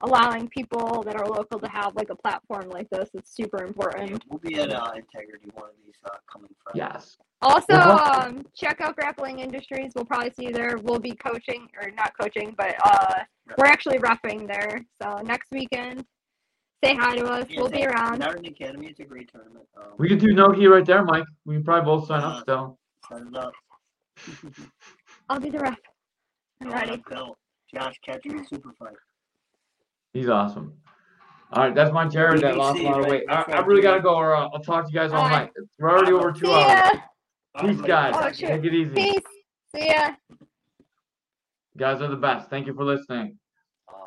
allowing 0.00 0.48
people 0.48 1.02
that 1.04 1.16
are 1.16 1.26
local 1.26 1.58
to 1.60 1.68
have 1.68 1.94
like 1.94 2.10
a 2.10 2.16
platform 2.16 2.68
like 2.70 2.88
this. 2.90 3.08
It's 3.14 3.34
super 3.34 3.58
Yeah, 3.62 3.68
important. 3.68 4.24
we'll 4.28 4.38
be 4.38 4.56
at 4.58 4.70
uh, 4.72 4.92
Integrity 4.96 5.50
one 5.54 5.70
of 5.70 5.76
these 5.84 5.94
uh, 6.04 6.10
coming 6.30 6.50
Friday. 6.62 6.78
Yes. 6.80 7.16
Also, 7.42 7.74
um, 7.74 8.44
check 8.56 8.80
out 8.80 8.96
Grappling 8.96 9.38
Industries. 9.40 9.92
We'll 9.94 10.04
probably 10.06 10.30
see 10.30 10.46
you 10.46 10.52
there. 10.52 10.76
We'll 10.78 10.98
be 10.98 11.12
coaching 11.12 11.68
or 11.80 11.90
not 11.90 12.12
coaching, 12.18 12.54
but 12.56 12.74
uh, 12.84 13.22
we're 13.58 13.66
actually 13.66 13.98
roughing 13.98 14.46
there. 14.46 14.80
So 15.02 15.18
next 15.18 15.50
weekend, 15.52 16.04
say 16.82 16.94
hi 16.94 17.16
to 17.16 17.26
us. 17.26 17.46
Yeah, 17.48 17.60
we'll 17.60 17.70
be 17.70 17.84
around. 17.86 18.18
Not 18.20 18.38
an 18.38 18.46
academy. 18.46 18.86
It's 18.86 19.00
a 19.00 19.04
great 19.04 19.30
tournament. 19.30 19.66
Um, 19.76 19.92
We 19.98 20.08
could 20.08 20.20
do 20.20 20.32
No-Gi 20.32 20.66
right 20.66 20.84
there, 20.86 21.04
Mike. 21.04 21.26
We 21.44 21.54
can 21.56 21.64
probably 21.64 21.84
both 21.84 22.06
sign 22.08 22.22
Uh, 22.22 22.28
up 22.28 22.42
still. 22.42 22.78
Sign 23.10 23.26
it 23.28 23.36
up. 23.36 23.52
I'll 25.28 25.40
be 25.40 25.50
the 25.50 25.58
ref. 25.58 25.78
I'm 26.62 26.68
Oh, 26.68 26.72
ready. 26.72 26.90
that 26.92 27.04
belt. 27.10 27.38
Josh 27.74 27.96
catching 28.06 28.44
super 28.46 28.72
fight. 28.78 28.94
He's 30.14 30.28
awesome. 30.28 30.72
All 31.52 31.64
right, 31.64 31.74
that's 31.74 31.92
my 31.92 32.06
Jared 32.06 32.42
that 32.42 32.56
lost 32.56 32.80
a 32.80 32.82
lot 32.82 33.00
of 33.00 33.06
weight. 33.06 33.24
I, 33.28 33.42
I 33.48 33.60
really 33.60 33.82
gotta 33.82 34.00
go, 34.00 34.14
or 34.14 34.34
uh, 34.34 34.48
I'll 34.48 34.60
talk 34.60 34.86
to 34.86 34.92
you 34.92 34.98
guys 34.98 35.12
all 35.12 35.18
All 35.18 35.28
right. 35.28 35.50
night. 35.56 35.66
We're 35.78 35.90
already 35.90 36.12
over 36.12 36.32
two 36.32 36.46
See 36.46 36.52
hours. 36.52 36.80
ya. 36.94 37.60
Peace, 37.60 37.80
guys. 37.80 38.14
Oh, 38.16 38.32
sure. 38.32 38.48
Take 38.48 38.64
it 38.64 38.74
easy. 38.74 38.94
Peace. 38.94 39.22
See 39.74 39.88
ya. 39.88 40.10
You 40.30 40.36
guys 41.78 42.00
are 42.00 42.08
the 42.08 42.16
best. 42.16 42.48
Thank 42.48 42.66
you 42.66 42.74
for 42.74 42.84
listening. 42.84 43.38